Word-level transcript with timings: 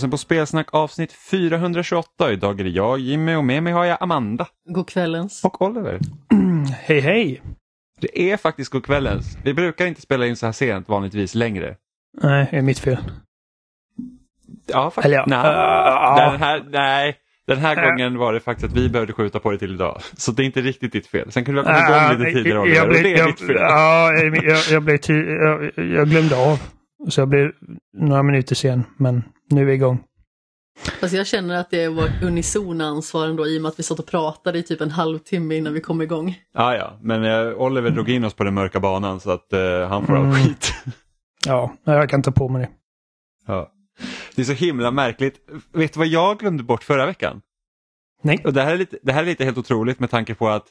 Lyssnar 0.00 0.10
på 0.10 0.16
Spelsnack 0.16 0.68
avsnitt 0.72 1.12
428. 1.12 2.32
Idag 2.32 2.60
är 2.60 2.64
det 2.64 2.70
jag, 2.70 2.98
Jimmy 2.98 3.34
och 3.34 3.44
med 3.44 3.62
mig 3.62 3.72
har 3.72 3.84
jag 3.84 3.98
Amanda. 4.00 4.46
God 4.68 4.88
kvällens. 4.88 5.44
Och 5.44 5.62
Oliver. 5.62 5.98
Hej 6.82 7.00
hej! 7.00 7.42
Det 8.00 8.32
är 8.32 8.36
faktiskt 8.36 8.70
god 8.70 8.84
kvällens. 8.84 9.38
Vi 9.44 9.54
brukar 9.54 9.86
inte 9.86 10.00
spela 10.00 10.26
in 10.26 10.36
så 10.36 10.46
här 10.46 10.52
sent 10.52 10.88
vanligtvis 10.88 11.34
längre. 11.34 11.76
Nej, 12.22 12.48
det 12.50 12.56
är 12.56 12.62
mitt 12.62 12.78
fel. 12.78 12.96
Ja, 14.66 14.90
faktiskt. 14.90 15.04
Eller 15.04 15.16
ja. 15.16 15.24
Nej. 15.26 15.40
Uh, 15.40 16.30
Den 16.30 16.40
här, 16.40 16.64
nej. 16.70 17.16
Den 17.46 17.58
här 17.58 17.76
Äh. 17.76 17.84
gången 17.84 18.18
var 18.18 18.32
det 18.32 18.40
faktiskt 18.40 18.72
att 18.72 18.78
vi 18.78 18.88
behövde 18.88 19.12
skjuta 19.12 19.38
på 19.38 19.50
det 19.50 19.58
till 19.58 19.74
idag. 19.74 20.00
Så 20.16 20.32
det 20.32 20.42
är 20.42 20.46
inte 20.46 20.60
riktigt 20.60 20.92
ditt 20.92 21.06
fel. 21.06 21.32
Sen 21.32 21.44
kunde 21.44 21.62
vi 21.62 21.68
ha 21.68 21.86
kommit 21.86 22.10
igång 22.12 22.18
lite 22.26 22.38
tidigare 22.38 22.58
Oliver, 22.60 22.76
jag, 22.76 22.84
och 22.84 22.90
blev, 22.90 23.02
det 23.02 23.12
är 23.12 23.18
jag, 23.18 23.28
ditt 23.28 23.40
fel. 23.40 23.56
ja, 23.58 24.12
jag, 24.12 24.58
jag, 24.70 24.82
blev 24.82 24.98
jag, 25.06 25.70
jag 25.76 26.08
glömde 26.08 26.36
av. 26.36 26.58
Så 27.08 27.20
jag 27.20 27.28
blev 27.28 27.52
några 27.98 28.22
minuter 28.22 28.54
sen, 28.54 28.84
men 28.96 29.22
nu 29.50 29.70
är 29.70 29.74
igång. 29.74 30.04
Fast 31.00 31.14
jag 31.14 31.26
känner 31.26 31.56
att 31.60 31.70
det 31.70 31.82
är 31.82 31.88
vårt 31.88 32.22
unisona 32.22 32.84
ansvar 32.86 33.26
ändå 33.26 33.46
i 33.46 33.58
och 33.58 33.62
med 33.62 33.68
att 33.68 33.78
vi 33.78 33.82
satt 33.82 33.98
och 33.98 34.06
pratade 34.06 34.58
i 34.58 34.62
typ 34.62 34.80
en 34.80 34.90
halvtimme 34.90 35.56
innan 35.56 35.72
vi 35.74 35.80
kom 35.80 36.02
igång. 36.02 36.38
Ja, 36.54 36.76
ja. 36.76 36.98
Men 37.02 37.24
eh, 37.24 37.54
Oliver 37.54 37.90
drog 37.90 38.08
in 38.10 38.24
oss 38.24 38.34
på 38.34 38.44
den 38.44 38.54
mörka 38.54 38.80
banan 38.80 39.20
så 39.20 39.30
att 39.30 39.52
eh, 39.52 39.88
han 39.88 40.06
får 40.06 40.16
all 40.16 40.24
Mm. 40.24 40.34
skit. 40.36 40.74
Ja, 41.46 41.74
jag 41.84 42.08
kan 42.10 42.22
ta 42.22 42.30
på 42.32 42.48
mig 42.48 42.62
det. 42.62 42.68
Ja. 43.46 43.72
Det 44.34 44.42
är 44.42 44.46
så 44.46 44.52
himla 44.52 44.90
märkligt. 44.90 45.34
Vet 45.72 45.92
du 45.92 45.98
vad 45.98 46.06
jag 46.06 46.38
glömde 46.38 46.62
bort 46.62 46.84
förra 46.84 47.06
veckan? 47.06 47.40
Nej. 48.22 48.42
Och 48.44 48.52
det, 48.52 48.62
här 48.62 48.72
är 48.72 48.76
lite, 48.78 48.98
det 49.02 49.12
här 49.12 49.22
är 49.22 49.26
lite 49.26 49.44
helt 49.44 49.58
otroligt 49.58 50.00
med 50.00 50.10
tanke 50.10 50.34
på 50.34 50.48
att 50.48 50.64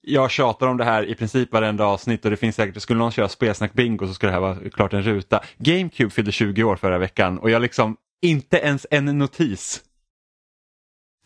jag 0.00 0.30
tjatar 0.30 0.66
om 0.66 0.76
det 0.76 0.84
här 0.84 1.04
i 1.04 1.14
princip 1.14 1.52
varenda 1.52 1.84
avsnitt 1.84 2.24
och 2.24 2.30
det 2.30 2.36
finns 2.36 2.56
säkert, 2.56 2.82
skulle 2.82 2.98
någon 2.98 3.12
köra 3.12 3.28
spelsnack 3.28 3.72
bingo 3.72 4.06
så 4.06 4.14
skulle 4.14 4.30
det 4.30 4.34
här 4.34 4.40
vara 4.40 4.56
klart 4.72 4.92
en 4.92 5.02
ruta. 5.02 5.40
GameCube 5.58 6.10
fyllde 6.10 6.32
20 6.32 6.64
år 6.64 6.76
förra 6.76 6.98
veckan 6.98 7.38
och 7.38 7.50
jag 7.50 7.62
liksom, 7.62 7.96
inte 8.22 8.56
ens 8.56 8.86
en 8.90 9.18
notis. 9.18 9.84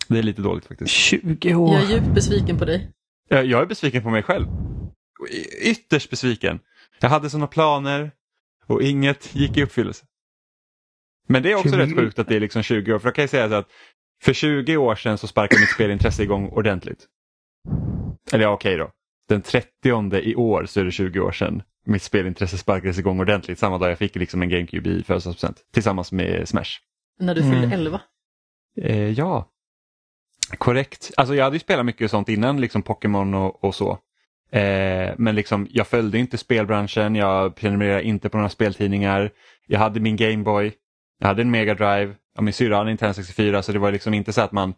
Det 0.09 0.19
är 0.19 0.23
lite 0.23 0.43
dåligt 0.43 0.67
faktiskt. 0.67 0.91
20 0.91 1.55
år. 1.55 1.75
Jag 1.75 1.83
är 1.83 1.95
djupt 1.95 2.15
besviken 2.15 2.59
på 2.59 2.65
dig. 2.65 2.91
Jag, 3.29 3.47
jag 3.47 3.63
är 3.63 3.67
besviken 3.67 4.03
på 4.03 4.11
mig 4.11 4.23
själv. 4.23 4.47
Y- 5.31 5.71
Ytterst 5.71 6.11
besviken. 6.11 6.61
Jag 7.01 7.09
hade 7.09 7.31
sådana 7.31 7.47
planer 7.47 8.11
och 8.67 8.83
inget 8.83 9.35
gick 9.35 9.57
i 9.57 9.63
uppfyllelse. 9.63 10.05
Men 11.29 11.43
det 11.43 11.53
är 11.53 11.55
också 11.55 11.69
20 11.69 11.77
rätt 11.77 11.95
sjukt 11.95 12.19
att 12.19 12.29
det 12.29 12.37
är 12.37 12.41
liksom 12.41 12.63
20 12.63 12.93
år, 12.93 12.99
för 12.99 13.09
då 13.09 13.13
kan 13.13 13.23
jag 13.23 13.31
säga 13.31 13.49
så 13.49 13.55
att 13.55 13.69
för 14.23 14.33
20 14.33 14.77
år 14.77 14.95
sedan 14.95 15.19
så 15.19 15.27
sparkade 15.27 15.61
mitt 15.61 15.71
spelintresse 15.71 16.23
igång 16.23 16.49
ordentligt. 16.49 17.07
Eller 18.33 18.45
ja, 18.45 18.51
okej 18.51 18.77
då. 18.77 18.91
Den 19.29 19.43
30 19.43 20.19
i 20.23 20.35
år 20.35 20.67
så 20.67 20.81
är 20.81 20.85
det 20.85 20.91
20 20.91 21.21
år 21.21 21.33
sedan 21.33 21.63
mitt 21.87 22.03
spelintresse 22.03 22.59
sparkades 22.59 22.99
igång 22.99 23.21
ordentligt. 23.21 23.59
Samma 23.59 23.79
dag 23.79 23.91
jag 23.91 23.99
fick 23.99 24.15
liksom 24.17 24.43
en 24.43 24.49
GameCube 24.49 24.91
i 24.91 25.03
födelsedagspresent 25.03 25.57
tillsammans 25.73 26.13
med 26.13 26.49
Smash. 26.49 26.71
När 27.21 27.35
du 27.35 27.41
Mm. 27.43 27.53
fyllde 27.61 27.75
11. 27.77 28.01
Eh, 28.83 29.11
ja, 29.11 29.49
korrekt. 30.59 31.11
Alltså 31.17 31.35
jag 31.35 31.45
hade 31.45 31.57
ju 31.57 31.61
spelat 31.61 31.87
mycket 31.87 32.11
sånt 32.11 32.29
innan, 32.29 32.61
liksom 32.61 32.83
Pokémon 32.83 33.35
och, 33.35 33.65
och 33.65 33.75
så. 33.75 33.91
Eh, 34.51 35.15
men 35.17 35.35
liksom, 35.35 35.67
jag 35.71 35.87
följde 35.87 36.19
inte 36.19 36.39
spelbranschen, 36.39 37.15
jag 37.17 37.57
prenumererade 37.57 38.03
inte 38.03 38.29
på 38.29 38.37
några 38.37 38.51
speltidningar. 38.51 39.31
Jag 39.67 39.79
hade 39.79 40.01
min 40.01 40.17
Gameboy, 40.17 40.73
jag 41.19 41.29
hade 41.29 41.43
en 41.43 41.51
Mega 41.51 41.75
Drive, 41.75 42.15
ja, 42.35 42.43
min 42.43 42.53
syrra 42.55 42.77
hade 42.77 42.83
en 42.83 42.87
Nintendo 42.93 43.15
64 43.15 43.63
så 43.63 43.73
det 43.73 43.79
var 43.79 43.93
liksom 43.93 44.15
inte 44.15 44.33
så 44.33 44.41
att 44.41 44.53
man, 44.53 44.75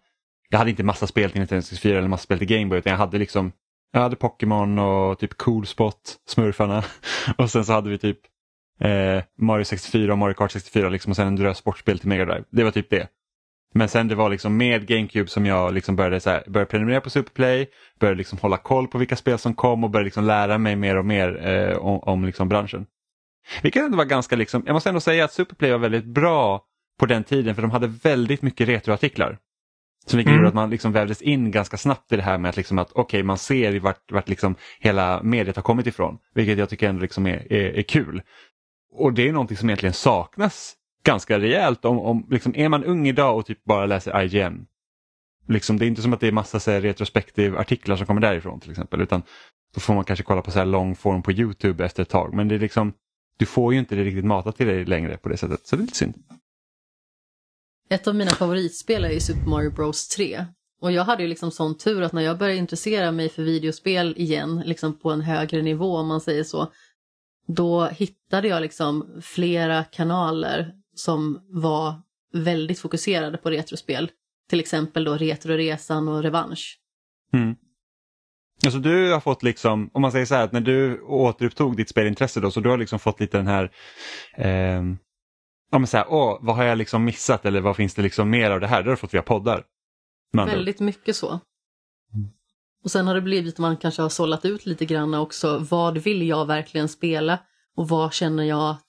jag 0.49 0.59
hade 0.59 0.71
inte 0.71 0.83
massa 0.83 1.07
spel 1.07 1.31
till 1.31 1.41
Nintendo 1.41 1.63
64 1.63 1.99
eller 1.99 2.09
massa 2.09 2.23
spel 2.23 2.39
till 2.39 2.49
Gameboy 2.49 2.79
utan 2.79 2.91
jag 2.91 2.99
hade 2.99 3.19
liksom, 3.19 3.53
jag 3.93 4.01
hade 4.01 4.17
Pokémon 4.17 4.79
och 4.79 5.19
typ 5.19 5.37
Cool 5.37 5.67
Spot, 5.67 6.17
Smurfarna 6.29 6.85
och 7.39 7.51
sen 7.51 7.65
så 7.65 7.73
hade 7.73 7.91
vi 7.91 7.99
typ 7.99 8.19
eh, 8.81 9.23
Mario 9.39 9.65
64 9.65 10.13
och 10.13 10.19
Mario 10.19 10.35
Kart 10.35 10.53
64 10.53 10.89
liksom, 10.89 11.11
och 11.11 11.17
sen 11.17 11.27
en 11.27 11.37
drös 11.37 11.59
sportspel 11.59 11.99
till 11.99 12.09
Mega 12.09 12.25
Drive. 12.25 12.45
Det 12.51 12.65
var 12.65 12.71
typ 12.71 12.91
det. 12.91 13.09
Men 13.75 13.89
sen 13.89 14.09
det 14.09 14.15
var 14.15 14.31
liksom 14.31 14.57
med 14.57 14.87
GameCube 14.87 15.29
som 15.29 15.47
jag 15.47 15.75
liksom 15.75 15.97
började, 15.97 16.21
så 16.21 16.31
här, 16.31 16.45
började 16.47 16.71
prenumerera 16.71 17.01
på 17.01 17.11
Superplay, 17.11 17.67
började 18.01 18.19
liksom 18.19 18.39
hålla 18.39 18.57
koll 18.57 18.89
på 18.89 18.99
vilka 18.99 19.17
spel 19.17 19.39
som 19.39 19.55
kom 19.55 19.85
och 19.85 19.91
började 19.91 20.05
liksom 20.05 20.25
lära 20.25 20.59
mig 20.59 20.77
mer 20.77 20.97
och 20.97 21.05
mer 21.05 21.47
eh, 21.47 21.77
om, 21.77 21.99
om 21.99 22.25
liksom 22.25 22.49
branschen. 22.49 22.87
Vilket 23.63 23.83
ändå 23.83 23.97
var 23.97 24.05
ganska, 24.05 24.37
liksom, 24.37 24.63
jag 24.67 24.75
måste 24.75 24.89
ändå 24.89 25.01
säga 25.01 25.25
att 25.25 25.33
Superplay 25.33 25.71
var 25.71 25.79
väldigt 25.79 26.05
bra 26.05 26.65
på 27.01 27.07
den 27.07 27.25
tiden 27.25 27.55
för 27.55 27.63
de 27.63 27.71
hade 27.71 27.87
väldigt 27.87 28.43
mycket 28.43 28.69
retroartiklar. 28.69 29.39
Så 30.09 30.17
vilket 30.17 30.31
Mm. 30.31 30.39
gjorde 30.39 30.49
att 30.49 30.55
man 30.55 30.71
liksom 30.71 30.93
vävdes 30.93 31.23
in 31.23 31.51
ganska 31.51 31.77
snabbt 31.77 32.13
i 32.13 32.17
det 32.17 32.23
här 32.23 32.39
med 32.39 32.49
att, 32.49 32.57
liksom 32.57 32.79
att 32.79 32.93
okej 32.93 33.23
man 33.23 33.39
ser 33.39 33.81
vart, 33.81 34.13
vart 34.13 34.29
liksom 34.29 34.55
hela 34.81 35.23
mediet 35.23 35.57
har 35.57 35.63
kommit 35.63 35.87
ifrån. 35.87 36.19
Vilket 36.35 36.59
jag 36.59 36.69
tycker 36.69 36.89
ändå 36.89 37.03
liksom 37.03 37.27
är, 37.27 37.53
är, 37.53 37.79
är 37.79 37.83
kul. 37.83 38.23
Och 38.93 39.13
det 39.13 39.29
är 39.29 39.33
någonting 39.33 39.57
som 39.57 39.69
egentligen 39.69 39.93
saknas 39.93 40.75
ganska 41.05 41.39
rejält 41.39 41.85
om, 41.85 41.99
om 41.99 42.27
liksom, 42.31 42.55
är 42.57 42.69
man 42.69 42.85
ung 42.85 43.09
idag 43.09 43.39
och 43.39 43.47
typ 43.47 43.65
bara 43.65 43.87
läser 43.87 44.23
IGN. 44.23 44.67
Liksom, 45.49 45.79
det 45.79 45.85
är 45.85 45.87
inte 45.87 46.03
som 46.03 46.13
att 46.13 46.21
det 46.21 46.29
är 46.29 46.33
massa 46.33 46.61
så 46.61 46.71
här, 46.71 46.81
retrospektiv 46.81 47.57
artiklar 47.59 47.97
som 47.97 48.07
kommer 48.07 48.21
därifrån 48.21 48.61
till 48.61 48.71
exempel 48.71 49.01
utan 49.01 49.23
då 49.75 49.81
får 49.81 49.95
man 49.95 50.05
kanske 50.05 50.23
kolla 50.23 50.43
på 50.43 50.51
så 50.51 50.59
här 50.59 50.67
lång 50.67 50.97
form 50.97 51.23
på 51.23 51.33
Youtube 51.33 51.85
efter 51.85 52.03
ett 52.03 52.09
tag 52.09 52.35
men 52.35 52.49
det 52.49 52.55
är 52.55 52.59
liksom 52.59 52.93
du 53.39 53.47
får 53.47 53.73
ju 53.73 53.79
inte 53.79 53.95
det 53.97 54.05
riktigt 54.05 54.25
matat 54.25 54.57
till 54.57 54.67
dig 54.67 54.85
längre 54.85 55.17
på 55.17 55.29
det 55.29 55.37
sättet 55.37 55.67
så 55.67 55.77
det 55.77 55.81
är 55.81 55.85
lite 55.85 55.97
synd. 55.97 56.15
Ett 57.91 58.07
av 58.07 58.15
mina 58.15 58.31
favoritspel 58.31 59.05
är 59.05 59.11
ju 59.11 59.21
Super 59.21 59.49
Mario 59.49 59.71
Bros 59.71 60.09
3. 60.09 60.45
Och 60.81 60.93
jag 60.93 61.05
hade 61.05 61.23
ju 61.23 61.29
liksom 61.29 61.51
sån 61.51 61.79
tur 61.79 62.03
att 62.03 62.13
när 62.13 62.23
jag 62.23 62.39
började 62.39 62.59
intressera 62.59 63.13
mig 63.13 63.29
för 63.29 63.43
videospel 63.43 64.15
igen, 64.17 64.63
liksom 64.65 64.99
på 64.99 65.11
en 65.11 65.21
högre 65.21 65.63
nivå 65.63 65.97
om 65.97 66.09
man 66.09 66.21
säger 66.21 66.45
så, 66.45 66.73
då 67.47 67.87
hittade 67.87 68.49
jag 68.49 68.63
liksom 68.63 69.21
flera 69.23 69.85
kanaler 69.85 70.73
som 70.95 71.41
var 71.49 71.95
väldigt 72.33 72.79
fokuserade 72.79 73.39
på 73.39 73.51
retrospel. 73.51 74.11
Till 74.51 74.61
exempel 74.61 75.05
då 75.05 75.15
Retroresan 75.15 76.09
och 76.09 76.23
Revansch. 76.23 76.79
Mm. 77.33 77.57
Alltså 78.65 78.79
du 78.79 79.13
har 79.13 79.21
fått 79.21 79.43
liksom, 79.43 79.91
om 79.93 80.03
man 80.03 80.13
säger 80.13 80.27
så 80.27 80.35
här 80.35 80.45
att 80.45 80.53
när 80.53 80.61
du 80.61 81.01
återupptog 81.01 81.77
ditt 81.77 81.89
spelintresse 81.89 82.41
då 82.41 82.51
så 82.51 82.61
du 82.61 82.69
har 82.69 82.79
liksom 82.79 82.99
fått 82.99 83.21
lite 83.21 83.37
den 83.37 83.47
här 83.47 83.71
eh, 84.37 84.83
Ja 85.71 85.79
men 85.79 85.87
så 85.87 85.97
här, 85.97 86.07
åh, 86.09 86.39
vad 86.41 86.57
har 86.57 86.65
jag 86.65 86.79
liksom 86.79 87.05
missat 87.05 87.47
eller 87.47 87.61
vad 87.61 87.77
finns 87.77 87.95
det 87.95 88.03
liksom 88.03 88.31
mer 88.31 88.51
av 88.51 88.61
det 88.61 88.67
här? 88.67 88.83
Det 88.83 88.89
har 88.89 88.91
du 88.91 88.97
fått 88.97 89.15
via 89.15 89.23
poddar. 89.23 89.65
Väldigt 90.33 90.81
mycket 90.81 91.17
så. 91.17 91.41
Och 92.85 92.91
sen 92.91 93.07
har 93.07 93.15
det 93.15 93.21
blivit 93.21 93.55
att 93.55 93.59
man 93.59 93.77
kanske 93.77 94.03
har 94.03 94.09
sållat 94.09 94.45
ut 94.45 94.67
lite 94.67 94.85
grann 94.85 95.15
också. 95.15 95.59
Vad 95.59 95.99
vill 95.99 96.29
jag 96.29 96.47
verkligen 96.47 96.89
spela? 96.89 97.39
Och 97.77 97.89
vad 97.89 98.13
känner 98.13 98.45
jag 98.45 98.71
att 98.71 98.87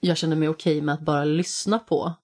jag 0.00 0.16
känner 0.16 0.36
mig 0.36 0.48
okej 0.48 0.80
med 0.80 0.94
att 0.94 1.00
bara 1.00 1.24
lyssna 1.24 1.78
på? 1.78 2.14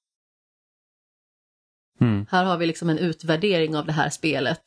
Mm. 2.01 2.27
Här 2.31 2.45
har 2.45 2.59
vi 2.59 2.67
liksom 2.67 2.89
en 2.91 2.99
utvärdering 2.99 3.77
av 3.77 3.87
det 3.87 3.93
här 3.93 4.11
spelet. 4.11 4.65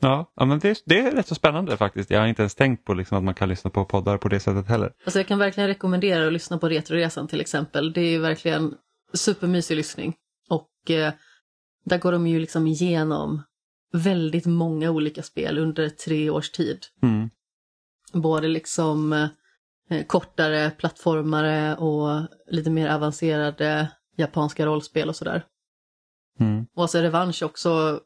Ja, 0.00 0.32
ja 0.36 0.44
men 0.44 0.58
det, 0.58 0.82
det 0.86 0.98
är 0.98 1.10
rätt 1.10 1.26
så 1.26 1.34
spännande 1.34 1.76
faktiskt. 1.76 2.10
Jag 2.10 2.20
har 2.20 2.26
inte 2.26 2.42
ens 2.42 2.54
tänkt 2.54 2.84
på 2.84 2.94
liksom 2.94 3.18
att 3.18 3.24
man 3.24 3.34
kan 3.34 3.48
lyssna 3.48 3.70
på 3.70 3.84
poddar 3.84 4.18
på 4.18 4.28
det 4.28 4.40
sättet 4.40 4.68
heller. 4.68 4.92
Alltså 5.04 5.18
jag 5.18 5.26
kan 5.26 5.38
verkligen 5.38 5.68
rekommendera 5.68 6.26
att 6.26 6.32
lyssna 6.32 6.58
på 6.58 6.68
Retroresan 6.68 7.28
till 7.28 7.40
exempel. 7.40 7.92
Det 7.92 8.00
är 8.00 8.18
verkligen 8.18 8.74
supermysig 9.12 9.76
lyssning. 9.76 10.14
Och 10.50 10.90
eh, 10.90 11.12
där 11.84 11.98
går 11.98 12.12
de 12.12 12.26
ju 12.26 12.38
liksom 12.38 12.66
igenom 12.66 13.42
väldigt 13.92 14.46
många 14.46 14.90
olika 14.90 15.22
spel 15.22 15.58
under 15.58 15.88
tre 15.88 16.30
års 16.30 16.50
tid. 16.50 16.78
Mm. 17.02 17.30
Både 18.12 18.48
liksom 18.48 19.12
eh, 19.90 20.02
kortare 20.06 20.70
plattformare 20.70 21.76
och 21.76 22.28
lite 22.50 22.70
mer 22.70 22.88
avancerade 22.88 23.90
japanska 24.16 24.66
rollspel 24.66 25.08
och 25.08 25.16
sådär. 25.16 25.44
Mm. 26.40 26.66
Och 26.74 26.82
alltså 26.82 26.98
Revansch 26.98 27.42
också 27.42 28.00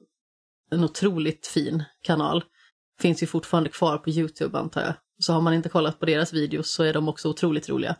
en 0.72 0.84
otroligt 0.84 1.46
fin 1.46 1.84
kanal. 2.02 2.44
Finns 3.00 3.22
ju 3.22 3.26
fortfarande 3.26 3.70
kvar 3.70 3.98
på 3.98 4.10
Youtube 4.10 4.58
antar 4.58 4.80
jag. 4.80 4.94
Så 5.18 5.32
har 5.32 5.40
man 5.40 5.54
inte 5.54 5.68
kollat 5.68 6.00
på 6.00 6.06
deras 6.06 6.32
videos 6.32 6.74
så 6.74 6.82
är 6.82 6.92
de 6.92 7.08
också 7.08 7.28
otroligt 7.28 7.68
roliga. 7.68 7.96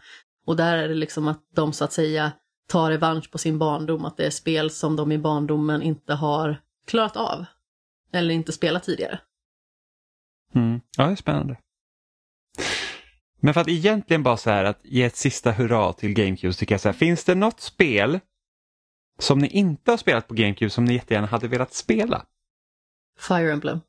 Och 0.47 0.57
där 0.57 0.79
är 0.79 0.89
det 0.89 0.95
liksom 0.95 1.29
att 1.29 1.41
de 1.55 1.73
så 1.73 1.85
att 1.85 1.93
säga 1.93 2.33
tar 2.69 2.91
revansch 2.91 3.31
på 3.31 3.39
sin 3.39 3.59
barndom, 3.59 4.05
att 4.05 4.17
det 4.17 4.27
är 4.27 4.31
spel 4.31 4.71
som 4.71 4.97
de 4.97 5.13
i 5.13 5.19
barndomen 5.19 5.83
inte 5.83 6.15
har 6.15 6.61
klarat 6.87 7.17
av. 7.17 7.45
Eller 8.13 8.35
inte 8.35 8.53
spelat 8.53 8.83
tidigare. 8.83 9.21
Mm. 10.55 10.81
Ja, 10.97 11.07
det 11.07 11.13
är 11.13 11.17
spännande. 11.17 11.57
Men 13.41 13.55
för 13.55 13.61
att 13.61 13.69
egentligen 13.69 14.23
bara 14.23 14.37
så 14.37 14.51
här 14.51 14.65
att 14.65 14.81
ge 14.85 15.03
ett 15.03 15.17
sista 15.17 15.53
hurra 15.53 15.93
till 15.93 16.15
GameCube 16.15 16.53
så 16.53 16.59
tycker 16.59 16.75
jag 16.75 16.81
så 16.81 16.89
här, 16.89 16.93
finns 16.93 17.25
det 17.25 17.35
något 17.35 17.61
spel 17.61 18.21
som 19.19 19.39
ni 19.39 19.49
inte 19.49 19.91
har 19.91 19.99
spelat 19.99 20.29
på 20.29 20.35
GameCube 20.35 20.71
som 20.71 20.85
ni 20.85 20.95
jättegärna 20.95 21.27
hade 21.27 21.49
velat 21.49 21.75
spela? 21.75 22.27
Fire 23.19 23.53
Emblem. 23.53 23.81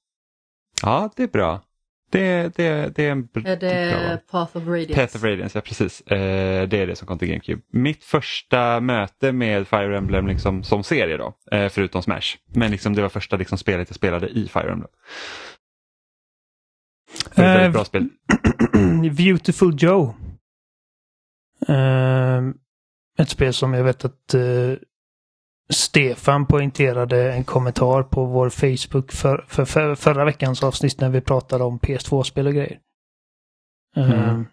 Ja, 0.81 1.09
det 1.15 1.23
är 1.23 1.27
bra. 1.27 1.61
Det, 2.11 2.55
det, 2.55 2.95
det 2.95 3.05
är 3.07 3.11
en 3.11 3.27
br- 3.27 3.47
Är 3.47 3.57
bra 3.57 4.07
val. 4.07 4.17
det 4.17 4.27
Path 4.31 4.57
of 4.57 4.63
Radiance? 4.67 4.93
Path 4.95 5.15
of 5.15 5.23
Radiance, 5.23 5.57
ja 5.57 5.61
precis. 5.61 6.01
Eh, 6.01 6.67
det 6.67 6.77
är 6.77 6.87
det 6.87 6.95
som 6.95 7.07
kom 7.07 7.19
till 7.19 7.27
GameCube. 7.27 7.61
Mitt 7.71 8.03
första 8.03 8.79
möte 8.79 9.31
med 9.31 9.67
Fire 9.67 9.97
Emblem 9.97 10.27
liksom, 10.27 10.63
som 10.63 10.83
serie 10.83 11.17
då, 11.17 11.33
eh, 11.51 11.69
förutom 11.69 12.01
Smash. 12.03 12.37
Men 12.53 12.71
liksom, 12.71 12.93
det 12.95 13.01
var 13.01 13.09
första 13.09 13.35
liksom, 13.37 13.57
spelet 13.57 13.89
jag 13.89 13.95
spelade 13.95 14.27
i 14.29 14.47
Fire 14.47 14.71
Emblem. 14.71 14.91
Det 17.35 17.41
var 17.41 17.45
ett 17.49 17.55
väldigt 17.55 17.65
Eh, 17.67 17.71
bra 17.71 17.85
spel. 17.85 18.09
Beautiful 19.17 19.75
Joe. 19.83 20.15
Ehm, 21.67 22.53
ett 23.17 23.29
spel 23.29 23.53
som 23.53 23.73
jag 23.73 23.83
vet 23.83 24.05
att 24.05 24.33
eh, 24.33 24.73
Stefan 25.73 26.45
poängterade 26.45 27.33
en 27.33 27.43
kommentar 27.43 28.03
på 28.03 28.25
vår 28.25 28.49
Facebook 28.49 29.11
för, 29.11 29.45
för, 29.47 29.65
för 29.65 29.95
förra 29.95 30.25
veckans 30.25 30.63
avsnitt 30.63 31.01
när 31.01 31.09
vi 31.09 31.21
pratade 31.21 31.63
om 31.63 31.79
PS2-spel 31.79 32.47
och 32.47 32.53
grejer. 32.53 32.79
Mm. 33.95 34.29
Um, 34.29 34.47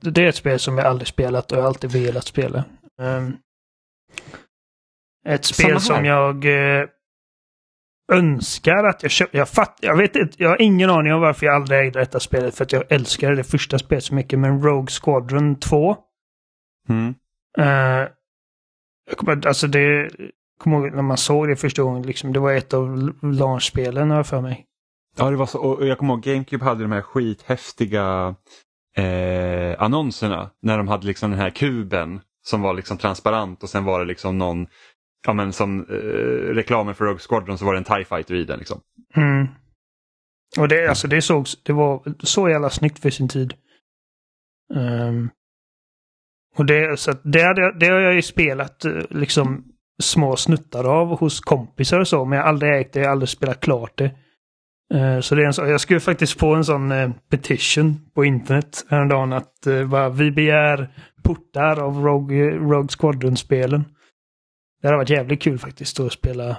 det 0.00 0.24
är 0.24 0.28
ett 0.28 0.36
spel 0.36 0.58
som 0.58 0.78
jag 0.78 0.86
aldrig 0.86 1.08
spelat 1.08 1.52
och 1.52 1.58
jag 1.58 1.64
alltid 1.64 1.92
velat 1.92 2.24
spela. 2.24 2.64
Um, 3.00 3.36
ett 5.26 5.44
spel 5.44 5.80
som 5.80 6.04
jag 6.04 6.44
eh, 6.44 6.88
önskar 8.12 8.84
att 8.84 9.02
jag 9.02 9.10
köpte. 9.10 9.36
Jag, 9.36 9.48
fatt, 9.48 9.78
jag 9.80 9.96
vet 9.96 10.16
inte, 10.16 10.42
jag 10.42 10.48
har 10.48 10.62
ingen 10.62 10.90
aning 10.90 11.12
om 11.12 11.20
varför 11.20 11.46
jag 11.46 11.54
aldrig 11.54 11.80
ägde 11.80 12.00
detta 12.00 12.20
spelet 12.20 12.54
för 12.54 12.64
att 12.64 12.72
jag 12.72 12.92
älskar 12.92 13.32
det 13.32 13.44
första 13.44 13.78
spelet 13.78 14.04
så 14.04 14.14
mycket. 14.14 14.38
Men 14.38 14.62
Rogue 14.62 14.90
Squadron 15.02 15.60
2. 15.60 15.96
Mm. 16.88 17.14
Uh, 17.58 18.08
alltså 19.46 19.66
det, 19.66 20.10
kommer 20.58 20.76
ihåg 20.76 20.94
när 20.94 21.02
man 21.02 21.16
såg 21.16 21.48
det 21.48 21.56
första 21.56 21.82
gången. 21.82 22.02
Liksom, 22.02 22.32
det 22.32 22.40
var 22.40 22.52
ett 22.52 22.74
av 22.74 23.12
launchspelen 23.22 24.10
har 24.10 24.22
för 24.22 24.40
mig. 24.40 24.64
Ja, 25.16 25.30
det 25.30 25.36
var 25.36 25.46
så. 25.46 25.58
Och 25.58 25.86
jag 25.86 25.98
kommer 25.98 26.14
ihåg 26.14 26.22
GameCube 26.22 26.64
hade 26.64 26.82
de 26.82 26.92
här 26.92 27.02
skithäftiga 27.02 28.34
eh, 28.96 29.82
annonserna 29.82 30.50
när 30.62 30.78
de 30.78 30.88
hade 30.88 31.06
liksom 31.06 31.30
den 31.30 31.40
här 31.40 31.50
kuben 31.50 32.20
som 32.46 32.62
var 32.62 32.74
liksom 32.74 32.98
transparent 32.98 33.62
och 33.62 33.68
sen 33.68 33.84
var 33.84 34.00
det 34.00 34.06
liksom 34.06 34.38
någon, 34.38 34.66
ja 35.26 35.32
men 35.32 35.52
som 35.52 35.80
eh, 35.80 36.54
reklamen 36.54 36.94
för 36.94 37.04
Rogue 37.04 37.20
Squadron 37.28 37.58
så 37.58 37.64
var 37.64 37.72
det 37.72 37.78
en 37.78 37.84
TIE 37.84 38.04
fighter 38.04 38.34
i 38.34 38.44
den 38.44 38.58
liksom. 38.58 38.80
Mm. 39.16 39.46
Och 40.58 40.68
det, 40.68 40.88
alltså 40.88 41.08
det 41.08 41.22
sågs, 41.22 41.62
det 41.62 41.72
var 41.72 42.14
så 42.22 42.48
jävla 42.48 42.70
snyggt 42.70 42.98
för 42.98 43.10
sin 43.10 43.28
tid. 43.28 43.54
Ehm, 44.74 45.30
och 46.56 46.66
det, 46.66 47.00
så 47.00 47.10
att 47.10 47.20
det, 47.24 47.42
hade, 47.42 47.78
det 47.78 47.86
har 47.86 48.00
jag 48.00 48.14
ju 48.14 48.22
spelat 48.22 48.84
eh, 48.84 48.92
liksom 49.10 49.64
små 50.02 50.36
snuttar 50.36 50.84
av 50.84 51.18
hos 51.18 51.40
kompisar 51.40 52.00
och 52.00 52.08
så, 52.08 52.24
men 52.24 52.36
jag 52.36 52.44
har 52.44 52.48
aldrig 52.48 52.80
ägt 52.80 52.92
det, 52.92 53.00
jag 53.00 53.06
har 53.06 53.12
aldrig 53.12 53.28
spelat 53.28 53.60
klart 53.60 53.98
det. 53.98 54.10
Eh, 54.94 55.20
så 55.20 55.34
det 55.34 55.42
är 55.42 55.46
en 55.46 55.54
så, 55.54 55.66
jag 55.66 55.80
skulle 55.80 56.00
faktiskt 56.00 56.38
få 56.38 56.54
en 56.54 56.64
sån 56.64 56.92
eh, 56.92 57.10
petition 57.30 58.10
på 58.14 58.24
internet 58.24 58.86
häromdagen 58.88 59.32
att 59.32 59.66
uh, 59.66 59.88
bara, 59.88 60.08
vi 60.08 60.30
begär 60.30 60.88
portar 61.24 61.80
av 61.80 62.04
Rogue, 62.04 62.50
Rogue 62.50 62.88
Squadron-spelen. 62.98 63.84
Det 64.82 64.88
hade 64.88 64.96
varit 64.96 65.10
jävligt 65.10 65.42
kul 65.42 65.58
faktiskt 65.58 66.00
att 66.00 66.12
spela, 66.12 66.56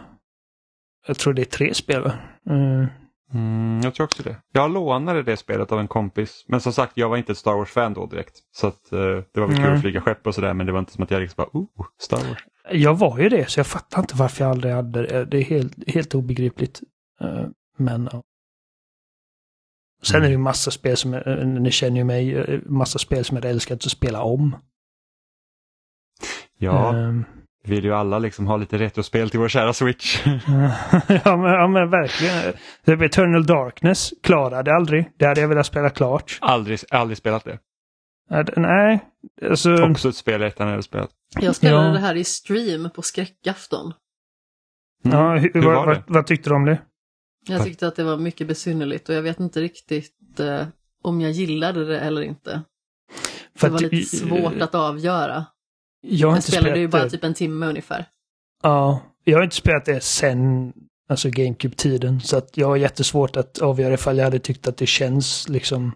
jag 1.07 1.17
tror 1.17 1.33
det 1.33 1.41
är 1.41 1.45
tre 1.45 1.73
spel 1.73 2.01
va? 2.01 2.13
Eh, 2.49 2.87
Mm, 3.33 3.81
jag 3.83 3.93
tror 3.93 4.03
också 4.03 4.23
det. 4.23 4.35
Jag 4.51 4.71
lånade 4.71 5.23
det 5.23 5.37
spelet 5.37 5.71
av 5.71 5.79
en 5.79 5.87
kompis. 5.87 6.45
Men 6.47 6.61
som 6.61 6.73
sagt, 6.73 6.91
jag 6.95 7.09
var 7.09 7.17
inte 7.17 7.31
ett 7.31 7.37
Star 7.37 7.53
Wars-fan 7.53 7.93
då 7.93 8.05
direkt. 8.05 8.35
Så 8.51 8.67
att, 8.67 8.91
eh, 8.91 8.99
det 9.33 9.39
var 9.39 9.47
väl 9.47 9.55
kul 9.55 9.65
Nej. 9.65 9.75
att 9.75 9.81
flyga 9.81 10.01
skepp 10.01 10.27
och 10.27 10.35
sådär 10.35 10.53
men 10.53 10.65
det 10.65 10.71
var 10.71 10.79
inte 10.79 10.91
som 10.91 11.03
att 11.03 11.11
jag 11.11 11.21
liksom 11.21 11.35
bara, 11.37 11.59
oh, 11.59 11.85
Star 12.01 12.17
Wars. 12.17 12.43
Jag 12.71 12.97
var 12.97 13.19
ju 13.19 13.29
det, 13.29 13.49
så 13.49 13.59
jag 13.59 13.67
fattar 13.67 13.99
inte 13.99 14.15
varför 14.15 14.43
jag 14.43 14.51
aldrig 14.51 14.73
hade 14.73 15.01
det. 15.01 15.25
Det 15.25 15.37
är 15.37 15.43
helt, 15.43 15.89
helt 15.89 16.15
obegripligt. 16.15 16.81
Eh, 17.21 17.45
Men 17.77 18.09
ja. 18.11 18.23
Sen 20.03 20.21
är 20.21 20.25
det 20.25 20.31
ju 20.31 20.37
massa 20.37 20.71
spel 20.71 20.97
som, 20.97 21.13
eh, 21.13 21.37
ni 21.45 21.71
känner 21.71 21.97
ju 21.97 22.03
mig, 22.03 22.35
eh, 22.35 22.59
massa 22.65 22.99
spel 22.99 23.25
som 23.25 23.35
jag 23.37 23.41
hade 23.41 23.49
älskat 23.53 23.85
att 23.85 23.91
spela 23.91 24.21
om. 24.23 24.55
Ja, 26.57 26.95
Ehm, 26.95 27.25
vi 27.63 27.75
vill 27.75 27.83
ju 27.83 27.93
alla 27.93 28.19
liksom 28.19 28.47
ha 28.47 28.57
lite 28.57 28.77
retrospel 28.77 29.29
till 29.29 29.39
vår 29.39 29.47
kära 29.47 29.73
Switch. 29.73 30.21
ja, 30.25 31.37
men, 31.37 31.51
ja 31.53 31.67
men 31.67 31.89
verkligen. 31.89 33.01
Eternal 33.03 33.45
Darkness 33.45 34.13
klarade 34.23 34.75
aldrig. 34.75 35.11
Det 35.17 35.25
hade 35.25 35.41
jag 35.41 35.47
velat 35.47 35.65
spela 35.65 35.89
klart. 35.89 36.37
aldrig, 36.41 36.79
aldrig 36.91 37.17
spelat 37.17 37.43
det. 37.43 37.59
Nej, 38.55 38.99
alltså. 39.49 39.83
Också 39.83 40.09
ett 40.09 40.15
spel 40.15 40.41
jag 40.41 40.65
hade 40.65 40.83
spelat. 40.83 41.09
Jag 41.39 41.55
spelade 41.55 41.87
Ja. 41.87 41.93
det 41.93 41.99
här 41.99 42.15
i 42.15 42.23
stream 42.23 42.89
på 42.95 43.01
skräckafton. 43.01 43.93
Mm. 45.05 45.17
Ja, 45.17 45.37
hur, 45.37 45.51
Hur 45.53 45.61
vad, 45.61 45.75
var 45.75 45.87
det? 45.87 46.03
vad, 46.07 46.15
vad 46.15 46.27
tyckte 46.27 46.49
du 46.49 46.55
om 46.55 46.65
det? 46.65 46.81
Jag 47.47 47.63
tyckte 47.63 47.87
att 47.87 47.95
det 47.95 48.03
var 48.03 48.17
mycket 48.17 48.47
besynnerligt 48.47 49.09
och 49.09 49.15
jag 49.15 49.21
vet 49.21 49.39
inte 49.39 49.61
riktigt 49.61 50.39
eh, 50.39 50.67
om 51.03 51.21
jag 51.21 51.31
gillade 51.31 51.85
det 51.85 51.99
eller 51.99 52.21
inte. 52.21 52.61
För 53.55 53.67
det 53.67 53.73
var 53.73 53.79
lite 53.79 54.17
svårt 54.17 54.61
att 54.61 54.75
avgöra. 54.75 55.45
Jag 56.01 56.27
har 56.27 56.35
Jag 56.35 56.43
spelade 56.43 56.79
ju 56.79 56.87
bara 56.87 57.03
det. 57.03 57.09
typ 57.09 57.23
en 57.23 57.33
timme 57.33 57.65
ungefär. 57.65 58.05
Ja, 58.63 59.01
jag 59.23 59.37
har 59.37 59.43
inte 59.43 59.55
spelat 59.55 59.85
det 59.85 60.03
sen 60.03 60.73
alltså 61.09 61.29
GameCube-tiden. 61.29 62.21
Så 62.21 62.37
att 62.37 62.57
jag 62.57 62.67
har 62.67 62.75
jättesvårt 62.77 63.35
att 63.35 63.59
avgöra 63.59 63.93
ifall 63.93 64.17
jag 64.17 64.23
hade 64.25 64.39
tyckt 64.39 64.67
att 64.67 64.77
det 64.77 64.85
känns 64.85 65.49
liksom... 65.49 65.91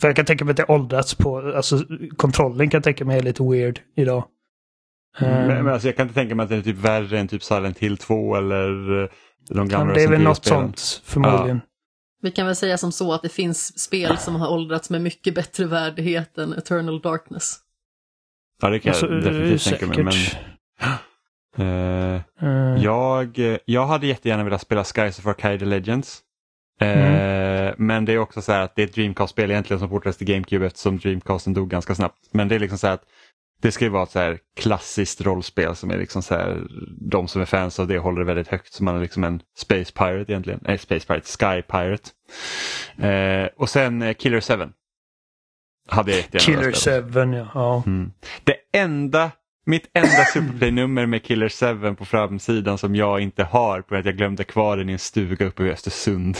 För 0.00 0.08
jag 0.08 0.16
kan 0.16 0.24
tänka 0.24 0.44
mig 0.44 0.50
att 0.50 0.56
det 0.56 0.64
har 0.68 0.74
åldrats 0.74 1.14
på, 1.14 1.52
alltså 1.56 1.84
kontrollen 2.16 2.70
kan 2.70 2.78
jag 2.78 2.84
tänka 2.84 3.04
mig 3.04 3.18
är 3.18 3.22
lite 3.22 3.42
weird 3.42 3.80
idag. 3.96 4.24
Men, 5.20 5.50
Ehm, 5.50 5.64
men 5.64 5.68
alltså, 5.68 5.88
jag 5.88 5.96
kan 5.96 6.04
inte 6.06 6.14
tänka 6.14 6.34
mig 6.34 6.44
att 6.44 6.50
det 6.50 6.56
är 6.56 6.62
typ 6.62 6.76
värre 6.76 7.18
än 7.18 7.28
typ 7.28 7.42
Silent 7.42 7.78
Hill 7.78 7.96
2 7.96 8.36
eller 8.36 9.02
eh, 9.02 9.08
de 9.48 9.68
gamla 9.68 9.94
det 9.94 10.02
är 10.02 10.08
väl 10.08 10.22
något 10.22 10.44
sånt 10.44 11.02
förmodligen. 11.04 11.60
Vi 12.22 12.30
kan 12.30 12.46
väl 12.46 12.56
säga 12.56 12.78
som 12.78 12.92
så 12.92 13.12
att 13.12 13.22
det 13.22 13.28
finns 13.28 13.80
spel 13.80 14.18
som 14.18 14.36
har 14.36 14.48
åldrats 14.48 14.90
med 14.90 15.00
mycket 15.02 15.34
bättre 15.34 15.64
värdighet 15.64 16.38
än 16.38 16.52
Eternal 16.52 17.00
Darkness. 17.00 17.56
Ja, 18.62 18.68
det 18.70 18.78
kan 18.78 18.90
Alltså, 18.90 19.06
jag 19.06 19.16
är 19.16 19.20
definitivt 19.20 19.78
tänka 19.78 20.02
mig. 20.02 20.14
Men, 21.56 21.66
eh, 22.14 22.22
Ehm, 22.40 22.76
jag, 22.82 23.38
jag 23.64 23.86
hade 23.86 24.06
jättegärna 24.06 24.44
velat 24.44 24.60
spela 24.60 24.84
Skies 24.84 25.18
of 25.18 25.26
Arcadia 25.26 25.68
Legends. 25.68 26.20
Eh, 26.80 27.40
Mm. 27.70 27.86
Men 27.86 28.04
det 28.04 28.12
är 28.12 28.18
också 28.18 28.42
så 28.42 28.52
här 28.52 28.60
att 28.60 28.76
det 28.76 28.82
är 28.82 28.86
ett 28.86 28.94
Dreamcast-spel 28.94 29.50
egentligen 29.50 29.80
som 29.80 29.88
portades 29.88 30.16
till 30.16 30.26
GameCube 30.26 30.66
eftersom 30.66 30.98
Dreamcasten 30.98 31.54
dog 31.54 31.70
ganska 31.70 31.94
snabbt. 31.94 32.18
Men 32.32 32.48
det 32.48 32.54
är 32.54 32.58
liksom 32.58 32.78
så 32.78 32.86
här 32.86 32.94
att 32.94 33.04
det 33.62 33.72
ska 33.72 33.84
ju 33.84 33.90
vara 33.90 34.02
ett 34.02 34.10
så 34.10 34.18
här 34.18 34.38
klassiskt 34.56 35.20
rollspel 35.20 35.76
som 35.76 35.90
är 35.90 35.98
liksom 35.98 36.22
så 36.22 36.34
här, 36.34 36.62
de 37.10 37.28
som 37.28 37.42
är 37.42 37.46
fans 37.46 37.78
av 37.78 37.86
det 37.86 37.98
håller 37.98 38.20
det 38.20 38.26
väldigt 38.26 38.48
högt. 38.48 38.72
Så 38.72 38.84
man 38.84 38.96
är 38.96 39.00
liksom 39.00 39.24
en 39.24 39.42
Space 39.58 39.92
Pirate 39.92 40.32
egentligen. 40.32 40.60
Nej, 40.62 40.78
Space 40.78 41.06
Pirate, 41.06 41.26
Sky 41.26 41.62
Pirate. 41.62 42.10
Eh, 43.08 43.48
och 43.56 43.68
sen 43.68 44.02
eh, 44.02 44.14
Killer 44.14 44.40
7. 44.40 44.72
Hade 45.88 46.10
jag 46.10 46.18
jättegärna 46.18 46.44
Killer 46.44 46.62
velat 46.62 46.76
spela. 46.76 47.26
7, 47.26 47.36
ja. 47.36 47.50
ja. 47.54 47.82
Mm. 47.86 48.12
Det 48.44 48.56
enda, 48.78 49.30
mitt 49.66 49.90
enda 49.94 50.24
Superplay-nummer 50.32 51.06
med 51.06 51.24
Killer 51.24 51.48
7 51.88 51.94
på 51.94 52.04
framsidan 52.04 52.78
som 52.78 52.96
jag 52.96 53.20
inte 53.20 53.44
har 53.44 53.82
på 53.82 53.96
att 53.96 54.04
jag 54.04 54.16
glömde 54.16 54.44
kvar 54.44 54.76
den 54.76 54.88
i 54.88 54.92
en 54.92 54.98
stuga 54.98 55.46
uppe 55.46 55.64
i 55.64 55.70
Östersund. 55.70 56.36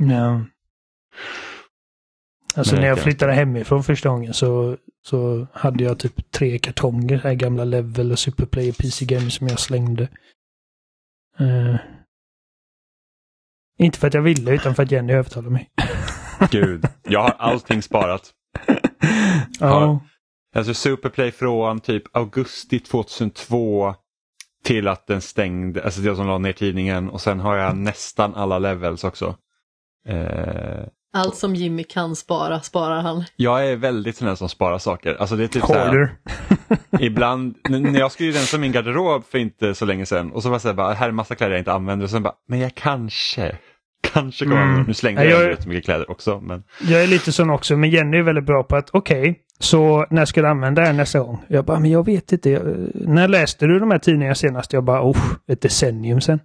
Ja. 0.00 0.44
Alltså 2.54 2.74
Men 2.74 2.80
när 2.80 2.88
jag 2.88 2.96
kan- 2.96 3.04
flyttade 3.04 3.32
hemifrån 3.32 3.84
första 3.84 4.08
gången 4.08 4.34
så, 4.34 4.76
så 5.06 5.46
hade 5.52 5.84
jag 5.84 5.98
typ 5.98 6.30
tre 6.32 6.58
kartonger, 6.58 7.18
här 7.18 7.34
gamla 7.34 7.64
Level 7.64 8.12
och 8.12 8.18
Superplay 8.18 8.70
och 8.70 8.76
PC 8.76 9.04
Games 9.04 9.34
som 9.34 9.48
jag 9.48 9.60
slängde. 9.60 10.08
Eh, 11.38 11.76
inte 13.78 13.98
för 13.98 14.06
att 14.08 14.14
jag 14.14 14.22
ville 14.22 14.50
utan 14.54 14.74
för 14.74 14.82
att 14.82 14.90
Jenny 14.90 15.12
övertalade 15.12 15.50
mig. 15.50 15.70
Gud, 16.50 16.84
jag 17.02 17.20
har 17.20 17.34
allting 17.38 17.82
sparat. 17.82 18.30
Ja. 19.60 20.00
Alltså 20.56 20.74
Superplay 20.74 21.32
från 21.32 21.80
typ 21.80 22.16
augusti 22.16 22.80
2002 22.80 23.94
till 24.64 24.88
att 24.88 25.06
den 25.06 25.20
stängde, 25.20 25.84
alltså 25.84 26.00
jag 26.00 26.16
som 26.16 26.26
la 26.26 26.38
ner 26.38 26.52
tidningen 26.52 27.10
och 27.10 27.20
sen 27.20 27.40
har 27.40 27.56
jag 27.56 27.76
nästan 27.76 28.34
alla 28.34 28.58
levels 28.58 29.04
också. 29.04 29.36
Eh, 30.08 30.84
Allt 31.12 31.36
som 31.36 31.54
Jimmy 31.54 31.84
kan 31.84 32.16
spara, 32.16 32.60
sparar 32.60 33.00
han. 33.02 33.24
jag 33.36 33.66
är 33.68 33.76
väldigt 33.76 34.16
sån 34.16 34.36
som 34.36 34.48
sparar 34.48 34.78
saker. 34.78 35.16
Alltså 35.20 35.36
det 35.36 35.44
är 35.44 35.48
typ 35.48 35.64
så 35.64 35.72
här, 35.74 35.86
Hoarder. 35.88 36.12
Ibland, 37.00 37.54
när 37.68 37.98
jag 38.00 38.12
skulle 38.12 38.30
rensa 38.30 38.58
min 38.58 38.72
garderob 38.72 39.24
för 39.24 39.38
inte 39.38 39.74
så 39.74 39.84
länge 39.84 40.06
sedan 40.06 40.32
och 40.32 40.42
så 40.42 40.48
var 40.48 40.56
det 40.56 40.60
så 40.60 40.68
här, 40.68 40.74
bara, 40.74 40.92
här 40.92 41.08
är 41.08 41.12
massa 41.12 41.34
kläder 41.34 41.52
jag 41.52 41.60
inte 41.60 41.72
använder 41.72 42.04
och 42.04 42.10
sen 42.10 42.22
bara, 42.22 42.34
men 42.48 42.58
jag 42.58 42.74
kanske, 42.74 43.56
kanske 44.12 44.44
kommer 44.44 44.62
Mm. 44.62 44.82
Nu 44.82 44.94
slängde 44.94 45.24
Ja, 45.24 45.30
jag, 45.30 45.38
jag- 45.40 45.44
jag... 45.46 45.52
rätt 45.52 45.66
mycket 45.66 45.84
kläder 45.84 46.10
också. 46.10 46.40
Men... 46.40 46.62
Jag 46.88 47.02
är 47.02 47.06
lite 47.06 47.32
sån 47.32 47.50
också, 47.50 47.76
men 47.76 47.90
Jenny 47.90 48.16
är 48.18 48.22
väldigt 48.22 48.46
bra 48.46 48.62
på 48.62 48.76
att 48.76 48.90
okej, 48.92 49.40
så 49.58 50.06
när 50.10 50.24
ska 50.24 50.42
du 50.42 50.48
använda 50.48 50.80
det 50.82 50.86
här 50.86 50.94
nästa 50.94 51.18
gång? 51.20 51.44
Jag 51.48 51.64
bara, 51.64 51.80
men 51.80 51.90
jag 51.90 52.06
vet 52.06 52.32
inte. 52.32 52.50
Jag, 52.50 52.62
när 52.94 53.28
läste 53.28 53.66
du 53.66 53.78
de 53.78 53.90
här 53.90 53.98
tidningarna 53.98 54.34
senast? 54.34 54.72
Jag 54.72 54.84
bara, 54.84 55.02
oh, 55.02 55.18
ett 55.48 55.60
decennium 55.60 56.20
sedan. 56.20 56.40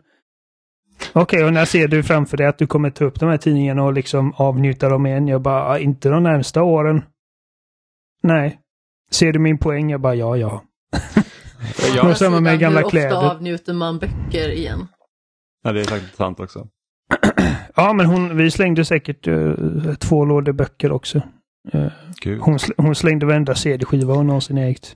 Okej, 1.13 1.43
och 1.45 1.53
när 1.53 1.65
ser 1.65 1.87
du 1.87 2.03
framför 2.03 2.37
dig 2.37 2.47
att 2.47 2.57
du 2.57 2.67
kommer 2.67 2.89
ta 2.89 3.05
upp 3.05 3.19
de 3.19 3.29
här 3.29 3.37
tidningarna 3.37 3.83
och 3.83 3.93
liksom 3.93 4.33
avnjuta 4.37 4.89
dem 4.89 5.05
igen? 5.05 5.27
Jag 5.27 5.41
bara, 5.41 5.63
"Ah, 5.63 5.77
inte 5.79 6.09
de 6.09 6.23
närmsta 6.23 6.63
åren. 6.63 7.03
Nej. 8.23 8.59
Ser 9.11 9.33
du 9.33 9.39
min 9.39 9.57
poäng? 9.57 9.89
Jag 9.91 10.01
bara, 10.01 10.15
ja, 10.15 10.37
ja. 10.37 10.63
Ja, 11.95 12.09
Och 12.09 12.17
samma 12.17 12.39
med 12.39 12.59
gamla 12.59 12.81
hur 12.81 12.89
kläder. 12.89 13.15
ofta 13.17 13.31
avnjuter 13.31 13.73
man 13.73 13.99
böcker 13.99 14.49
igen? 14.51 14.87
ja, 15.63 15.71
det 15.71 15.81
är 15.81 15.85
faktiskt 15.85 16.15
sant 16.15 16.39
också. 16.39 16.67
Ja, 17.77 17.93
men 17.93 18.05
hon, 18.05 18.37
vi 18.37 18.51
slängde 18.51 18.85
säkert 18.85 19.27
eh, 19.27 19.53
två 19.99 20.25
lådor 20.25 20.51
böcker 20.53 20.91
också. 20.91 21.21
Gud. 22.21 22.39
hon, 22.41 22.57
sl- 22.57 22.73
hon 22.77 22.95
slängde 22.95 23.25
varenda 23.25 23.55
CD-skiva 23.55 24.13
hon 24.13 24.27
någonsin 24.27 24.57
ägt. 24.57 24.95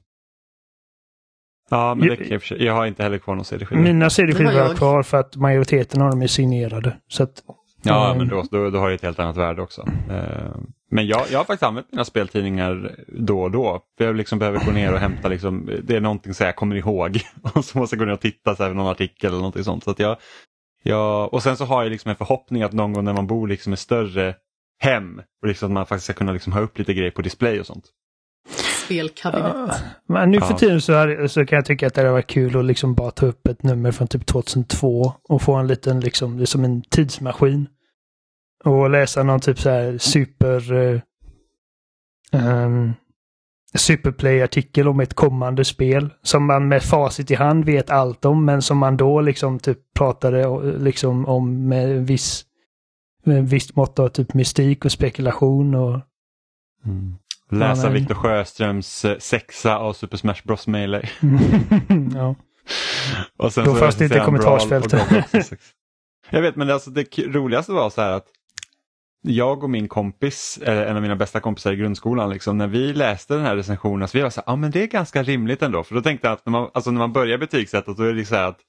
Ja, 1.70 1.96
men 1.96 2.08
det 2.08 2.16
Jag- 2.30 2.42
kan 2.42 2.58
jag, 2.58 2.62
jag 2.68 2.74
har 2.74 2.86
inte 2.86 3.04
heller 3.04 3.18
kvar 3.18 3.36
någon 3.36 3.46
CD-skiva. 3.46 3.82
Mina 3.82 4.10
CD-skivor 4.10 4.52
har 4.52 4.60
jag. 4.60 4.78
kvar 4.78 5.04
för 5.04 5.18
att 5.18 5.36
majoriteten 5.36 6.02
av 6.02 6.10
dem 6.10 6.22
är 6.22 6.28
signerade. 6.28 6.98
Så 7.08 7.24
att, 7.24 7.44
Ja, 7.84 8.06
Mm. 8.06 8.18
men 8.18 8.28
då, 8.28 8.44
då, 8.52 8.70
då 8.70 8.80
har 8.80 8.90
det 8.90 8.96
ett 8.96 9.02
helt 9.04 9.20
annat 9.20 9.38
värde 9.38 9.62
också. 9.62 9.82
Eh, 10.10 10.56
Men 10.92 11.08
jag, 11.08 11.22
jag 11.32 11.40
har 11.40 11.44
faktiskt 11.46 11.64
använt 11.64 11.92
mina 11.92 12.06
speltidningar 12.06 12.96
då 13.08 13.42
och 13.42 13.52
då. 13.52 13.82
För 13.98 14.06
jag 14.06 14.16
liksom 14.16 14.40
behöver 14.40 14.66
gå 14.66 14.72
ner 14.72 14.94
och 14.94 15.00
hämta, 15.00 15.28
liksom, 15.28 15.70
det 15.84 15.96
är 15.96 16.00
någonting 16.02 16.34
så 16.34 16.44
jag 16.44 16.56
kommer 16.56 16.76
ihåg. 16.76 17.20
Och 17.56 17.66
så 17.66 17.78
måste 17.78 17.96
jag 17.96 18.00
gå 18.00 18.06
ner 18.06 18.14
och 18.14 18.20
titta 18.20 18.56
så 18.56 18.64
här, 18.64 18.74
någon 18.74 18.88
artikel 18.88 19.28
eller 19.28 19.38
någonting 19.38 19.64
sånt. 19.64 19.84
Så 19.84 19.92
att 19.92 20.00
jag, 20.00 20.18
jag, 20.84 21.34
och 21.34 21.44
sen 21.44 21.58
så 21.58 21.66
har 21.66 21.84
jag 21.84 21.90
liksom 21.92 22.10
en 22.10 22.16
förhoppning 22.16 22.64
att 22.64 22.72
någon 22.74 22.94
gång 22.94 23.04
när 23.04 23.14
man 23.14 23.28
bor 23.28 23.48
liksom 23.48 23.74
i 23.74 23.78
större 23.78 24.36
hem, 24.80 25.22
och 25.42 25.48
liksom 25.48 25.66
att 25.68 25.72
man 25.74 25.86
faktiskt 25.86 26.04
ska 26.06 26.14
kunna 26.14 26.32
liksom 26.32 26.54
ha 26.54 26.60
upp 26.62 26.78
lite 26.78 26.94
grejer 26.94 27.12
på 27.12 27.22
display 27.22 27.60
och 27.60 27.66
sånt. 27.66 27.86
Spelkabinett. 28.90 29.54
Ja, 29.56 29.76
Men 30.08 30.32
nu 30.32 30.42
för 30.42 30.54
tiden 30.54 30.82
så, 30.82 30.94
är, 30.94 31.28
så 31.28 31.46
kan 31.46 31.56
jag 31.56 31.66
tycka 31.66 31.88
att 31.88 31.94
det 31.94 32.02
hade 32.02 32.12
varit 32.12 32.28
kul 32.28 32.58
att 32.58 32.66
liksom 32.66 32.96
bara 32.96 33.12
ta 33.12 33.26
upp 33.26 33.48
ett 33.48 33.64
nummer 33.64 33.92
från 33.92 34.08
typ 34.08 34.26
2002 34.26 35.14
och 35.30 35.42
få 35.42 35.56
en 35.56 35.68
liten, 35.68 36.00
liksom, 36.00 36.38
det 36.38 36.44
är 36.44 36.46
som 36.46 36.64
en 36.64 36.82
tidsmaskin. 36.82 37.68
Och 38.64 38.90
läsa 38.90 39.24
någon 39.24 39.40
typ 39.40 39.60
så 39.60 39.70
här 39.70 39.98
super... 39.98 40.74
Uh, 40.74 41.02
um, 42.32 42.94
Superplay-artikel 43.74 44.88
om 44.88 45.00
ett 45.00 45.14
kommande 45.14 45.66
spel 45.66 46.10
som 46.22 46.46
man 46.46 46.68
med 46.68 46.84
facit 46.84 47.32
i 47.32 47.36
hand 47.36 47.66
vet 47.66 47.90
allt 47.90 48.26
om 48.26 48.46
men 48.46 48.62
som 48.62 48.78
man 48.78 48.98
då 48.98 49.22
liksom 49.22 49.60
typ 49.60 49.78
pratade 49.96 50.62
liksom 50.78 51.26
om 51.26 51.68
med 51.68 51.92
en 51.92 52.06
viss 52.06 52.46
med 53.24 53.38
en 53.38 53.46
visst 53.46 53.76
mått 53.76 54.00
av 54.00 54.08
typ 54.08 54.34
mystik 54.34 54.86
och 54.86 54.92
spekulation 54.92 55.76
och 55.76 56.00
Läsa 57.50 57.84
men- 57.84 57.94
Viktor 57.94 58.16
Sjöströms 58.16 59.06
eh, 59.06 59.18
sexa 59.18 59.78
av 59.78 59.94
Super 59.94 60.18
Smash 60.18 60.42
Bros 60.44 60.68
Melee. 60.68 61.10
ja. 62.16 62.36
Och 63.38 63.54
sen 63.54 63.66
Då 63.66 63.74
så 63.74 63.80
fanns 63.80 63.96
det 63.96 64.04
inte 64.04 64.16
recensera 64.16 64.20
en 64.20 64.26
kommentarsfält. 64.26 64.90
Brawl 64.90 65.02
och 65.02 65.10
Goggle 65.10 65.24
86. 65.30 65.64
Jag 66.30 66.42
vet 66.42 66.56
men 66.56 66.68
det, 66.68 66.74
alltså, 66.74 66.90
det 66.90 67.18
roligaste 67.18 67.72
var 67.72 67.90
så 67.90 68.02
här 68.02 68.12
att 68.12 68.26
jag 69.22 69.64
och 69.64 69.70
min 69.70 69.88
kompis, 69.88 70.60
en 70.66 70.96
av 70.96 71.02
mina 71.02 71.16
bästa 71.16 71.40
kompisar 71.40 71.72
i 71.72 71.76
grundskolan, 71.76 72.30
liksom, 72.30 72.58
när 72.58 72.68
vi 72.68 72.94
läste 72.94 73.34
den 73.34 73.44
här 73.44 73.56
recensionen 73.56 74.08
så 74.08 74.18
vi 74.18 74.22
var 74.22 74.30
så 74.30 74.42
här, 74.42 74.52
ja 74.52 74.56
men 74.56 74.72
det 74.72 74.84
är 74.84 74.88
ganska 74.88 75.24
rimligt 75.24 75.62
ändå. 75.62 75.84
För 75.84 75.96
då 75.96 76.02
tänkte 76.02 76.28
jag 76.28 76.34
att 76.34 76.46
när 76.46 76.52
man, 76.52 76.70
alltså, 76.74 76.92
när 76.92 77.00
man 77.00 77.14
börjar 77.14 77.38
betygsätta 77.38 77.94
då 77.94 78.04
är 78.04 78.14
det 78.14 78.26
så 78.26 78.36
här 78.36 78.48
att 78.48 78.60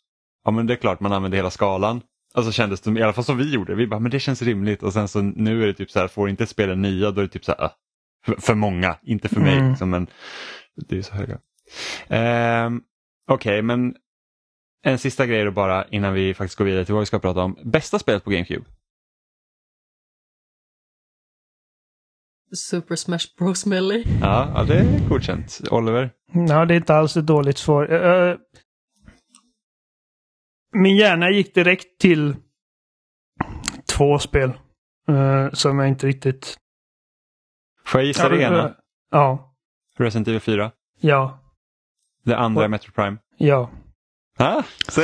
ja 0.45 0.51
men 0.51 0.67
det 0.67 0.75
är 0.75 0.77
klart 0.77 1.01
man 1.01 1.13
använder 1.13 1.39
hela 1.39 1.51
skalan. 1.51 2.01
Alltså 2.35 2.53
kändes 2.53 2.81
det, 2.81 3.01
i 3.01 3.03
alla 3.03 3.13
fall 3.13 3.25
som 3.25 3.39
vi 3.39 3.55
gjorde, 3.55 3.75
vi 3.75 3.87
bara 3.87 4.01
men 4.01 4.11
det 4.11 4.21
känns 4.21 4.43
rimligt 4.43 4.83
och 4.83 4.93
sen 4.93 5.09
så 5.09 5.21
nu 5.21 5.63
är 5.63 5.67
det 5.67 5.75
typ 5.75 5.91
så 5.91 5.99
här, 5.99 6.09
får 6.09 6.29
inte 6.29 6.45
ett 6.45 6.51
spel 6.51 6.71
en 6.71 6.83
nia 6.83 7.11
då 7.11 7.21
är 7.21 7.25
det 7.25 7.31
typ 7.31 7.45
så 7.45 7.55
här, 7.59 7.65
äh, 7.65 7.71
för, 8.39 8.55
många, 8.55 8.99
inte 9.03 9.29
för 9.29 9.41
mig 9.41 9.57
Mm. 9.59 9.69
liksom, 9.71 9.91
men 9.91 10.07
det 10.89 10.99
är 10.99 11.03
så 11.03 11.15
höga. 11.15 11.41
Ehm, 12.09 12.83
Okej, 13.31 13.63
men 13.63 13.95
en 14.83 14.99
sista 14.99 15.27
grej 15.27 15.45
då 15.45 15.51
bara 15.51 15.89
innan 15.89 16.15
vi 16.15 16.35
faktiskt 16.35 16.59
går 16.59 16.65
vidare 16.65 16.85
till 16.85 16.95
vad 16.95 17.03
vi 17.03 17.07
ska 17.07 17.19
prata 17.19 17.41
om. 17.41 17.57
Bästa 17.65 17.99
spelet 17.99 18.25
på 18.25 18.31
GameCube? 18.31 18.65
Super 22.57 22.97
Smash 22.97 23.27
Bros 23.39 23.67
Melee. 23.67 24.05
Ja, 24.21 24.53
ja 24.55 24.65
det 24.65 24.79
är 24.79 25.09
godkänt. 25.09 25.61
Oliver? 25.71 26.11
Ja, 26.49 26.65
det 26.65 26.75
är 26.75 26.77
inte 26.77 26.95
alls 26.95 27.17
ett 27.17 27.27
dåligt 27.27 27.59
svar. 27.59 27.93
Eh, 27.93 28.37
min 30.73 30.97
hjärna 30.97 31.31
gick 31.31 31.55
direkt 31.55 31.99
till 32.01 32.37
två 33.97 34.19
spel. 34.19 34.53
eh, 35.09 35.51
som 35.53 35.79
jag 35.79 35.89
inte 35.89 36.07
riktigt... 36.07 36.57
Får 37.87 38.01
jag 38.01 38.07
gissa 38.09 38.29
det 38.29 38.37
Ja, 38.41 38.49
ena? 38.49 38.65
eh, 38.65 38.71
Ja. 39.11 39.55
Resident 39.99 40.29
Evil 40.29 40.41
4. 40.41 40.71
Ja. 41.01 41.39
Det 42.25 42.37
andra 42.37 42.65
är 42.65 42.69
Metro 42.69 42.93
Prime. 42.93 43.17
Ja. 43.39 43.71
Ah, 44.39 44.63
se! 44.89 45.03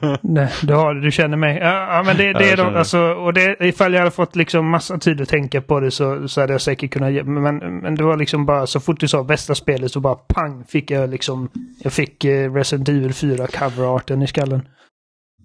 Nej, 0.22 0.52
du 0.62 0.74
har 0.74 0.94
det. 0.94 1.00
Du 1.00 1.10
känner 1.10 1.36
mig. 1.36 1.58
Ja, 1.58 1.96
ja 1.96 2.02
men 2.02 2.16
det, 2.16 2.24
Ja, 2.24 2.38
det 2.38 2.44
jag 2.44 2.52
är 2.52 2.56
de, 2.56 2.72
det. 2.72 2.78
alltså, 2.78 2.98
och 3.00 3.32
det, 3.34 3.56
ifall 3.60 3.92
jag 3.92 4.00
hade 4.00 4.10
fått 4.10 4.36
liksom 4.36 4.68
massa 4.70 4.98
tid 4.98 5.20
att 5.20 5.28
tänka 5.28 5.60
på 5.62 5.80
det 5.80 5.90
så, 5.90 6.28
så 6.28 6.40
hade 6.40 6.52
jag 6.52 6.60
säkert 6.60 6.90
kunnat 6.92 7.12
ge, 7.12 7.22
men, 7.24 7.56
men 7.80 7.94
det 7.94 8.04
var 8.04 8.16
liksom 8.16 8.46
bara 8.46 8.66
så 8.66 8.80
fort 8.80 9.00
du 9.00 9.08
sa 9.08 9.24
bästa 9.24 9.54
spelet 9.54 9.92
så 9.92 10.00
bara 10.00 10.14
pang 10.14 10.64
fick 10.64 10.90
jag 10.90 11.10
liksom, 11.10 11.50
jag 11.78 11.92
fick 11.92 12.24
eh, 12.24 12.52
Resident 12.54 12.88
Evil 12.88 13.14
4 13.14 13.46
coverarten 13.46 14.22
i 14.22 14.26
skallen. 14.26 14.68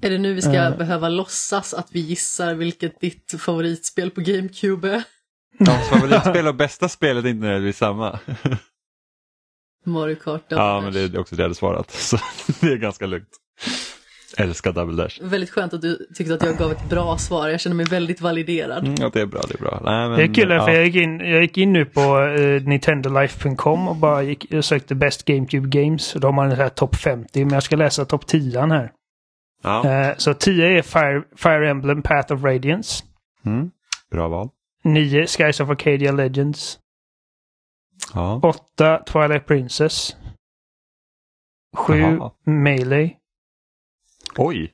Är 0.01 0.09
det 0.09 0.17
nu 0.17 0.33
vi 0.33 0.41
ska 0.41 0.51
Eh. 0.53 0.77
behöva 0.77 1.09
låtsas 1.09 1.73
att 1.73 1.87
vi 1.91 1.99
gissar 1.99 2.53
vilket 2.53 2.99
ditt 2.99 3.35
favoritspel 3.39 4.11
på 4.11 4.21
GameCube 4.21 4.89
är? 4.95 5.03
Hans 5.59 5.89
favoritspel 5.89 6.47
och 6.47 6.55
bästa 6.55 6.89
spelet 6.89 7.25
är 7.25 7.29
inte 7.29 7.41
nödvändigtvis 7.41 7.77
samma. 7.77 8.19
Mario 9.85 10.15
Kart 10.15 10.43
ja, 10.47 10.73
Double 10.73 10.81
men 10.81 10.93
Dash. 10.93 11.11
det 11.11 11.17
är 11.17 11.21
också 11.21 11.35
det 11.35 11.41
jag 11.41 11.45
hade 11.45 11.55
svarat. 11.55 11.91
Så 11.99 12.17
det 12.61 12.67
är 12.67 12.77
ganska 12.77 13.05
lugnt. 13.05 13.29
Älskar 14.37 14.71
Double 14.71 15.03
Dash. 15.03 15.19
Väldigt 15.21 15.49
skönt 15.49 15.73
att 15.73 15.81
du 15.81 16.07
tyckte 16.15 16.33
att 16.33 16.43
jag 16.43 16.57
gav 16.57 16.71
ett 16.71 16.89
bra 16.89 17.17
svar. 17.17 17.47
Jag 17.47 17.59
känner 17.59 17.75
mig 17.75 17.85
väldigt 17.85 18.21
validerad. 18.21 18.83
Mm, 18.83 18.95
ja, 18.99 19.09
det 19.13 19.21
är 19.21 19.25
bra, 19.25 19.41
det 19.47 19.53
är 19.53 19.61
bra. 19.61 19.81
Nej, 19.83 20.09
men, 20.09 20.17
Det 20.17 20.23
är 20.23 20.33
kul 20.33 20.49
ja. 20.49 20.65
för 20.65 20.71
jag 20.71 20.85
gick 20.85 20.95
in, 20.95 21.19
jag 21.19 21.41
gick 21.41 21.57
in 21.57 21.73
nu 21.73 21.85
på 21.85 22.19
uh, 22.19 22.61
nintendolife.com 22.61 23.87
och 23.87 23.95
bara 23.95 24.23
gick, 24.23 24.45
jag 24.49 24.63
sökte 24.63 24.95
Best 24.95 25.25
GameCube 25.25 25.69
Games. 25.69 26.15
Och 26.15 26.21
då 26.21 26.27
har 26.27 26.33
man 26.33 26.51
här 26.51 26.69
topp 26.69 26.95
50, 26.95 27.45
men 27.45 27.53
jag 27.53 27.63
ska 27.63 27.75
läsa 27.75 28.05
topp 28.05 28.27
10 28.27 28.59
här. 28.59 28.91
Ja. 29.63 29.89
Eh, 29.89 30.15
så 30.17 30.33
10 30.33 30.77
är 30.77 30.81
Fire, 30.81 31.23
Fire 31.37 31.69
Emblem 31.69 32.01
Path 32.01 32.33
of 32.33 32.43
Radiance. 32.43 33.03
Mm. 33.45 33.71
Bra 34.11 34.27
val. 34.27 34.49
9 34.93 35.27
Skies 35.27 35.59
of 35.59 35.69
Arcadia 35.69 36.11
Legends. 36.11 36.79
Ja. 38.13 38.39
8 38.43 39.03
Twilight 39.07 39.45
Princess. 39.45 40.15
7 41.77 41.99
Jaha. 41.99 42.31
Melee. 42.45 43.17
Oj! 44.37 44.71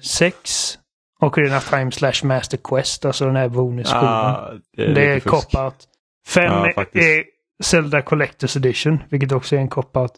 6 0.00 0.78
Ocarina 1.20 1.56
of 1.56 1.70
Time 1.70 1.92
slash 1.92 2.24
Master 2.24 2.56
Quest, 2.56 3.04
alltså 3.04 3.26
den 3.26 3.36
här 3.36 3.48
bonusskivan. 3.48 4.04
Ah, 4.04 4.50
det 4.76 4.84
är, 4.84 4.94
det 4.94 5.04
är 5.04 5.20
cop-out. 5.20 5.88
5 6.26 6.44
Ja, 6.44 6.84
är 6.92 7.24
Zelda 7.62 8.00
Collector's 8.00 8.56
Edition, 8.56 8.98
vilket 9.10 9.32
också 9.32 9.56
är 9.56 9.60
en 9.60 9.68
cop-out. 9.68 10.14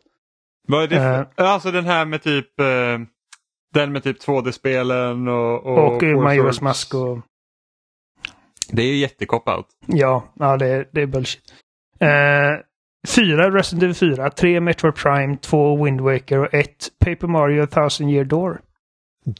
Vad 0.68 0.82
är 0.82 0.88
det 0.88 0.96
för? 0.96 1.20
Eh. 1.20 1.50
Alltså 1.52 1.70
den 1.70 1.84
här 1.84 2.04
med 2.04 2.22
typ 2.22 2.60
eh, 2.60 2.66
den 3.74 3.92
med 3.92 4.02
typ 4.02 4.22
2D-spelen 4.22 5.28
och... 5.28 5.66
Och, 5.66 5.78
Och, 5.94 6.00
Four 6.00 6.28
Majora's. 6.28 6.62
Mask 6.62 6.94
och... 6.94 7.18
Det 8.73 8.83
är 8.83 8.87
ju 8.87 8.97
jättekop-out. 9.06 9.64
Ja, 9.87 10.33
ja 10.35 10.56
det, 10.56 10.66
är- 10.66 10.88
det 10.92 11.02
är 11.02 11.06
bullshit. 11.06 11.42
Uh, 12.02 12.09
fyra 13.09 13.50
Resident 13.50 13.83
Evil 13.83 13.94
4, 14.16 14.30
tre 14.30 14.61
Metroid 14.61 14.94
Prime, 14.94 15.37
två 15.37 15.85
Wind 15.85 16.00
Waker 16.00 16.38
och 16.38 16.54
ett 16.54 16.88
Paper 17.04 17.26
Mario 17.26 17.66
Thousand 17.66 18.11
Year 18.11 18.25
Door. 18.25 18.61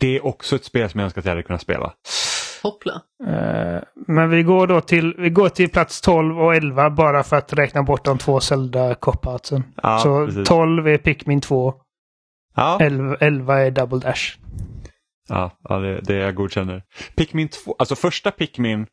Det 0.01 0.17
är 0.17 0.27
också 0.27 0.57
ett 0.57 0.65
spel 0.65 0.91
som 0.91 1.01
jag 1.01 1.05
önskar 1.05 1.21
att 1.21 1.25
jag 1.25 1.31
hade 1.33 1.43
kunnat 1.43 1.61
spela. 1.63 1.93
Hoppla. 2.63 2.93
Eh, 3.27 3.83
men 4.07 4.31
vi 4.31 4.43
går 4.43 4.67
då 4.67 4.81
till, 4.81 5.15
vi 5.19 5.31
går 5.31 5.49
till 5.49 5.71
plats 5.71 6.01
12 6.01 6.41
och 6.41 6.55
11 6.55 6.91
bara 6.91 7.23
för 7.23 7.37
att 7.37 7.53
räkna 7.53 7.83
bort 7.83 8.05
de 8.05 8.19
två 8.19 8.41
Zelda 8.41 8.95
cop-outsen. 8.95 9.63
Ja, 9.83 9.99
Så 9.99 10.27
precis. 10.27 10.49
12 10.49 10.89
är 10.89 10.99
Pikmin 10.99 11.41
2, 11.41 11.75
Ja, 12.57 12.79
11, 12.81 13.17
11 13.21 13.59
är 13.61 13.71
Double 13.71 13.99
Dash. 13.99 14.37
ja, 15.29 15.51
ja 15.69 15.79
det, 15.79 16.01
det 16.01 16.15
jag 16.17 16.35
godkänner. 16.35 16.83
Pikmin 17.17 17.49
2, 17.49 17.77
alltså 17.79 17.95
första 17.97 18.31
Pikmin 18.31 18.87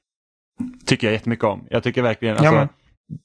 tycker 0.92 1.08
jag 1.08 1.14
jättemycket 1.14 1.46
om. 1.46 1.68
Jag 1.70 1.84
tycker 1.84 2.02
verkligen, 2.02 2.38
alltså, 2.38 2.68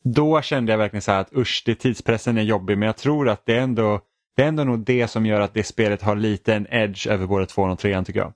då 0.04 0.42
kände 0.42 0.72
jag 0.72 0.78
verkligen 0.78 1.02
så 1.02 1.12
här 1.12 1.20
att 1.20 1.32
usch, 1.36 1.62
det, 1.66 1.74
tidspressen 1.74 2.38
är 2.38 2.42
jobbig 2.42 2.78
men 2.78 2.86
jag 2.86 2.96
tror 2.96 3.28
att 3.28 3.46
det 3.46 3.54
är 3.56 3.60
ändå 3.60 4.00
det 4.36 4.42
är 4.42 4.48
ändå 4.48 4.64
nog 4.64 4.84
det 4.84 5.08
som 5.08 5.26
gör 5.26 5.40
att 5.40 5.54
det 5.54 5.62
spelet 5.62 6.02
har 6.02 6.16
lite 6.16 6.54
en 6.54 6.66
edge 6.70 7.06
över 7.06 7.26
både 7.26 7.46
tvåan 7.46 7.70
och 7.70 7.78
trean 7.78 8.04
tycker 8.04 8.20
jag. 8.20 8.32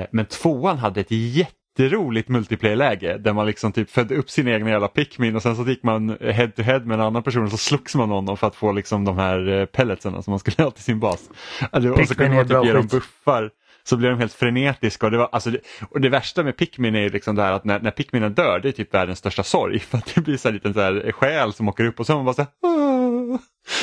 Eh, 0.00 0.06
men 0.10 0.26
tvåan 0.26 0.78
hade 0.78 1.00
ett 1.00 1.10
jätteroligt 1.10 2.28
multiplayer-läge 2.28 3.18
där 3.18 3.32
man 3.32 3.46
liksom 3.46 3.72
typ 3.72 3.90
födde 3.90 4.14
upp 4.14 4.30
sin 4.30 4.48
egna 4.48 4.70
jävla 4.70 4.88
Pikmin 4.88 5.36
och 5.36 5.42
sen 5.42 5.56
så 5.56 5.64
gick 5.64 5.82
man 5.82 6.16
head 6.20 6.48
to 6.48 6.62
head 6.62 6.80
med 6.80 6.94
en 6.94 7.00
annan 7.00 7.22
person 7.22 7.44
och 7.44 7.50
så 7.50 7.56
slogs 7.56 7.94
man 7.94 8.10
honom 8.10 8.36
för 8.36 8.46
att 8.46 8.56
få 8.56 8.72
liksom 8.72 9.04
de 9.04 9.18
här 9.18 9.48
eh, 9.48 9.66
pelletsen 9.66 10.22
som 10.22 10.30
man 10.30 10.38
skulle 10.38 10.64
ha 10.64 10.70
till 10.70 10.84
sin 10.84 11.00
bas. 11.00 11.30
Alltså, 11.70 11.90
och 11.90 12.08
så 12.08 12.14
kunde 12.14 12.36
man 12.36 12.48
typ 12.48 12.64
ge 12.64 12.72
dem 12.72 12.86
buffar 12.86 13.50
så 13.88 13.96
blir 13.96 14.10
de 14.10 14.18
helt 14.18 14.32
frenetiska. 14.32 15.06
Och 15.06 15.12
det, 15.12 15.18
var, 15.18 15.28
alltså 15.32 15.50
det, 15.50 15.60
och 15.90 16.00
det 16.00 16.08
värsta 16.08 16.42
med 16.42 16.56
Pikmin 16.56 16.94
är 16.94 17.00
ju 17.00 17.08
liksom 17.08 17.34
det 17.36 17.42
här 17.42 17.52
att 17.52 17.64
när, 17.64 17.80
när 17.80 17.90
Pikminen 17.90 18.34
dör, 18.34 18.60
det 18.60 18.68
är 18.68 18.72
typ 18.72 18.94
världens 18.94 19.18
största 19.18 19.42
sorg. 19.42 19.78
För 19.80 19.98
att 19.98 20.14
det 20.14 20.20
blir 20.20 20.36
så 20.36 20.48
här 20.48 20.52
liten 20.52 20.74
så 20.74 20.80
här 20.80 21.12
själ 21.12 21.52
som 21.52 21.68
åker 21.68 21.84
upp 21.84 22.00
och 22.00 22.06
så 22.06 22.14
man 22.14 22.24
bara 22.24 22.34
så 22.34 22.42
här, 22.42 22.50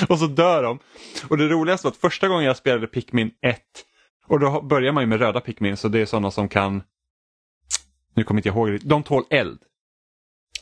Och 0.10 0.20
så 0.20 0.28
dör 0.28 0.64
de. 0.64 0.80
Och 1.30 1.38
det 1.38 1.48
roligaste 1.48 1.88
var 1.88 1.92
att 1.92 1.98
första 1.98 2.28
gången 2.28 2.46
jag 2.46 2.58
spelade 2.58 2.88
Pikmin 2.88 3.32
1, 3.42 3.62
och 4.28 4.40
då 4.40 4.62
börjar 4.62 4.92
man 4.92 5.04
ju 5.04 5.08
med 5.08 5.20
röda 5.20 5.40
Pikmin, 5.40 5.78
så 5.78 5.88
det 5.88 6.00
är 6.00 6.06
sådana 6.06 6.32
som 6.32 6.50
kan, 6.50 6.84
nu 8.16 8.24
kommer 8.24 8.40
inte 8.40 8.50
jag 8.50 8.56
ihåg, 8.56 8.80
de 8.84 9.04
tål 9.04 9.24
eld. 9.30 9.60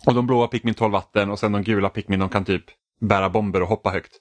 Och 0.06 0.14
de 0.14 0.28
blåa 0.28 0.48
Pikmin 0.48 0.74
tål 0.74 0.92
vatten 0.92 1.30
och 1.30 1.40
sen 1.40 1.52
de 1.52 1.64
gula 1.64 1.90
Pikmin 1.90 2.20
de 2.20 2.30
kan 2.30 2.46
typ 2.46 2.64
bära 3.02 3.30
bomber 3.30 3.62
och 3.62 3.68
hoppa 3.68 3.90
högt. 3.90 4.12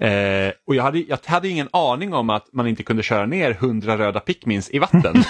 Eh, 0.00 0.52
och 0.66 0.74
jag 0.74 0.82
hade, 0.82 0.98
jag 0.98 1.18
hade 1.26 1.48
ingen 1.48 1.68
aning 1.72 2.14
om 2.14 2.30
att 2.30 2.52
man 2.52 2.66
inte 2.66 2.82
kunde 2.82 3.02
köra 3.02 3.26
ner 3.26 3.50
100 3.50 3.98
röda 3.98 4.20
pickmins 4.20 4.70
i 4.70 4.78
vatten. 4.78 5.14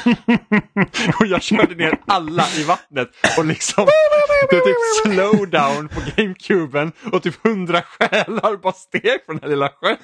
och 1.20 1.26
jag 1.26 1.42
körde 1.42 1.74
ner 1.74 1.98
alla 2.06 2.44
i 2.58 2.64
vattnet 2.64 3.08
och 3.38 3.44
liksom 3.44 3.84
det 4.50 4.56
var 4.56 4.64
typ 4.66 4.76
slowdown 5.14 5.88
på 5.88 6.00
GameCuben 6.16 6.92
och 7.12 7.22
typ 7.22 7.46
100 7.46 7.82
själar 7.82 8.56
bara 8.62 8.72
steg 8.72 9.18
från 9.26 9.36
den 9.36 9.40
här 9.42 9.48
lilla 9.50 9.68
sjön. 9.68 9.96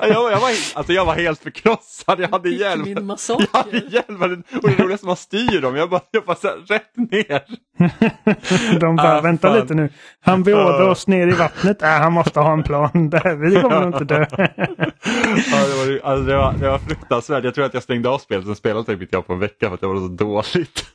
Jag, 0.00 0.22
var- 0.22 0.30
jag, 0.30 0.40
var, 0.40 0.50
alltså 0.74 0.92
jag 0.92 1.04
var 1.04 1.14
helt 1.14 1.42
förkrossad, 1.42 2.20
jag 2.20 2.28
hade 2.28 2.48
hjälm. 2.50 2.82
Min 2.82 3.16
Jag 3.28 3.46
hade 3.52 3.78
hjälmen 3.78 4.42
och 4.62 4.68
det 4.70 4.82
roligaste 4.82 5.06
man 5.06 5.16
styr 5.16 5.60
dem, 5.60 5.76
jag 5.76 5.90
bara, 5.90 6.00
jag 6.10 6.24
bara 6.24 6.36
så 6.36 6.46
här, 6.48 6.56
rätt 6.56 6.96
ner. 6.96 7.42
De 8.80 8.96
bara, 8.96 9.18
Ah, 9.18 9.20
vänta 9.20 9.48
fan. 9.48 9.60
lite 9.60 9.74
nu. 9.74 9.88
Han 10.20 10.42
beordrar 10.42 10.88
oss 10.88 11.06
ner 11.06 11.26
i 11.26 11.30
vattnet. 11.30 11.82
Äh, 11.82 11.88
han 11.88 12.12
måste 12.12 12.40
ha 12.40 12.52
en 12.52 12.62
plan. 12.62 13.10
Det 13.10 13.18
här- 13.18 13.34
Vi 13.34 13.60
kommer 13.62 13.80
nog 13.84 13.95
inte 14.00 14.14
dö. 14.14 14.26
Ja, 15.50 15.66
det, 15.66 15.74
var, 15.74 16.10
alltså, 16.10 16.24
det, 16.26 16.36
var, 16.36 16.52
det 16.52 16.68
var 16.68 16.78
fruktansvärt. 16.78 17.44
Jag 17.44 17.54
tror 17.54 17.64
att 17.64 17.74
jag 17.74 17.82
stängde 17.82 18.08
av 18.08 18.18
spelet 18.18 18.46
och 18.46 18.56
spelade 18.56 18.86
typ 18.86 19.02
inte 19.02 19.16
jag 19.16 19.26
på 19.26 19.32
en 19.32 19.38
vecka 19.38 19.68
för 19.68 19.74
att 19.74 19.80
det 19.80 19.86
var 19.86 19.96
så 19.96 20.08
dåligt. 20.08 20.86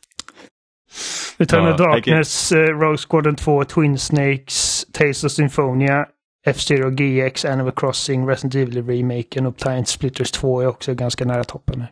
Eternal 1.37 1.69
Ja, 1.69 1.77
Darkness, 1.77 2.51
eh, 2.51 2.57
Rogue 2.59 2.97
Squadron 2.97 3.35
2, 3.35 3.63
Twin 3.63 3.99
Snakes, 3.99 4.85
Tales 4.91 5.23
of 5.23 5.31
Symphonia, 5.31 6.05
F-Zero 6.45 6.89
GX, 6.89 7.45
Animal 7.45 7.71
Crossing, 7.71 8.29
Resident 8.29 8.55
Evil 8.55 8.87
Remaken 8.87 9.45
och 9.45 9.55
Giant 9.65 9.87
Splitters 9.87 10.31
2 10.31 10.61
är 10.61 10.67
också 10.67 10.93
ganska 10.93 11.25
nära 11.25 11.43
toppen. 11.43 11.83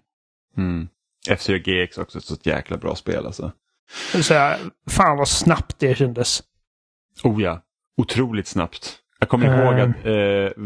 Mm. 0.57 0.87
F-Zero 1.29 1.57
GX 1.57 1.97
också 1.97 2.17
ett 2.17 2.23
så 2.23 2.35
jäkla 2.43 2.77
bra 2.77 2.95
spel 2.95 3.25
alltså. 3.25 3.51
Så 4.21 4.33
här, 4.33 4.59
fan 4.89 5.17
vad 5.17 5.27
snabbt 5.27 5.79
det 5.79 5.95
kändes. 5.95 6.43
Oh 7.23 7.41
ja, 7.41 7.61
otroligt 7.97 8.47
snabbt. 8.47 8.98
Jag 9.19 9.29
kommer 9.29 9.45
Eh. 9.47 9.59
ihåg 9.59 9.79
att 9.79 10.05
eh, 10.05 10.63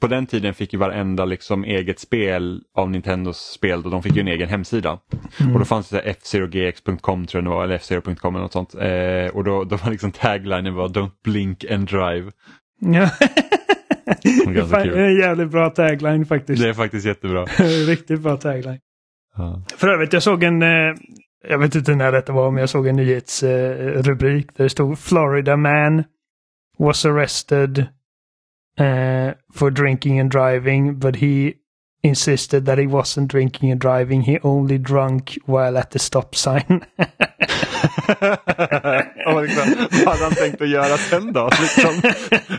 på 0.00 0.06
den 0.06 0.26
tiden 0.26 0.54
fick 0.54 0.72
ju 0.72 0.78
varenda 0.78 1.24
liksom 1.24 1.64
eget 1.64 1.98
spel 1.98 2.60
av 2.76 2.90
Nintendos 2.90 3.38
spel 3.38 3.84
och 3.84 3.90
de 3.90 4.02
fick 4.02 4.14
ju 4.14 4.20
en 4.20 4.28
egen 4.28 4.48
hemsida. 4.48 4.92
Och 5.52 5.58
då 5.58 5.64
fanns 5.64 5.88
det 5.88 5.96
så 5.98 6.04
här 6.04 6.14
f0gx.com 6.46 7.26
tror 7.26 7.42
jag 7.42 7.52
det 7.52 7.56
var, 7.56 7.64
eller 7.64 7.78
f0.com 7.78 8.34
eller 8.34 8.42
något 8.42 8.52
sånt. 8.52 8.74
Eh, 8.74 9.36
och 9.36 9.44
då, 9.44 9.64
då 9.64 9.76
var 9.76 9.90
liksom 9.90 10.12
taglinen 10.12 10.74
var 10.74 10.88
Don't 10.88 11.10
blink 11.24 11.64
and 11.70 11.88
drive. 11.88 12.30
Ja. 12.80 13.08
Fan, 14.70 14.82
kul. 14.82 14.98
en 14.98 15.16
jävligt 15.16 15.50
bra 15.50 15.70
tagline 15.70 16.26
faktiskt. 16.26 16.62
Det 16.62 16.68
är 16.68 16.72
faktiskt 16.72 17.06
jättebra. 17.06 17.44
Riktigt 17.86 18.20
bra 18.20 18.36
tagline. 18.36 18.78
Ja. 19.36 19.62
För 19.76 19.88
övrigt, 19.88 20.12
jag 20.12 20.22
såg 20.22 20.42
en, 20.42 20.62
eh, 20.62 20.68
jag 21.48 21.58
vet 21.58 21.74
inte 21.74 21.94
när 21.94 22.12
detta 22.12 22.32
var, 22.32 22.50
men 22.50 22.60
jag 22.60 22.68
såg 22.68 22.86
en 22.86 22.96
nyhetsrubrik 22.96 24.56
där 24.56 24.64
det 24.64 24.70
stod 24.70 24.98
Florida 24.98 25.56
man 25.56 26.04
was 26.78 27.04
arrested 27.04 27.78
eh, 28.78 29.32
for 29.54 29.70
drinking 29.70 30.20
and 30.20 30.30
driving, 30.30 30.98
but 30.98 31.16
he 31.16 31.54
insisted 32.02 32.66
that 32.66 32.78
he 32.78 32.86
wasn't 32.86 33.28
drinking 33.28 33.70
and 33.70 33.80
driving, 33.80 34.22
he 34.22 34.38
only 34.42 34.78
drunk 34.78 35.38
while 35.46 35.78
at 35.78 35.90
the 35.90 35.98
stop 35.98 36.34
sign. 36.36 36.84
och 39.26 39.42
liksom, 39.42 39.64
vad 40.04 40.14
hade 40.14 40.24
han 40.24 40.34
tänkt 40.34 40.62
att 40.62 40.68
göra 40.68 40.96
sen 40.96 41.32
då? 41.32 41.50
Liksom, 41.60 42.10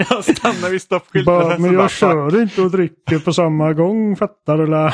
han 0.10 0.24
stannar 0.24 0.70
vid 0.70 0.82
stoppskylten 0.82 1.26
bara, 1.34 1.48
men 1.48 1.58
så 1.58 1.62
bara, 1.76 1.82
jag 1.82 1.92
kör 1.92 2.42
inte 2.42 2.62
och 2.62 2.72
dricker 2.72 3.20
på 3.20 3.34
samma 3.34 3.74
gång, 3.74 4.16
fattar 4.16 4.58
du? 4.58 4.68
la?" 4.68 4.94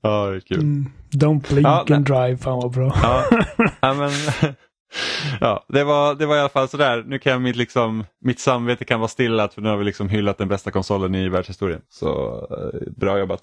Ja, 0.00 0.26
det 0.26 0.36
är 0.36 0.40
kul. 0.40 0.58
Mm, 0.60 0.90
Don't 1.14 1.48
blink 1.48 1.66
Ja, 1.66 1.86
and 1.90 2.04
drive, 2.06 2.36
fan 2.36 2.56
vad 2.56 2.70
bra. 2.72 2.96
Ja, 3.02 3.24
ja, 3.80 3.94
men, 3.94 4.10
ja 5.40 5.64
det, 5.68 5.84
var, 5.84 6.14
det 6.14 6.26
var 6.26 6.36
i 6.36 6.40
alla 6.40 6.48
fall 6.48 6.68
sådär. 6.68 7.04
Nu 7.06 7.18
kan 7.18 7.42
mitt, 7.42 7.56
liksom, 7.56 8.04
mitt 8.20 8.40
samvete 8.40 8.84
kan 8.84 9.00
vara 9.00 9.08
stillat 9.08 9.54
för 9.54 9.62
nu 9.62 9.68
har 9.68 9.76
vi 9.76 9.84
liksom 9.84 10.08
hyllat 10.08 10.38
den 10.38 10.48
bästa 10.48 10.70
konsolen 10.70 11.14
i 11.14 11.28
världshistorien. 11.28 11.80
Så 11.88 12.38
eh, 12.50 12.92
bra 12.96 13.18
jobbat. 13.18 13.40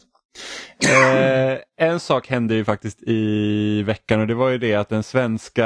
Eh, 0.83 1.57
en 1.87 1.99
sak 1.99 2.27
hände 2.27 2.55
ju 2.55 2.65
faktiskt 2.65 3.03
i 3.03 3.83
veckan 3.83 4.21
och 4.21 4.27
det 4.27 4.33
var 4.35 4.49
ju 4.49 4.57
det 4.57 4.75
att 4.75 4.89
den 4.89 5.03
svenska 5.03 5.65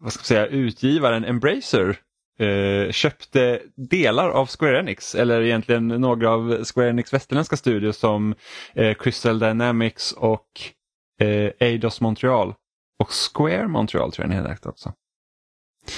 vad 0.00 0.12
ska 0.12 0.20
man 0.20 0.24
säga, 0.24 0.46
utgivaren 0.46 1.24
Embracer 1.24 1.96
eh, 2.38 2.90
köpte 2.90 3.60
delar 3.76 4.28
av 4.30 4.46
Square 4.46 4.78
Enix 4.78 5.14
eller 5.14 5.42
egentligen 5.42 5.88
några 5.88 6.30
av 6.30 6.64
Square 6.64 6.90
Enix 6.90 7.12
västerländska 7.12 7.56
studios 7.56 7.96
som 7.96 8.34
eh, 8.74 8.94
Crystal 8.94 9.38
Dynamics 9.38 10.12
och 10.12 10.46
eh, 11.20 11.50
Eidos 11.58 12.00
Montreal 12.00 12.54
och 13.00 13.08
Square 13.12 13.68
Montreal 13.68 14.12
tror 14.12 14.24
jag 14.28 14.36
den 14.36 14.46
heter 14.48 14.68
också. 14.70 14.92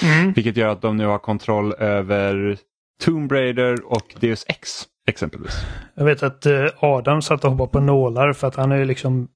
Mm. 0.03 0.33
Vilket 0.33 0.57
gör 0.57 0.67
att 0.67 0.81
de 0.81 0.97
nu 0.97 1.05
har 1.05 1.19
kontroll 1.19 1.73
över 1.73 2.57
Tomb 3.01 3.31
Raider 3.31 3.83
och 3.85 4.15
Deus 4.19 4.45
Ex 4.47 4.69
exempelvis. 5.07 5.53
Jag 5.95 6.05
vet 6.05 6.23
att 6.23 6.45
eh, 6.45 6.65
Adam 6.79 7.21
satt 7.21 7.43
och 7.43 7.51
hoppade 7.51 7.69
på 7.71 7.79
nålar 7.79 8.33
för 8.33 8.47
att 8.47 8.55
han 8.55 8.71
har 8.71 8.77
ju 8.77 8.85
liksom 8.85 9.27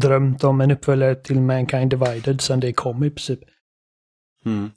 drömt 0.00 0.44
om 0.44 0.60
en 0.60 0.70
uppföljare 0.70 1.14
till 1.14 1.40
Mankind 1.40 1.90
Divided 1.90 2.40
sen 2.40 2.60
det 2.60 2.72
kom 2.72 3.04
i 3.04 3.10
princip. 3.10 3.40
Mm. 4.44 4.70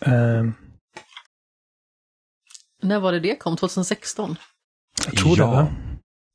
Ehm, 0.00 0.54
När 2.82 3.00
var 3.00 3.12
det 3.12 3.20
det 3.20 3.36
kom? 3.36 3.56
2016? 3.56 4.36
jag 5.06 5.16
tror 5.16 5.38
Ja. 5.38 5.46
det 5.46 5.52
va? 5.52 5.66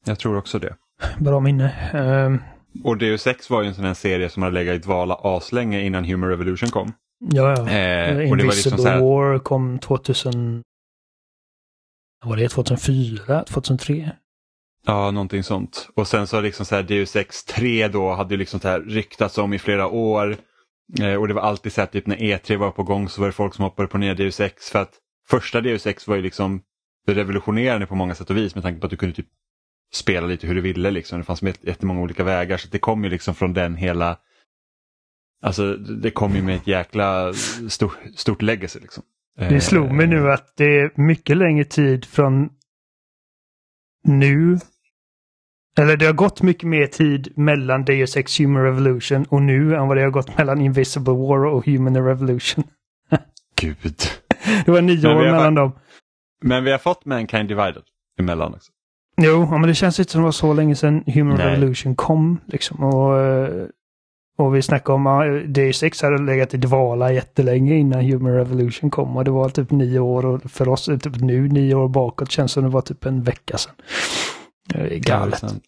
Jag 0.05 0.19
tror 0.19 0.37
också 0.37 0.59
det. 0.59 0.75
Bra 1.19 1.39
minne. 1.39 1.71
Ehm, 1.93 2.41
Och 2.83 2.97
Deus 2.97 3.27
Ex 3.27 3.49
var 3.49 3.61
ju 3.61 3.67
en 3.67 3.75
sån 3.75 3.85
här 3.85 3.93
serie 3.93 4.29
som 4.29 4.43
hade 4.43 4.55
legat 4.55 4.75
i 4.75 4.77
dvala 4.77 5.15
aslänge 5.15 5.81
innan 5.81 6.05
Human 6.05 6.29
Revolution 6.29 6.69
kom. 6.69 6.93
ja, 7.19 7.55
ja. 7.57 7.69
Eh, 7.69 8.09
och 8.09 8.15
det 8.15 8.15
var 8.15 8.23
Invisible 8.25 8.53
liksom 8.53 8.77
så 8.77 8.87
här, 8.87 8.99
War 8.99 9.39
kom 9.39 9.79
2000... 9.79 10.61
Vad 12.21 12.29
var 12.29 12.37
det? 12.37 12.49
2004? 12.49 13.43
2003? 13.43 14.11
Ja, 14.85 15.11
någonting 15.11 15.43
sånt. 15.43 15.89
Och 15.95 16.07
sen 16.07 16.27
så 16.27 16.41
liksom 16.41 16.65
så 16.65 16.75
här 16.75 16.83
Deus 16.83 17.15
Ex 17.15 17.43
3 17.43 17.87
då 17.87 18.13
hade 18.13 18.33
ju 18.33 18.37
liksom 18.37 18.59
så 18.59 18.67
här 18.67 18.79
ryktats 18.79 19.37
om 19.37 19.53
i 19.53 19.59
flera 19.59 19.87
år. 19.87 20.37
Eh, 21.01 21.13
och 21.13 21.27
det 21.27 21.33
var 21.33 21.41
alltid 21.41 21.73
så 21.73 21.81
här 21.81 21.87
typ 21.87 22.07
när 22.07 22.15
E3 22.15 22.57
var 22.57 22.71
på 22.71 22.83
gång 22.83 23.09
så 23.09 23.21
var 23.21 23.27
det 23.27 23.33
folk 23.33 23.53
som 23.53 23.63
hoppade 23.63 23.87
på 23.87 23.97
nya 23.97 24.13
Deus 24.13 24.39
Ex 24.39 24.69
för 24.69 24.79
att 24.79 24.93
första 25.29 25.61
Deus 25.61 25.87
Ex 25.87 26.07
var 26.07 26.15
ju 26.15 26.21
liksom 26.21 26.61
revolutionerande 27.07 27.87
på 27.87 27.95
många 27.95 28.15
sätt 28.15 28.29
och 28.29 28.37
vis 28.37 28.55
med 28.55 28.63
tanke 28.63 28.79
på 28.79 28.85
att 28.85 28.91
du 28.91 28.97
kunde 28.97 29.15
typ 29.15 29.27
spela 29.93 30.27
lite 30.27 30.47
hur 30.47 30.55
du 30.55 30.61
ville 30.61 30.91
liksom. 30.91 31.19
Det 31.19 31.25
fanns 31.25 31.41
jätte- 31.43 31.67
jättemånga 31.67 32.01
olika 32.01 32.23
vägar 32.23 32.57
så 32.57 32.67
det 32.71 32.79
kom 32.79 33.03
ju 33.03 33.09
liksom 33.09 33.35
från 33.35 33.53
den 33.53 33.75
hela 33.75 34.17
Alltså 35.41 35.73
det 35.75 36.11
kom 36.11 36.35
ju 36.35 36.41
med 36.41 36.55
ett 36.55 36.67
jäkla 36.67 37.33
stort, 37.69 37.97
stort 38.15 38.41
legacy 38.41 38.79
liksom. 38.79 39.03
Det 39.37 39.61
slog 39.61 39.91
mig 39.91 40.03
Eh, 40.05 40.09
nu 40.09 40.31
att 40.31 40.53
det 40.57 40.79
är 40.79 40.91
mycket 41.01 41.37
längre 41.37 41.63
tid 41.65 42.05
från 42.05 42.49
nu. 44.03 44.57
Eller 45.77 45.97
det 45.97 46.05
har 46.05 46.13
gått 46.13 46.41
mycket 46.41 46.63
mer 46.69 46.85
tid 46.87 47.33
mellan 47.37 47.85
Deus 47.85 48.17
Ex 48.17 48.39
Human 48.39 48.63
Revolution 48.63 49.25
och 49.29 49.41
nu 49.41 49.75
än 49.75 49.87
vad 49.87 49.97
det 49.97 50.03
har 50.03 50.09
gått 50.09 50.37
mellan 50.37 50.61
Invisible 50.61 51.13
War 51.13 51.45
och 51.45 51.65
Human 51.65 52.05
Revolution. 52.05 52.63
Gud. 53.61 53.77
Det 54.65 54.71
var 54.71 54.81
nio 54.81 55.07
år 55.15 55.21
mellan 55.21 55.55
dem. 55.55 55.71
Men 56.43 56.63
vi 56.63 56.71
har 56.71 56.77
fått 56.77 57.05
Mankind 57.05 57.49
Divided 57.49 57.83
emellan 58.19 58.53
också. 58.53 58.71
Jo, 59.21 59.47
ja, 59.51 59.57
men 59.57 59.67
det 59.69 59.75
känns 59.75 59.99
inte 59.99 60.11
som 60.11 60.21
det 60.21 60.25
var 60.25 60.31
så 60.31 60.53
länge 60.53 60.75
sedan 60.75 61.03
Human 61.07 61.37
Nej. 61.37 61.47
Revolution 61.47 61.95
kom. 61.95 62.39
Liksom. 62.45 62.83
Och, 62.83 63.19
eh, 63.19 63.65
och 64.37 64.55
vi 64.55 64.61
snackade 64.61 64.95
om 64.95 65.07
att 65.07 65.53
Deus 65.53 65.83
Ex 65.83 66.01
hade 66.01 66.21
legat 66.23 66.53
i 66.53 66.57
dvala 66.57 67.11
jättelänge 67.11 67.75
innan 67.75 68.01
Human 68.05 68.33
Revolution 68.33 68.89
kom. 68.89 69.17
Och 69.17 69.23
det 69.25 69.31
var 69.31 69.49
typ 69.49 69.71
nio 69.71 69.99
år 69.99 70.25
och 70.25 70.51
för 70.51 70.67
oss 70.69 70.85
det 70.85 70.97
typ 70.99 71.15
nu 71.21 71.47
nio 71.47 71.75
år 71.75 71.87
bakåt 71.87 72.31
känns 72.31 72.51
som 72.51 72.63
det 72.63 72.69
var 72.69 72.81
typ 72.81 73.05
en 73.05 73.23
vecka 73.23 73.57
sedan. 73.57 73.73
Det 74.69 74.79
är 74.79 74.91
Ja, 74.91 74.99
galet. 74.99 75.39
sant. 75.39 75.63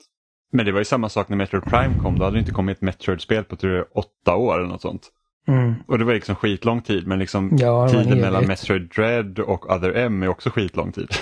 Men 0.53 0.65
det 0.65 0.71
var 0.71 0.79
ju 0.79 0.85
samma 0.85 1.09
sak 1.09 1.29
när 1.29 1.37
Metroid 1.37 1.63
Prime 1.63 1.93
kom. 2.03 2.19
Då 2.19 2.23
hade 2.25 2.35
det 2.35 2.39
inte 2.39 2.51
kommit 2.51 2.77
ett 2.77 2.81
Metroid-spel 2.81 3.43
på 3.43 3.55
tror 3.55 3.73
jag, 3.73 3.85
åtta 3.95 4.35
år 4.35 4.59
eller 4.59 4.67
något 4.69 4.81
sånt. 4.81 5.01
Mm. 5.47 5.73
Och 5.87 5.99
det 5.99 6.05
var 6.05 6.13
liksom 6.13 6.35
skitlång 6.35 6.81
tid 6.81 7.07
men 7.07 7.19
liksom 7.19 7.51
Ja, 7.57 7.89
tiden 7.89 8.21
mellan 8.21 8.45
Metroid 8.47 8.89
Dread 8.95 9.39
och 9.39 9.71
Other 9.75 9.93
M 9.95 10.23
är 10.23 10.27
också 10.27 10.49
skitlång 10.49 10.91
tid. 10.91 11.07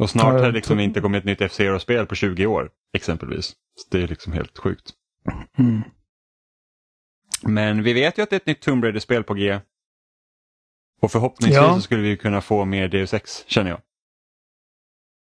Och 0.00 0.10
snart 0.10 0.32
har 0.32 0.42
det 0.42 0.52
liksom 0.52 0.80
inte 0.80 1.00
kommit 1.00 1.18
ett 1.18 1.24
nytt 1.24 1.40
F-Zero-spel 1.40 2.06
på 2.06 2.14
20 2.14 2.46
år 2.46 2.70
exempelvis. 2.96 3.46
Så 3.46 3.88
det 3.90 4.02
är 4.02 4.08
liksom 4.08 4.32
helt 4.32 4.58
sjukt. 4.58 4.90
Mm. 5.58 5.82
Men 7.42 7.82
vi 7.82 7.92
vet 7.92 8.18
ju 8.18 8.22
att 8.22 8.30
det 8.30 8.36
är 8.36 8.40
ett 8.40 8.46
nytt 8.46 8.60
Tomb 8.60 8.84
Raider-spel 8.84 9.24
på 9.24 9.34
G. 9.34 9.60
Och 11.00 11.12
förhoppningsvis 11.12 11.56
Ja. 11.56 11.74
så 11.74 11.80
skulle 11.80 12.02
vi 12.02 12.16
kunna 12.16 12.40
få 12.40 12.64
mer 12.64 12.88
Deus 12.88 13.14
Ex 13.14 13.44
känner 13.46 13.70
jag. 13.70 13.80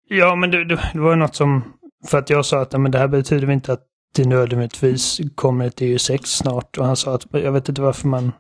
Ja, 0.09 0.37
men 0.37 0.51
det, 0.51 0.65
det, 0.65 0.91
det 0.93 1.01
var 1.01 1.11
ju 1.11 1.17
något 1.17 1.35
som... 1.35 1.79
För 2.07 2.19
att 2.19 2.31
jag 2.31 2.47
sa 2.47 2.61
att 2.61 2.73
men 2.73 2.91
det 2.91 2.99
här 2.99 3.09
betyder 3.09 3.51
inte 3.51 3.73
att 3.73 3.87
det 4.15 4.29
nödvändigtvis 4.29 5.21
kommer 5.35 5.67
ett 5.67 5.81
EU6 5.81 6.21
snart. 6.25 6.79
Och 6.79 6.87
han 6.87 6.97
sa 6.97 7.15
att 7.15 7.27
jag 7.31 7.53
vet 7.53 7.69
inte 7.69 7.83
varför 7.83 8.09
man... 8.09 8.33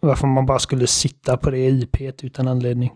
Varför 0.00 0.26
man 0.26 0.46
bara 0.46 0.58
skulle 0.58 0.86
sitta 0.86 1.36
på 1.36 1.50
det 1.50 1.58
IP 1.58 2.00
utan 2.22 2.48
anledning. 2.48 2.90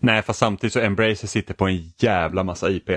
Nej, 0.00 0.22
fast 0.22 0.38
samtidigt 0.38 0.72
så 0.72 0.80
Embracer 0.80 1.26
sitter 1.28 1.54
på 1.54 1.66
en 1.66 1.92
jävla 1.98 2.44
massa 2.44 2.70
IP. 2.70 2.90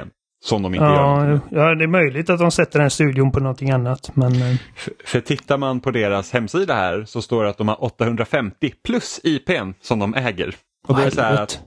Som 0.43 0.61
de 0.61 0.73
inte 0.75 0.85
gör. 0.85 0.93
Ja, 0.93 1.25
med. 1.25 1.39
ja, 1.51 1.75
det 1.75 1.83
är 1.83 1.87
möjligt 1.87 2.29
att 2.29 2.39
de 2.39 2.51
sätter 2.51 2.79
den 2.79 2.89
studion 2.89 3.31
på 3.31 3.39
någonting 3.39 3.69
annat. 3.71 4.15
Men 4.15 4.33
eh, 4.41 4.55
För, 4.75 4.93
för 5.05 5.21
tittar 5.21 5.57
man 5.57 5.79
på 5.79 5.91
deras 5.91 6.31
hemsida 6.31 6.73
här 6.73 7.05
så 7.05 7.21
står 7.21 7.43
det 7.43 7.49
att 7.49 7.57
de 7.57 7.67
har 7.67 7.83
850 7.83 8.73
plus 8.85 9.19
IPn 9.23 9.71
som 9.81 9.99
de 9.99 10.13
äger. 10.15 10.55
Och 10.87 10.95
det 10.95 11.03
är 11.03 11.09
så 11.09 11.21
att, 11.21 11.59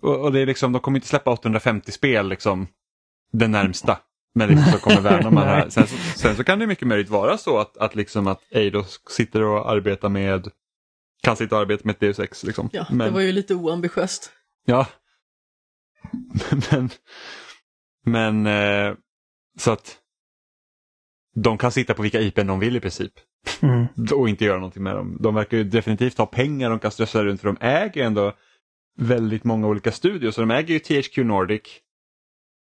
och, 0.00 0.20
och 0.20 0.32
det 0.32 0.40
är 0.40 0.46
liksom, 0.46 0.72
de 0.72 0.80
kommer 0.82 0.98
inte 0.98 1.08
släppa 1.08 1.30
850 1.30 1.92
spel 1.92 2.28
liksom 2.28 2.66
det 3.32 3.48
närmsta. 3.48 3.98
Men 4.34 4.48
liksom 4.48 4.72
så 4.72 4.78
kommer 4.78 5.00
värna 5.00 5.30
det 5.30 5.46
här. 5.46 5.68
Sen, 5.68 5.86
så- 5.86 5.96
sen 6.18 6.36
så 6.36 6.44
kan 6.44 6.58
det 6.58 6.66
mycket 6.66 6.88
möjligt 6.88 7.08
vara 7.10 7.38
så 7.38 7.58
att, 7.58 7.76
att, 7.76 7.94
liksom 7.94 8.26
att 8.26 8.40
Eidos 8.50 9.00
sitter 9.10 9.42
och 9.42 9.70
arbetar 9.70 10.08
med 10.08 10.48
kan 11.22 11.36
sitta 11.36 11.54
och 11.54 11.60
arbeta 11.60 11.82
med 11.84 11.92
ett 11.92 12.00
Deus 12.00 12.18
Ex. 12.18 12.44
Liksom. 12.44 12.70
Ja, 12.72 12.86
men, 12.90 13.06
det 13.06 13.10
var 13.10 13.20
ju 13.20 13.32
lite 13.32 13.54
oambitiöst. 13.54 14.32
Ja. 14.64 14.86
men, 16.70 16.90
men 18.04 18.46
eh, 18.46 18.94
så 19.58 19.70
att 19.70 19.98
de 21.34 21.58
kan 21.58 21.72
sitta 21.72 21.94
på 21.94 22.02
vilka 22.02 22.20
IPn 22.20 22.46
de 22.46 22.60
vill 22.60 22.76
i 22.76 22.80
princip 22.80 23.12
Mm. 23.62 23.86
och 24.12 24.28
inte 24.28 24.44
göra 24.44 24.58
någonting 24.58 24.82
med 24.82 24.94
dem. 24.94 25.16
De 25.20 25.34
verkar 25.34 25.56
ju 25.56 25.64
definitivt 25.64 26.18
ha 26.18 26.26
pengar 26.26 26.70
de 26.70 26.78
kan 26.78 26.90
strössla 26.90 27.24
runt 27.24 27.40
för 27.40 27.48
de 27.48 27.56
äger 27.60 28.04
ändå 28.04 28.32
väldigt 28.98 29.44
många 29.44 29.66
olika 29.66 29.92
studios. 29.92 30.34
Så 30.34 30.40
de 30.40 30.50
äger 30.50 30.74
ju 30.74 30.80
THQ 30.80 31.16
Nordic. 31.16 31.62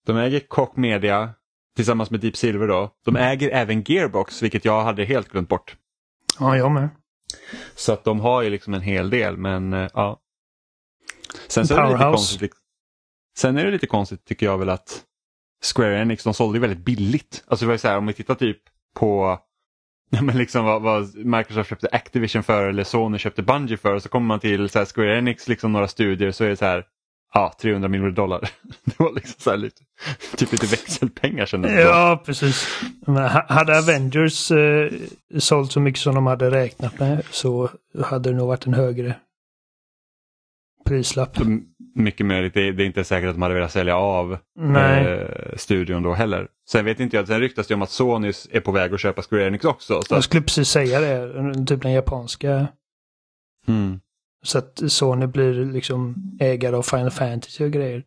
De 0.06 0.18
äger 0.18 0.40
Koch 0.40 0.78
Media 0.78 1.34
tillsammans 1.76 2.12
med 2.12 2.20
Deep 2.20 2.36
Silver 2.36 2.68
då. 2.68 2.92
De 3.06 3.16
äger 3.16 3.50
även 3.50 3.82
Gearbox 3.82 4.44
vilket 4.44 4.66
jag 4.66 4.84
hade 4.84 5.06
helt 5.06 5.30
glömt 5.30 5.50
bort. 5.50 5.76
Ja, 6.40 6.58
jag 6.58 6.72
med. 6.72 6.90
Så 7.76 7.94
att 7.94 8.04
de 8.04 8.20
har 8.20 8.42
ju 8.42 8.50
liksom 8.50 8.74
en 8.74 8.82
hel 8.82 9.10
del 9.10 9.38
men 9.38 9.74
eh, 9.74 9.90
ja. 9.94 10.20
Sen 11.48 11.68
så 11.68 11.74
är 11.74 11.84
det 11.84 11.90
lite 11.90 12.04
konstigt. 12.04 12.54
Sen 13.38 13.58
är 13.58 13.66
det 13.66 13.72
lite 13.72 13.88
konstigt 13.88 14.26
tycker 14.26 14.46
jag 14.46 14.58
väl 14.58 14.70
att 14.70 15.04
Square 15.76 16.02
Enix 16.02 16.24
de 16.24 16.34
sålde 16.34 16.58
ju 16.58 16.62
väldigt 16.62 16.86
billigt. 16.86 17.44
Alltså 17.48 17.66
det 17.66 17.68
var 17.68 17.74
ju 17.74 17.78
så 17.80 17.88
här 17.88 17.98
om 17.98 18.08
vi 18.08 18.14
tittar 18.14 18.36
typ 18.36 18.62
på 18.96 19.40
Ja, 20.14 20.22
men 20.22 20.38
liksom 20.38 20.66
vad, 20.66 20.82
vad 20.82 21.16
Microsoft 21.16 21.70
köpte 21.70 21.88
Activision 21.92 22.44
för 22.44 22.70
eller 22.70 22.84
Sony 22.84 23.18
köpte 23.18 23.44
Bungie 23.44 23.78
för 23.78 24.00
så 24.00 24.10
kommer 24.10 24.28
man 24.28 24.40
till 24.40 24.70
så 24.70 24.80
här 24.80 24.86
Square 24.86 25.18
Enix, 25.18 25.48
liksom 25.48 25.74
några 25.74 25.88
studier 25.88 26.32
så 26.32 26.44
är 26.44 26.50
det 26.50 26.56
så 26.56 26.66
här 26.66 26.86
ja, 27.34 27.54
300 27.62 27.90
miljoner 27.90 28.12
dollar. 28.12 28.40
Det 28.84 29.00
var 29.00 29.14
liksom 29.14 29.36
så 29.38 29.56
lite, 29.56 29.82
typ 30.38 30.52
lite 30.52 30.66
växelpengar 30.66 31.46
kändes 31.46 31.72
det. 31.72 31.82
Ja, 31.82 32.24
precis. 32.26 32.68
Men 33.08 33.18
ha- 33.30 33.46
hade 33.50 33.78
Avengers 33.80 34.52
eh, 34.52 34.92
sålt 35.40 35.72
så 35.72 35.80
mycket 35.80 36.02
som 36.02 36.16
de 36.16 36.26
hade 36.28 36.52
räknat 36.52 37.00
med 37.00 37.24
så 37.32 37.70
hade 38.04 38.30
det 38.30 38.36
nog 38.36 38.48
varit 38.48 38.66
en 38.66 38.74
högre 38.74 39.16
prislapp. 40.86 41.38
Så 41.38 41.60
Mycket 41.96 42.26
möjligt, 42.26 42.54
det, 42.54 42.72
det 42.72 42.84
är 42.84 42.88
inte 42.88 43.04
säkert 43.04 43.30
att 43.30 43.36
de 43.36 43.42
hade 43.42 43.54
velat 43.56 43.72
sälja 43.72 43.96
av 43.96 44.38
eh, 44.78 45.28
studion 45.56 46.04
då 46.04 46.14
heller. 46.14 46.48
Sen 46.70 46.86
vet 46.86 47.00
inte 47.00 47.18
jag, 47.18 47.28
sen 47.28 47.40
ryktas 47.40 47.68
det 47.68 47.74
om 47.74 47.82
att 47.82 47.90
Sony 47.90 48.32
är 48.52 48.60
på 48.60 48.72
väg 48.72 48.94
att 48.94 49.00
köpa 49.00 49.22
Square 49.22 49.48
Enix 49.48 49.66
också. 49.66 50.02
Så 50.02 50.16
Jag 50.16 50.24
skulle 50.24 50.44
precis 50.44 50.70
säga 50.70 51.00
det. 51.00 51.66
Typ 51.68 51.82
den 51.82 51.92
japanska. 51.92 52.68
mm. 53.68 54.00
Så 54.46 54.58
att 54.58 54.92
Sony 54.92 55.28
blir 55.28 55.66
liksom 55.66 56.16
ägare 56.40 56.76
av 56.76 56.82
Final 56.84 57.12
Fantasy 57.12 57.66
och 57.66 57.72
grejer. 57.72 58.04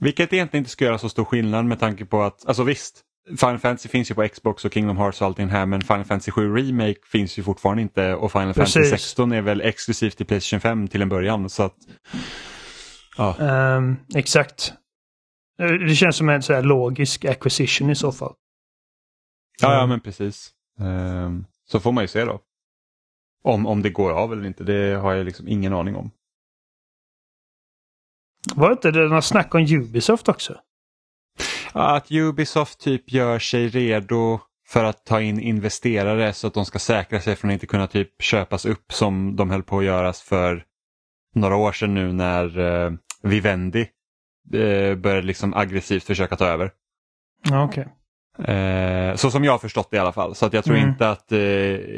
Vilket 0.00 0.32
egentligen 0.32 0.60
inte 0.60 0.70
ska 0.70 0.84
göra 0.84 0.98
så 0.98 1.08
stor 1.08 1.24
skillnad 1.24 1.64
med 1.64 1.80
tanke 1.80 2.04
på 2.04 2.22
att, 2.22 2.46
alltså 2.46 2.62
visst, 2.64 3.00
Final 3.28 3.58
Fantasy 3.58 3.88
finns 3.88 4.10
ju 4.10 4.14
på 4.14 4.28
Xbox 4.28 4.64
och 4.64 4.72
Kingdom 4.74 4.96
Hearts 4.96 5.20
och 5.20 5.26
allting 5.26 5.48
här 5.48 5.66
men 5.66 5.80
Final 5.82 6.04
Fantasy 6.04 6.30
7 6.30 6.56
Remake 6.56 6.98
finns 7.12 7.38
ju 7.38 7.42
fortfarande 7.42 7.82
inte 7.82 8.14
och 8.14 8.32
Final 8.32 8.54
Fantasy 8.54 8.80
Precis. 8.80 9.00
16 9.00 9.32
är 9.32 9.40
väl 9.42 9.60
exklusivt 9.60 10.16
till 10.16 10.26
Playstation 10.26 10.60
5 10.60 10.88
till 10.88 11.02
en 11.02 11.08
början. 11.08 11.50
Så 11.50 11.62
att, 11.62 11.76
ja. 13.16 13.38
Ehm, 13.38 13.96
exakt. 14.14 14.72
Eh, 15.60 15.66
Det 15.72 15.94
känns 15.94 16.16
som 16.16 16.28
en 16.28 16.42
så 16.42 16.52
här 16.54 16.62
logisk 16.62 17.24
acquisition 17.24 17.90
i 17.90 17.94
så 17.94 18.12
fall. 18.12 18.34
Ja, 19.62 19.74
ja 19.74 19.86
men 19.86 20.00
precis. 20.00 20.50
Ehm, 20.80 21.44
så 21.70 21.80
får 21.80 21.92
man 21.92 22.04
ju 22.04 22.08
se 22.08 22.24
då. 22.24 22.40
Om, 23.42 23.66
om 23.66 23.82
det 23.82 23.90
går 23.90 24.10
av 24.10 24.32
eller 24.32 24.46
inte, 24.46 24.64
det 24.64 24.94
har 24.96 25.12
jag 25.12 25.24
liksom 25.24 25.48
ingen 25.48 25.72
aning 25.72 25.96
om. 25.96 26.10
Var 28.54 28.68
det 28.68 28.72
inte 28.72 28.90
det 28.90 29.08
något 29.08 29.24
snack 29.24 29.54
om 29.54 29.60
Ubisoft 29.60 30.28
också? 30.28 30.58
Att 31.72 32.10
Ubisoft 32.12 32.80
typ 32.80 33.12
gör 33.12 33.38
sig 33.38 33.68
redo 33.68 34.40
för 34.68 34.84
att 34.84 35.04
ta 35.06 35.20
in 35.20 35.40
investerare 35.40 36.32
så 36.32 36.46
att 36.46 36.54
de 36.54 36.64
ska 36.64 36.78
säkra 36.78 37.20
sig 37.20 37.36
från 37.36 37.50
att 37.50 37.52
inte 37.52 37.66
kunna 37.66 37.86
typ 37.86 38.22
köpas 38.22 38.64
upp 38.66 38.92
som 38.92 39.36
de 39.36 39.50
höll 39.50 39.62
på 39.62 39.78
att 39.78 39.84
göras 39.84 40.22
för 40.22 40.64
några 41.34 41.56
år 41.56 41.72
sedan 41.72 41.94
nu 41.94 42.12
när 42.12 42.58
eh, 42.58 42.92
Vivendi 43.22 43.80
eh, 44.52 44.94
började 44.94 45.22
liksom 45.22 45.54
aggressivt 45.54 46.04
försöka 46.04 46.36
ta 46.36 46.46
över. 46.46 46.70
Ja, 47.48 47.64
okej. 47.64 47.88
Eh, 48.56 49.14
så 49.14 49.30
som 49.30 49.44
jag 49.44 49.52
har 49.52 49.58
förstått 49.58 49.90
det 49.90 49.96
i 49.96 50.00
alla 50.00 50.12
fall. 50.12 50.34
Så 50.34 50.46
att 50.46 50.52
jag 50.52 50.64
tror 50.64 50.76
Mm. 50.76 50.88
inte 50.88 51.10
att 51.10 51.32
eh, 51.32 51.38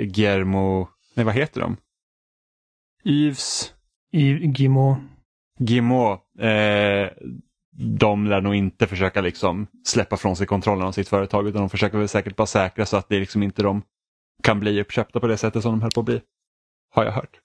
Guillermo, 0.05 0.89
nej 1.15 1.25
vad 1.27 1.35
heter 1.35 1.61
de? 1.61 1.77
Yves 3.05 3.73
I 4.13 4.47
Gimo. 4.47 4.97
Guillemot, 5.59 6.21
eh, 6.39 7.09
de 7.77 8.27
lär 8.27 8.41
nog 8.41 8.55
inte 8.55 8.87
försöka 8.87 9.21
liksom 9.21 9.67
släppa 9.87 10.17
från 10.17 10.37
sig 10.37 10.47
kontrollen 10.47 10.87
av 10.87 10.93
sitt 10.93 11.09
företag 11.09 11.49
utan 11.49 11.61
de 11.61 11.71
försöker 11.71 11.99
väl 11.99 12.09
säkert 12.09 12.37
bara 12.37 12.47
säkra 12.47 12.87
så 12.87 12.97
att 12.97 13.09
det 13.09 13.19
liksom 13.21 13.43
inte 13.43 13.63
de 13.63 13.83
kan 14.43 14.61
bli 14.61 14.81
uppköpta 14.81 15.21
på 15.21 15.27
det 15.27 15.37
sättet 15.37 15.63
som 15.63 15.73
de 15.73 15.83
höll 15.83 15.91
på 15.91 16.01
att 16.01 16.07
bli. 16.07 16.21
Har 16.95 17.05
jag 17.05 17.13
hört. 17.13 17.41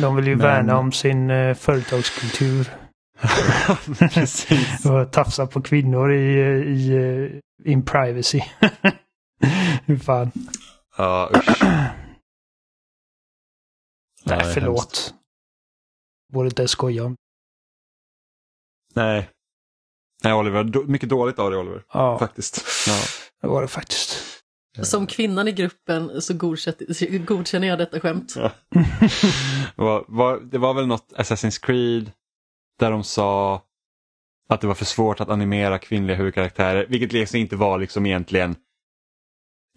De 0.00 0.16
vill 0.16 0.26
ju 0.26 0.36
Men- 0.36 0.46
värna 0.46 0.78
om 0.78 0.92
sin 0.92 1.30
eh, 1.30 1.54
företagskultur. 1.54 2.68
Precis. 4.14 4.86
Och 4.90 5.12
tafsa 5.12 5.46
på 5.46 5.62
kvinnor 5.62 6.12
i, 6.12 6.34
eh, 6.40 6.46
i 6.48 6.92
eh, 7.64 7.72
in 7.72 7.82
privacy. 7.84 8.40
Hur 9.86 9.96
fan. 9.96 10.30
Ja, 10.96 11.30
usch. 11.34 11.62
Nej, 14.28 14.54
förlåt. 14.54 15.14
Borde 16.32 16.48
inte 16.48 16.68
skoja 16.68 17.04
om. 17.04 17.16
Nej. 18.94 19.30
Nej, 20.24 20.32
Oliver. 20.32 20.84
Mycket 20.86 21.08
dåligt 21.08 21.38
av 21.38 21.50
dig, 21.50 21.60
Oliver. 21.60 21.84
Ja, 21.92 22.18
Faktiskt. 22.18 22.64
Ja. 22.86 22.98
det 23.40 23.46
var 23.48 23.62
det 23.62 23.68
faktiskt. 23.68 24.24
Som 24.82 25.06
kvinnan 25.06 25.48
i 25.48 25.52
gruppen 25.52 26.22
så 26.22 26.34
godkänner 26.34 27.68
jag 27.68 27.78
detta 27.78 28.00
skämt. 28.00 28.34
Ja. 28.36 28.50
Det 28.70 29.72
var, 29.82 30.04
var, 30.08 30.40
det 30.40 30.58
var 30.58 30.74
väl 30.74 30.86
något 30.86 31.12
Assassin's 31.16 31.64
Creed 31.66 32.12
där 32.78 32.90
de 32.90 33.04
sa 33.04 33.62
att 34.48 34.60
det 34.60 34.66
var 34.66 34.74
för 34.74 34.84
svårt 34.84 35.20
att 35.20 35.28
animera 35.28 35.78
kvinnliga 35.78 36.16
huvudkaraktärer, 36.16 36.86
vilket 36.88 37.12
liksom 37.12 37.38
inte 37.38 37.56
var 37.56 37.78
liksom 37.78 38.06
egentligen 38.06 38.56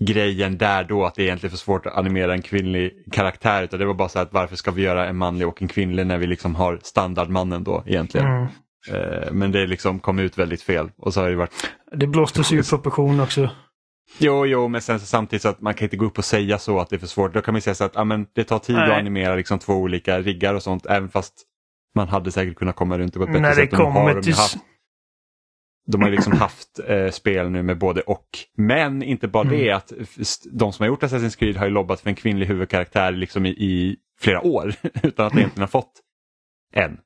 grejen 0.06 0.58
där 0.58 0.84
då 0.84 1.06
att 1.06 1.16
det 1.16 1.22
är 1.22 1.26
egentligen 1.26 1.52
för 1.52 1.58
svårt 1.58 1.86
att 1.86 1.98
animera 1.98 2.34
en 2.34 2.42
kvinnlig 2.42 2.92
karaktär 3.12 3.64
utan 3.64 3.80
det 3.80 3.86
var 3.86 3.94
bara 3.94 4.10
så 4.10 4.20
att 4.20 4.34
varför 4.34 4.56
ska 4.56 4.72
vi 4.72 4.82
göra 4.82 5.08
en 5.08 5.18
manlig 5.18 5.48
och 5.48 5.62
en 5.62 5.68
kvinnlig 5.68 6.08
när 6.08 6.18
vi 6.18 6.28
liksom 6.28 6.56
har 6.56 6.80
standardmannen 6.84 7.64
då 7.64 7.84
egentligen. 7.86 8.28
Mm. 8.28 8.48
Eh, 8.92 9.32
men 9.32 9.52
det 9.52 9.68
liksom 9.68 10.00
kom 10.00 10.20
ut 10.20 10.38
väldigt 10.38 10.62
fel 10.62 10.92
och 10.98 11.14
så 11.14 11.22
har 11.22 11.30
det 11.30 11.36
varit 11.36 11.54
Det 11.92 12.08
blåstes 12.08 12.52
ju 12.52 12.58
ur 12.58 12.64
proportion 12.64 13.20
också. 13.20 13.50
Jo, 14.18 14.46
jo, 14.46 14.68
men 14.68 14.82
sen 14.82 15.00
så 15.00 15.06
samtidigt 15.06 15.42
så 15.42 15.50
att 15.50 15.62
man 15.62 15.74
kan 15.74 15.86
inte 15.86 15.98
gå 15.98 16.06
upp 16.06 16.18
och 16.18 16.26
säga 16.26 16.58
så 16.58 16.80
att 16.80 16.90
det 16.90 16.96
är 16.96 17.00
för 17.00 17.08
svårt. 17.08 17.34
Då 17.34 17.42
kan 17.42 17.54
man 17.54 17.62
säga 17.62 17.76
så 17.76 17.84
att 17.84 17.96
ja, 17.96 18.04
men 18.04 18.26
det 18.36 18.44
tar 18.44 18.60
tid 18.60 18.76
Nej. 18.76 18.92
att 18.92 18.98
animera 18.98 19.36
liksom 19.36 19.60
två 19.60 19.74
olika 19.74 20.20
riggar 20.20 20.54
och 20.54 20.64
sånt 20.64 20.86
även 20.86 21.10
fast 21.10 21.34
man 21.96 22.08
hade 22.08 22.32
säkert 22.32 22.56
kunnat 22.56 22.76
komma 22.76 22.98
runt 22.98 23.14
det 23.14 23.20
på 23.20 23.24
ett 23.24 23.32
bättre 23.32 23.42
När 23.42 23.50
det 23.50 23.56
sätt. 23.56 23.74
Har 23.74 23.94
kommer 23.94 24.22
till... 24.22 24.34
haft, 24.34 24.58
de 25.88 26.02
har 26.02 26.10
ju 26.10 26.15
liksom 26.15 26.34
haft 26.38 26.80
eh, 26.88 27.10
spel 27.12 27.50
nu 27.50 27.63
med 27.63 27.78
både 27.78 28.02
och. 28.02 28.28
Men 28.58 29.04
inte 29.04 29.28
bara 29.28 29.44
Mm. 29.48 29.58
det 29.60 29.72
att 29.72 29.94
de 30.52 30.74
som 30.74 30.84
har 30.84 30.88
gjort 30.88 31.04
Assassin's 31.04 31.38
Creed 31.39 31.58
har 31.58 31.65
ju 31.65 31.72
lobbat 31.72 32.02
för 32.02 32.10
en 32.10 32.15
kvinnlig 32.15 32.46
huvudkaraktär 32.46 33.12
liksom 33.12 33.46
i, 33.46 33.50
i 33.50 33.98
flera 34.20 34.41
år 34.41 34.74
utan 35.04 35.26
att 35.28 35.34
egentligen 35.36 35.63
ha 35.63 35.67
fått 35.67 35.91
en. 36.74 36.98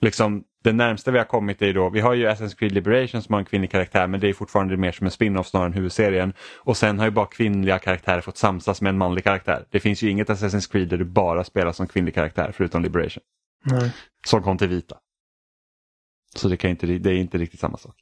Liksom, 0.00 0.44
det 0.64 0.72
närmsta 0.72 1.10
vi 1.10 1.18
har 1.18 1.24
kommit 1.24 1.62
är 1.62 1.66
ju 1.66 1.72
då, 1.72 1.90
vi 1.90 2.00
har 2.00 2.14
ju 2.14 2.28
Assassin's 2.28 2.56
Creed 2.58 2.72
Liberation 2.72 3.22
som 3.22 3.32
har 3.32 3.40
en 3.40 3.44
kvinnlig 3.44 3.70
karaktär 3.70 4.06
men 4.06 4.20
det 4.20 4.28
är 4.28 4.32
fortfarande 4.32 4.76
mer 4.76 4.92
som 4.92 5.04
en 5.04 5.10
spin-off 5.10 5.46
snarare 5.46 5.66
än 5.66 5.72
huvudserien. 5.72 6.32
Och 6.58 6.76
sen 6.76 6.98
har 6.98 7.06
ju 7.06 7.10
bara 7.10 7.26
kvinnliga 7.26 7.78
karaktärer 7.78 8.20
fått 8.20 8.36
samsas 8.36 8.80
med 8.80 8.90
en 8.90 8.98
manlig 8.98 9.24
karaktär. 9.24 9.64
Det 9.70 9.80
finns 9.80 10.02
ju 10.02 10.10
inget 10.10 10.28
Assassin's 10.28 10.72
Creed 10.72 10.88
där 10.88 10.96
du 10.96 11.04
bara 11.04 11.44
spelar 11.44 11.72
som 11.72 11.86
kvinnlig 11.86 12.14
karaktär 12.14 12.52
förutom 12.54 12.82
Liberation. 12.82 13.22
Nej. 13.64 13.92
Som 14.26 14.42
kom 14.42 14.58
till 14.58 14.68
vita. 14.68 14.96
Så 16.34 16.48
det, 16.48 16.56
kan 16.56 16.70
inte, 16.70 16.86
det 16.86 17.10
är 17.10 17.14
inte 17.14 17.38
riktigt 17.38 17.60
samma 17.60 17.76
sak. 17.76 17.94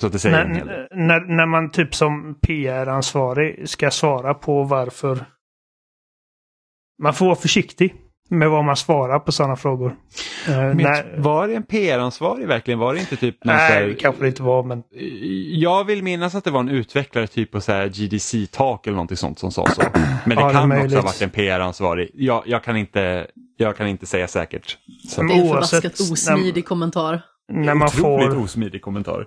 Så 0.00 0.06
att 0.06 0.12
det 0.12 0.18
säger. 0.18 0.48
När, 0.48 0.88
när, 0.90 1.20
när 1.20 1.46
man 1.46 1.70
typ 1.70 1.94
som 1.94 2.38
PR-ansvarig 2.40 3.68
ska 3.68 3.90
svara 3.90 4.34
på 4.34 4.62
varför... 4.62 5.24
Man 7.02 7.14
får 7.14 7.26
vara 7.26 7.36
försiktig 7.36 7.94
med 8.28 8.50
vad 8.50 8.64
man 8.64 8.76
svarar 8.76 9.18
på 9.18 9.32
sådana 9.32 9.56
frågor. 9.56 9.96
Eh, 10.48 10.56
Men 10.56 10.76
när, 10.76 11.16
Var 11.18 11.48
det 11.48 11.54
en 11.54 11.62
PR-ansvarig 11.62 12.46
verkligen? 12.46 12.78
Var 12.78 12.94
det 12.94 13.00
inte 13.00 13.16
typ 13.16 13.36
nej, 13.44 13.56
här- 13.56 13.82
det 13.86 13.94
kanske 13.94 14.22
det 14.22 14.28
inte 14.28 14.42
var, 14.42 14.62
men... 14.62 14.82
Jag 15.52 15.84
vill 15.84 16.02
minnas 16.02 16.34
att 16.34 16.44
det 16.44 16.50
var 16.50 16.60
en 16.60 16.68
utvecklare 16.68 17.26
typ 17.26 17.50
på 17.52 17.60
så 17.60 17.72
här 17.72 17.88
GDC-tak 17.88 18.86
eller 18.86 18.94
någonting 18.94 19.16
sånt 19.16 19.38
som 19.38 19.50
sa 19.52 19.66
så. 19.66 19.82
Men 20.24 20.36
det 20.36 20.42
Ja, 20.42 20.46
det 20.46 20.52
kan 20.52 20.56
också 20.56 20.66
möjligt. 20.66 20.94
ha 20.94 21.02
varit 21.02 21.22
en 21.22 21.30
PR-ansvarig. 21.30 22.10
Jag, 22.14 22.42
jag 22.46 22.64
kan 22.64 22.76
inte 22.76 23.26
jag 23.56 23.76
kan 23.76 23.86
inte 23.88 24.06
säga 24.06 24.28
säkert. 24.28 24.76
Så, 25.08 25.22
Det 25.22 25.34
är 25.34 25.40
en 25.40 25.48
förbaskat 25.48 26.00
osmidig 26.00 26.64
kommentar. 26.66 27.22
När 27.52 27.74
man 27.74 27.88
otroligt 27.88 28.32
får, 28.34 28.42
osmidig 28.42 28.82
kommentar. 28.82 29.26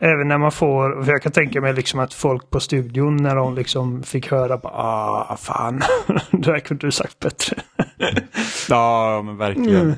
Även 0.00 0.28
när 0.28 0.38
man 0.38 0.52
får, 0.52 1.02
för 1.04 1.12
jag 1.12 1.22
kan 1.22 1.32
tänka 1.32 1.60
mig 1.60 1.72
liksom 1.74 2.00
att 2.00 2.14
folk 2.14 2.50
på 2.50 2.60
studion 2.60 3.16
när 3.16 3.36
de 3.36 3.54
liksom 3.54 4.02
fick 4.02 4.30
höra 4.30 4.56
bara 4.58 4.72
ah 4.72 5.36
fan, 5.36 5.82
det 6.30 6.52
här 6.52 6.58
kunde 6.58 6.86
du 6.86 6.90
sagt 6.92 7.18
bättre. 7.18 7.56
Ja, 8.68 9.22
men 9.24 9.36
verkligen. 9.36 9.80
Mm. 9.80 9.94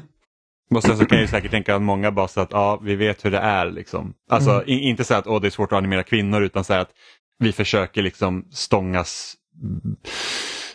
Och 0.75 0.83
sen 0.83 0.97
så 0.99 1.05
kan 1.07 1.19
jag 1.19 1.23
ju 1.23 1.29
säkert 1.29 1.51
tänka 1.51 1.75
att 1.77 1.83
många 1.83 2.11
bara 2.11 2.29
så 2.29 2.41
att 2.41 2.53
ja, 2.53 2.81
vi 2.83 2.97
vet 2.97 3.25
hur 3.25 3.31
det 3.31 3.39
är. 3.39 3.71
Liksom. 3.71 4.15
Alltså 4.31 4.51
Mm. 4.51 4.65
inte 4.67 5.05
så 5.05 5.15
att 5.15 5.27
åh, 5.27 5.41
det 5.41 5.49
är 5.49 5.51
svårt 5.51 5.73
att 5.73 5.77
animera 5.79 6.03
kvinnor 6.03 6.43
utan 6.43 6.65
så 6.65 6.75
att 6.75 6.89
vi 7.39 7.53
försöker 7.53 8.03
liksom 8.03 8.45
stångas, 8.51 9.35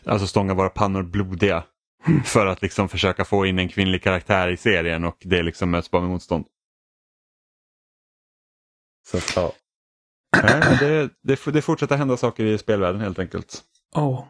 alltså 0.06 0.28
stånga 0.28 0.54
våra 0.54 0.70
pannor 0.70 1.04
blodiga 1.04 1.64
för 2.24 2.46
att 2.46 2.62
liksom 2.62 2.90
försöka 2.90 3.26
få 3.26 3.46
in 3.46 3.60
en 3.60 3.70
kvinnlig 3.70 4.04
karaktär 4.04 4.48
i 4.50 4.58
serien 4.58 5.04
och 5.04 5.18
det 5.24 5.44
liksom 5.44 5.70
möts 5.72 5.92
bara 5.92 6.02
med 6.02 6.12
motstånd. 6.12 6.46
Så 9.12 9.18
att, 9.18 9.36
ja. 9.36 9.54
Nej, 10.44 10.78
det, 10.80 11.10
det, 11.22 11.52
det 11.52 11.62
fortsätter 11.62 11.98
hända 11.98 12.18
saker 12.18 12.46
i 12.46 12.58
spelvärlden 12.58 13.02
helt 13.02 13.20
enkelt. 13.20 13.64
Oh. 13.96 14.26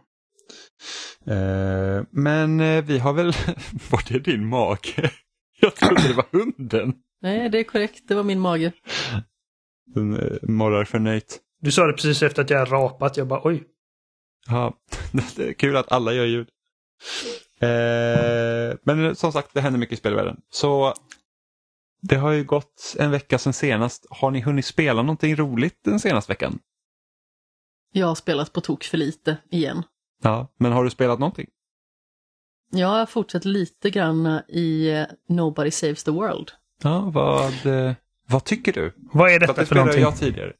Eh, 1.25 2.03
men 2.11 2.59
eh, 2.59 2.83
vi 2.83 2.99
har 2.99 3.13
väl, 3.13 3.25
var 3.91 4.13
det 4.13 4.19
din 4.19 4.45
mage? 4.45 5.11
Jag 5.59 5.75
trodde 5.75 6.07
det 6.07 6.13
var 6.13 6.25
hunden. 6.31 6.93
Nej, 7.21 7.49
det 7.49 7.59
är 7.59 7.63
korrekt. 7.63 8.03
Det 8.07 8.15
var 8.15 8.23
min 8.23 8.39
mage. 8.39 8.71
Den 9.85 10.19
eh, 10.19 10.37
morrar 10.41 10.85
förnöjt. 10.85 11.39
Du 11.61 11.71
sa 11.71 11.87
det 11.87 11.93
precis 11.93 12.23
efter 12.23 12.41
att 12.41 12.49
jag 12.49 12.71
rapat. 12.71 13.17
Jag 13.17 13.27
bara 13.27 13.41
oj. 13.43 13.63
Ja, 14.47 14.73
det 15.35 15.49
är 15.49 15.53
kul 15.53 15.77
att 15.77 15.91
alla 15.91 16.13
gör 16.13 16.25
ljud. 16.25 16.47
Eh, 17.59 18.77
men 18.83 19.15
som 19.15 19.31
sagt, 19.31 19.49
det 19.53 19.61
händer 19.61 19.79
mycket 19.79 19.93
i 19.93 19.97
spelvärlden. 19.97 20.37
Så 20.49 20.93
det 22.01 22.15
har 22.15 22.31
ju 22.31 22.43
gått 22.43 22.95
en 22.99 23.11
vecka 23.11 23.37
sedan 23.37 23.53
senast. 23.53 24.05
Har 24.09 24.31
ni 24.31 24.41
hunnit 24.41 24.65
spela 24.65 25.01
någonting 25.01 25.35
roligt 25.35 25.79
den 25.83 25.99
senaste 25.99 26.31
veckan? 26.31 26.59
Jag 27.93 28.07
har 28.07 28.15
spelat 28.15 28.53
på 28.53 28.61
tok 28.61 28.83
för 28.83 28.97
lite 28.97 29.37
igen. 29.51 29.83
Ja, 30.23 30.53
men 30.57 30.71
har 30.71 30.83
du 30.83 30.89
spelat 30.89 31.19
någonting? 31.19 31.47
Jag 32.71 32.87
har 32.87 33.05
fortsatt 33.05 33.45
lite 33.45 33.89
grann 33.89 34.41
i 34.47 34.89
eh, 34.89 35.05
Nobody 35.29 35.71
Saves 35.71 36.03
the 36.03 36.11
World. 36.11 36.51
Ja, 36.83 36.99
vad, 37.13 37.65
eh, 37.65 37.93
vad 38.29 38.43
tycker 38.43 38.73
du? 38.73 38.93
Vad 38.97 39.31
är 39.31 39.39
För 39.39 39.47
detta 39.47 39.61
det 39.61 39.65
för 39.65 39.75
någonting? 39.75 40.01
jag 40.01 40.17
tidigare. 40.17 40.53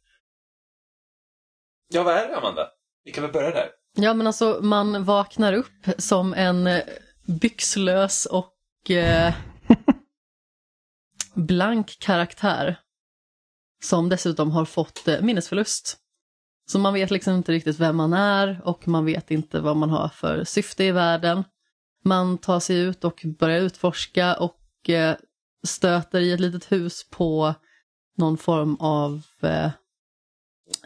Ja, 1.93 2.03
vad 2.03 2.13
är 2.15 2.27
det 2.27 2.37
Amanda? 2.37 2.67
Vi 3.03 3.11
kan 3.11 3.21
väl 3.23 3.31
börja 3.33 3.51
där. 3.51 3.69
Ja, 3.95 4.13
men 4.13 4.27
alltså 4.27 4.59
man 4.61 5.03
vaknar 5.03 5.53
upp 5.53 5.85
som 5.97 6.33
en 6.33 6.67
eh, 6.67 6.83
byxlös 7.41 8.25
och 8.25 8.91
eh, 8.91 9.33
blank 11.37 11.99
karaktär. 11.99 12.79
Som 13.83 14.09
dessutom 14.09 14.51
har 14.51 14.65
fått 14.65 15.07
eh, 15.07 15.21
minnesförlust. 15.21 15.97
Så 16.69 16.79
man 16.79 16.93
vet 16.93 17.11
liksom 17.11 17.33
inte 17.33 17.51
riktigt 17.51 17.79
vem 17.79 17.95
man 17.95 18.13
är 18.13 18.61
och 18.63 18.87
man 18.87 19.05
vet 19.05 19.31
inte 19.31 19.59
vad 19.59 19.77
man 19.77 19.89
har 19.89 20.09
för 20.09 20.43
syfte 20.43 20.83
i 20.83 20.91
världen. 20.91 21.43
Man 22.03 22.37
tar 22.37 22.59
sig 22.59 22.79
ut 22.79 23.03
och 23.03 23.21
börjar 23.39 23.61
utforska 23.61 24.35
och 24.35 24.89
eh, 24.89 25.15
stöter 25.67 26.19
i 26.19 26.31
ett 26.31 26.39
litet 26.39 26.71
hus 26.71 27.09
på 27.09 27.53
någon 28.17 28.37
form 28.37 28.75
av 28.79 29.21
eh, 29.41 29.71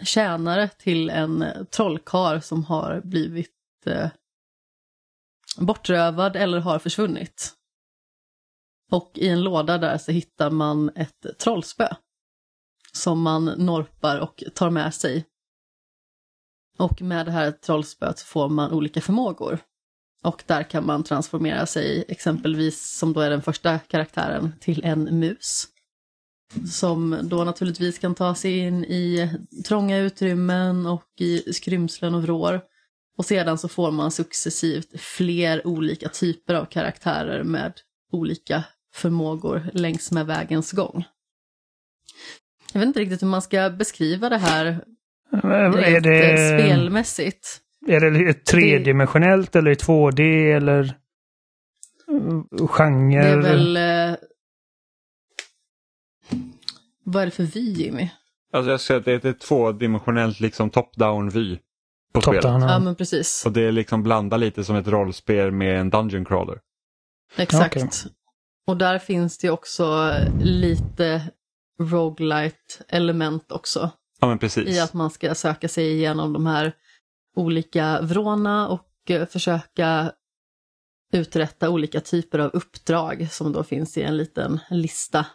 tjänare 0.03 0.67
till 0.67 1.09
en 1.09 1.41
eh, 1.41 1.47
trollkar 1.47 1.65
trollkarl 1.65 2.41
som 2.41 2.63
har 2.63 3.01
blivit 3.03 3.51
eh, 3.85 4.09
bortrövad 5.57 6.35
eller 6.35 6.59
har 6.59 6.79
försvunnit. 6.79 7.53
Och 8.91 9.12
i 9.15 9.27
en 9.27 9.41
låda 9.41 9.77
där 9.77 9.97
så 9.97 10.12
hittar 10.12 10.49
man 10.49 10.91
ett 10.95 11.25
trollspö 11.39 11.88
som 12.93 13.21
man 13.21 13.45
norpar 13.45 14.19
och 14.19 14.43
tar 14.56 14.69
med 14.69 14.93
sig. 14.93 15.25
Och 16.77 17.01
med 17.01 17.25
det 17.25 17.32
här 17.32 17.51
trollspöet 17.51 18.19
så 18.19 18.25
får 18.25 18.49
man 18.49 18.71
olika 18.71 19.01
förmågor. 19.01 19.60
Och 20.23 20.43
där 20.47 20.63
kan 20.63 20.86
man 20.86 21.04
transformera 21.04 21.65
sig, 21.65 22.06
exempelvis 22.08 22.97
som 22.97 23.13
då 23.13 23.19
är 23.19 23.30
den 23.30 23.41
första 23.41 23.80
karaktären, 23.80 24.54
till 24.60 24.84
en 24.84 25.19
mus. 25.19 25.67
Som 26.71 27.17
då 27.23 27.43
naturligtvis 27.43 27.99
kan 27.99 28.15
ta 28.15 28.36
sig 28.36 28.58
in 28.58 28.86
i 28.86 29.30
trånga 29.67 29.97
utrymmen 29.97 30.86
och 30.86 31.12
i 31.19 31.54
skrymslen 31.54 32.15
och 32.15 32.23
vrår. 32.23 32.62
Och 33.17 33.25
sedan 33.25 33.58
så 33.58 33.67
får 33.67 33.91
man 33.91 34.12
successivt 34.12 34.99
fler 34.99 35.67
olika 35.67 36.10
typer 36.10 36.54
av 36.54 36.65
karaktärer 36.65 37.43
med 37.43 37.73
olika 38.12 38.63
förmågor 38.93 39.69
längs 39.73 40.12
med 40.12 40.25
vägens 40.25 40.71
gång. 40.71 41.04
Jag 42.73 42.80
vet 42.80 42.88
inte 42.88 42.99
riktigt 42.99 43.21
hur 43.23 43.27
man 43.27 43.41
ska 43.41 43.69
beskriva 43.69 44.30
det 44.30 44.38
här 44.38 44.65
Är 45.43 45.71
rent 45.71 46.04
det, 46.04 46.32
eh, 46.32 46.60
spelmässigt. 46.60 47.62
är 47.88 47.99
det 48.12 48.34
tredimensionellt 48.45 49.56
eller 49.56 49.71
i 49.71 49.75
2D 49.75 50.51
eller 50.56 50.93
genre? 52.67 53.21
Det 53.21 53.27
är 53.30 53.41
väl... 53.41 53.77
Eh... 53.77 54.15
Vad 57.04 57.21
är 57.21 57.25
det 57.25 57.32
för 57.32 57.43
vy, 57.43 57.60
Jimmy? 57.73 58.10
Alltså 58.54 58.71
jag 58.71 58.82
säger 58.82 58.99
att 58.99 59.06
det 59.06 59.12
är 59.27 59.32
ett 59.32 59.39
tvådimensionellt 59.39 60.39
liksom 60.39 60.69
top-down 60.69 61.30
vy 61.30 61.58
på 62.13 62.21
Top 62.21 62.23
spelet. 62.23 62.41
down, 62.43 62.62
Ja, 62.62 62.71
ja. 62.71 62.80
men 62.80 62.95
precis. 62.95 63.43
Och 63.45 63.51
det 63.51 63.62
är 63.62 63.71
liksom 63.71 64.04
blanda 64.04 64.38
lite 64.38 64.63
som 64.63 64.75
ett 64.75 64.88
rollspel 64.88 65.51
med 65.51 65.80
en 65.80 65.89
dungeon 65.89 66.25
crawler. 66.25 66.60
Exakt. 67.38 67.75
Okej. 67.77 67.89
Och 68.71 68.77
där 68.77 68.99
finns 68.99 69.38
det 69.38 69.49
också 69.49 70.13
lite 70.41 71.21
roguelite 71.79 72.84
element 72.88 73.51
också. 73.51 73.91
Ja 74.19 74.27
men 74.27 74.39
precis. 74.39 74.69
I 74.69 74.79
att 74.79 74.93
man 74.93 75.10
ska 75.10 75.36
söka 75.36 75.67
sig 75.67 75.91
igenom 75.91 76.34
de 76.34 76.45
här 76.45 76.73
olika 77.36 78.01
vråna 78.01 78.67
och 78.67 78.89
eh, 79.10 79.25
försöka 79.25 80.12
uträtta 81.13 81.69
olika 81.69 82.01
typer 82.01 82.39
av 82.39 82.51
uppdrag 82.53 83.27
som 83.31 83.51
då 83.51 83.63
finns 83.63 83.97
i 83.97 84.01
en 84.01 84.17
liten 84.17 84.60
lista. 84.69 85.25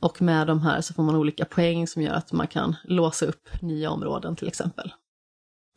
Och 0.00 0.22
med 0.22 0.46
de 0.46 0.60
här 0.60 0.80
så 0.80 0.94
får 0.94 1.02
man 1.02 1.16
olika 1.16 1.44
poäng 1.44 1.86
som 1.86 2.02
gör 2.02 2.14
att 2.14 2.32
man 2.32 2.46
kan 2.46 2.76
låsa 2.84 3.26
upp 3.26 3.48
nya 3.62 3.90
områden 3.90 4.36
till 4.36 4.48
exempel. 4.48 4.92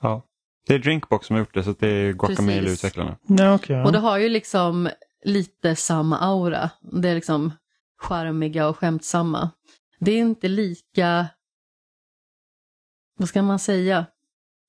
Ja. 0.02 0.26
Det 0.68 0.76
är 0.76 0.80
Drinkbox 0.80 1.28
som 1.28 1.34
har 1.34 1.40
gjort 1.40 1.54
det 1.54 1.64
så 1.64 1.76
det 1.80 1.88
är 1.88 2.14
Precis. 2.14 2.38
Guacamelee-utvecklarna. 2.38 3.18
Ja, 3.28 3.60
ja. 3.68 3.86
Och 3.86 3.92
det 3.92 4.00
har 4.00 4.18
ju 4.18 4.30
liksom 4.30 4.90
lite 5.26 5.76
samma 5.76 6.18
aura. 6.18 6.70
Det 6.82 7.10
är 7.10 7.16
liksom 7.16 7.54
charmiga 7.98 8.68
och 8.68 8.78
skämtsamma. 8.78 9.52
Det 10.00 10.12
är 10.12 10.18
inte 10.18 10.48
lika, 10.48 11.28
vad 13.18 13.30
ska 13.30 13.42
man 13.42 13.60
säga, 13.60 14.06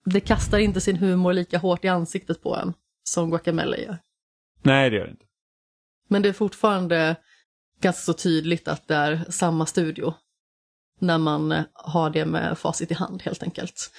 det 0.04 0.20
kastar 0.20 0.58
inte 0.58 0.80
sin 0.80 0.96
humor 0.96 1.32
lika 1.32 1.58
hårt 1.58 1.84
i 1.84 1.88
ansiktet 1.88 2.42
på 2.42 2.56
en 2.56 2.74
som 3.02 3.30
Guacamele 3.30 3.76
gör. 3.76 3.98
Nej 4.62 4.90
det 4.90 4.96
gör 4.96 5.04
det 5.04 5.10
inte. 5.10 5.26
Men 6.08 6.22
det 6.22 6.28
är 6.28 6.32
fortfarande 6.32 7.16
ganska 7.80 8.02
så 8.02 8.12
tydligt 8.12 8.68
att 8.68 8.88
det 8.88 8.94
är 8.94 9.24
samma 9.30 9.66
studio. 9.66 10.14
När 11.00 11.18
man 11.18 11.64
har 11.72 12.10
det 12.10 12.26
med 12.26 12.58
facit 12.58 12.90
i 12.90 12.94
hand 12.94 13.22
helt 13.22 13.42
enkelt. 13.42 13.90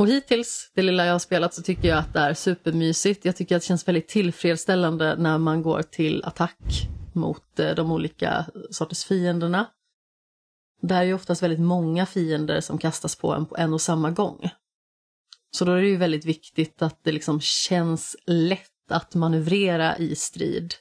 Och 0.00 0.08
hittills, 0.08 0.70
det 0.74 0.82
lilla 0.82 1.06
jag 1.06 1.12
har 1.12 1.18
spelat, 1.18 1.54
så 1.54 1.62
tycker 1.62 1.88
jag 1.88 1.98
att 1.98 2.12
det 2.12 2.20
är 2.20 2.34
supermysigt. 2.34 3.24
Jag 3.24 3.36
tycker 3.36 3.56
att 3.56 3.62
det 3.62 3.66
känns 3.66 3.88
väldigt 3.88 4.08
tillfredsställande 4.08 5.16
när 5.16 5.38
man 5.38 5.62
går 5.62 5.82
till 5.82 6.24
attack 6.24 6.88
mot 7.14 7.58
eh, 7.58 7.74
de 7.74 7.92
olika 7.92 8.46
sorters 8.70 9.04
fienderna. 9.04 9.66
Det 10.82 10.94
är 10.94 11.02
ju 11.02 11.14
oftast 11.14 11.42
väldigt 11.42 11.60
många 11.60 12.06
fiender 12.06 12.60
som 12.60 12.78
kastas 12.78 13.16
på 13.16 13.34
en 13.34 13.46
på 13.46 13.56
en 13.56 13.74
och 13.74 13.80
samma 13.80 14.10
gång. 14.10 14.50
Så 15.50 15.64
då 15.64 15.72
är 15.72 15.82
det 15.82 15.88
ju 15.88 15.96
väldigt 15.96 16.24
viktigt 16.24 16.82
att 16.82 17.04
det 17.04 17.12
liksom 17.12 17.40
känns 17.40 18.16
lätt 18.26 18.90
att 18.90 19.14
manövrera 19.14 19.96
i 19.98 20.14
strid. 20.14 20.74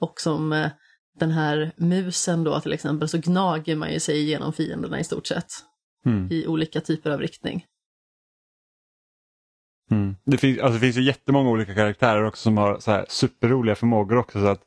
Och 0.00 0.20
som 0.20 0.52
eh, 0.52 0.70
den 1.18 1.30
här 1.30 1.72
musen 1.76 2.44
då 2.44 2.60
till 2.60 2.72
exempel 2.72 3.08
så 3.08 3.18
gnager 3.18 3.76
man 3.76 3.92
ju 3.92 4.00
sig 4.00 4.18
igenom 4.18 4.52
fienderna 4.52 5.00
i 5.00 5.04
stort 5.04 5.26
sett. 5.26 5.52
Mm. 6.06 6.28
I 6.32 6.46
olika 6.46 6.80
typer 6.80 7.10
av 7.10 7.20
riktning. 7.20 7.64
Mm. 9.90 10.16
Det, 10.24 10.38
finns, 10.38 10.58
alltså, 10.58 10.74
det 10.74 10.80
finns 10.80 10.96
ju 10.96 11.02
jättemånga 11.02 11.50
olika 11.50 11.74
karaktärer 11.74 12.24
också 12.24 12.42
som 12.42 12.58
har 12.58 12.78
så 12.78 12.90
här 12.90 13.06
superroliga 13.08 13.74
förmågor 13.74 14.16
också. 14.16 14.40
Så 14.40 14.46
att, 14.46 14.60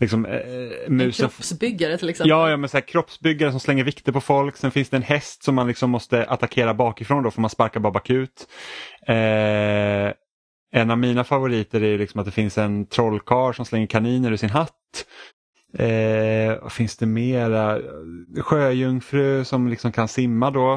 liksom, 0.00 0.26
eh, 0.26 0.40
En 0.86 0.96
musen... 0.96 1.28
kroppsbyggare 1.28 1.98
till 1.98 2.08
exempel. 2.08 2.30
Ja, 2.30 2.50
ja, 2.50 2.56
men 2.56 2.68
så 2.68 2.76
här, 2.76 2.82
kroppsbyggare 2.82 3.50
som 3.50 3.60
slänger 3.60 3.84
vikter 3.84 4.12
på 4.12 4.20
folk. 4.20 4.56
Sen 4.56 4.70
finns 4.70 4.88
det 4.88 4.96
en 4.96 5.02
häst 5.02 5.42
som 5.42 5.54
man 5.54 5.66
liksom 5.66 5.90
måste 5.90 6.24
attackera 6.26 6.74
bakifrån. 6.74 7.22
Då 7.22 7.30
får 7.30 7.40
man 7.40 7.50
sparka 7.50 7.80
bara 7.80 7.92
bakut. 7.92 8.46
Eh, 9.06 10.12
en 10.72 10.90
av 10.90 10.98
mina 10.98 11.24
favoriter 11.24 11.82
är 11.82 11.98
liksom 11.98 12.20
att 12.20 12.26
det 12.26 12.32
finns 12.32 12.58
en 12.58 12.86
trollkarl 12.86 13.54
som 13.54 13.64
slänger 13.64 13.86
kaniner 13.86 14.32
ur 14.32 14.36
sin 14.36 14.50
hatt. 14.50 15.06
Eh, 15.72 16.68
finns 16.68 16.96
det 16.96 17.06
mera? 17.06 17.78
Sjöjungfru 18.40 19.44
som 19.44 19.68
liksom 19.68 19.92
kan 19.92 20.08
simma 20.08 20.50
då. 20.50 20.72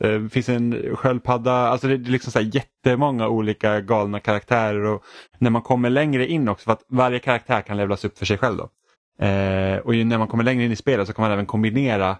Eh, 0.00 0.20
det 0.20 0.28
finns 0.28 0.48
en 0.48 0.96
sköldpadda. 0.96 1.52
Alltså 1.52 1.88
det 1.88 1.94
är 1.94 1.98
liksom 1.98 2.32
så 2.32 2.38
här 2.38 2.50
jättemånga 2.54 3.28
olika 3.28 3.80
galna 3.80 4.20
karaktärer. 4.20 4.84
Och 4.84 5.02
när 5.38 5.50
man 5.50 5.62
kommer 5.62 5.90
längre 5.90 6.26
in 6.26 6.48
också, 6.48 6.64
för 6.64 6.72
att 6.72 6.84
varje 6.88 7.18
karaktär 7.18 7.60
kan 7.60 7.76
levlas 7.76 8.04
upp 8.04 8.18
för 8.18 8.26
sig 8.26 8.38
själv. 8.38 8.56
då. 8.56 8.70
Eh, 9.26 9.78
och 9.78 9.94
ju 9.94 10.04
när 10.04 10.18
man 10.18 10.28
kommer 10.28 10.44
längre 10.44 10.64
in 10.64 10.72
i 10.72 10.76
spelet 10.76 11.06
så 11.06 11.12
kan 11.12 11.22
man 11.22 11.32
även 11.32 11.46
kombinera 11.46 12.16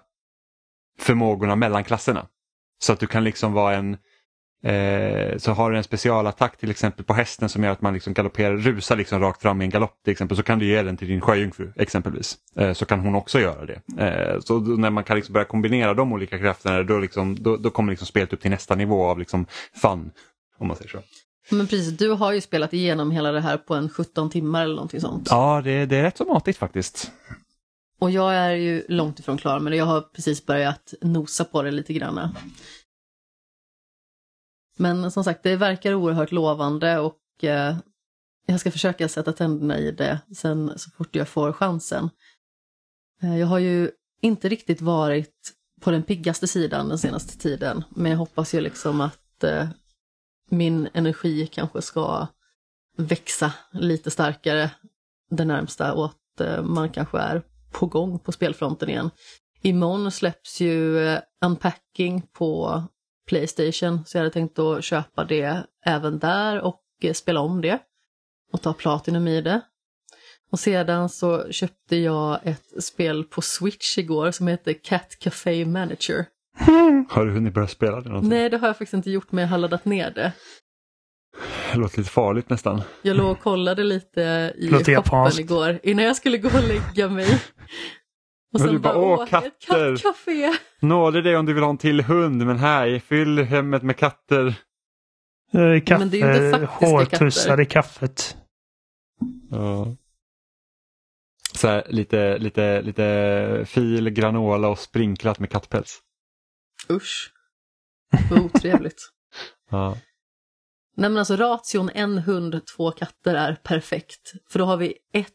förmågorna 0.99 1.55
mellan 1.55 1.83
klasserna. 1.83 2.27
Så 2.79 2.93
att 2.93 2.99
du 2.99 3.07
kan 3.07 3.23
liksom 3.23 3.53
vara 3.53 3.75
en 3.75 3.97
Eh, 4.63 5.37
så 5.37 5.51
har 5.51 5.71
du 5.71 5.77
en 5.77 5.83
specialattack 5.83 6.57
till 6.57 6.71
exempel 6.71 7.05
på 7.05 7.13
hästen 7.13 7.49
som 7.49 7.63
gör 7.63 7.71
att 7.71 7.81
man 7.81 7.93
liksom 7.93 8.13
galopperar, 8.13 8.57
rusar 8.57 8.95
liksom 8.95 9.19
rakt 9.19 9.41
fram 9.41 9.61
i 9.61 9.65
en 9.65 9.69
galopp 9.69 10.03
till 10.03 10.11
exempel 10.11 10.37
så 10.37 10.43
kan 10.43 10.59
du 10.59 10.65
ge 10.65 10.83
den 10.83 10.97
till 10.97 11.07
din 11.07 11.21
sjöjungfru 11.21 11.71
exempelvis. 11.75 12.37
Eh, 12.55 12.73
så 12.73 12.85
kan 12.85 12.99
hon 12.99 13.15
också 13.15 13.39
göra 13.39 13.65
det. 13.65 13.81
Eh, 14.05 14.39
så 14.39 14.59
när 14.59 14.89
man 14.89 15.03
kan 15.03 15.15
liksom 15.15 15.33
börja 15.33 15.45
kombinera 15.45 15.93
de 15.93 16.13
olika 16.13 16.39
krafterna 16.39 16.83
då, 16.83 16.99
liksom, 16.99 17.43
då, 17.43 17.57
då 17.57 17.69
kommer 17.69 17.91
liksom 17.91 18.07
spelet 18.07 18.33
upp 18.33 18.41
till 18.41 18.51
nästa 18.51 18.75
nivå 18.75 19.05
av 19.05 19.19
liksom 19.19 19.45
fun. 19.81 20.11
Om 20.57 20.67
man 20.67 20.77
säger 20.77 20.89
så. 20.89 20.99
Men 21.49 21.67
precis, 21.67 21.97
du 21.97 22.09
har 22.09 22.31
ju 22.31 22.41
spelat 22.41 22.73
igenom 22.73 23.11
hela 23.11 23.31
det 23.31 23.41
här 23.41 23.57
på 23.57 23.75
en 23.75 23.89
17 23.89 24.29
timmar 24.29 24.63
eller 24.63 24.75
någonting 24.75 25.01
sånt. 25.01 25.27
Ja, 25.29 25.61
det, 25.63 25.85
det 25.85 25.97
är 25.97 26.03
rätt 26.03 26.17
så 26.17 26.25
matigt 26.25 26.57
faktiskt. 26.57 27.11
Och 27.99 28.11
jag 28.11 28.35
är 28.35 28.51
ju 28.51 28.83
långt 28.89 29.19
ifrån 29.19 29.37
klar 29.37 29.59
men 29.59 29.73
jag 29.73 29.85
har 29.85 30.01
precis 30.01 30.45
börjat 30.45 30.93
nosa 31.01 31.45
på 31.45 31.61
det 31.61 31.71
lite 31.71 31.93
grann. 31.93 32.35
Men 34.77 35.11
som 35.11 35.23
sagt, 35.23 35.43
det 35.43 35.55
verkar 35.55 35.93
oerhört 35.93 36.31
lovande 36.31 36.99
och 36.99 37.43
eh, 37.43 37.77
jag 38.45 38.59
ska 38.59 38.71
försöka 38.71 39.07
sätta 39.07 39.33
tänderna 39.33 39.79
i 39.79 39.91
det 39.91 40.19
sen 40.35 40.73
så 40.75 40.91
fort 40.91 41.15
jag 41.15 41.27
får 41.27 41.51
chansen. 41.51 42.09
Eh, 43.21 43.37
jag 43.37 43.47
har 43.47 43.59
ju 43.59 43.91
inte 44.21 44.49
riktigt 44.49 44.81
varit 44.81 45.53
på 45.81 45.91
den 45.91 46.03
piggaste 46.03 46.47
sidan 46.47 46.89
den 46.89 46.97
senaste 46.97 47.37
tiden, 47.37 47.83
men 47.89 48.11
jag 48.11 48.17
hoppas 48.17 48.53
ju 48.53 48.61
liksom 48.61 49.01
att 49.01 49.43
eh, 49.43 49.67
min 50.49 50.89
energi 50.93 51.47
kanske 51.47 51.81
ska 51.81 52.27
växa 52.97 53.53
lite 53.71 54.11
starkare 54.11 54.71
det 55.29 55.45
närmsta 55.45 55.93
och 55.93 56.05
att 56.05 56.41
eh, 56.41 56.63
man 56.63 56.89
kanske 56.89 57.17
är 57.17 57.41
på 57.71 57.85
gång 57.85 58.19
på 58.19 58.31
spelfronten 58.31 58.89
igen. 58.89 59.09
Imorgon 59.61 60.11
släpps 60.11 60.61
ju 60.61 60.99
eh, 61.07 61.19
Unpacking 61.45 62.21
på 62.21 62.83
Playstation 63.27 64.05
så 64.05 64.17
jag 64.17 64.21
hade 64.21 64.33
tänkt 64.33 64.59
att 64.59 64.83
köpa 64.83 65.23
det 65.23 65.63
även 65.85 66.19
där 66.19 66.61
och 66.61 66.81
eh, 67.01 67.13
spela 67.13 67.39
om 67.39 67.61
det 67.61 67.79
och 68.53 68.61
ta 68.61 68.73
Platinum 68.73 69.27
i 69.27 69.41
det. 69.41 69.61
Och 70.51 70.59
sedan 70.59 71.09
så 71.09 71.51
köpte 71.51 71.95
jag 71.95 72.39
ett 72.43 72.83
spel 72.83 73.23
på 73.23 73.41
Switch 73.41 73.97
igår 73.97 74.31
som 74.31 74.47
heter 74.47 74.73
Cat 74.73 75.17
Café 75.19 75.65
Manager. 75.65 76.25
Har 77.09 77.25
du 77.25 77.31
hunnit 77.31 77.53
börja 77.53 77.67
spela 77.67 78.01
det 78.01 78.09
någonting? 78.09 78.29
Nej, 78.29 78.49
det 78.49 78.57
har 78.57 78.67
jag 78.67 78.77
faktiskt 78.77 78.93
inte 78.93 79.11
gjort 79.11 79.31
men 79.31 79.41
jag 79.41 79.49
har 79.49 79.57
laddat 79.57 79.85
ner 79.85 80.11
det. 80.11 80.31
Det 81.71 81.77
låter 81.77 81.97
lite 81.97 82.09
farligt 82.09 82.49
nästan. 82.49 82.81
Jag 83.01 83.17
låg 83.17 83.31
och 83.31 83.39
kollade 83.39 83.83
lite 83.83 84.53
i 84.57 84.69
shoppen 84.69 85.39
igår 85.39 85.79
innan 85.83 86.05
jag 86.05 86.15
skulle 86.15 86.37
gå 86.37 86.47
och 86.47 86.63
lägga 86.63 87.09
mig. 87.09 87.41
Och 88.55 88.61
Men 88.61 88.73
du 88.73 88.79
bara, 88.79 88.97
åh, 88.97 89.23
ett 89.23 89.29
katter." 89.29 89.51
kattcafé. 89.97 90.53
Nå, 90.79 91.11
det 91.11 91.19
är 91.19 91.23
det 91.23 91.37
om 91.37 91.45
du 91.45 91.53
vill 91.53 91.63
ha 91.63 91.69
en 91.69 91.77
till 91.77 92.01
hund, 92.01 92.45
men 92.45 92.57
här, 92.57 92.99
fyll 92.99 93.39
hemmet 93.39 93.83
med 93.83 93.97
katter. 93.97 94.47
Eh, 95.53 95.81
Kaffe, 95.83 95.99
Men 95.99 96.09
det 96.09 96.21
är 96.21 96.39
ju 96.41 96.45
inte 96.47 96.59
faktiska 96.67 96.85
hårtussar 96.85 97.49
katter. 97.49 97.61
i 97.61 97.65
kaffet. 97.65 98.37
Ja. 99.51 99.95
Så 101.53 101.67
här, 101.67 101.83
lite, 101.89 102.37
lite, 102.37 102.81
lite 102.81 103.63
fil, 103.67 104.09
granola 104.09 104.67
och 104.67 104.79
sprinklat 104.79 105.39
med 105.39 105.49
kattpäls. 105.51 105.99
Usch. 106.89 107.31
Vad 108.29 108.39
otrevligt. 108.39 109.01
Ja. 109.71 109.97
Nej 110.97 111.09
men 111.09 111.17
alltså 111.17 111.35
ration 111.35 111.89
en 111.93 112.17
hund, 112.17 112.61
två 112.75 112.91
katter 112.91 113.35
är 113.35 113.55
perfekt. 113.63 114.33
För 114.49 114.59
då 114.59 114.65
har 114.65 114.77
vi 114.77 114.93
ett 115.13 115.31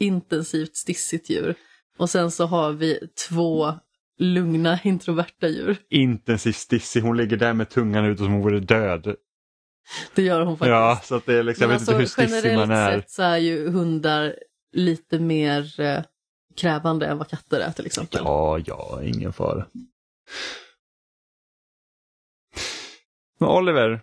intensivt 0.00 0.76
stissigt 0.76 1.30
djur. 1.30 1.54
Och 2.02 2.10
sen 2.10 2.30
så 2.30 2.46
har 2.46 2.72
vi 2.72 3.08
två 3.28 3.72
lugna 4.18 4.78
introverta 4.84 5.48
djur. 5.48 5.76
Intensivt 5.90 6.56
stissig, 6.56 7.00
hon 7.00 7.16
ligger 7.16 7.36
där 7.36 7.52
med 7.52 7.70
tungan 7.70 8.04
ut 8.04 8.18
som 8.18 8.26
om 8.26 8.32
hon 8.32 8.42
vore 8.42 8.60
död. 8.60 9.16
Det 10.14 10.22
gör 10.22 10.40
hon 10.40 10.58
faktiskt. 10.58 10.70
Ja, 10.70 11.00
så 11.04 11.14
att 11.14 11.26
det 11.26 11.34
är 11.34 11.42
liksom, 11.42 11.68
Men 11.68 11.70
jag 11.70 11.78
vet 11.80 11.88
inte 11.88 11.98
hur 12.00 12.06
stissig 12.06 12.22
alltså, 12.22 12.48
generellt 12.48 12.68
man 12.68 12.78
är. 12.78 13.00
sett 13.00 13.10
så 13.10 13.22
är 13.22 13.36
ju 13.36 13.68
hundar 13.70 14.36
lite 14.72 15.18
mer 15.18 15.80
eh, 15.80 16.02
krävande 16.56 17.06
än 17.06 17.18
vad 17.18 17.28
katter 17.28 17.60
är 17.60 17.72
till 17.72 17.86
exempel. 17.86 18.20
Ja, 18.24 18.58
ja, 18.66 19.00
ingen 19.02 19.32
fara. 19.32 19.66
Men 23.38 23.48
Oliver, 23.48 24.00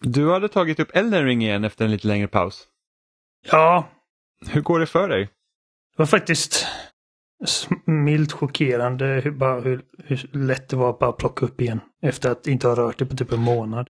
du 0.00 0.30
hade 0.32 0.48
tagit 0.48 0.80
upp 0.80 0.96
Elden 0.96 1.24
Ring 1.24 1.42
igen 1.42 1.64
efter 1.64 1.84
en 1.84 1.90
lite 1.90 2.08
längre 2.08 2.28
paus. 2.28 2.68
Ja, 3.50 3.88
Hur 4.46 4.60
går 4.60 4.80
det 4.80 4.86
för 4.86 5.08
dig? 5.08 5.28
Det 5.96 6.02
var 6.02 6.06
faktiskt 6.06 6.66
milt 7.84 8.32
chockerande 8.32 9.04
hur, 9.06 9.30
bara 9.30 9.60
hur, 9.60 9.82
hur 9.98 10.30
lätt 10.32 10.68
det 10.68 10.76
var 10.76 10.90
att 10.90 10.98
bara 10.98 11.12
plocka 11.12 11.46
upp 11.46 11.60
igen. 11.60 11.80
Efter 12.02 12.30
att 12.30 12.46
inte 12.46 12.68
ha 12.68 12.74
rört 12.74 12.98
det 12.98 13.06
på 13.06 13.16
typ 13.16 13.32
en 13.32 13.40
månad. 13.40 13.88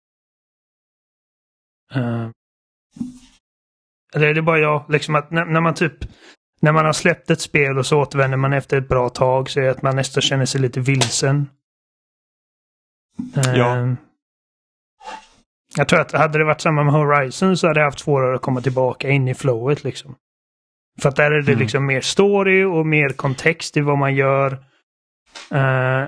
Uh, 1.96 2.30
eller 4.14 4.26
är 4.26 4.34
det 4.34 4.42
bara 4.42 4.58
jag? 4.58 4.84
Liksom 4.90 5.14
att 5.14 5.30
när, 5.30 5.44
när 5.44 5.60
man 5.60 5.74
typ 5.74 6.04
när 6.60 6.72
man 6.72 6.84
har 6.84 6.92
släppt 6.92 7.30
ett 7.30 7.40
spel 7.40 7.78
och 7.78 7.86
så 7.86 8.00
återvänder 8.00 8.36
man 8.36 8.52
efter 8.52 8.78
ett 8.78 8.88
bra 8.88 9.08
tag 9.08 9.50
så 9.50 9.60
är 9.60 9.64
det 9.64 9.70
att 9.70 9.82
man 9.82 9.96
nästan 9.96 10.22
känner 10.22 10.46
sig 10.46 10.60
lite 10.60 10.80
vilsen. 10.80 11.50
Eh, 13.36 13.54
Ja. 13.54 13.96
Jag 15.76 15.88
tror 15.88 16.00
att 16.00 16.12
hade 16.12 16.38
det 16.38 16.44
varit 16.44 16.60
samma 16.60 16.84
med 16.84 16.94
Horizon 16.94 17.56
så 17.56 17.66
hade 17.66 17.80
jag 17.80 17.86
haft 17.86 18.00
svårare 18.00 18.36
att 18.36 18.42
komma 18.42 18.60
tillbaka 18.60 19.08
in 19.08 19.28
i 19.28 19.34
flowet 19.34 19.84
liksom. 19.84 20.14
För 21.02 21.08
att 21.08 21.16
där 21.16 21.30
är 21.30 21.42
det 21.42 21.52
Mm. 21.52 21.62
liksom 21.62 21.86
mer 21.86 22.00
story 22.00 22.64
och 22.64 22.86
mer 22.86 23.08
kontext 23.08 23.76
i 23.76 23.80
vad 23.80 23.98
man 23.98 24.14
gör. 24.14 24.52
Eh, 25.50 26.04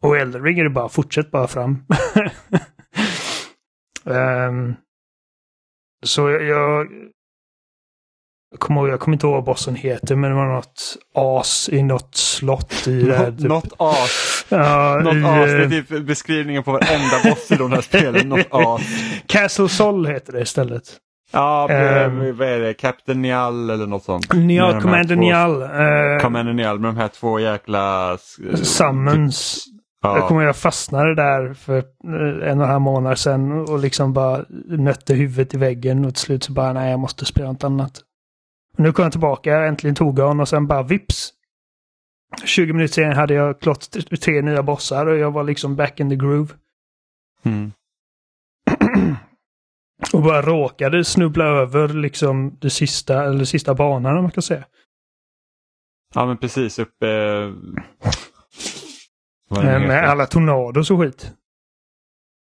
och 0.00 0.16
Elden 0.16 0.42
Ring 0.44 0.58
är 0.58 0.64
det 0.64 0.70
bara 0.70 0.88
fortsätt 0.88 1.30
bara 1.30 1.46
fram. 1.48 1.84
Ehm, 4.06 4.74
så 6.06 6.30
jag, 6.30 6.42
jag, 6.42 6.86
jag 8.50 8.60
kommer 8.60 8.80
ihåg, 8.80 8.90
jag 8.90 9.00
kommer 9.00 9.14
inte 9.14 9.26
ihåg 9.26 9.34
vad 9.34 9.44
bossen 9.44 9.74
heter, 9.74 10.16
men 10.16 10.30
det 10.30 10.36
var 10.36 10.46
något 10.54 10.96
as 11.14 11.68
i 11.72 11.82
något 11.82 12.14
slott 12.14 12.88
i 12.88 13.02
det 13.02 13.16
här. 13.16 13.30
Typ. 13.30 13.40
något 13.40 13.72
as. 13.78 14.46
Ja, 14.48 15.00
Något 15.04 15.14
i, 15.14 15.24
as. 15.24 15.46
Det 15.46 15.56
är 15.56 15.62
eh, 15.62 15.68
typ 15.68 16.06
beskrivningen 16.06 16.62
på 16.62 16.72
varenda 16.72 17.30
boss 17.30 17.50
i 17.50 17.56
de 17.56 17.72
här 17.72 17.80
spelen. 17.80 18.28
Något 18.28 18.46
as. 18.50 18.82
Castle 19.26 19.68
Sol 19.68 20.06
heter 20.06 20.32
det 20.32 20.40
istället. 20.40 20.96
Ja, 21.32 21.68
Ehm. 21.70 22.36
vad 22.36 22.48
är 22.48 22.60
det? 22.60 22.74
Captain 22.74 23.22
Niall 23.22 23.70
eller 23.70 23.86
något 23.86 24.02
sånt. 24.04 24.32
Nial, 24.34 24.80
Commander 24.82 25.14
två- 25.14 25.20
Nial. 25.20 25.62
eh, 25.62 26.22
Commander 26.22 26.52
Niall 26.52 26.78
med 26.78 26.88
de 26.88 26.96
här 26.96 27.08
två 27.08 27.40
jäkla... 27.40 28.12
eh, 28.12 28.54
Summons. 28.56 29.64
Jag 30.02 30.18
Ja. 30.18 30.28
kommer 30.28 30.40
ihåg 30.42 30.48
jag 30.48 30.56
fastnade 30.56 31.14
där 31.14 31.54
för 31.54 31.76
eh, 31.78 32.50
en 32.50 32.58
och 32.58 32.64
en 32.64 32.70
halv 32.70 32.80
månad 32.80 33.18
sedan 33.18 33.52
och 33.68 33.78
liksom 33.78 34.12
bara 34.12 34.44
nötte 34.68 35.14
huvudet 35.14 35.54
i 35.54 35.58
väggen 35.58 36.04
och 36.04 36.14
till 36.14 36.22
slut 36.22 36.44
så 36.44 36.52
bara 36.52 36.72
nej 36.72 36.90
jag 36.90 37.00
måste 37.00 37.24
spela 37.24 37.52
något 37.52 37.64
annat. 37.64 37.98
Och 38.74 38.80
nu 38.80 38.92
kom 38.92 39.02
jag 39.02 39.12
tillbaka, 39.12 39.50
jag 39.50 39.68
äntligen 39.68 39.94
tog 39.96 40.18
jag 40.18 40.40
och 40.40 40.48
sen 40.48 40.66
bara 40.66 40.82
vips. 40.82 41.32
20 42.44 42.72
minuter 42.72 42.94
senare 42.94 43.14
hade 43.14 43.34
jag 43.34 43.60
klart 43.60 43.80
t- 43.80 44.16
tre 44.16 44.42
nya 44.42 44.62
bossar 44.62 45.06
och 45.06 45.16
jag 45.18 45.30
var 45.30 45.44
liksom 45.44 45.76
back 45.76 46.00
in 46.00 46.10
the 46.10 46.16
groove. 46.16 46.48
Mm. 47.44 47.72
Och 50.12 50.22
bara 50.22 50.42
råkade 50.42 51.04
snubbla 51.04 51.44
över 51.44 51.88
liksom 51.88 52.58
det 52.60 52.70
sista, 52.70 53.24
eller 53.24 53.44
sista 53.44 53.74
banan 53.74 54.16
om 54.16 54.22
man 54.22 54.30
kan 54.32 54.42
säga. 54.42 54.64
ja, 56.14 56.26
men 56.26 56.36
precis 56.38 56.78
uppe... 56.78 57.08
Eh, 59.56 59.62
Med 59.80 60.08
alla 60.08 60.26
tornados 60.26 60.90
och 60.90 60.98
skit. 61.00 61.32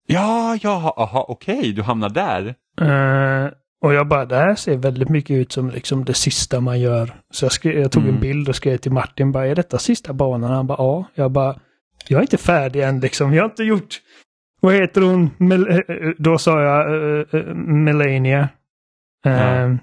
Ja, 0.08 0.58
ja, 0.62 0.94
aha, 0.98 1.26
okej, 1.30 1.72
du 1.74 1.82
hamnar 1.82 2.10
där. 2.10 2.56
Eh, 2.82 3.52
och 3.82 3.94
jag 3.94 4.08
bara, 4.08 4.26
det 4.26 4.36
här 4.36 4.56
ser 4.56 4.78
väldigt 4.78 5.10
mycket 5.10 5.34
ut 5.34 5.52
som 5.52 5.70
liksom 5.70 6.06
det 6.06 6.14
sista 6.14 6.60
man 6.60 6.80
gör. 6.80 7.14
Så 7.32 7.46
jag, 7.46 7.52
skrev, 7.52 7.80
jag 7.80 7.92
tog 7.92 8.04
Mm. 8.04 8.16
en 8.16 8.22
bild 8.22 8.50
och 8.50 8.56
skrev 8.56 8.78
till 8.78 8.92
Martin, 8.92 9.32
bara, 9.32 9.48
är 9.48 9.56
detta 9.56 9.78
sista 9.80 10.14
banan? 10.14 10.52
Han 10.52 10.68
bara, 10.68 10.78
ja. 10.78 11.06
Jag 11.16 11.32
bara, 11.32 11.60
jag 12.08 12.18
är 12.18 12.22
inte 12.22 12.38
färdig 12.38 12.84
än 12.84 13.00
liksom. 13.00 13.34
Jag 13.34 13.44
har 13.44 13.50
inte 13.50 13.64
gjort, 13.64 14.02
vad 14.68 14.76
heter 14.76 15.02
hon? 15.02 15.30
Mel- 15.38 15.68
eh, 15.70 15.78
eh, 15.96 16.12
då 16.18 16.38
sa 16.38 16.62
jag 16.62 16.92
uh, 16.92 17.26
uh, 17.36 17.56
Melania. 17.56 18.50
Eh, 19.26 19.32
Ja. 19.34 19.78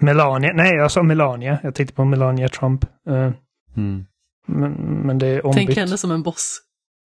Melania, 0.00 0.52
nej 0.54 0.74
jag 0.74 0.90
sa 0.90 1.02
Melania. 1.02 1.58
Jag 1.62 1.74
tänkte 1.74 1.94
på 1.94 2.04
Melania 2.04 2.48
Trump. 2.48 2.84
Eh, 3.08 3.30
Mm. 3.76 4.04
men, 4.46 4.72
men 5.06 5.18
det 5.18 5.26
är 5.26 5.46
ombytt. 5.46 5.66
Tänk 5.66 5.76
henne 5.78 5.98
som 5.98 6.10
en 6.10 6.22
boss. 6.22 6.58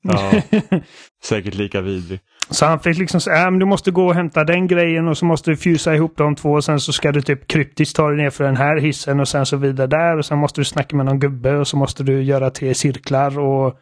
Ja, 0.04 0.32
säkert 1.24 1.54
lika 1.56 1.82
vidrig. 1.82 2.20
Så 2.50 2.66
han 2.66 2.80
fick 2.80 2.98
liksom 2.98 3.22
säga, 3.22 3.48
äh, 3.48 3.52
du 3.52 3.66
måste 3.66 3.92
gå 3.92 4.06
och 4.08 4.16
hämta 4.16 4.44
den 4.44 4.68
grejen 4.68 5.08
och 5.08 5.18
så 5.18 5.26
måste 5.26 5.52
du 5.52 5.58
fjusa 5.58 5.96
ihop 5.96 6.18
de 6.18 6.36
två 6.36 6.52
och 6.52 6.64
sen 6.64 6.80
så 6.80 6.94
ska 6.94 7.12
du 7.12 7.22
typ 7.22 7.48
kryptiskt 7.48 7.96
ta 7.96 8.08
dig 8.08 8.18
ner 8.18 8.30
för 8.30 8.44
den 8.44 8.58
här 8.58 8.80
hissen 8.80 9.20
och 9.20 9.28
sen 9.28 9.46
så 9.46 9.58
vidare 9.58 9.88
där 9.88 10.18
och 10.18 10.26
sen 10.26 10.38
måste 10.38 10.62
du 10.62 10.66
snacka 10.66 10.96
med 10.96 11.06
någon 11.06 11.20
gubbe 11.20 11.56
och 11.58 11.68
så 11.68 11.78
måste 11.78 12.04
du 12.04 12.24
göra 12.24 12.50
tre 12.50 12.74
cirklar 12.74 13.40
och 13.40 13.78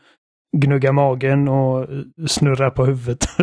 gnugga 0.57 0.91
magen 0.91 1.47
och 1.47 1.87
snurra 2.27 2.71
på 2.71 2.85
huvudet. 2.85 3.25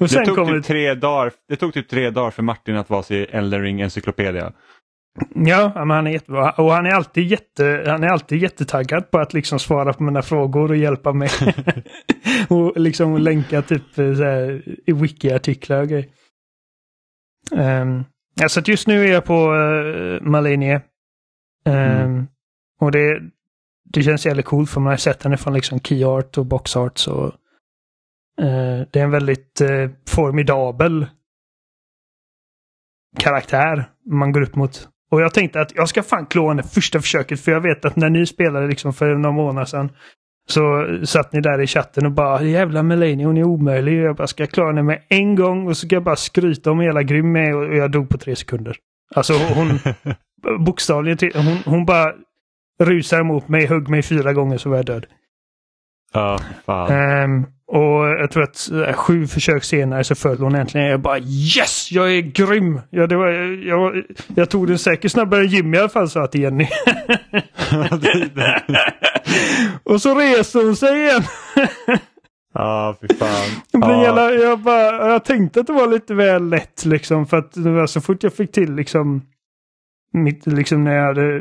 och 0.00 0.08
det, 0.08 0.24
tog 0.24 0.48
typ 0.48 0.64
tre 0.64 0.94
dagar, 0.94 1.32
det 1.48 1.56
tog 1.56 1.74
typ 1.74 1.88
tre 1.88 2.10
dagar 2.10 2.30
för 2.30 2.42
Martin 2.42 2.76
att 2.76 2.90
vara 2.90 3.02
sig 3.02 3.26
Elden 3.30 3.62
Ring 3.62 3.80
encyklopedia. 3.80 4.52
Ja, 5.34 5.72
men 5.74 5.90
han 5.90 6.06
är 6.06 6.10
jättebra. 6.10 6.50
Och 6.50 6.72
han 6.72 6.86
är 6.86 6.90
alltid, 6.90 7.26
jätte, 7.26 7.84
han 7.86 8.04
är 8.04 8.08
alltid 8.08 8.42
jättetaggad 8.42 9.10
på 9.10 9.18
att 9.18 9.34
liksom 9.34 9.58
svara 9.58 9.92
på 9.92 10.02
mina 10.02 10.22
frågor 10.22 10.70
och 10.70 10.76
hjälpa 10.76 11.12
mig. 11.12 11.28
och 12.48 12.72
liksom 12.76 13.18
länka 13.18 13.62
typ 13.62 13.98
eh, 13.98 14.14
så 14.14 14.22
här, 14.24 14.62
i 14.86 14.92
wiki-artiklar 14.92 15.80
och 15.80 15.88
grejer. 15.88 16.06
Um, 17.50 18.04
ja, 18.34 18.48
så 18.48 18.60
just 18.64 18.86
nu 18.86 19.04
är 19.04 19.12
jag 19.12 19.24
på 19.24 19.54
uh, 19.54 20.22
Malenia. 20.22 20.80
Um, 21.64 21.74
mm. 21.74 22.26
Och 22.80 22.92
det, 22.92 23.20
det 24.00 24.02
känns 24.02 24.26
jävligt 24.26 24.46
coolt 24.46 24.70
för 24.70 24.80
man 24.80 24.90
har 24.90 24.96
sett 24.96 25.22
henne 25.22 25.36
från 25.36 25.54
liksom 25.54 25.80
key 25.80 26.04
art 26.04 26.38
och 26.38 26.46
box 26.46 26.76
art. 26.76 26.98
Så, 26.98 27.24
uh, 27.24 27.32
det 28.90 28.96
är 28.96 29.04
en 29.04 29.10
väldigt 29.10 29.60
uh, 29.60 29.90
formidabel 30.08 31.06
karaktär 33.18 33.84
man 34.10 34.32
går 34.32 34.42
upp 34.42 34.56
mot. 34.56 34.88
Och 35.10 35.20
jag 35.20 35.34
tänkte 35.34 35.60
att 35.60 35.74
jag 35.74 35.88
ska 35.88 36.02
fan 36.02 36.26
klå 36.26 36.48
henne 36.48 36.62
första 36.62 37.00
försöket 37.00 37.40
för 37.40 37.52
jag 37.52 37.60
vet 37.60 37.84
att 37.84 37.96
när 37.96 38.10
ni 38.10 38.26
spelade 38.26 38.66
liksom 38.66 38.92
för 38.92 39.14
några 39.14 39.36
månader 39.36 39.66
sedan 39.66 39.90
så 40.48 40.86
satt 41.04 41.32
ni 41.32 41.40
där 41.40 41.60
i 41.62 41.66
chatten 41.66 42.06
och 42.06 42.12
bara 42.12 42.42
jävla 42.42 42.82
Melanie 42.82 43.26
hon 43.26 43.36
är 43.36 43.44
omöjlig. 43.44 44.02
Jag 44.02 44.16
bara 44.16 44.26
ska 44.26 44.46
klara 44.46 44.68
henne 44.68 44.82
med 44.82 45.02
en 45.08 45.34
gång 45.34 45.66
och 45.66 45.76
så 45.76 45.86
ska 45.86 45.96
jag 45.96 46.04
bara 46.04 46.16
skryta 46.16 46.70
om 46.70 46.78
hur 46.78 46.86
jävla 46.86 47.02
grym 47.02 47.32
med 47.32 47.56
och 47.56 47.76
jag 47.76 47.90
dog 47.90 48.08
på 48.08 48.18
tre 48.18 48.36
sekunder. 48.36 48.76
Alltså 49.14 49.32
hon 49.32 49.78
bokstavligen 50.64 51.30
hon, 51.34 51.56
hon 51.64 51.84
bara 51.84 52.12
rusar 52.80 53.22
mot 53.22 53.48
mig, 53.48 53.66
högg 53.66 53.88
mig 53.88 54.02
fyra 54.02 54.32
gånger 54.32 54.58
så 54.58 54.68
var 54.68 54.76
jag 54.76 54.86
död. 54.86 55.06
Ja, 56.12 56.40
fan. 56.66 57.22
Um, 57.24 57.46
och 57.68 58.08
jag 58.08 58.30
tror 58.30 58.42
att 58.42 58.70
äh, 58.88 58.92
sju 58.92 59.26
försök 59.26 59.64
senare 59.64 60.04
så 60.04 60.14
föll 60.14 60.38
hon 60.38 60.54
äntligen. 60.54 60.86
Jag 60.86 61.00
bara 61.00 61.18
yes, 61.18 61.92
jag 61.92 62.12
är 62.16 62.20
grym! 62.20 62.80
Ja, 62.90 63.06
det 63.06 63.16
var, 63.16 63.28
jag, 63.66 64.02
jag 64.34 64.50
tog 64.50 64.66
den 64.66 64.78
säkert 64.78 65.12
snabbare 65.12 65.40
än 65.40 65.46
Jimmy 65.46 65.76
i 65.76 65.80
alla 65.80 65.88
fall, 65.88 66.10
sa 66.10 66.26
till 66.26 66.40
Jenny. 66.40 66.68
och 69.82 70.02
så 70.02 70.14
reser 70.14 70.64
hon 70.64 70.76
sig 70.76 71.02
igen. 71.02 71.22
Ja, 72.54 72.96
fy 73.00 73.14
fan. 73.14 73.62
Ja. 73.72 74.02
Jävla, 74.02 74.30
jag, 74.30 74.58
bara, 74.58 75.08
jag 75.12 75.24
tänkte 75.24 75.60
att 75.60 75.66
det 75.66 75.72
var 75.72 75.86
lite 75.86 76.14
väl 76.14 76.48
lätt 76.48 76.84
liksom. 76.84 77.26
För 77.26 77.36
att 77.36 77.90
så 77.90 78.00
fort 78.00 78.22
jag 78.22 78.32
fick 78.32 78.52
till 78.52 78.74
liksom, 78.74 79.22
mitt, 80.12 80.46
liksom 80.46 80.84
när 80.84 80.96
jag 80.96 81.06
hade 81.06 81.38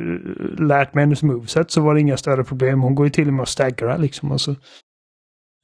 lärt 0.63 0.93
mig 0.93 1.03
hennes 1.03 1.23
moveset 1.23 1.71
så 1.71 1.81
var 1.81 1.93
det 1.93 2.01
inga 2.01 2.17
större 2.17 2.43
problem. 2.43 2.81
Hon 2.81 2.95
går 2.95 3.05
ju 3.05 3.09
till 3.09 3.27
och 3.27 3.33
med 3.33 3.43
att 3.43 3.49
staggra 3.49 3.97
liksom. 3.97 4.31
Och 4.31 4.41
så 4.41 4.55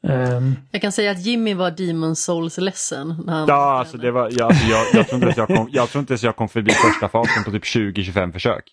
Um, 0.04 0.56
jag 0.72 0.82
kan 0.82 0.92
säga 0.92 1.12
att 1.12 1.26
Jimmy 1.26 1.54
var 1.54 1.72
Demon 1.72 2.16
Souls 2.16 2.58
ledsen. 2.58 3.08
När 3.26 3.34
han 3.34 3.48
ja, 3.48 3.80
alltså 3.80 3.98
det 3.98 4.12
var, 4.12 4.30
ja, 4.32 4.46
alltså 4.46 4.66
jag, 4.66 4.86
jag, 4.94 5.08
tror 5.08 5.16
inte 5.16 5.26
ens 5.26 5.38
jag, 5.38 5.48
kom, 5.48 5.70
jag 5.72 5.90
tror 5.90 6.00
inte 6.00 6.14
ens 6.14 6.24
jag 6.24 6.36
kom 6.36 6.50
förbi 6.50 6.72
första 6.72 7.10
fasen 7.10 7.44
på 7.44 7.52
typ 7.52 7.64
20-25 7.64 8.32
försök. 8.32 8.64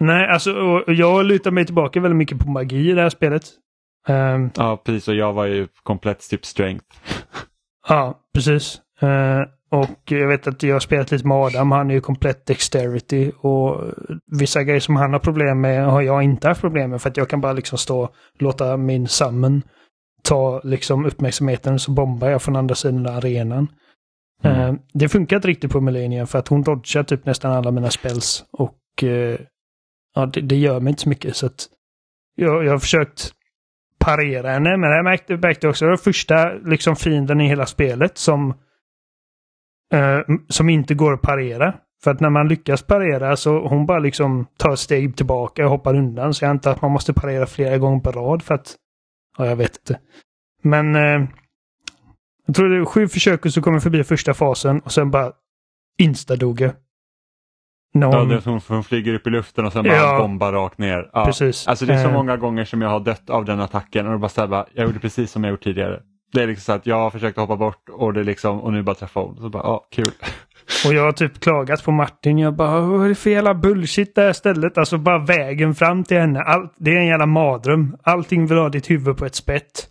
Nej, 0.00 0.28
alltså 0.28 0.50
jag 0.86 1.24
lutar 1.24 1.50
mig 1.50 1.66
tillbaka 1.66 2.00
väldigt 2.00 2.16
mycket 2.16 2.38
på 2.38 2.50
magi 2.50 2.90
i 2.90 2.92
det 2.92 3.02
här 3.02 3.10
spelet. 3.10 3.42
Um, 4.08 4.50
ja, 4.56 4.82
precis. 4.84 5.08
Och 5.08 5.14
jag 5.14 5.32
var 5.32 5.46
ju 5.46 5.68
komplett 5.82 6.30
typ 6.30 6.46
strength. 6.46 6.86
ja, 7.88 8.20
precis. 8.34 8.80
Uh, 9.02 9.46
och 9.70 10.12
jag 10.12 10.28
vet 10.28 10.46
att 10.46 10.62
jag 10.62 10.74
har 10.74 10.80
spelat 10.80 11.10
lite 11.10 11.26
med 11.26 11.36
Adam. 11.36 11.72
Han 11.72 11.90
är 11.90 11.94
ju 11.94 12.00
komplett 12.00 12.46
dexterity. 12.46 13.32
Och 13.40 13.84
vissa 14.26 14.62
grejer 14.62 14.80
som 14.80 14.96
han 14.96 15.12
har 15.12 15.20
problem 15.20 15.60
med 15.60 15.86
har 15.86 16.02
jag 16.02 16.22
inte 16.22 16.48
haft 16.48 16.60
problem 16.60 16.90
med. 16.90 17.02
För 17.02 17.10
att 17.10 17.16
jag 17.16 17.28
kan 17.28 17.40
bara 17.40 17.52
liksom 17.52 17.78
stå 17.78 18.02
och 18.02 18.14
låta 18.38 18.76
min 18.76 19.08
summon 19.08 19.62
ta 20.22 20.60
liksom 20.64 21.04
uppmärksamheten 21.04 21.78
så 21.78 21.90
bombar 21.90 22.28
jag 22.28 22.42
från 22.42 22.56
andra 22.56 22.74
sidan 22.74 23.06
arenan. 23.06 23.68
Mm. 24.42 24.60
Uh, 24.60 24.80
det 24.92 25.08
funkar 25.08 25.36
inte 25.36 25.48
riktigt 25.48 25.72
på 25.72 25.80
Melania 25.80 26.26
för 26.26 26.38
att 26.38 26.48
hon 26.48 26.62
dodgar 26.62 27.02
typ 27.02 27.26
nästan 27.26 27.52
alla 27.52 27.70
mina 27.70 27.90
spells. 27.90 28.44
Och 28.52 28.78
uh, 29.02 29.36
ja, 30.14 30.26
det, 30.26 30.40
det, 30.40 30.56
gör 30.56 30.80
mig 30.80 30.90
inte 30.90 31.02
så 31.02 31.08
mycket. 31.08 31.36
Så 31.36 31.46
att 31.46 31.66
jag, 32.34 32.64
jag 32.64 32.72
har 32.72 32.78
försökt 32.78 33.32
parera 33.98 34.50
henne. 34.50 34.76
Men 34.76 34.90
jag 34.90 35.04
märkte, 35.04 35.36
märkte 35.36 35.68
också, 35.68 35.84
det 35.84 35.90
var 35.90 35.96
första 35.96 36.52
liksom 36.52 36.96
fienden 36.96 37.40
i 37.40 37.48
hela 37.48 37.66
spelet 37.66 38.18
som 38.18 38.54
eh, 39.92 40.20
som 40.48 40.68
inte 40.68 40.94
går 40.94 41.12
att 41.12 41.22
parera. 41.22 41.74
För 42.04 42.10
att 42.10 42.20
när 42.20 42.30
man 42.30 42.48
lyckas 42.48 42.82
parera 42.82 43.36
så 43.36 43.68
hon 43.68 43.86
bara 43.86 43.98
liksom 43.98 44.46
tar 44.56 44.76
steg 44.76 45.16
tillbaka 45.16 45.64
och 45.64 45.70
hoppar 45.70 45.94
undan. 45.94 46.34
Så 46.34 46.44
jag 46.44 46.50
antar 46.50 46.70
att 46.70 46.82
man 46.82 46.90
måste 46.90 47.12
parera 47.12 47.46
flera 47.46 47.78
gånger 47.78 48.00
på 48.00 48.10
rad 48.10 48.42
för 48.42 48.54
att... 48.54 48.74
Ja, 49.38 49.46
jag 49.46 49.56
vet 49.56 49.76
inte. 49.76 50.00
Men... 50.62 50.96
Eh, 50.96 51.28
jag 52.46 52.56
tror 52.56 52.68
det 52.68 52.76
är 52.76 52.84
sju 52.84 53.08
försök 53.08 53.52
så 53.52 53.62
kommer 53.62 53.80
förbi 53.80 54.04
första 54.04 54.34
fasen 54.34 54.80
och 54.80 54.92
sen 54.92 55.10
bara 55.10 55.32
instadog 55.98 56.60
jag. 56.60 56.72
Någon... 57.94 58.12
Ja, 58.12 58.24
det 58.24 58.34
är 58.34 58.40
som 58.40 58.60
hon 58.68 58.84
flyger 58.84 59.14
upp 59.14 59.26
i 59.26 59.30
luften 59.30 59.66
och 59.66 59.72
sen 59.72 59.84
bara 59.84 59.96
ja, 59.96 60.18
bombar 60.18 60.52
rakt 60.52 60.78
ner. 60.78 61.10
Ja. 61.12 61.24
Precis. 61.24 61.68
Alltså 61.68 61.86
det 61.86 61.94
är 61.94 62.02
så 62.02 62.08
eh. 62.08 62.14
många 62.14 62.36
gånger 62.36 62.64
som 62.64 62.82
jag 62.82 62.88
har 62.88 63.00
dött 63.00 63.30
av 63.30 63.44
den 63.44 63.60
attacken 63.60 64.06
och 64.06 64.20
bara 64.20 64.28
så 64.28 64.46
bara, 64.46 64.66
jag 64.72 64.86
gjorde 64.86 64.98
precis 64.98 65.30
som 65.30 65.44
jag 65.44 65.50
gjort 65.50 65.64
tidigare. 65.64 66.02
Det 66.32 66.42
är 66.42 66.46
liksom 66.46 66.62
så 66.62 66.72
att 66.72 66.86
jag 66.86 66.96
har 66.96 67.10
försökt 67.10 67.38
hoppa 67.38 67.56
bort 67.56 67.88
och 67.92 68.12
det 68.12 68.22
liksom 68.22 68.60
och 68.60 68.72
nu 68.72 68.82
bara 68.82 68.94
träffa 68.94 69.20
hon. 69.20 69.36
Så 69.36 69.48
bara, 69.48 69.62
ja, 69.62 69.86
kul. 69.90 70.04
Och 70.86 70.94
jag 70.94 71.04
har 71.04 71.12
typ 71.12 71.40
klagat 71.40 71.84
på 71.84 71.92
Martin. 71.92 72.38
Jag 72.38 72.54
bara, 72.54 72.80
vad 72.80 73.04
är 73.04 73.08
det 73.08 73.14
för 73.14 73.30
jävla 73.30 73.54
bullshit 73.54 74.14
det 74.14 74.22
här 74.22 74.32
stället? 74.32 74.78
Alltså 74.78 74.98
bara 74.98 75.18
vägen 75.18 75.74
fram 75.74 76.04
till 76.04 76.18
henne. 76.18 76.40
Allt, 76.40 76.74
det 76.76 76.90
är 76.90 76.96
en 76.96 77.06
jävla 77.06 77.26
mardröm. 77.26 77.96
Allting 78.02 78.46
vill 78.46 78.58
ha 78.58 78.68
ditt 78.68 78.90
huvud 78.90 79.16
på 79.16 79.26
ett 79.26 79.34
spett. 79.34 79.88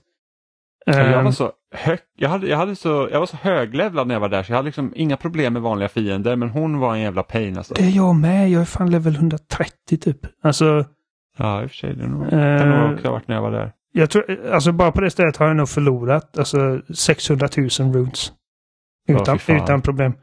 Jag 0.86 0.96
var 0.96 1.20
ehm. 1.20 1.32
så 1.32 1.52
hög, 1.76 2.00
jag, 2.18 2.30
hade, 2.30 2.48
jag, 2.48 2.58
hade 2.58 2.76
så, 2.76 3.10
jag 3.12 3.20
var 3.20 3.26
så 3.26 3.38
höglevlad 3.38 4.08
när 4.08 4.16
jag 4.16 4.20
var 4.20 4.30
där 4.30 4.44
så 4.44 4.52
jag 4.52 4.56
hade 4.56 4.66
liksom 4.66 4.94
inga 4.96 5.18
problem 5.18 5.54
med 5.54 5.62
vanliga 5.62 5.90
fiender 5.90 6.36
men 6.36 6.50
hon 6.50 6.80
var 6.80 6.96
en 6.96 7.02
jävla 7.02 7.24
pain 7.24 7.58
alltså. 7.58 7.74
Det 7.74 7.84
är 7.84 7.96
jag 7.96 8.16
med. 8.16 8.50
Jag 8.50 8.62
är 8.62 8.66
fan 8.66 8.92
level 8.92 9.16
130 9.16 9.98
typ. 10.02 10.18
Alltså. 10.44 10.86
Ja, 11.38 11.64
i 11.64 11.66
och 11.66 11.70
för 11.70 11.78
sig. 11.78 11.96
Det 11.96 12.08
nog, 12.08 12.30
kan 12.30 12.70
nog 12.70 12.94
också 12.94 13.08
ha 13.08 13.12
varit 13.12 13.28
när 13.28 13.36
jag 13.36 13.42
var 13.42 13.52
där. 13.52 13.72
Jag 13.98 14.10
tror, 14.10 14.48
alltså 14.52 14.72
bara 14.72 14.92
på 14.92 15.02
det 15.02 15.12
stället 15.12 15.38
har 15.38 15.48
jag 15.48 15.56
nog 15.56 15.70
förlorat 15.70 16.38
alltså 16.38 16.82
600 16.96 17.48
000 17.58 17.70
runes. 17.70 18.32
Utan, 19.08 19.38
oh, 19.38 19.64
utan 19.64 19.82
problem. 19.82 20.14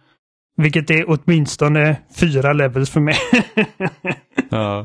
Vilket 0.56 0.90
är 0.90 1.04
åtminstone 1.08 1.96
fyra 2.20 2.52
levels 2.52 2.90
för 2.90 3.00
mig. 3.00 3.16
ja. 4.50 4.84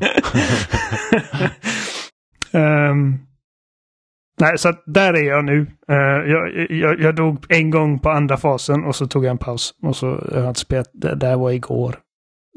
um, 2.52 3.18
nej, 4.40 4.58
så 4.58 4.72
där 4.86 5.14
är 5.14 5.28
jag 5.28 5.44
nu. 5.44 5.60
Uh, 5.90 6.30
jag, 6.30 6.70
jag, 6.70 7.00
jag 7.00 7.14
dog 7.14 7.46
en 7.48 7.70
gång 7.70 7.98
på 7.98 8.10
andra 8.10 8.36
fasen 8.36 8.84
och 8.84 8.96
så 8.96 9.06
tog 9.06 9.24
jag 9.24 9.30
en 9.30 9.38
paus. 9.38 9.74
Och 9.82 9.96
så 9.96 10.28
jag 10.32 10.40
har 10.40 10.48
inte 10.48 10.60
spelat, 10.60 10.90
det 10.92 11.14
där 11.14 11.36
var 11.36 11.50
igår. 11.50 11.98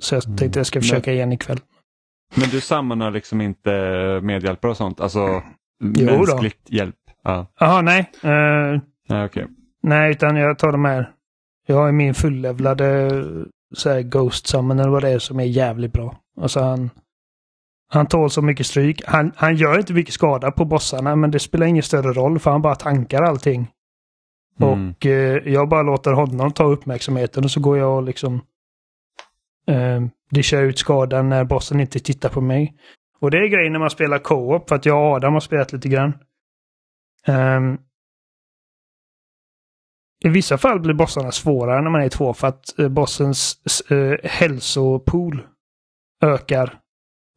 Så 0.02 0.16
jag 0.16 0.38
tänkte 0.38 0.60
jag 0.60 0.66
ska 0.66 0.80
mm. 0.80 0.84
försöka 0.84 1.14
igen 1.14 1.32
ikväll. 1.32 1.60
Men 2.36 2.50
du 2.50 2.62
sammanar 2.62 3.12
liksom 3.12 3.42
inte 3.42 3.72
medhjälpare 4.24 4.72
och 4.72 4.78
sånt? 4.78 5.02
Alltså 5.02 5.44
mänskligt 5.82 6.60
då. 6.66 6.76
hjälp? 6.76 6.96
Jaha, 7.24 7.48
ja. 7.60 7.82
nej. 7.82 8.12
Uh, 8.26 8.82
nej, 9.10 9.26
okay. 9.26 9.46
nej, 9.84 10.12
utan 10.12 10.36
jag 10.36 10.60
tar 10.60 10.72
de 10.72 10.86
här. 10.86 11.12
Jag 11.68 11.76
har 11.76 11.92
min 11.92 12.14
fullevlade 12.14 13.10
så 13.74 13.90
här, 13.90 14.02
Ghost 14.02 14.48
Summon 14.48 14.80
eller 14.80 14.90
vad 14.90 15.04
det 15.04 15.10
är 15.10 15.20
som 15.20 15.40
är 15.40 15.44
jävligt 15.44 15.94
bra. 15.94 16.16
Alltså 16.42 16.60
han, 16.60 16.90
han 17.88 18.06
tål 18.06 18.30
så 18.30 18.42
mycket 18.42 18.66
stryk. 18.66 19.02
Han, 19.06 19.32
han 19.36 19.56
gör 19.56 19.78
inte 19.78 19.94
mycket 19.94 20.14
skada 20.14 20.52
på 20.52 20.66
bossarna 20.66 21.16
men 21.16 21.32
det 21.32 21.40
spelar 21.40 21.66
ingen 21.66 21.84
större 21.84 22.14
roll 22.14 22.40
för 22.40 22.52
han 22.52 22.62
bara 22.62 22.76
tankar 22.76 23.22
allting. 23.22 23.72
Mm. 24.60 24.90
Och 24.90 25.06
eh, 25.06 25.42
jag 25.46 25.70
bara 25.70 25.82
låter 25.82 26.12
honom 26.12 26.52
ta 26.52 26.64
uppmärksamheten 26.64 27.44
och 27.44 27.52
så 27.52 27.60
går 27.60 27.78
jag 27.78 27.98
och 27.98 28.04
liksom 28.04 28.42
eh, 29.68 30.02
dishar 30.32 30.64
ut 30.64 30.78
skadan 30.78 31.30
när 31.30 31.44
bossen 31.44 31.80
inte 31.80 32.00
tittar 32.00 32.30
på 32.30 32.42
mig. 32.42 32.76
Och 33.22 33.32
det 33.32 33.38
är 33.38 33.48
grejen 33.48 33.74
när 33.74 33.80
man 33.80 33.90
spelar 33.90 34.20
co-op, 34.20 34.70
för 34.70 34.76
att 34.76 34.86
jag 34.86 34.98
och 34.98 35.16
Adam 35.16 35.34
har 35.34 35.40
spelat 35.40 35.74
lite 35.74 35.90
grann. 35.90 36.14
Um, 37.28 37.78
I 40.24 40.30
vissa 40.30 40.58
fall 40.58 40.80
blir 40.80 40.94
bossarna 40.94 41.32
svårare 41.32 41.82
när 41.82 41.90
man 41.90 42.02
är 42.02 42.10
två 42.10 42.34
för 42.34 42.48
att 42.48 42.80
uh, 42.80 42.90
bossens 42.90 43.62
uh, 43.92 44.16
hälsopool 44.24 45.48
ökar. 46.24 46.80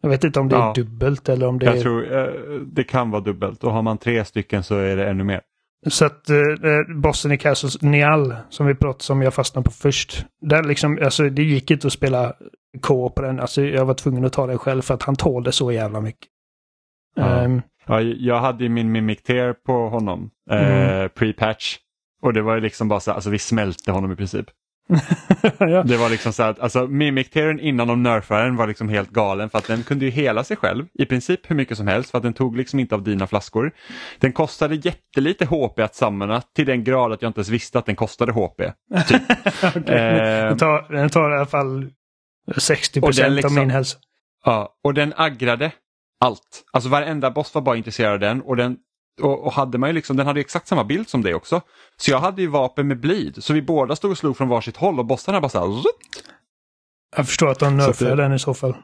Jag 0.03 0.09
vet 0.09 0.25
inte 0.25 0.41
om 0.41 0.49
det 0.49 0.57
ja. 0.57 0.71
är 0.71 0.75
dubbelt 0.75 1.29
eller 1.29 1.47
om 1.47 1.59
det 1.59 1.67
jag 1.67 1.77
är... 1.77 1.81
tror 1.81 2.03
uh, 2.03 2.61
det 2.61 2.85
kan 2.85 3.11
vara 3.11 3.23
dubbelt 3.23 3.65
och 3.65 3.73
har 3.73 3.83
man 3.83 3.99
tre 3.99 4.25
stycken 4.25 4.63
så 4.63 4.77
är 4.77 4.97
det 4.97 5.09
ännu 5.09 5.25
mer. 5.25 5.41
Så 5.87 6.05
att 6.07 6.31
uh, 6.31 6.97
bossen 6.97 7.33
i 7.33 7.39
Castle 7.39 7.89
Nial 7.91 8.37
som 8.51 8.67
vi 8.67 8.75
pratade 8.75 9.13
om, 9.13 9.23
jag 9.23 9.35
fastnade 9.35 9.65
på 9.65 9.71
först. 9.71 10.27
Där 10.41 10.63
liksom, 10.63 10.99
alltså 11.03 11.29
det 11.31 11.43
gick 11.43 11.71
inte 11.71 11.87
att 11.87 11.93
spela 11.93 12.33
K 12.83 13.09
på 13.09 13.23
den. 13.23 13.41
Alltså 13.41 13.63
jag 13.63 13.85
var 13.85 13.95
tvungen 13.95 14.25
att 14.25 14.33
ta 14.33 14.47
den 14.47 14.59
själv 14.59 14.83
för 14.83 14.95
att 14.95 15.03
han 15.03 15.17
tålde 15.17 15.53
så 15.53 15.73
jävla 15.73 16.01
mycket. 16.01 16.29
Ja. 17.17 17.25
Ehm, 17.43 17.63
Ja, 17.87 18.01
jag 18.01 18.41
hade 18.41 18.65
ju 18.65 18.71
min 18.71 18.93
Mimic 18.93 19.23
Tear 19.23 19.53
på 19.53 19.89
honom, 19.89 20.31
eh, 20.51 20.91
Mm. 20.91 21.09
pre-patch. 21.09 21.77
Och 22.23 22.33
det 22.33 22.43
var 22.43 22.55
ju 22.55 22.61
liksom 22.61 22.89
bara 22.89 23.01
så 23.01 23.13
alltså 23.13 23.31
vi 23.31 23.39
smälte 23.39 23.93
honom 23.93 24.13
i 24.13 24.17
princip. 24.17 24.47
ja. 25.59 25.83
Det 25.83 25.97
var 25.97 26.11
liksom 26.11 26.33
så 26.33 26.43
att 26.43 26.61
alltså 26.61 26.87
Mimic 26.87 27.31
Tearen 27.31 27.61
innan 27.61 27.89
de 27.89 28.03
nerfade 28.03 28.45
den 28.45 28.57
var 28.57 28.67
liksom 28.67 28.89
helt 28.89 29.11
galen 29.11 29.51
för 29.51 29.59
att 29.59 29.67
den 29.67 29.83
kunde 29.83 30.05
ju 30.05 30.11
hela 30.11 30.45
sig 30.45 30.57
själv 30.57 30.87
i 30.95 31.07
princip 31.07 31.51
hur 31.51 31.57
mycket 31.57 31.77
som 31.77 31.87
helst 31.87 32.11
för 32.11 32.19
att 32.19 32.23
den 32.25 32.33
tog 32.33 32.57
liksom 32.57 32.79
inte 32.81 32.95
av 32.95 33.03
dina 33.03 33.27
flaskor. 33.27 33.73
Den 34.19 34.33
kostade 34.33 34.75
jättelite 34.75 35.45
HP 35.45 35.79
att 35.79 35.95
samla 35.95 36.41
till 36.41 36.67
den 36.67 36.85
grad 36.85 37.13
att 37.13 37.23
jag 37.23 37.29
inte 37.29 37.39
ens 37.39 37.49
visste 37.49 37.79
att 37.79 37.87
den 37.87 37.97
kostade 37.97 38.33
HP. 38.33 38.61
Typ. 39.09 39.23
Okej. 39.77 39.95
Eh, 39.97 40.49
Den, 40.49 40.59
tar, 40.59 40.93
den 40.93 41.11
tar 41.11 41.31
i 41.31 41.35
alla 41.37 41.47
fall 41.47 41.91
60 42.57 43.01
Och 43.01 43.13
den 43.15 43.35
liksom- 43.35 43.57
av 43.59 43.63
min 43.63 43.71
hälsa. 43.71 43.99
Ja, 44.45 44.75
och 44.85 44.95
den 44.95 45.13
aggrade 45.17 45.73
allt. 46.21 46.65
Alltså 46.73 46.89
varenda 46.91 47.31
boss 47.31 47.55
var 47.55 47.63
bara 47.63 47.77
intresserad 47.77 48.13
av 48.13 48.21
den 48.21 48.41
och 48.43 48.57
den 48.57 48.77
och, 49.23 49.45
och 49.47 49.53
hade 49.53 49.79
man 49.79 49.89
ju 49.89 49.93
liksom, 49.93 50.17
den 50.17 50.27
hade 50.27 50.41
exakt 50.41 50.67
samma 50.69 50.85
bild 50.85 51.09
som 51.09 51.23
dig 51.23 51.35
också. 51.35 51.61
Så 51.97 52.11
jag 52.11 52.19
hade 52.19 52.43
ju 52.43 52.49
vapen 52.49 52.89
med 52.89 53.01
bleed, 53.01 53.45
så 53.45 53.53
vi 53.53 53.63
båda 53.63 53.97
stod 53.97 54.11
och 54.11 54.19
slog 54.19 54.37
från 54.37 54.49
varsitt 54.49 54.77
håll 54.77 54.99
och 54.99 55.07
bossarna 55.07 55.41
bara 55.41 55.49
så 55.49 55.59
här. 55.75 55.83
Jag 57.17 57.27
förstår 57.27 57.49
att 57.51 57.59
de 57.59 57.77
nerfade 57.77 58.15
den 58.17 58.33
i 58.33 58.39
så 58.39 58.55
fall. 58.55 58.77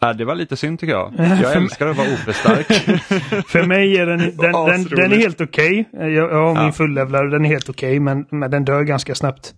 Ja, 0.00 0.12
det 0.12 0.24
var 0.24 0.34
lite 0.34 0.56
synd 0.56 0.80
tycker 0.80 0.92
jag. 0.92 1.12
Ja, 1.18 1.24
Jag 1.42 1.56
älskar 1.56 1.86
att 1.86 1.96
vara 1.96 2.06
OP-stark. 2.08 2.66
För 3.48 3.66
mig 3.66 3.98
är 3.98 4.06
den, 4.06 4.18
den, 4.36 4.52
den, 4.52 4.84
den 4.84 5.12
är 5.12 5.16
helt 5.16 5.40
okej. 5.40 5.88
Jag, 5.92 6.10
jag 6.10 6.42
har 6.46 6.54
min 6.54 6.64
Ja. 6.64 6.72
fullevlare, 6.72 7.30
den 7.30 7.44
är 7.44 7.48
helt 7.48 7.68
okej, 7.68 8.00
men, 8.00 8.26
men 8.30 8.50
den 8.50 8.64
dör 8.64 8.82
ganska 8.82 9.14
snabbt. 9.14 9.54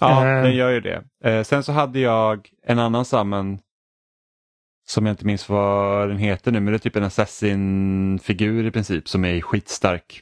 Ja, 0.00 0.26
Eh. 0.28 0.42
den 0.42 0.54
gör 0.56 0.70
ju 0.70 0.80
det. 0.80 1.02
Eh, 1.24 1.42
sen 1.42 1.62
så 1.62 1.72
hade 1.72 1.98
jag 2.00 2.48
en 2.66 2.78
annan 2.78 3.04
summon 3.04 3.58
som 4.86 5.06
jag 5.06 5.12
inte 5.12 5.26
minns 5.26 5.48
vad 5.48 6.08
den 6.08 6.18
heter 6.18 6.52
nu, 6.52 6.60
men 6.60 6.72
det 6.72 6.76
är 6.76 6.78
typ 6.78 6.96
en 6.96 7.04
assassin-figur 7.04 8.66
i 8.66 8.70
princip 8.70 9.08
som 9.08 9.24
är 9.24 9.40
skitstark. 9.40 10.20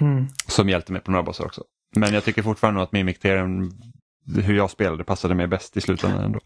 Mm. 0.00 0.26
Som 0.46 0.68
hjälpte 0.68 0.92
mig 0.92 1.00
på 1.00 1.10
några 1.10 1.22
bossar 1.22 1.44
också. 1.44 1.62
Men 1.96 2.14
jag 2.14 2.24
tycker 2.24 2.42
fortfarande 2.42 2.82
att 2.82 2.92
Mimic 2.92 3.18
Tearen, 3.18 3.70
hur 4.42 4.54
jag 4.56 4.70
spelade, 4.70 5.04
passade 5.04 5.34
mig 5.34 5.46
bäst 5.46 5.76
i 5.76 5.80
slutändan 5.80 6.24
ändå. 6.24 6.40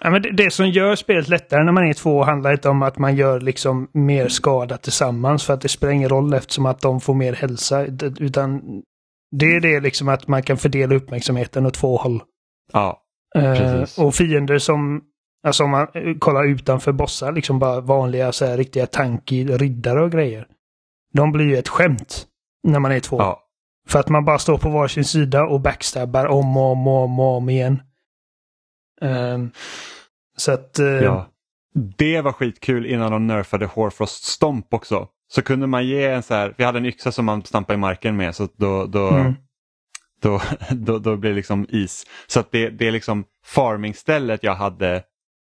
Ja, 0.00 0.10
men 0.10 0.22
det, 0.22 0.30
det 0.30 0.50
som 0.50 0.68
gör 0.68 0.96
spelet 0.96 1.28
lättare 1.28 1.64
när 1.64 1.72
man 1.72 1.88
är 1.88 1.92
två 1.92 2.24
handlar 2.24 2.52
inte 2.52 2.68
om 2.68 2.82
att 2.82 2.98
man 2.98 3.16
gör 3.16 3.40
liksom 3.40 3.90
mer 3.92 4.28
skada 4.28 4.76
tillsammans 4.76 5.44
för 5.44 5.54
att 5.54 5.60
det 5.60 5.68
spelar 5.68 5.92
ingen 5.92 6.08
roll 6.08 6.34
eftersom 6.34 6.66
att 6.66 6.80
de 6.80 7.00
får 7.00 7.14
mer 7.14 7.32
hälsa. 7.32 7.86
Utan 8.18 8.60
det 9.30 9.46
är 9.46 9.60
det 9.60 9.80
liksom 9.80 10.08
att 10.08 10.28
man 10.28 10.42
kan 10.42 10.56
fördela 10.56 10.94
uppmärksamheten 10.94 11.66
åt 11.66 11.74
två 11.74 11.96
håll. 11.96 12.22
Ja, 12.72 13.00
Eh, 13.36 13.54
Precis. 13.54 13.98
och 13.98 14.14
fiender 14.14 14.58
som, 14.58 15.02
alltså 15.44 15.64
om 15.64 15.70
man 15.70 15.86
eh, 15.94 16.14
kollar 16.18 16.44
utanför 16.44 16.92
bossar, 16.92 17.32
liksom 17.32 17.58
bara 17.58 17.80
vanliga 17.80 18.32
så 18.32 18.46
här 18.46 18.56
riktiga 18.56 18.86
tanky 18.86 19.44
riddare 19.46 20.02
och 20.02 20.12
grejer. 20.12 20.46
De 21.12 21.32
blir 21.32 21.44
ju 21.44 21.56
ett 21.56 21.68
skämt 21.68 22.26
när 22.62 22.78
man 22.80 22.92
är 22.92 23.00
två. 23.00 23.16
ja. 23.18 23.40
För 23.88 23.98
att 24.00 24.08
man 24.08 24.24
bara 24.24 24.38
står 24.38 24.58
på 24.58 24.70
varsin 24.70 25.04
sida 25.04 25.42
och 25.44 25.60
backstabbar 25.60 26.26
om 26.26 26.56
och 26.56 26.72
om 26.72 26.88
och 26.88 27.04
om, 27.04 27.20
och 27.20 27.36
om 27.36 27.48
igen. 27.48 27.82
Ehm, 29.00 29.50
så 30.36 30.52
att... 30.52 30.78
eh, 30.78 30.86
ja. 30.86 31.26
Det 31.74 32.20
var 32.20 32.32
skitkul 32.32 32.86
innan 32.86 33.12
de 33.12 33.26
nerfade 33.26 33.66
Horfrost 33.66 34.24
Stomp 34.24 34.74
också. 34.74 35.08
Så 35.32 35.42
kunde 35.42 35.66
man 35.66 35.86
ge 35.86 36.06
en 36.06 36.22
så 36.22 36.34
här, 36.34 36.54
vi 36.58 36.64
hade 36.64 36.78
en 36.78 36.86
yxa 36.86 37.12
som 37.12 37.24
man 37.24 37.42
stampade 37.44 37.74
i 37.74 37.80
marken 37.80 38.16
med 38.16 38.34
så 38.34 38.48
då, 38.56 38.86
då, 38.86 39.08
Mm. 39.08 39.34
då, 40.22 40.40
då, 40.70 40.98
då 40.98 41.16
blir 41.16 41.30
det 41.30 41.36
liksom 41.36 41.66
is. 41.68 42.06
Så 42.26 42.40
att 42.40 42.52
det, 42.52 42.70
det 42.70 42.86
är 42.88 42.92
liksom 42.92 43.24
farmingstället 43.44 44.42
jag 44.42 44.54
hade 44.54 45.02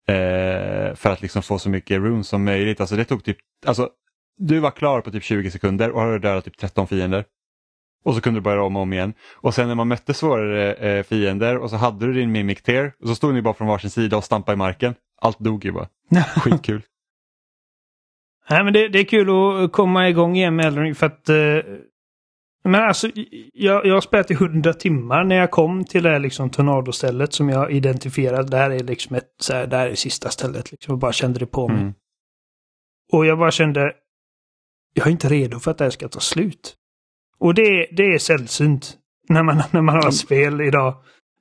eh, 0.09 0.95
för 0.95 1.11
att 1.11 1.23
liksom 1.23 1.43
få 1.43 1.59
så 1.59 1.69
mycket 1.71 2.01
runes 2.01 2.29
som 2.29 2.45
möjligt. 2.45 2.81
Alltså 2.81 2.97
det 2.97 3.05
tog 3.05 3.25
typ, 3.25 3.39
alltså 3.67 3.91
du 4.39 4.59
var 4.59 4.71
klar 4.71 5.01
på 5.01 5.11
typ 5.11 5.25
20 5.25 5.51
sekunder 5.51 5.91
och 5.91 6.01
hade 6.01 6.19
dödat 6.19 6.45
typ 6.45 6.59
13 6.59 6.87
fiender. 6.89 7.25
Och 8.05 8.15
så 8.15 8.21
kunde 8.21 8.41
du 8.41 8.45
börja 8.45 8.63
om 8.63 8.77
och 8.77 8.83
om 8.83 8.93
igen. 8.93 9.15
Och 9.37 9.55
sen 9.55 9.69
när 9.69 9.75
man 9.75 9.89
mötte 9.89 10.15
svårare 10.15 10.75
eh, 10.75 11.03
fiender 11.03 11.59
och 11.59 11.71
så 11.71 11.77
hade 11.77 12.07
du 12.07 12.13
din 12.13 12.33
Mimic 12.33 12.63
Tear 12.63 12.93
och 13.03 13.09
så 13.09 13.15
stod 13.15 13.35
ni 13.35 13.43
bara 13.43 13.55
från 13.55 13.69
varsin 13.69 13.91
sida 13.91 14.17
och 14.17 14.25
stampade 14.25 14.55
i 14.55 14.57
marken. 14.57 14.95
Allt 15.21 15.39
dog 15.39 15.65
ju 15.65 15.73
bara. 15.73 15.89
Skitkul. 16.37 16.83
Nej, 18.51 18.65
men 18.65 18.73
det, 18.73 18.89
det 18.89 18.99
är 18.99 19.05
kul 19.05 19.31
att 19.65 19.73
komma 19.73 20.09
igång 20.09 20.37
igen 20.37 20.57
med 20.57 20.67
Elden 20.67 20.95
för 20.95 21.07
att... 21.07 21.29
eh, 21.29 21.37
men 22.65 22.75
alltså, 22.75 23.11
jag, 23.53 23.87
jag 23.87 23.95
har 23.95 24.01
spelat 24.01 24.31
i 24.31 24.35
100 24.35 24.75
timmar 24.75 25.25
när 25.25 25.37
jag 25.37 25.51
kom 25.51 25.85
till 25.85 26.03
det 26.03 26.11
här 26.11 26.19
liksom 26.19 26.51
tornadostället 26.51 27.33
som 27.33 27.49
jag 27.49 27.73
identifierade. 27.73 28.51
Det 28.51 28.57
här 28.57 28.71
är 28.71 28.85
liksom 28.85 29.17
ett, 29.17 29.29
så 29.41 29.53
här, 29.53 29.67
det 29.67 29.77
här 29.77 29.87
är 29.87 29.95
sista 29.95 30.31
stället. 30.31 30.73
Liksom, 30.73 30.93
och 30.95 30.99
bara 30.99 31.13
kände 31.13 31.39
det 31.39 31.47
på 31.47 31.69
mig. 31.69 31.81
Mm. 31.81 31.95
Och 33.13 33.27
jag 33.27 33.39
bara 33.39 33.51
kände, 33.51 33.93
jag 34.95 35.07
är 35.07 35.11
inte 35.11 35.29
redo 35.29 35.59
för 35.59 35.71
att 35.71 35.79
det 35.79 35.85
här 35.85 35.91
ska 35.91 36.09
ta 36.09 36.21
slut. 36.21 36.75
Och 37.39 37.55
det, 37.55 37.89
det 37.97 38.03
är 38.03 38.19
sällsynt 38.19 38.97
när 39.29 39.43
man, 39.43 39.63
när 39.71 39.83
man 39.83 39.95
har 39.95 40.09
ett 40.09 40.15
spel 40.15 40.61
idag. 40.61 40.95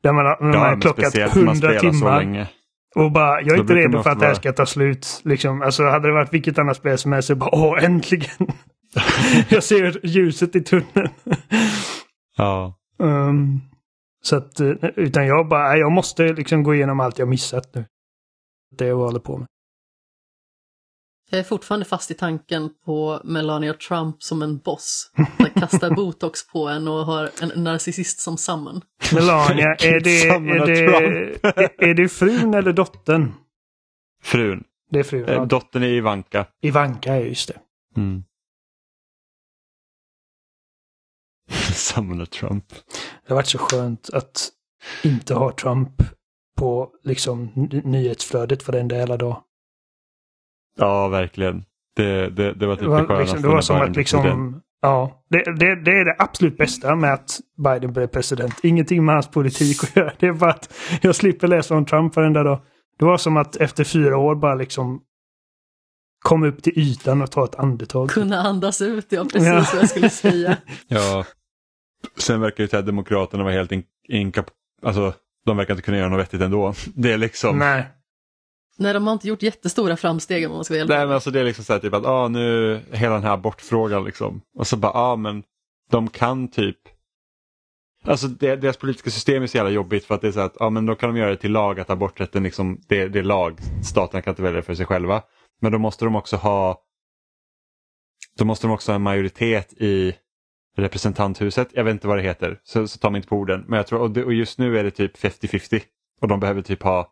Där 0.03 0.13
man 0.13 0.25
när 0.25 0.37
man 0.41 0.53
Ja, 0.53 0.59
har 0.59 0.81
klockat 0.81 1.05
speciellt 1.05 1.35
när 1.35 1.43
man 1.43 1.55
100 1.55 1.67
spelar 1.67 1.93
så 1.93 1.99
timmar. 1.99 2.47
Och 2.95 3.11
bara, 3.11 3.41
jag 3.41 3.55
är 3.55 3.61
inte 3.61 3.75
redo 3.75 4.03
för 4.03 4.09
att 4.09 4.19
det 4.19 4.25
här 4.25 4.33
ska 4.33 4.53
ta 4.53 4.65
slut. 4.65 5.21
Liksom. 5.23 5.61
Alltså 5.61 5.83
hade 5.83 6.07
det 6.07 6.13
varit 6.13 6.33
vilket 6.33 6.59
annat 6.59 6.77
spel 6.77 6.97
som 6.97 7.11
helst 7.11 7.27
så 7.27 7.35
bara, 7.35 7.49
åh 7.53 7.83
äntligen. 7.83 8.47
jag 9.49 9.63
ser 9.63 10.05
ljuset 10.05 10.55
i 10.55 10.61
tunneln. 10.61 11.09
Ja. 12.37 12.77
Ehm, 12.99 13.59
så 14.23 14.35
att, 14.35 14.59
eh, 14.59 14.71
utan 14.95 15.27
jag 15.27 15.47
bara, 15.47 15.77
jag 15.77 15.91
måste 15.91 16.33
liksom 16.33 16.63
gå 16.63 16.75
igenom 16.75 16.99
allt 16.99 17.19
jag 17.19 17.27
missat 17.27 17.75
nu. 17.75 17.85
Det 18.77 18.85
jag 18.85 18.95
håller 18.95 19.19
på 19.19 19.37
med. 19.37 19.47
Jag 21.29 21.39
är 21.39 21.43
fortfarande 21.43 21.85
fast 21.85 22.11
i 22.11 22.13
tanken 22.13 22.69
på 22.85 23.21
Melania 23.23 23.73
Trump 23.73 24.23
som 24.23 24.41
en 24.41 24.57
boss. 24.57 25.11
Där 25.37 25.49
kastar 25.59 25.89
botox 25.95 26.47
på 26.47 26.67
en 26.67 26.87
och 26.87 27.05
har 27.05 27.29
en 27.41 27.63
narcissist 27.63 28.19
som 28.19 28.37
summon. 28.37 28.81
Melania, 29.13 29.65
är 29.79 29.99
det, 29.99 30.27
är, 30.27 30.65
det, 30.65 30.79
är, 31.43 31.89
är 31.89 31.93
det 31.93 32.09
frun 32.09 32.53
eller 32.53 32.73
dottern? 32.73 33.33
Frun. 34.23 34.63
Det 34.89 34.99
är 34.99 35.03
frun. 35.03 35.29
Eh, 35.29 35.45
dottern 35.45 35.83
är 35.83 35.87
Ivanka. 35.87 36.45
Ivanka, 36.61 37.15
ja, 37.15 37.21
just 37.21 37.47
det. 37.47 37.59
Mm. 37.97 38.23
Summoner 41.75 42.25
Trump. 42.25 42.65
Det 42.69 43.29
har 43.29 43.35
varit 43.35 43.47
så 43.47 43.57
skönt 43.57 44.09
att 44.13 44.49
inte 45.03 45.33
ha 45.33 45.51
Trump 45.51 45.89
på 46.57 46.89
liksom 47.03 47.49
ny- 47.55 47.81
nyhetsflödet 47.85 48.63
för 48.63 48.71
den 48.71 48.87
där 48.87 48.97
hela 48.99 49.17
dag. 49.17 49.41
Ja, 50.77 51.07
verkligen. 51.07 51.63
Det, 51.95 52.29
det, 52.29 52.53
det 52.53 52.67
var 52.67 52.75
typ 52.75 52.79
Det 52.83 52.85
det 52.85 52.89
var, 52.91 53.05
skönaste. 53.05 53.21
liksom, 53.23 53.41
det 53.41 53.47
var 53.47 53.61
som 53.61 53.81
att 53.81 53.95
liksom, 53.95 54.61
ja, 54.81 55.23
det, 55.29 55.37
det, 55.37 55.75
det 55.83 55.91
är 55.91 56.05
det 56.05 56.15
absolut 56.19 56.57
bästa 56.57 56.95
med 56.95 57.13
att 57.13 57.39
Biden 57.63 57.93
blev 57.93 58.07
president. 58.07 58.59
Ingenting 58.63 59.05
med 59.05 59.15
hans 59.15 59.27
politik 59.31 59.83
att 59.83 59.95
göra. 59.95 60.13
Det 60.19 60.27
är 60.27 60.33
bara 60.33 60.51
att 60.51 60.73
jag 61.01 61.15
slipper 61.15 61.47
läsa 61.47 61.75
om 61.75 61.85
Trump 61.85 62.15
varenda 62.15 62.43
dag. 62.43 62.61
Det 62.99 63.05
var 63.05 63.17
som 63.17 63.37
att 63.37 63.55
efter 63.55 63.83
fyra 63.83 64.17
år 64.17 64.35
bara 64.35 64.55
liksom 64.55 65.01
komma 66.23 66.47
upp 66.47 66.63
till 66.63 66.79
ytan 66.79 67.21
och 67.21 67.31
ta 67.31 67.43
ett 67.45 67.55
andetag. 67.55 68.09
Kunna 68.09 68.37
andas 68.41 68.81
ut, 68.81 69.05
ja 69.09 69.23
precis 69.23 69.47
Ja. 69.47 69.65
vad 69.73 69.81
jag 69.81 69.89
skulle 69.89 70.09
säga. 70.31 70.57
Ja. 70.87 71.25
Sen 72.17 72.41
verkar 72.41 72.63
ju 72.63 72.67
så 72.67 72.75
här 72.75 72.83
Demokraterna 72.83 73.43
vara 73.43 73.53
helt 73.53 73.71
in, 73.71 73.83
inkap... 74.07 74.45
Alltså, 74.81 75.13
de 75.45 75.57
verkar 75.57 75.73
inte 75.73 75.83
kunna 75.83 75.97
göra 75.97 76.09
något 76.09 76.19
vettigt 76.19 76.41
ändå. 76.41 76.73
Det 76.95 77.11
är 77.11 77.17
liksom... 77.17 77.59
Nej. 77.59 77.85
Nej, 78.77 78.93
de 78.93 79.07
har 79.07 79.13
inte 79.13 79.27
gjort 79.27 79.43
jättestora 79.43 79.97
framsteg 79.97 80.45
om 80.47 80.55
man 80.55 80.63
ska 80.63 80.73
vara 80.73 80.85
Nej 80.85 81.05
men 81.05 81.11
alltså 81.11 81.31
det 81.31 81.39
är 81.39 81.43
liksom 81.43 81.65
så 81.65 81.73
här 81.73 81.79
typ 81.79 81.93
att 81.93 82.05
ah, 82.05 82.27
nu 82.27 82.79
hela 82.91 83.13
den 83.13 83.23
här 83.23 83.33
abortfrågan 83.33 84.03
liksom. 84.03 84.41
Och 84.57 84.67
så 84.67 84.77
bara 84.77 84.91
ja 84.91 84.99
ah, 84.99 85.15
men 85.15 85.43
de 85.91 86.09
kan 86.09 86.47
typ 86.47 86.77
Alltså 88.05 88.27
det, 88.27 88.55
deras 88.55 88.77
politiska 88.77 89.09
system 89.09 89.43
är 89.43 89.47
så 89.47 89.57
jävla 89.57 89.71
jobbigt 89.71 90.05
för 90.05 90.15
att 90.15 90.21
det 90.21 90.27
är 90.27 90.31
så 90.31 90.39
att 90.39 90.55
ja 90.59 90.65
ah, 90.65 90.69
men 90.69 90.85
då 90.85 90.95
kan 90.95 91.09
de 91.09 91.19
göra 91.19 91.29
det 91.29 91.37
till 91.37 91.51
lag 91.51 91.79
att 91.79 91.89
aborträtten 91.89 92.43
liksom 92.43 92.81
det, 92.87 93.07
det 93.07 93.19
är 93.19 93.23
lag. 93.23 93.59
Staterna 93.83 94.21
kan 94.21 94.31
inte 94.31 94.41
välja 94.41 94.61
för 94.61 94.75
sig 94.75 94.85
själva. 94.85 95.23
Men 95.61 95.71
då 95.71 95.77
måste 95.77 96.05
de 96.05 96.15
också 96.15 96.35
ha 96.35 96.81
Då 98.37 98.45
måste 98.45 98.67
de 98.67 98.73
också 98.73 98.91
ha 98.91 98.95
en 98.95 99.01
majoritet 99.01 99.73
i 99.73 100.15
representanthuset. 100.77 101.67
Jag 101.73 101.83
vet 101.83 101.91
inte 101.91 102.07
vad 102.07 102.17
det 102.17 102.23
heter 102.23 102.57
så, 102.63 102.87
så 102.87 102.99
ta 102.99 103.09
mig 103.09 103.19
inte 103.19 103.27
på 103.29 103.35
orden. 103.37 103.65
Men 103.67 103.77
jag 103.77 103.87
tror 103.87 103.99
och, 104.01 104.11
det, 104.11 104.23
och 104.23 104.33
just 104.33 104.57
nu 104.59 104.79
är 104.79 104.83
det 104.83 104.91
typ 104.91 105.17
50-50 105.17 105.81
och 106.21 106.27
de 106.27 106.39
behöver 106.39 106.61
typ 106.61 106.83
ha 106.83 107.07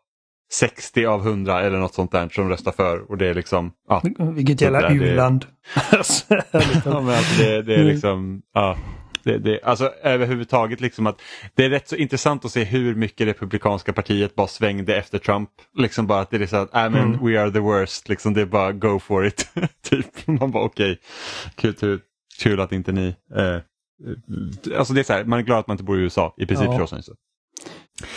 60 0.52 1.06
av 1.06 1.20
100 1.26 1.60
eller 1.62 1.78
något 1.78 1.94
sånt 1.94 2.12
där 2.12 2.28
som 2.28 2.48
röstar 2.48 2.72
för 2.72 3.10
och 3.10 3.18
det 3.18 3.26
är 3.26 3.34
liksom 3.34 3.72
ja, 3.88 4.02
Vilket 4.18 4.60
jävla 4.60 4.88
det- 4.88 4.94
u-land. 4.94 5.46
Alltså, 5.92 6.24
ärligt 6.34 6.74
Ja, 6.74 6.80
talat. 6.80 7.04
men 7.04 7.14
alltså 7.14 7.42
det, 7.42 7.62
det 7.62 7.74
är 7.74 7.78
Mm. 7.78 7.88
liksom, 7.92 8.42
ja. 8.54 8.76
Det, 9.22 9.38
det, 9.38 9.60
alltså 9.62 9.92
överhuvudtaget 10.02 10.80
liksom 10.80 11.06
att 11.06 11.20
det 11.54 11.64
är 11.64 11.70
rätt 11.70 11.88
så 11.88 11.96
intressant 11.96 12.44
att 12.44 12.50
se 12.52 12.64
hur 12.64 12.94
mycket 12.94 13.26
Republikanska 13.26 13.92
partiet 13.92 14.34
bara 14.34 14.46
svängde 14.46 14.96
efter 14.96 15.18
Trump. 15.18 15.50
Liksom 15.78 16.06
bara 16.06 16.20
att 16.20 16.30
det 16.30 16.36
är 16.36 16.46
så 16.46 16.56
att, 16.56 16.74
äh, 16.74 16.90
men 16.90 16.94
Mm. 17.14 17.24
we 17.26 17.42
are 17.42 17.50
the 17.50 17.58
worst, 17.58 18.08
liksom 18.08 18.34
det 18.34 18.40
är 18.40 18.46
bara 18.46 18.72
go 18.72 18.98
for 18.98 19.26
it. 19.26 19.48
typ, 19.90 20.26
man 20.26 20.50
bara 20.50 20.64
okej, 20.64 20.98
kul, 21.54 21.72
kul, 21.74 22.00
kul 22.42 22.60
att 22.60 22.72
inte 22.72 22.92
ni, 22.92 23.16
eh, 23.36 23.56
alltså 24.78 24.94
det 24.94 25.00
är 25.00 25.04
så 25.04 25.12
här, 25.12 25.24
man 25.24 25.38
är 25.38 25.42
glad 25.42 25.58
att 25.58 25.66
man 25.66 25.74
inte 25.74 25.84
bor 25.84 25.98
i 25.98 26.02
USA 26.02 26.34
i 26.36 26.46
princip 26.46 26.68
Ja. 26.70 26.86
Så. 26.86 27.14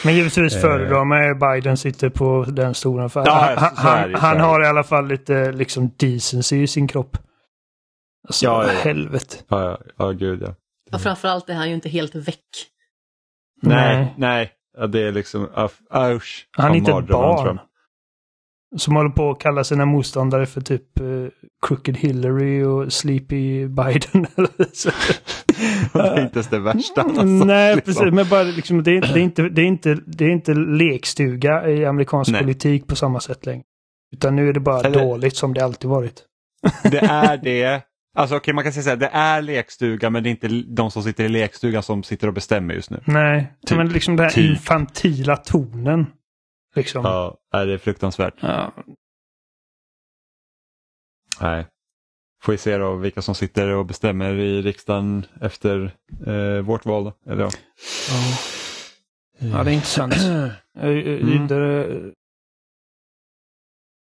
Men 0.05 0.15
givetvis 0.15 0.55
Eh. 0.55 0.61
föredrar 0.61 1.05
man 1.05 1.27
ju 1.27 1.35
Biden 1.35 1.77
sitter 1.77 2.09
på 2.09 2.45
den 2.47 2.73
stolen. 2.73 3.09
För 3.09 3.25
Ja, 3.25 3.53
han 3.57 3.71
han, 3.75 4.13
han 4.15 4.39
har 4.39 4.63
i 4.63 4.67
alla 4.67 4.83
fall 4.83 5.07
lite 5.07 5.51
liksom 5.51 5.91
decency 5.97 6.61
i 6.61 6.67
sin 6.67 6.87
kropp. 6.87 7.17
Alltså, 8.27 8.45
Ja, 8.45 8.67
ja. 8.67 8.79
helvete. 8.83 9.37
Ja, 9.47 9.63
ja, 9.63 9.77
ja 9.97 10.11
gud 10.11 10.41
ja. 10.41 10.55
Och 10.93 11.01
framförallt 11.01 11.49
är 11.49 11.53
han 11.53 11.69
ju 11.69 11.75
inte 11.75 11.89
helt 11.89 12.15
väck. 12.15 12.39
Nej, 13.61 14.13
nej. 14.17 14.51
Ja, 14.77 14.87
det 14.87 14.99
är 15.07 15.11
liksom, 15.11 15.47
usch. 15.95 16.47
Han 16.51 16.71
är 16.71 16.75
inte 16.75 16.91
ett 16.91 17.07
barn. 17.07 17.59
Som 18.77 18.95
håller 18.95 19.09
på 19.09 19.31
att 19.31 19.39
kalla 19.39 19.63
sina 19.63 19.85
motståndare 19.85 20.45
för 20.45 20.61
typ 20.61 20.99
eh, 20.99 21.05
Crooked 21.67 21.97
Hillary 21.97 22.63
och 22.63 22.93
Sleepy 22.93 23.67
Biden. 23.67 24.25
Det 25.93 25.99
är 25.99 26.21
inte 26.21 26.33
ens 26.35 26.47
det 26.47 26.59
värsta. 26.59 27.01
har 27.01 27.09
sagt, 27.13 27.45
Nej, 27.47 27.75
liksom. 27.75 27.93
precis. 27.93 28.13
Men 28.13 28.29
bara 28.29 28.43
liksom, 28.43 28.83
det, 28.83 28.91
är, 28.97 29.01
det, 29.01 29.19
är 29.19 29.23
inte, 29.23 29.41
det, 29.49 29.61
är 29.61 29.65
inte, 29.65 29.97
det 30.05 30.25
är 30.25 30.29
inte 30.29 30.53
lekstuga 30.53 31.69
i 31.69 31.85
amerikansk 31.85 32.31
Nej. 32.31 32.41
politik 32.41 32.87
på 32.87 32.95
samma 32.95 33.19
sätt 33.19 33.45
längre. 33.45 33.63
Utan 34.15 34.35
nu 34.35 34.49
är 34.49 34.53
det 34.53 34.59
bara 34.59 34.79
Eller- 34.79 34.99
dåligt 34.99 35.35
som 35.35 35.53
det 35.53 35.63
alltid 35.65 35.89
varit. 35.89 36.23
Det 36.91 36.97
är 36.99 37.37
det. 37.37 37.81
Alltså 38.17 38.35
okej, 38.35 38.53
man 38.53 38.63
kan 38.63 38.73
säga 38.73 38.83
så 38.83 38.89
här, 38.89 38.97
det 38.97 39.09
är 39.13 39.41
lekstuga 39.41 40.09
men 40.09 40.23
det 40.23 40.29
är 40.29 40.31
inte 40.31 40.47
de 40.67 40.91
som 40.91 41.03
sitter 41.03 41.23
i 41.23 41.29
lekstugan 41.29 41.83
som 41.83 42.03
sitter 42.03 42.27
och 42.27 42.33
bestämmer 42.33 42.73
just 42.73 42.89
nu. 42.91 42.99
Nej, 43.05 43.53
Typ. 43.67 43.77
men 43.77 43.89
liksom 43.89 44.15
den 44.15 44.23
här 44.23 44.31
Typ. 44.31 44.49
infantila 44.49 45.35
tonen. 45.37 46.05
Liksom. 46.75 47.05
Ja, 47.05 47.37
det 47.51 47.73
är 47.73 47.77
fruktansvärt. 47.77 48.33
Ja. 48.39 48.71
Nej. 51.41 51.67
Får 52.43 52.51
vi 52.51 52.57
se 52.57 52.77
då 52.77 52.95
vilka 52.95 53.21
som 53.21 53.35
sitter 53.35 53.69
och 53.69 53.85
bestämmer 53.85 54.33
i 54.33 54.61
riksdagen 54.61 55.25
efter 55.41 55.95
eh, 56.27 56.61
vårt 56.61 56.85
val. 56.85 57.11
Eller, 57.25 57.43
ja. 57.43 57.49
Ja, 59.39 59.63
det 59.63 59.71
är 59.71 59.73
intressant. 59.73 60.15
Mm. 60.75 61.47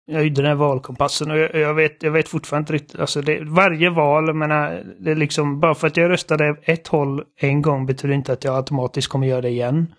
jag 0.06 0.24
gjorde 0.24 0.42
den 0.42 0.46
här 0.46 0.56
valkompassen 0.56 1.32
och 1.32 1.38
jag, 1.38 1.56
jag, 1.56 1.74
vet, 1.74 2.04
jag 2.04 2.12
vet 2.12 2.30
fortfarande 2.30 2.64
inte 2.64 2.74
riktigt. 2.74 3.00
Alltså 3.00 3.22
det, 3.22 3.44
varje 3.44 3.90
val, 3.90 4.28
jag 4.28 4.36
menar, 4.36 4.84
det 5.00 5.12
är 5.12 5.16
liksom, 5.16 5.60
bara 5.60 5.76
för 5.76 5.88
att 5.88 5.98
jag 5.98 6.10
röstade 6.10 6.56
ett 6.64 6.88
håll 6.88 7.24
en 7.38 7.62
gång 7.62 7.86
betyder 7.86 8.16
inte 8.16 8.34
att 8.34 8.44
jag 8.44 8.56
automatiskt 8.56 9.08
kommer 9.08 9.28
göra 9.28 9.42
det 9.42 9.50
igen. 9.50 9.94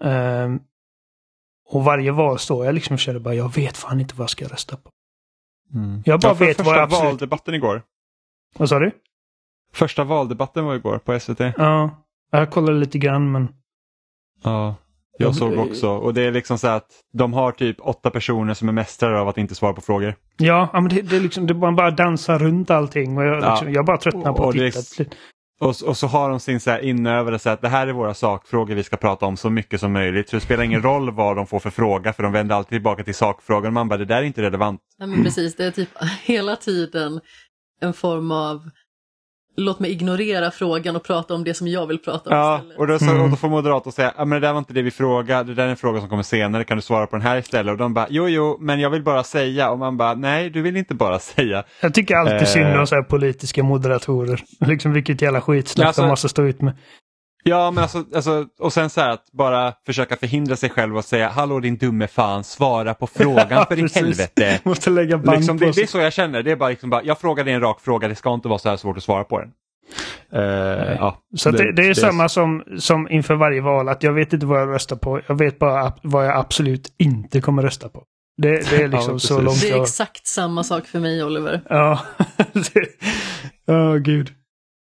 Ehm, 0.00 0.60
och 1.70 1.84
varje 1.84 2.12
val 2.12 2.38
står 2.38 2.66
jag 2.66 2.74
liksom 2.74 2.94
och 2.94 3.00
känner 3.00 3.18
bara, 3.20 3.34
jag 3.34 3.54
vet 3.54 3.76
fan 3.76 4.00
inte 4.00 4.14
vad 4.14 4.22
jag 4.22 4.30
ska 4.30 4.44
rösta 4.48 4.76
på. 4.76 4.90
Mm. 5.74 6.02
Jag 6.06 6.20
bara 6.20 6.28
ja, 6.28 6.34
för 6.34 6.44
vet 6.46 6.58
vad 6.58 6.66
första 6.66 6.76
jag 6.76 6.84
absolut... 6.84 7.04
valdebatten 7.04 7.54
igår. 7.54 7.82
Vad 8.58 8.68
sa 8.68 8.78
du? 8.78 8.90
Första 9.72 10.04
valdebatten 10.04 10.64
var 10.64 10.74
igår 10.74 10.98
på 10.98 11.20
SVT. 11.20 11.40
Ja, 11.56 11.90
jag 12.30 12.50
kollade 12.50 12.78
lite 12.78 12.98
grann 12.98 13.32
men... 13.32 13.48
Ja, 14.42 14.74
jag 15.18 15.28
Jag- 15.28 15.34
såg 15.36 15.58
också. 15.58 15.88
Och 15.90 16.14
det 16.14 16.22
är 16.22 16.32
liksom 16.32 16.58
så 16.58 16.68
att 16.68 16.86
de 17.12 17.32
har 17.32 17.52
typ 17.52 17.76
åtta 17.80 18.10
personer 18.10 18.54
som 18.54 18.68
är 18.68 18.72
mästare 18.72 19.20
av 19.20 19.28
att 19.28 19.38
inte 19.38 19.54
svara 19.54 19.72
på 19.72 19.80
frågor. 19.80 20.14
Ja, 20.36 20.70
men 20.72 20.88
det, 20.88 21.02
det 21.02 21.16
är 21.16 21.20
liksom, 21.20 21.46
det 21.46 21.54
man 21.54 21.76
bara 21.76 21.90
dansar 21.90 22.38
runt 22.38 22.70
allting 22.70 23.18
och 23.18 23.24
jag, 23.24 23.42
Ja. 23.42 23.50
liksom, 23.50 23.72
jag 23.72 23.84
bara 23.86 23.98
tröttnar 23.98 24.32
på 24.32 24.42
Och 24.42 24.48
att 24.48 24.54
det 24.56 24.66
är- 24.66 24.70
titta. 24.70 24.82
slut. 24.82 25.14
Och, 25.60 25.82
och 25.86 25.96
så 25.96 26.06
har 26.06 26.30
de 26.30 26.40
sin 26.40 26.60
så 26.60 26.70
här 26.70 26.78
inövade 26.78 27.38
så 27.38 27.50
att 27.50 27.62
det 27.62 27.68
här 27.68 27.86
är 27.86 27.92
våra 27.92 28.14
sakfrågor 28.14 28.74
vi 28.74 28.82
ska 28.82 28.96
prata 28.96 29.26
om 29.26 29.36
så 29.36 29.50
mycket 29.50 29.80
som 29.80 29.92
möjligt. 29.92 30.28
Så 30.28 30.36
det 30.36 30.40
spelar 30.40 30.64
ingen 30.64 30.82
roll 30.82 31.10
vad 31.10 31.36
de 31.36 31.46
får 31.46 31.60
för 31.60 31.70
fråga 31.70 32.12
för 32.12 32.22
de 32.22 32.32
vänder 32.32 32.54
alltid 32.54 32.70
tillbaka 32.70 33.04
till 33.04 33.14
sakfrågan. 33.14 33.72
Man 33.72 33.88
bara 33.88 33.96
det 33.96 34.04
där 34.04 34.16
är 34.16 34.22
inte 34.22 34.42
relevant. 34.42 34.80
Nej, 34.98 35.08
men 35.08 35.24
precis, 35.24 35.56
det 35.56 35.64
är 35.64 35.70
typ 35.70 35.88
hela 36.22 36.56
tiden 36.56 37.20
en 37.80 37.92
form 37.92 38.30
av 38.30 38.70
låt 39.60 39.80
mig 39.80 39.90
ignorera 39.92 40.50
frågan 40.50 40.96
och 40.96 41.02
prata 41.02 41.34
om 41.34 41.44
det 41.44 41.54
som 41.54 41.68
jag 41.68 41.86
vill 41.86 41.98
prata 41.98 42.30
om 42.30 42.36
Ja, 42.36 42.56
istället. 42.56 42.78
och 42.78 42.86
då, 42.86 42.98
så, 42.98 43.04
Mm. 43.04 43.22
och 43.22 43.30
då 43.30 43.36
får 43.36 43.48
Moderaterna 43.48 43.92
säga 43.92 44.12
ja, 44.18 44.24
men 44.24 44.40
det 44.40 44.46
där 44.46 44.52
var 44.52 44.58
inte 44.58 44.72
det 44.72 44.82
vi 44.82 44.90
frågade, 44.90 45.44
det 45.50 45.54
där 45.54 45.64
är 45.66 45.68
en 45.70 45.76
fråga 45.76 46.00
som 46.00 46.08
kommer 46.08 46.22
senare, 46.22 46.64
kan 46.64 46.76
du 46.76 46.82
svara 46.82 47.06
på 47.06 47.16
den 47.16 47.26
här 47.26 47.36
istället? 47.38 47.72
Och 47.72 47.78
de 47.78 47.94
bara 47.94 48.06
jo 48.10 48.28
jo, 48.28 48.56
men 48.60 48.80
jag 48.80 48.90
vill 48.90 49.02
bara 49.02 49.22
säga 49.22 49.70
och 49.70 49.78
man 49.78 49.96
bara 49.96 50.14
nej 50.14 50.50
du 50.50 50.62
vill 50.62 50.76
inte 50.76 50.94
bara 50.94 51.18
säga. 51.18 51.64
Jag 51.80 51.94
tycker 51.94 52.14
alltid 52.16 52.36
Eh. 52.36 52.44
synd 52.44 52.76
om 52.76 52.86
så 52.86 52.94
här 52.94 53.02
politiska 53.02 53.62
moderatorer. 53.62 54.42
Liksom 54.60 54.92
vilket 54.92 55.22
jävla 55.22 55.40
skitsnack 55.40 55.84
Ja, 55.84 55.88
alltså- 55.88 56.02
de 56.02 56.08
måste 56.08 56.28
stå 56.28 56.42
ut 56.42 56.60
med. 56.62 56.76
Ja 57.42 57.70
men 57.70 57.82
alltså, 57.82 58.04
alltså 58.14 58.46
och 58.58 58.72
sen 58.72 58.90
så 58.90 59.00
här 59.00 59.10
att 59.10 59.32
bara 59.32 59.72
försöka 59.86 60.16
förhindra 60.16 60.56
sig 60.56 60.70
själv 60.70 60.96
och 60.96 61.04
säga 61.04 61.28
hallå 61.28 61.60
din 61.60 61.76
dumme 61.76 62.06
fan, 62.06 62.44
svara 62.44 62.94
på 62.94 63.06
frågan 63.14 63.66
för 63.66 63.78
i 63.78 63.88
helvete. 63.94 64.60
Måste 64.64 64.90
lägga 64.90 65.18
band 65.18 65.38
Liksom, 65.38 65.58
på 65.58 65.64
det, 65.64 65.72
det 65.72 65.82
är 65.82 65.86
så 65.86 65.98
jag 65.98 66.12
känner, 66.12 66.42
det 66.42 66.50
är 66.50 66.56
bara, 66.56 66.68
liksom 66.70 66.90
bara 66.90 67.02
jag 67.02 67.18
frågar 67.18 67.44
dig 67.44 67.54
en 67.54 67.60
rak 67.60 67.80
fråga, 67.80 68.08
det 68.08 68.14
ska 68.14 68.34
inte 68.34 68.48
vara 68.48 68.58
så 68.58 68.68
här 68.68 68.76
svårt 68.76 68.96
att 68.96 69.02
svara 69.02 69.24
på 69.24 69.40
den. 69.40 69.50
Eh, 70.32 70.40
ja, 70.98 71.18
Så 71.36 71.48
att 71.48 71.56
det, 71.56 71.72
det 71.72 71.82
är 71.88 71.94
samma 71.94 72.28
som, 72.28 72.64
som 72.78 73.08
inför 73.10 73.34
varje 73.34 73.60
val, 73.60 73.88
att 73.88 74.02
jag 74.02 74.12
vet 74.12 74.32
inte 74.32 74.46
vad 74.46 74.60
jag 74.60 74.68
röstar 74.68 74.96
på. 74.96 75.20
Jag 75.26 75.38
vet 75.38 75.58
bara 75.58 75.92
vad 76.02 76.26
jag 76.26 76.36
absolut 76.36 76.94
inte 76.98 77.40
kommer 77.40 77.62
rösta 77.62 77.88
på. 77.88 78.02
Det, 78.42 78.70
det 78.70 78.82
är 78.82 78.88
liksom 78.96 79.12
Ja, 79.12 79.18
så 79.18 79.40
långt 79.40 79.60
Det 79.60 79.68
är 79.68 79.70
jag... 79.70 79.82
exakt 79.82 80.26
samma 80.26 80.64
sak 80.64 80.86
för 80.86 81.00
mig 81.00 81.24
Oliver. 81.24 81.60
Ja. 81.68 82.00
Ja, 83.66 83.94
gud. 83.94 84.30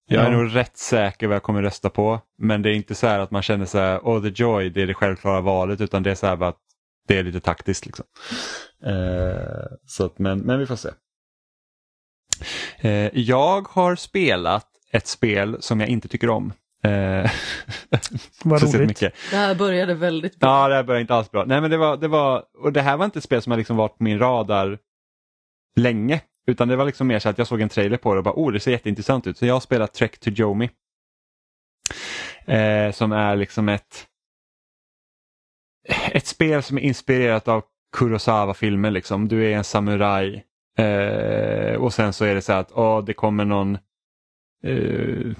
Jag 0.09 0.25
är 0.25 0.31
Ja. 0.31 0.37
nog 0.37 0.55
rätt 0.55 0.77
säker 0.77 1.27
vad 1.27 1.35
jag 1.35 1.43
kommer 1.43 1.61
rösta 1.61 1.89
på. 1.89 2.19
Men 2.37 2.61
det 2.61 2.69
är 2.69 2.73
inte 2.73 2.95
så 2.95 3.07
här 3.07 3.19
att 3.19 3.31
man 3.31 3.41
känner 3.41 3.65
så 3.65 3.77
här, 3.77 3.99
oh 3.99 4.21
the 4.23 4.43
joy, 4.43 4.69
det 4.69 4.81
är 4.81 4.87
det 4.87 4.93
självklara 4.93 5.41
valet. 5.41 5.81
Utan 5.81 6.03
det 6.03 6.11
är 6.11 6.15
så 6.15 6.27
här 6.27 6.43
att 6.43 6.57
det 7.07 7.17
är 7.17 7.23
lite 7.23 7.39
taktiskt. 7.39 7.85
Liksom. 7.85 8.05
Eh, 8.85 9.65
så 9.85 10.05
att, 10.05 10.19
men, 10.19 10.39
men 10.39 10.59
vi 10.59 10.65
får 10.65 10.75
se. 10.75 10.89
Eh, 12.79 13.09
jag 13.19 13.67
har 13.67 13.95
spelat 13.95 14.67
ett 14.91 15.07
spel 15.07 15.57
som 15.59 15.79
jag 15.79 15.89
inte 15.89 16.07
tycker 16.07 16.29
om. 16.29 16.53
Eh, 16.83 17.31
Vad 18.43 18.61
roligt. 18.75 18.99
Det 18.99 19.35
här 19.35 19.55
började 19.55 19.93
väldigt 19.93 20.39
bra. 20.39 20.49
Ja, 20.49 20.67
det 20.67 20.75
här 20.75 20.83
började 20.83 21.01
inte 21.01 21.15
alls 21.15 21.31
bra. 21.31 21.45
Nej, 21.45 21.61
men 21.61 21.71
det 21.71 21.77
var, 21.77 21.97
det 21.97 22.07
var, 22.07 22.43
och 22.57 22.73
det 22.73 22.81
här 22.81 22.97
var 22.97 23.05
inte 23.05 23.19
ett 23.19 23.23
spel 23.23 23.41
som 23.41 23.51
har 23.51 23.57
liksom 23.57 23.77
varit 23.77 23.97
på 23.97 24.03
min 24.03 24.19
radar 24.19 24.79
länge. 25.75 26.21
Utan 26.47 26.67
det 26.67 26.75
var 26.75 26.85
liksom 26.85 27.07
mer 27.07 27.19
så 27.19 27.29
att 27.29 27.37
jag 27.37 27.47
såg 27.47 27.61
en 27.61 27.69
trailer 27.69 27.97
på 27.97 28.13
det 28.13 28.17
och 28.17 28.23
bara, 28.23 28.35
oh, 28.35 28.51
det 28.51 28.59
ser 28.59 28.71
jätteintressant 28.71 29.27
ut. 29.27 29.37
Så 29.37 29.45
jag 29.45 29.55
har 29.55 29.59
spelat 29.59 29.93
Trek 29.93 30.19
to 30.19 30.29
Jomi. 30.29 30.69
Eh, 32.45 32.91
som 32.91 33.11
är 33.11 33.35
liksom 33.35 33.69
ett, 33.69 34.07
ett 36.11 36.27
spel 36.27 36.63
som 36.63 36.77
är 36.77 36.81
inspirerat 36.81 37.47
av 37.47 37.63
Kurosawa-filmer. 37.97 38.91
Liksom. 38.91 39.27
Du 39.27 39.51
är 39.51 39.57
en 39.57 39.63
samuraj. 39.63 40.45
Eh, 40.77 41.75
och 41.75 41.93
sen 41.93 42.13
så 42.13 42.25
är 42.25 42.35
det 42.35 42.41
så 42.41 42.53
att 42.53 42.71
oh, 42.71 43.05
det 43.05 43.13
kommer 43.13 43.45
någon 43.45 43.77
eh, 44.63 45.33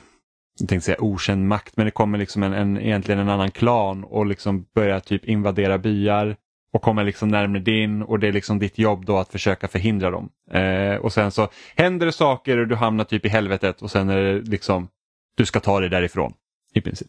jag 0.60 0.70
tänkte 0.70 0.86
säga 0.86 1.02
okänd 1.02 1.48
makt, 1.48 1.78
men 1.78 1.86
det 1.86 1.92
kommer 1.92 2.18
liksom 2.18 2.44
en, 2.44 2.54
en, 2.54 2.78
egentligen 2.78 3.20
en 3.20 3.30
annan 3.30 3.52
klan 3.52 4.04
och 4.04 4.26
liksom 4.26 4.66
börjar 4.76 5.00
typ 5.00 5.26
invadera 5.26 5.78
byar 5.78 6.36
och 6.78 6.84
kommer 6.84 7.04
liksom 7.04 7.30
närmare 7.30 7.60
din 7.62 8.02
och 8.02 8.20
det 8.20 8.28
är 8.28 8.32
liksom 8.32 8.60
ditt 8.60 8.78
jobb 8.78 9.06
då 9.06 9.18
att 9.18 9.32
försöka 9.32 9.68
förhindra 9.68 10.12
dem. 10.12 10.30
Eh, 10.52 10.96
och 10.96 11.14
sen 11.14 11.32
så 11.32 11.50
händer 11.76 12.06
det 12.06 12.12
saker 12.12 12.58
och 12.58 12.68
du 12.68 12.76
hamnar 12.76 13.04
typ 13.04 13.26
i 13.26 13.30
helvetet 13.30 13.82
och 13.82 13.92
sen 13.92 14.10
är 14.10 14.18
det 14.24 14.42
liksom 14.42 14.88
du 15.38 15.46
ska 15.46 15.60
ta 15.60 15.80
dig 15.80 15.90
därifrån 15.90 16.34
i 16.74 16.82
princip. 16.82 17.08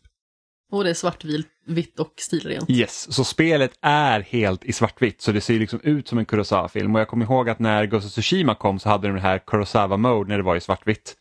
Och 0.73 0.85
det 0.85 0.91
är 0.91 0.95
svartvitt 0.95 1.99
och 1.99 2.13
stilrent. 2.17 2.71
Yes, 2.71 3.13
så 3.13 3.25
spelet 3.25 3.73
är 3.83 4.21
helt 4.21 4.65
i 4.65 4.73
svartvitt 4.73 5.21
så 5.21 5.33
det 5.33 5.41
ser 5.41 5.59
liksom 5.59 5.81
ut 5.83 6.09
som 6.09 6.19
en 6.19 6.25
Kurosawa-film 6.25 6.95
och 6.95 7.01
jag 7.01 7.09
kommer 7.09 7.25
ihåg 7.25 7.49
att 7.49 7.59
när 7.59 7.87
Ghost 7.87 8.07
of 8.07 8.13
Tsushima 8.13 8.55
kom 8.55 8.79
så 8.79 8.89
hade 8.89 9.09
de 9.09 9.15
det 9.15 9.21
här 9.21 9.39
Kurosawa-mode 9.39 10.29
när 10.29 10.37
det 10.37 10.43
var 10.43 10.57
i 10.57 10.61
svartvitt. 10.61 11.15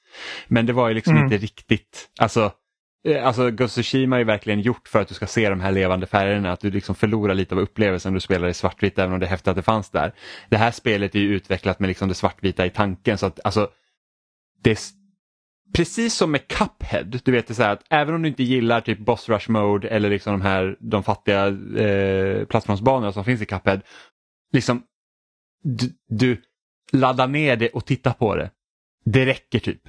Men 0.47 0.65
det 0.65 0.73
var 0.73 0.87
ju 0.87 0.93
liksom 0.93 1.13
Mm. 1.13 1.23
inte 1.23 1.37
riktigt, 1.37 2.09
alltså, 2.19 2.51
Eh, 3.05 3.27
alltså 3.27 3.51
Ghost 3.51 3.77
of 3.77 3.83
Tsushima 3.85 4.19
är 4.19 4.23
verkligen 4.23 4.61
gjort 4.61 4.87
för 4.87 5.01
att 5.01 5.07
du 5.07 5.13
ska 5.13 5.27
se 5.27 5.49
de 5.49 5.59
här 5.59 5.71
levande 5.71 6.05
färgerna, 6.05 6.51
att 6.51 6.59
du 6.59 6.71
liksom 6.71 6.95
förlorar 6.95 7.33
lite 7.33 7.55
av 7.55 7.61
upplevelsen 7.61 8.13
du 8.13 8.19
spelar 8.19 8.47
i 8.47 8.53
svartvitt 8.53 8.99
även 8.99 9.13
om 9.13 9.19
det 9.19 9.25
är 9.25 9.29
häftigt 9.29 9.47
att 9.47 9.55
det 9.55 9.61
fanns 9.61 9.89
där. 9.89 10.13
Det 10.49 10.57
här 10.57 10.71
spelet 10.71 11.15
är 11.15 11.19
ju 11.19 11.35
utvecklat 11.35 11.79
med 11.79 11.87
liksom 11.87 12.09
det 12.09 12.15
svartvita 12.15 12.65
i 12.65 12.69
tanken 12.69 13.17
så 13.17 13.25
att 13.25 13.39
alltså, 13.43 13.69
det 14.63 14.71
är 14.71 14.77
precis 15.75 16.13
som 16.15 16.31
med 16.31 16.47
Cuphead, 16.47 17.03
du 17.23 17.31
vet 17.31 17.47
det 17.47 17.53
så 17.53 17.63
här 17.63 17.73
att 17.73 17.83
även 17.89 18.15
om 18.15 18.21
du 18.21 18.27
inte 18.27 18.43
gillar 18.43 18.81
typ 18.81 18.99
Boss 18.99 19.29
Rush 19.29 19.51
Mode 19.51 19.87
eller 19.87 20.09
liksom 20.09 20.33
de 20.33 20.41
här 20.41 20.77
de 20.79 21.03
fattiga 21.03 21.47
eh, 21.47 22.45
plattformsbanorna 22.45 23.11
som 23.11 23.25
finns 23.25 23.41
i 23.41 23.45
Cuphead, 23.45 23.81
liksom 24.53 24.83
du, 25.63 25.93
du 26.09 26.41
laddar 26.91 27.27
ner 27.27 27.55
det 27.55 27.69
och 27.69 27.85
tittar 27.85 28.13
på 28.13 28.35
det. 28.35 28.51
Det 29.05 29.25
räcker 29.25 29.59
typ. 29.59 29.81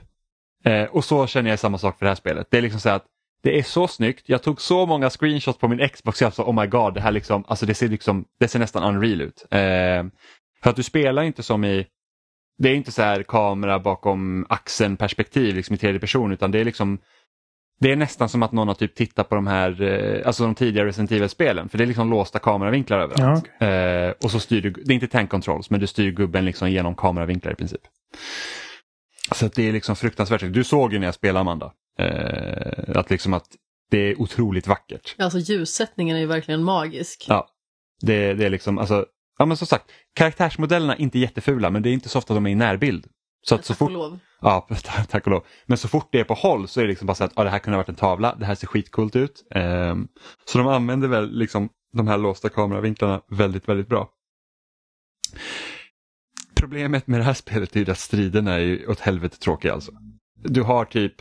Eh, 0.65 0.85
och 0.85 1.05
så 1.05 1.27
känner 1.27 1.51
jag 1.51 1.59
samma 1.59 1.79
sak 1.79 1.99
för 1.99 2.07
det 2.07 2.11
här 2.11 2.17
spelet. 2.17 2.47
Det 2.51 2.59
är 2.59 2.63
liksom 2.63 2.81
så 2.81 2.89
att 2.89 3.05
det 3.43 3.59
är 3.59 3.63
så 3.63 3.89
snyggt. 3.89 4.29
Jag 4.29 4.43
tog 4.43 4.61
så 4.61 4.87
många 4.87 5.11
screenshots 5.11 5.59
på 5.59 5.69
min 5.69 5.89
Xbox. 5.89 6.21
Jag 6.21 6.33
sa 6.33 6.45
oh 6.45 6.61
my 6.61 6.67
god, 6.67 6.95
det 6.95 7.01
här 7.01 7.13
liksom, 7.13 7.45
alltså 7.49 7.67
det 7.67 7.75
ser 7.75 7.89
liksom, 7.89 8.25
det 8.41 8.49
ser 8.49 8.59
nästan 8.59 8.95
unreal 8.95 9.21
ut. 9.21 9.47
Eh, 9.51 10.05
för 10.63 10.71
att 10.71 10.77
du 10.77 10.83
spelar 10.83 11.23
inte 11.23 11.43
som 11.43 11.65
i, 11.65 11.87
det 12.59 12.69
är 12.69 12.75
inte 12.75 12.93
så 12.93 13.03
här 13.03 13.23
kamera 13.23 13.79
bakom 13.79 14.47
axeln 14.49 14.97
perspektiv 14.97 15.55
liksom 15.55 15.75
i 15.75 15.79
tredje 15.79 16.01
person 16.01 16.33
utan 16.33 16.51
det 16.51 16.61
är 16.61 16.65
liksom 16.65 16.99
det 17.81 17.93
är 17.93 17.97
nästan 17.97 18.29
som 18.29 18.43
att 18.43 18.53
någon 18.53 18.69
har 18.69 18.75
typ 18.75 18.95
tittat 18.95 19.29
på 19.29 19.35
de 19.35 19.47
här, 19.47 19.83
eh, 19.83 20.27
alltså 20.27 20.45
de 20.45 20.55
tidigare 20.55 20.89
Resident 20.89 21.13
Evil-spelen. 21.13 21.69
För 21.69 21.79
det 21.79 21.85
är 21.85 21.87
liksom 21.87 22.11
låsta 22.11 22.39
kameravinklar 22.39 22.99
överallt. 22.99 23.45
Ja, 23.59 23.67
Eh, 23.67 24.15
och 24.25 24.31
så 24.31 24.41
styr 24.41 24.63
du, 24.63 24.71
det 24.71 24.93
är 24.93 24.95
inte 24.95 25.07
tank 25.07 25.31
controls, 25.31 25.71
men 25.71 25.81
du 25.81 25.87
styr 25.87 26.11
gubben 26.11 26.45
liksom 26.45 26.71
genom 26.71 26.95
kameravinklar 26.95 27.53
i 27.53 27.55
princip. 27.55 27.81
Så 29.33 29.47
att 29.47 29.55
det 29.55 29.69
är 29.69 29.73
liksom 29.73 29.97
fruktansvärt. 29.97 30.53
Du 30.53 30.65
såg 30.65 30.93
ju 30.93 30.99
när 30.99 31.07
jag 31.07 31.15
spelade 31.15 31.41
Amanda. 31.41 31.73
Eh, 31.99 32.97
att 32.97 33.11
liksom 33.11 33.35
att 33.35 33.47
det 33.91 33.99
är 33.99 34.21
otroligt 34.21 34.67
vackert. 34.67 35.15
Alltså 35.19 35.39
ljussättningen 35.39 36.17
är 36.17 36.21
ju 36.21 36.27
verkligen 36.27 36.65
magisk. 36.65 37.25
Ja, 37.29 37.49
det, 38.01 38.35
det 38.35 38.47
är 38.47 38.51
liksom, 38.51 38.79
alltså, 38.79 39.07
ja 39.39 39.47
men 39.47 39.57
som 39.57 39.67
sagt, 39.67 39.85
karaktärsmodellerna 40.15 40.97
är 40.97 41.01
inte 41.01 41.19
jättefula 41.19 41.71
men 41.71 41.83
det 41.83 41.91
är 41.91 41.93
inte 41.93 42.09
så 42.09 42.19
ofta 42.19 42.35
de 42.35 42.47
är 42.47 42.51
i 42.51 42.55
närbild. 42.55 43.07
Så 43.43 43.55
att 43.55 43.65
så 43.65 43.73
Tack 43.73 43.81
och 43.81 43.87
fort, 43.87 43.93
lov. 43.93 44.19
ja, 44.41 44.69
tack 45.09 45.27
och 45.27 45.31
lov. 45.31 45.45
Men 45.67 45.79
så 45.79 45.89
fort 45.89 46.09
det 46.13 46.21
är 46.21 46.25
på 46.25 46.35
håll 46.35 46.69
så 46.69 46.81
är 46.81 46.85
det 46.85 46.89
liksom 46.89 47.07
bara 47.07 47.15
så 47.15 47.25
att 47.25 47.33
ja, 47.37 47.45
det 47.45 47.51
här 47.51 47.59
kunde 47.59 47.77
ha 47.77 47.83
varit 47.83 47.89
en 47.89 47.95
tavla, 47.95 48.35
det 48.35 48.47
här 48.47 48.55
ser 48.55 48.67
skitcoolt 48.67 49.17
ut. 49.17 49.45
Ehm, 49.55 50.09
så 50.45 50.59
de 50.59 50.67
använder 50.67 51.09
väl 51.09 51.39
liksom 51.39 51.69
de 51.93 52.09
här 52.09 52.19
låsta 52.19 52.49
kameravinklarna 52.49 53.21
väldigt, 53.31 53.69
väldigt 53.69 53.89
bra. 53.89 54.11
Problemet 56.61 57.07
med 57.07 57.21
det 57.21 57.25
här 57.25 57.35
spelet 57.35 57.77
är 57.77 57.81
ju 57.81 57.91
att 57.91 57.99
striderna 57.99 58.55
är 58.55 58.59
ju 58.59 58.87
åt 58.87 59.01
helvete 59.01 59.39
tråkiga 59.39 59.73
alltså. 59.73 59.93
Du 60.45 60.63
har 60.63 60.85
typ 60.85 61.15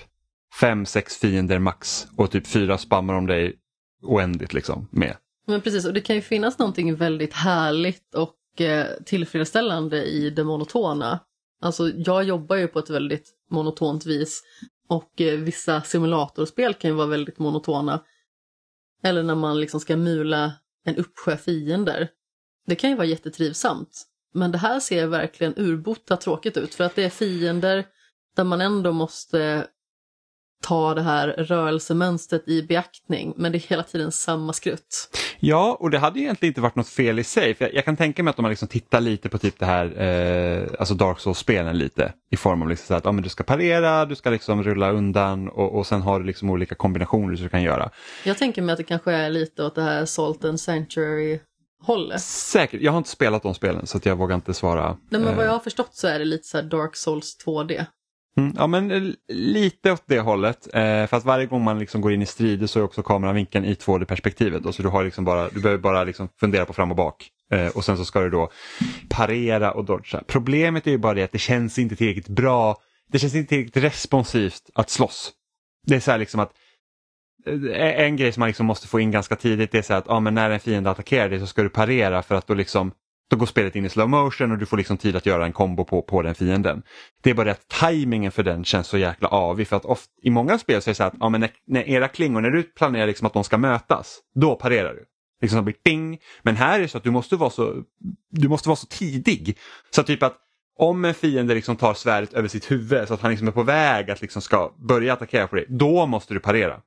fem, 0.59 0.85
sex 0.85 1.17
fiender 1.17 1.59
max 1.59 2.07
och 2.17 2.31
typ 2.31 2.47
fyra 2.47 2.77
spammar 2.77 3.13
om 3.13 3.27
dig 3.27 3.55
oändligt 4.01 4.53
liksom 4.53 4.87
med. 4.91 5.17
Men 5.47 5.61
precis, 5.61 5.85
och 5.85 5.93
det 5.93 6.01
kan 6.01 6.15
ju 6.15 6.21
finnas 6.21 6.59
någonting 6.59 6.95
väldigt 6.95 7.33
härligt 7.33 8.15
och 8.15 8.61
eh, 8.61 8.87
tillfredsställande 9.05 10.05
i 10.05 10.29
det 10.29 10.43
monotona. 10.43 11.19
Alltså 11.61 11.89
jag 11.89 12.23
jobbar 12.23 12.55
ju 12.55 12.67
på 12.67 12.79
ett 12.79 12.89
väldigt 12.89 13.33
monotont 13.51 14.05
vis 14.05 14.43
och 14.87 15.21
eh, 15.21 15.39
vissa 15.39 15.81
simulatorspel 15.81 16.73
kan 16.73 16.89
ju 16.89 16.95
vara 16.95 17.07
väldigt 17.07 17.39
monotona. 17.39 18.03
Eller 19.03 19.23
när 19.23 19.35
man 19.35 19.59
liksom 19.59 19.79
ska 19.79 19.97
mula 19.97 20.53
en 20.85 20.95
uppsjö 20.95 21.37
fiender. 21.37 22.09
Det 22.65 22.75
kan 22.75 22.89
ju 22.89 22.95
vara 22.95 23.07
jättetrivsamt. 23.07 24.07
Men 24.37 24.51
det 24.51 24.57
här 24.57 24.79
ser 24.79 25.07
verkligen 25.07 25.53
urbota 25.57 26.17
tråkigt 26.17 26.57
ut 26.57 26.75
för 26.75 26.83
att 26.83 26.95
det 26.95 27.03
är 27.03 27.09
fiender 27.09 27.85
där 28.35 28.43
man 28.43 28.61
ändå 28.61 28.91
måste 28.91 29.67
ta 30.63 30.93
det 30.93 31.01
här 31.01 31.27
rörelsemönstret 31.27 32.47
i 32.47 32.63
beaktning 32.63 33.33
men 33.37 33.51
det 33.51 33.57
är 33.57 33.69
hela 33.69 33.83
tiden 33.83 34.11
samma 34.11 34.53
skrutt. 34.53 35.09
Ja, 35.39 35.77
och 35.79 35.89
det 35.89 35.99
hade 35.99 36.19
ju 36.19 36.25
egentligen 36.25 36.49
inte 36.49 36.61
varit 36.61 36.75
något 36.75 36.89
fel 36.89 37.19
i 37.19 37.23
sig. 37.23 37.53
För 37.53 37.65
jag, 37.65 37.73
jag 37.73 37.85
kan 37.85 37.97
tänka 37.97 38.23
mig 38.23 38.31
att 38.31 38.39
om 38.39 38.43
man 38.43 38.49
liksom 38.49 38.67
tittar 38.67 39.01
lite 39.01 39.29
på 39.29 39.37
typ 39.37 39.59
det 39.59 39.65
här, 39.65 40.01
eh, 40.01 40.67
alltså 40.79 40.93
Dark 40.93 41.19
Souls-spelen 41.19 41.77
lite 41.77 42.13
i 42.31 42.37
form 42.37 42.61
av 42.61 42.69
liksom 42.69 42.87
så 42.87 42.93
att 42.93 43.05
ja, 43.05 43.11
men 43.11 43.23
du 43.23 43.29
ska 43.29 43.43
parera, 43.43 44.05
du 44.05 44.15
ska 44.15 44.29
liksom 44.29 44.63
rulla 44.63 44.91
undan 44.91 45.49
och, 45.49 45.77
och 45.77 45.87
sen 45.87 46.01
har 46.01 46.19
du 46.19 46.25
liksom 46.25 46.49
olika 46.49 46.75
kombinationer 46.75 47.35
som 47.35 47.43
du 47.43 47.49
kan 47.49 47.63
göra. 47.63 47.89
Jag 48.23 48.37
tänker 48.37 48.61
mig 48.61 48.73
att 48.73 48.77
det 48.77 48.83
kanske 48.83 49.11
är 49.11 49.29
lite 49.29 49.63
åt 49.63 49.75
det 49.75 49.83
här 49.83 50.05
Salt 50.05 50.45
and 50.45 50.59
Sanctuary 50.59 51.39
hållet. 51.83 52.21
Säkert, 52.21 52.81
jag 52.81 52.91
har 52.91 52.97
inte 52.97 53.09
spelat 53.09 53.43
de 53.43 53.53
spelen 53.53 53.87
så 53.87 53.99
jag 54.03 54.15
vågar 54.15 54.35
inte 54.35 54.53
svara. 54.53 54.97
Nej, 55.09 55.21
men 55.21 55.35
vad 55.35 55.39
eh, 55.39 55.45
jag 55.45 55.51
har 55.51 55.59
förstått 55.59 55.95
så 55.95 56.07
är 56.07 56.19
det 56.19 56.25
lite 56.25 56.47
så 56.47 56.61
Dark 56.61 56.95
Souls 56.95 57.37
2D. 57.45 57.85
Mm, 58.37 58.53
ja 58.57 58.67
men 58.67 58.91
eh, 58.91 59.13
lite 59.27 59.91
åt 59.91 60.03
det 60.05 60.19
hållet. 60.19 60.67
Eh, 60.73 61.07
för 61.07 61.13
att 61.13 61.25
varje 61.25 61.45
gång 61.45 61.63
man 61.63 61.79
liksom 61.79 62.01
går 62.01 62.13
in 62.13 62.21
i 62.21 62.25
strider 62.25 62.67
så 62.67 62.79
är 62.79 62.83
också 62.83 63.03
kameravinkeln 63.03 63.65
i 63.65 63.73
2D-perspektivet. 63.73 64.65
Och 64.65 64.75
så 64.75 64.83
du, 64.83 64.89
har 64.89 65.03
liksom 65.03 65.25
bara, 65.25 65.49
du 65.49 65.61
behöver 65.61 65.81
bara 65.81 66.03
liksom 66.03 66.29
fundera 66.39 66.65
på 66.65 66.73
fram 66.73 66.91
och 66.91 66.97
bak. 66.97 67.29
Eh, 67.51 67.67
och 67.67 67.85
sen 67.85 67.97
så 67.97 68.05
ska 68.05 68.21
du 68.21 68.29
då 68.29 68.49
parera 69.09 69.71
och 69.71 69.85
dodga. 69.85 70.23
Problemet 70.27 70.87
är 70.87 70.91
ju 70.91 70.97
bara 70.97 71.13
det 71.13 71.23
att 71.23 71.31
det 71.31 71.37
känns 71.37 71.79
inte 71.79 71.95
tillräckligt 71.95 72.27
bra. 72.27 72.75
Det 73.11 73.19
känns 73.19 73.35
inte 73.35 73.49
tillräckligt 73.49 73.83
responsivt 73.83 74.69
att 74.73 74.89
slåss. 74.89 75.31
Det 75.87 75.95
är 75.95 75.99
så 75.99 76.11
här 76.11 76.17
liksom 76.17 76.39
att 76.39 76.51
Eh, 77.47 78.01
en 78.01 78.15
grej 78.15 78.31
som 78.31 78.41
man 78.41 78.47
liksom 78.47 78.65
måste 78.65 78.87
få 78.87 78.99
in 78.99 79.11
ganska 79.11 79.35
tidigt 79.35 79.75
är 79.75 79.81
så 79.81 79.93
att 79.93 80.09
ah, 80.09 80.19
men 80.19 80.33
när 80.33 80.49
en 80.49 80.59
fiende 80.59 80.89
attackerar 80.89 81.29
dig 81.29 81.39
så 81.39 81.47
ska 81.47 81.63
du 81.63 81.69
parera 81.69 82.23
för 82.23 82.35
att 82.35 82.47
då 82.47 82.53
liksom 82.53 82.91
då 83.29 83.37
går 83.37 83.45
spelet 83.45 83.75
in 83.75 83.85
i 83.85 83.89
slow 83.89 84.09
motion 84.09 84.51
och 84.51 84.57
du 84.57 84.65
får 84.65 84.77
liksom 84.77 84.97
tid 84.97 85.15
att 85.15 85.25
göra 85.25 85.45
en 85.45 85.53
kombo 85.53 85.85
på, 85.85 86.01
på 86.01 86.21
den 86.21 86.35
fienden. 86.35 86.83
Det 87.21 87.29
är 87.29 87.33
bara 87.33 87.43
det 87.43 87.51
att 87.51 87.67
tajmingen 87.67 88.31
för 88.31 88.43
den 88.43 88.63
känns 88.63 88.87
så 88.87 88.97
jäkla 88.97 89.27
avig 89.27 89.67
för 89.67 89.75
att 89.75 89.85
ofta, 89.85 90.11
i 90.21 90.29
många 90.29 90.57
spel 90.59 90.81
så 90.81 90.89
är 90.89 90.91
det 90.91 90.95
så 90.95 91.03
här 91.03 91.09
att 91.09 91.15
ah, 91.19 91.29
men 91.29 91.41
när, 91.41 91.49
när 91.67 91.89
era 91.89 92.07
klingor, 92.07 92.41
när 92.41 92.49
du 92.49 92.63
planerar 92.63 93.07
liksom 93.07 93.27
att 93.27 93.33
de 93.33 93.43
ska 93.43 93.57
mötas, 93.57 94.19
då 94.35 94.55
parerar 94.55 94.93
du. 94.93 95.05
Liksom 95.41 95.65
blir 95.65 95.75
ding. 95.83 96.19
Men 96.41 96.55
här 96.55 96.79
är 96.79 96.81
det 96.81 96.87
så 96.87 96.97
att 96.97 97.03
du 97.03 97.11
måste 97.11 97.35
vara 97.35 97.49
så, 97.49 97.83
du 98.31 98.47
måste 98.47 98.69
vara 98.69 98.75
så 98.75 98.87
tidig. 98.87 99.57
Så 99.89 100.03
typ 100.03 100.23
att 100.23 100.37
om 100.77 101.05
en 101.05 101.13
fiende 101.13 101.53
liksom 101.53 101.75
tar 101.75 101.93
svärdet 101.93 102.33
över 102.33 102.47
sitt 102.47 102.71
huvud 102.71 103.07
så 103.07 103.13
att 103.13 103.21
han 103.21 103.31
liksom 103.31 103.47
är 103.47 103.51
på 103.51 103.63
väg 103.63 104.11
att 104.11 104.21
liksom 104.21 104.41
ska 104.41 104.73
börja 104.77 105.13
attackera 105.13 105.47
på 105.47 105.55
dig, 105.55 105.65
då 105.69 106.05
måste 106.05 106.33
du 106.33 106.39
parera. 106.39 106.81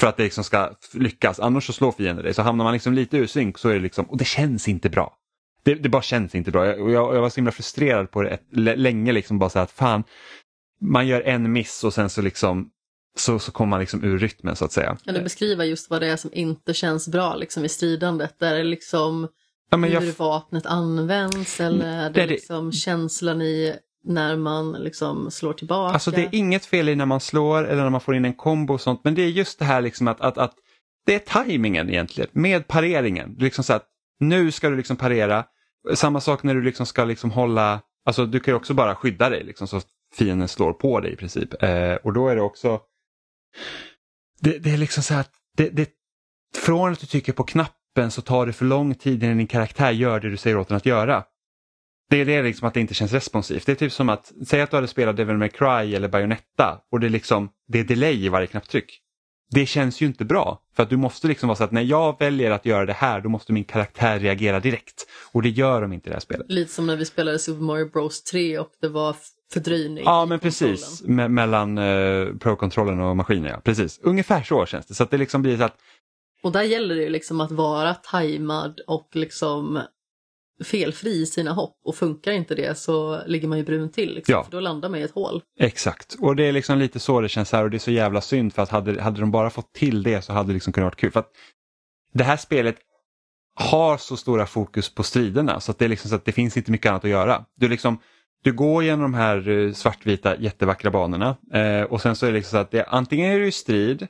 För 0.00 0.06
att 0.06 0.16
det 0.16 0.22
liksom 0.22 0.44
ska 0.44 0.70
lyckas, 0.92 1.40
annars 1.40 1.66
så 1.66 1.72
slår 1.72 1.92
fienden 1.92 2.24
dig. 2.24 2.34
Så 2.34 2.42
hamnar 2.42 2.64
man 2.64 2.72
liksom 2.72 2.92
lite 2.94 3.16
ur 3.16 3.26
synk 3.26 3.58
så 3.58 3.68
är 3.68 3.74
det 3.74 3.80
liksom, 3.80 4.04
och 4.04 4.16
det 4.18 4.24
känns 4.24 4.68
inte 4.68 4.88
bra. 4.90 5.16
Det, 5.62 5.74
det 5.74 5.88
bara 5.88 6.02
känns 6.02 6.34
inte 6.34 6.50
bra. 6.50 6.66
Jag, 6.66 6.78
jag, 6.90 7.16
jag 7.16 7.20
var 7.20 7.30
så 7.30 7.36
himla 7.36 7.52
frustrerad 7.52 8.10
på 8.10 8.22
det 8.22 8.28
ett, 8.30 8.42
länge, 8.78 9.12
liksom 9.12 9.38
bara 9.38 9.50
så 9.50 9.58
att 9.58 9.70
fan, 9.70 10.04
man 10.80 11.06
gör 11.06 11.20
en 11.20 11.52
miss 11.52 11.84
och 11.84 11.94
sen 11.94 12.10
så 12.10 12.22
liksom 12.22 12.70
så, 13.18 13.38
så 13.38 13.52
kommer 13.52 13.70
man 13.70 13.80
liksom 13.80 14.04
ur 14.04 14.18
rytmen 14.18 14.56
så 14.56 14.64
att 14.64 14.72
säga. 14.72 14.96
Kan 15.04 15.14
du 15.14 15.22
beskriva 15.22 15.64
just 15.64 15.90
vad 15.90 16.00
det 16.00 16.06
är 16.06 16.16
som 16.16 16.30
inte 16.34 16.74
känns 16.74 17.08
bra 17.08 17.36
liksom 17.36 17.64
i 17.64 17.68
stridandet? 17.68 18.42
Är 18.42 18.54
det 18.54 18.64
liksom 18.64 19.28
Ja, 19.70 19.86
jag, 19.86 20.00
hur 20.00 20.12
vapnet 20.12 20.66
används 20.66 21.60
eller 21.60 21.86
är 21.86 22.02
Det 22.04 22.10
det 22.10 22.22
är 22.22 22.26
det- 22.26 22.32
liksom 22.32 22.72
känslan 22.72 23.42
i 23.42 23.74
när 24.04 24.36
man 24.36 24.72
liksom 24.72 25.30
slår 25.30 25.52
tillbaka? 25.52 25.92
Alltså 25.92 26.10
det 26.10 26.22
är 26.22 26.28
inget 26.32 26.66
fel 26.66 26.88
i 26.88 26.96
när 26.96 27.06
man 27.06 27.20
slår 27.20 27.64
eller 27.64 27.82
när 27.82 27.90
man 27.90 28.00
får 28.00 28.14
in 28.14 28.24
en 28.24 28.32
kombo 28.32 28.74
och 28.74 28.80
sånt 28.80 29.00
men 29.04 29.14
det 29.14 29.22
är 29.22 29.28
just 29.28 29.58
det 29.58 29.64
här 29.64 29.80
liksom 29.80 30.08
att, 30.08 30.20
att, 30.20 30.38
att 30.38 30.54
det 31.06 31.14
är 31.14 31.18
tajmingen 31.18 31.90
egentligen 31.90 32.30
med 32.32 32.68
pareringen. 32.68 33.36
Liksom 33.38 33.64
så 33.64 33.72
att 33.72 33.86
nu 34.20 34.52
ska 34.52 34.70
du 34.70 34.76
liksom 34.76 34.96
parera. 34.96 35.44
Samma 35.94 36.20
sak 36.20 36.42
när 36.42 36.54
du 36.54 36.62
liksom 36.62 36.86
ska 36.86 37.04
liksom 37.04 37.30
hålla, 37.30 37.80
alltså 38.04 38.26
du 38.26 38.40
kan 38.40 38.52
ju 38.52 38.56
också 38.56 38.74
bara 38.74 38.94
skydda 38.94 39.30
dig 39.30 39.44
liksom 39.44 39.68
så 39.68 39.80
fienden 40.14 40.48
slår 40.48 40.72
på 40.72 41.00
dig 41.00 41.12
i 41.12 41.16
princip. 41.16 41.62
Eh, 41.62 41.94
och 41.94 42.12
då 42.12 42.28
är 42.28 42.36
det 42.36 42.42
också, 42.42 42.80
det, 44.40 44.58
det 44.58 44.70
är 44.70 44.76
liksom 44.76 45.02
så 45.02 45.14
här 45.14 45.20
att 45.20 45.32
det, 45.56 45.68
det, 45.68 45.90
från 46.56 46.92
att 46.92 47.00
du 47.00 47.06
trycker 47.06 47.32
på 47.32 47.44
knappen 47.44 48.10
så 48.10 48.22
tar 48.22 48.46
det 48.46 48.52
för 48.52 48.64
lång 48.64 48.94
tid 48.94 49.22
innan 49.22 49.38
din 49.38 49.46
karaktär 49.46 49.90
gör 49.90 50.20
det 50.20 50.30
du 50.30 50.36
säger 50.36 50.56
åt 50.56 50.68
den 50.68 50.76
att 50.76 50.86
göra. 50.86 51.24
Det 52.10 52.20
är 52.20 52.24
det 52.24 52.42
liksom 52.42 52.68
att 52.68 52.74
det 52.74 52.80
inte 52.80 52.94
känns 52.94 53.12
responsivt. 53.12 53.66
Det 53.66 53.72
är 53.72 53.76
typ 53.76 53.92
som 53.92 54.08
att, 54.08 54.32
säg 54.46 54.60
att 54.60 54.70
du 54.70 54.76
hade 54.76 54.88
spelat 54.88 55.16
Devil 55.16 55.36
May 55.36 55.48
Cry 55.48 55.94
eller 55.94 56.08
Bayonetta 56.08 56.80
och 56.92 57.00
det 57.00 57.06
är 57.06 57.10
liksom, 57.10 57.48
det 57.68 57.80
är 57.80 57.84
delay 57.84 58.24
i 58.24 58.28
varje 58.28 58.46
knapptryck. 58.46 59.00
Det 59.50 59.66
känns 59.66 60.00
ju 60.00 60.06
inte 60.06 60.24
bra. 60.24 60.62
För 60.76 60.82
att 60.82 60.90
du 60.90 60.96
måste 60.96 61.28
liksom 61.28 61.46
vara 61.46 61.56
så 61.56 61.64
att 61.64 61.72
när 61.72 61.82
jag 61.82 62.18
väljer 62.18 62.50
att 62.50 62.66
göra 62.66 62.86
det 62.86 62.92
här 62.92 63.20
då 63.20 63.28
måste 63.28 63.52
min 63.52 63.64
karaktär 63.64 64.18
reagera 64.18 64.60
direkt. 64.60 65.06
Och 65.32 65.42
det 65.42 65.48
gör 65.48 65.82
de 65.82 65.92
inte 65.92 66.08
i 66.08 66.10
det 66.10 66.14
här 66.14 66.20
spelet. 66.20 66.46
Lite 66.48 66.72
som 66.72 66.86
när 66.86 66.96
vi 66.96 67.04
spelade 67.04 67.38
Super 67.38 67.62
Mario 67.62 67.90
Bros 67.90 68.22
3 68.22 68.58
och 68.58 68.70
det 68.80 68.88
var 68.88 69.16
fördröjning. 69.52 70.04
Ja 70.04 70.26
men 70.26 70.38
precis. 70.38 71.02
Me- 71.04 71.28
mellan 71.28 71.78
eh, 71.78 72.26
Pro-kontrollen 72.40 73.00
och 73.00 73.16
maskinen. 73.16 73.50
Ja. 73.50 73.60
Precis, 73.64 74.00
ungefär 74.02 74.42
så 74.42 74.66
känns 74.66 74.86
det. 74.86 74.94
Så 74.94 75.02
att 75.02 75.10
det 75.10 75.18
liksom 75.18 75.42
blir 75.42 75.56
så 75.56 75.64
att 75.64 75.76
Och 76.42 76.52
där 76.52 76.62
gäller 76.62 76.94
det 76.94 77.02
ju 77.02 77.08
liksom 77.10 77.40
att 77.40 77.50
vara 77.52 77.94
tajmad 77.94 78.80
och 78.86 79.08
liksom 79.12 79.80
felfri 80.64 81.10
i 81.22 81.26
sina 81.26 81.52
hopp 81.52 81.76
och 81.84 81.94
funkar 81.96 82.32
inte 82.32 82.54
det 82.54 82.78
så 82.78 83.22
ligger 83.26 83.48
man 83.48 83.58
ju 83.58 83.64
brun 83.64 83.90
till 83.90 84.14
liksom, 84.14 84.32
Ja. 84.32 84.44
för 84.44 84.50
då 84.50 84.60
landar 84.60 84.88
man 84.88 85.00
i 85.00 85.02
ett 85.02 85.10
hål. 85.14 85.42
Exakt, 85.58 86.16
och 86.20 86.36
det 86.36 86.42
är 86.44 86.52
liksom 86.52 86.78
lite 86.78 86.98
så 86.98 87.20
det 87.20 87.28
känns 87.28 87.52
här 87.52 87.64
och 87.64 87.70
det 87.70 87.76
är 87.76 87.78
så 87.78 87.90
jävla 87.90 88.20
synd 88.20 88.52
för 88.54 88.62
att 88.62 88.68
hade, 88.68 89.02
hade 89.02 89.20
de 89.20 89.30
bara 89.30 89.50
fått 89.50 89.72
till 89.72 90.02
det 90.02 90.22
så 90.22 90.32
hade 90.32 90.48
det 90.48 90.54
liksom 90.54 90.72
kunnat 90.72 90.84
vara 90.86 90.94
kul. 90.94 91.10
För 91.12 91.20
att 91.20 91.30
det 92.14 92.24
här 92.24 92.36
spelet 92.36 92.76
har 93.54 93.96
så 93.96 94.16
stora 94.16 94.46
fokus 94.46 94.94
på 94.94 95.02
striderna 95.02 95.60
så 95.60 95.70
att 95.70 95.78
det 95.78 95.84
är 95.84 95.88
liksom 95.88 96.08
så 96.10 96.16
att 96.16 96.24
det 96.24 96.32
finns 96.32 96.56
inte 96.56 96.70
mycket 96.70 96.90
annat 96.90 97.04
att 97.04 97.10
göra. 97.10 97.44
Du, 97.56 97.68
liksom, 97.68 97.98
du 98.42 98.52
går 98.52 98.84
genom 98.84 99.00
de 99.02 99.14
här 99.14 99.48
eh, 99.48 99.72
svartvita 99.72 100.36
jättevackra 100.40 100.90
banorna 100.90 101.36
eh, 101.52 101.82
och 101.82 102.00
sen 102.00 102.16
så 102.16 102.26
är 102.26 102.30
det 102.30 102.36
liksom 102.38 102.50
så 102.50 102.56
att 102.56 102.70
det, 102.70 102.84
antingen 102.84 103.32
är 103.32 103.40
i 103.40 103.52
strid 103.52 104.06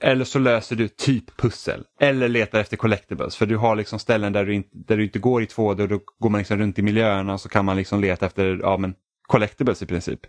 eller 0.00 0.24
så 0.24 0.38
löser 0.38 0.76
du 0.76 0.88
typ 0.88 1.36
pussel 1.36 1.84
eller 2.00 2.28
letar 2.28 2.60
efter 2.60 2.76
collectibles 2.76 3.36
för 3.36 3.46
du 3.46 3.56
har 3.56 3.76
liksom 3.76 3.98
ställen 3.98 4.32
där 4.32 4.44
du 4.44 4.54
inte, 4.54 4.68
där 4.72 4.96
du 4.96 5.04
inte 5.04 5.18
går 5.18 5.42
i 5.42 5.46
2D 5.46 5.80
och 5.82 5.88
då 5.88 6.00
går 6.18 6.30
man 6.30 6.38
liksom 6.38 6.58
runt 6.58 6.78
i 6.78 6.82
miljöerna 6.82 7.32
och 7.32 7.40
så 7.40 7.48
kan 7.48 7.64
man 7.64 7.76
liksom 7.76 8.00
leta 8.00 8.26
efter 8.26 8.58
ja, 8.62 8.76
men 8.76 8.94
collectibles 9.28 9.82
i 9.82 9.86
princip. 9.86 10.20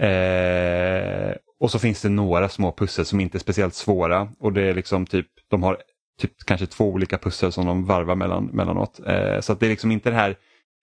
Eh, 0.00 1.34
och 1.60 1.70
så 1.70 1.78
finns 1.78 2.02
det 2.02 2.08
några 2.08 2.48
små 2.48 2.72
pussel 2.72 3.04
som 3.04 3.20
inte 3.20 3.38
är 3.38 3.40
speciellt 3.40 3.74
svåra 3.74 4.28
och 4.38 4.52
det 4.52 4.62
är 4.62 4.74
liksom 4.74 5.06
typ, 5.06 5.26
de 5.50 5.62
har 5.62 5.78
typ 6.20 6.32
kanske 6.44 6.66
två 6.66 6.88
olika 6.88 7.18
pussel 7.18 7.52
som 7.52 7.66
de 7.66 7.84
varvar 7.84 8.14
mellan, 8.14 8.44
mellanåt. 8.44 9.00
Eh, 9.06 9.40
så 9.40 9.52
att 9.52 9.60
det 9.60 9.66
är 9.66 9.70
liksom 9.70 9.90
inte 9.90 10.10
det 10.10 10.16
här 10.16 10.36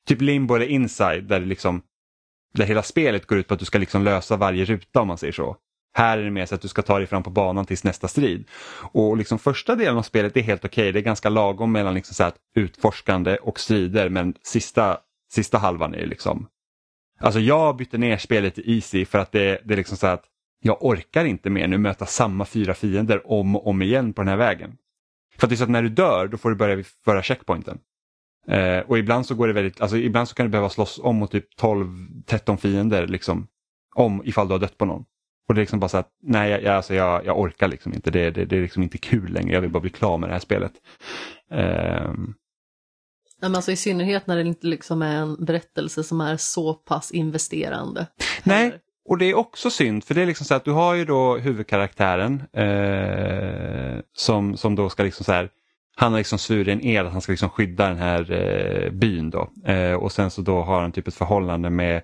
typ 0.07 0.21
limbo 0.21 0.55
eller 0.55 0.65
inside 0.65 1.23
där 1.23 1.39
det 1.39 1.45
liksom 1.45 1.81
där 2.53 2.65
hela 2.65 2.83
spelet 2.83 3.25
går 3.25 3.37
ut 3.37 3.47
på 3.47 3.53
att 3.53 3.59
du 3.59 3.65
ska 3.65 3.77
liksom 3.77 4.03
lösa 4.03 4.37
varje 4.37 4.65
ruta 4.65 5.01
om 5.01 5.07
man 5.07 5.17
säger 5.17 5.33
så. 5.33 5.57
Här 5.95 6.17
är 6.17 6.23
det 6.23 6.31
mer 6.31 6.45
så 6.45 6.55
att 6.55 6.61
du 6.61 6.67
ska 6.67 6.81
ta 6.81 6.97
dig 6.97 7.07
fram 7.07 7.23
på 7.23 7.29
banan 7.29 7.65
tills 7.65 7.83
nästa 7.83 8.07
strid. 8.07 8.47
Och 8.91 9.17
liksom 9.17 9.39
första 9.39 9.75
delen 9.75 9.97
av 9.97 10.01
spelet 10.01 10.37
är 10.37 10.41
helt 10.41 10.65
okej, 10.65 10.91
det 10.91 10.99
är 10.99 11.03
ganska 11.03 11.29
lagom 11.29 11.71
mellan 11.71 11.93
liksom 11.93 12.15
så 12.15 12.23
här 12.23 12.33
utforskande 12.55 13.35
och 13.35 13.59
strider 13.59 14.09
men 14.09 14.35
sista, 14.43 14.97
sista 15.31 15.57
halvan 15.57 15.93
är 15.93 15.99
ju 15.99 16.05
liksom 16.05 16.47
Alltså 17.19 17.39
jag 17.39 17.77
bytte 17.77 17.97
ner 17.97 18.17
spelet 18.17 18.55
till 18.55 18.75
Easy 18.75 19.05
för 19.05 19.19
att 19.19 19.31
det, 19.31 19.61
det 19.65 19.73
är 19.73 19.77
liksom 19.77 19.97
så 19.97 20.07
här 20.07 20.13
att 20.13 20.25
jag 20.61 20.85
orkar 20.85 21.25
inte 21.25 21.49
mer 21.49 21.67
nu 21.67 21.77
möta 21.77 22.05
samma 22.05 22.45
fyra 22.45 22.73
fiender 22.73 23.31
om 23.31 23.55
och 23.55 23.67
om 23.67 23.81
igen 23.81 24.13
på 24.13 24.21
den 24.21 24.27
här 24.27 24.37
vägen. 24.37 24.77
För 25.37 25.45
att 25.45 25.49
det 25.49 25.55
är 25.55 25.57
så 25.57 25.63
att 25.63 25.69
när 25.69 25.83
du 25.83 25.89
dör 25.89 26.27
då 26.27 26.37
får 26.37 26.49
du 26.49 26.55
börja 26.55 26.75
vid 26.75 26.85
förra 27.05 27.23
checkpointen. 27.23 27.79
Eh, 28.47 28.79
och 28.79 28.97
ibland 28.97 29.25
så 29.25 29.35
går 29.35 29.47
det 29.47 29.53
väldigt, 29.53 29.81
alltså 29.81 29.97
ibland 29.97 30.27
så 30.27 30.35
kan 30.35 30.45
du 30.45 30.49
behöva 30.49 30.69
slåss 30.69 30.99
om 31.03 31.15
mot 31.15 31.31
typ 31.31 31.59
12-13 31.59 32.57
fiender 32.57 33.07
liksom. 33.07 33.47
Om 33.95 34.21
ifall 34.25 34.47
du 34.47 34.53
har 34.53 34.59
dött 34.59 34.77
på 34.77 34.85
någon. 34.85 35.05
Och 35.47 35.53
det 35.53 35.59
är 35.59 35.63
liksom 35.63 35.79
bara 35.79 35.89
så 35.89 35.97
att 35.97 36.09
nej, 36.23 36.51
jag, 36.51 36.65
alltså 36.65 36.93
jag, 36.93 37.25
jag 37.25 37.39
orkar 37.39 37.67
liksom 37.67 37.93
inte. 37.93 38.11
Det, 38.11 38.31
det, 38.31 38.45
det 38.45 38.57
är 38.57 38.61
liksom 38.61 38.83
inte 38.83 38.97
kul 38.97 39.33
längre. 39.33 39.53
Jag 39.53 39.61
vill 39.61 39.69
bara 39.69 39.79
bli 39.79 39.89
klar 39.89 40.17
med 40.17 40.29
det 40.29 40.33
här 40.33 40.39
spelet. 40.39 40.73
Um... 41.51 42.35
Ja, 43.41 43.49
men 43.49 43.55
alltså 43.55 43.71
I 43.71 43.75
synnerhet 43.75 44.27
när 44.27 44.35
det 44.35 44.41
inte 44.41 44.67
liksom 44.67 45.01
är 45.01 45.15
en 45.15 45.45
berättelse 45.45 46.03
som 46.03 46.21
är 46.21 46.37
så 46.37 46.73
pass 46.73 47.11
investerande. 47.11 48.07
Nej, 48.43 48.79
och 49.09 49.17
det 49.17 49.25
är 49.25 49.33
också 49.33 49.69
synd 49.69 50.03
för 50.03 50.13
det 50.13 50.21
är 50.21 50.25
liksom 50.25 50.45
så 50.45 50.55
att 50.55 50.65
du 50.65 50.71
har 50.71 50.93
ju 50.93 51.05
då 51.05 51.37
huvudkaraktären 51.37 52.43
eh, 52.53 53.99
som, 54.13 54.57
som 54.57 54.75
då 54.75 54.89
ska 54.89 55.03
liksom 55.03 55.25
så 55.25 55.31
här 55.31 55.49
han 55.95 56.11
har 56.11 56.19
liksom 56.19 56.39
svurit 56.39 56.67
en 56.67 56.85
ed 56.85 57.05
att 57.05 57.11
han 57.11 57.21
ska 57.21 57.31
liksom 57.31 57.49
skydda 57.49 57.87
den 57.87 57.97
här 57.97 58.31
eh, 58.31 58.91
byn 58.91 59.29
då. 59.29 59.49
Eh, 59.65 59.93
och 59.93 60.11
sen 60.11 60.31
så 60.31 60.41
då 60.41 60.61
har 60.61 60.81
han 60.81 60.91
typ 60.91 61.07
ett 61.07 61.15
förhållande 61.15 61.69
med 61.69 62.01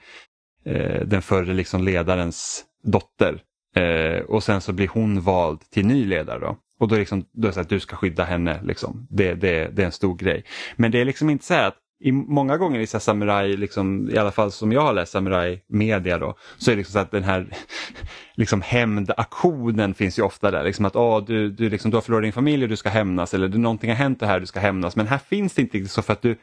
eh, 0.65 1.01
den 1.05 1.21
förre 1.21 1.53
liksom 1.53 1.83
ledarens 1.83 2.65
dotter. 2.83 3.41
Eh, 3.75 4.21
och 4.21 4.43
sen 4.43 4.61
så 4.61 4.73
blir 4.73 4.87
hon 4.87 5.21
vald 5.21 5.59
till 5.69 5.85
ny 5.85 6.05
ledare 6.05 6.39
då. 6.39 6.57
Och 6.79 6.87
då 6.87 6.95
är, 6.95 6.99
liksom, 6.99 7.25
då 7.33 7.47
är 7.47 7.49
det 7.49 7.53
så 7.53 7.59
att 7.59 7.69
du 7.69 7.79
ska 7.79 7.95
skydda 7.95 8.23
henne. 8.23 8.59
Liksom. 8.63 9.07
Det, 9.09 9.33
det, 9.33 9.67
det 9.75 9.81
är 9.81 9.85
en 9.85 9.91
stor 9.91 10.15
grej. 10.15 10.43
Men 10.75 10.91
det 10.91 11.01
är 11.01 11.05
liksom 11.05 11.29
inte 11.29 11.45
så 11.45 11.53
här 11.53 11.67
att 11.67 11.77
i 12.01 12.11
många 12.11 12.57
gånger 12.57 12.79
i 12.79 12.87
så 12.87 12.99
samurai, 12.99 13.57
liksom, 13.57 14.09
i 14.09 14.17
alla 14.17 14.31
fall 14.31 14.51
som 14.51 14.71
jag 14.71 14.81
har 14.81 14.93
läst 14.93 15.11
samurai 15.11 15.61
media 15.67 16.17
då, 16.17 16.35
så 16.57 16.71
är 16.71 16.75
det 16.75 16.77
liksom 16.77 16.93
så 16.93 16.99
att 16.99 17.11
den 17.11 17.23
här 17.23 17.47
liksom 18.35 18.61
hämndaktionen 18.61 19.93
finns 19.93 20.19
ju 20.19 20.23
ofta 20.23 20.51
där. 20.51 20.63
Liksom 20.63 20.85
att 20.85 20.95
oh, 20.95 21.25
du, 21.25 21.49
du, 21.49 21.69
liksom, 21.69 21.91
du 21.91 21.97
har 21.97 22.01
förlorat 22.01 22.23
din 22.23 22.33
familj 22.33 22.63
och 22.63 22.69
du 22.69 22.75
ska 22.75 22.89
hämnas 22.89 23.33
eller 23.33 23.49
någonting 23.49 23.89
har 23.89 23.97
hänt 23.97 24.19
det 24.19 24.25
här 24.25 24.39
du 24.39 24.45
ska 24.45 24.59
hämnas. 24.59 24.95
Men 24.95 25.07
här 25.07 25.17
finns 25.17 25.53
det 25.53 25.61
inte 25.61 25.77
riktigt 25.77 25.91
så 25.91 26.01
för 26.01 26.13
att 26.13 26.21
du 26.21 26.37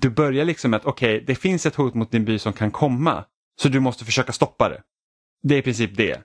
du 0.00 0.10
börjar 0.10 0.44
liksom 0.44 0.70
med 0.70 0.78
att 0.78 0.86
okej, 0.86 1.14
okay, 1.14 1.26
det 1.26 1.34
finns 1.34 1.66
ett 1.66 1.74
hot 1.74 1.94
mot 1.94 2.10
din 2.10 2.24
by 2.24 2.38
som 2.38 2.52
kan 2.52 2.70
komma. 2.70 3.24
Så 3.60 3.68
du 3.68 3.80
måste 3.80 4.04
försöka 4.04 4.32
stoppa 4.32 4.68
det. 4.68 4.82
Det 5.42 5.54
är 5.54 5.58
i 5.58 5.62
princip 5.62 5.96
det. 5.96 6.22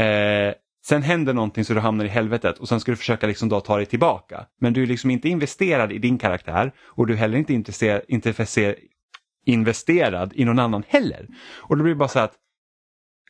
Eh, 0.00 0.54
sen 0.86 1.02
händer 1.02 1.34
någonting 1.34 1.64
så 1.64 1.74
du 1.74 1.80
hamnar 1.80 2.04
i 2.04 2.08
helvetet 2.08 2.58
och 2.58 2.68
sen 2.68 2.80
ska 2.80 2.92
du 2.92 2.96
försöka 2.96 3.26
liksom 3.26 3.48
då 3.48 3.60
ta 3.60 3.76
dig 3.76 3.86
tillbaka. 3.86 4.46
Men 4.60 4.72
du 4.72 4.82
är 4.82 4.86
liksom 4.86 5.10
inte 5.10 5.28
investerad 5.28 5.92
i 5.92 5.98
din 5.98 6.18
karaktär 6.18 6.72
och 6.78 7.06
du 7.06 7.12
är 7.12 7.16
heller 7.16 7.38
inte 7.38 7.54
intresserad, 7.54 8.02
intresserad, 8.08 8.74
investerad 9.46 10.32
i 10.34 10.44
någon 10.44 10.58
annan 10.58 10.84
heller. 10.88 11.26
Och 11.56 11.76
då 11.76 11.82
blir 11.82 11.94
det 11.94 11.98
bara 11.98 12.08
så 12.08 12.18
att 12.18 12.36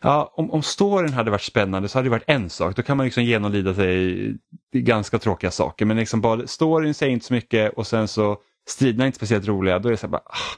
Ja, 0.03 0.35
om, 0.37 0.51
om 0.51 0.63
storyn 0.63 1.13
hade 1.13 1.31
varit 1.31 1.43
spännande 1.43 1.89
så 1.89 1.99
hade 1.99 2.07
det 2.07 2.11
varit 2.11 2.25
en 2.31 2.51
sak. 2.51 2.77
Då 2.77 2.83
kan 2.83 2.97
man 2.97 3.07
liksom 3.07 3.25
genomlida 3.25 3.75
sig 3.75 4.31
i 4.73 4.81
ganska 4.81 5.19
tråkiga 5.19 5.51
saker. 5.51 5.85
Men 5.85 5.97
liksom 5.97 6.21
bara, 6.21 6.47
storyn 6.47 6.95
säger 6.95 7.13
inte 7.13 7.27
så 7.27 7.35
mycket 7.35 7.73
och 7.73 7.87
sen 7.87 8.09
så 8.09 8.37
striderna 8.69 9.05
är 9.05 9.07
inte 9.07 9.17
speciellt 9.17 9.47
roliga. 9.47 9.79
Då 9.79 9.89
är 9.89 9.91
det 9.91 9.97
så 9.97 10.07
här 10.07 10.11
bara, 10.11 10.23
ah, 10.25 10.57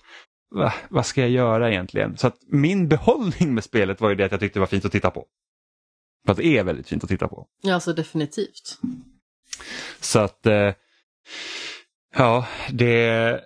va, 0.54 0.74
vad 0.88 1.06
ska 1.06 1.20
jag 1.20 1.30
göra 1.30 1.70
egentligen? 1.70 2.16
Så 2.16 2.26
att 2.26 2.36
min 2.46 2.88
behållning 2.88 3.54
med 3.54 3.64
spelet 3.64 4.00
var 4.00 4.08
ju 4.08 4.14
det 4.14 4.24
att 4.24 4.30
jag 4.30 4.40
tyckte 4.40 4.58
det 4.58 4.60
var 4.60 4.66
fint 4.66 4.84
att 4.84 4.92
titta 4.92 5.10
på. 5.10 5.26
För 6.26 6.32
att 6.32 6.38
det 6.38 6.46
är 6.46 6.64
väldigt 6.64 6.88
fint 6.88 7.04
att 7.04 7.10
titta 7.10 7.28
på. 7.28 7.46
Ja, 7.62 7.74
alltså 7.74 7.92
definitivt. 7.92 8.78
Så 10.00 10.18
att, 10.18 10.46
eh, 10.46 10.72
ja, 12.16 12.46
det 12.70 13.06
är 13.06 13.40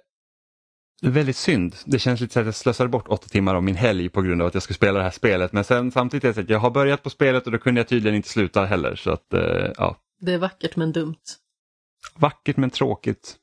väldigt 1.02 1.36
synd. 1.36 1.76
Det 1.84 1.98
känns 1.98 2.20
lite 2.20 2.32
så 2.32 2.40
att 2.40 2.46
jag 2.46 2.54
slösade 2.54 2.88
bort 2.88 3.08
åtta 3.08 3.28
timmar 3.28 3.54
av 3.54 3.62
min 3.62 3.76
helg 3.76 4.08
på 4.08 4.22
grund 4.22 4.42
av 4.42 4.48
att 4.48 4.54
jag 4.54 4.62
skulle 4.62 4.74
spela 4.74 4.98
det 4.98 5.04
här 5.04 5.10
spelet. 5.10 5.52
Men 5.52 5.64
sen 5.64 5.92
samtidigt 5.92 6.24
är 6.24 6.28
det 6.28 6.34
så 6.34 6.40
att 6.40 6.50
jag 6.50 6.58
har 6.58 6.70
börjat 6.70 7.02
på 7.02 7.10
spelet 7.10 7.46
och 7.46 7.52
då 7.52 7.58
kunde 7.58 7.80
jag 7.80 7.88
tydligen 7.88 8.16
inte 8.16 8.28
sluta 8.28 8.64
heller. 8.64 8.96
Så 8.96 9.10
att, 9.10 9.32
eh, 9.32 9.72
ja. 9.76 9.96
Det 10.20 10.32
är 10.32 10.38
vackert 10.38 10.76
men 10.76 10.92
dumt. 10.92 11.22
Vackert 12.16 12.56
men 12.56 12.70
tråkigt. 12.70 13.36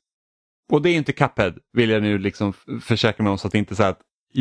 Och 0.72 0.82
det 0.82 0.90
är 0.90 0.96
inte 0.96 1.12
Cuphead 1.12 1.54
vill 1.72 1.90
jag 1.90 2.02
nu 2.02 2.18
liksom 2.18 2.52
försäkra 2.80 3.22
mig 3.22 3.30
om 3.30 3.38
så 3.38 3.46
att 3.46 3.52
det 3.52 3.58
inte 3.58 3.74
är 3.74 3.76
så 3.76 3.82
att 3.82 4.00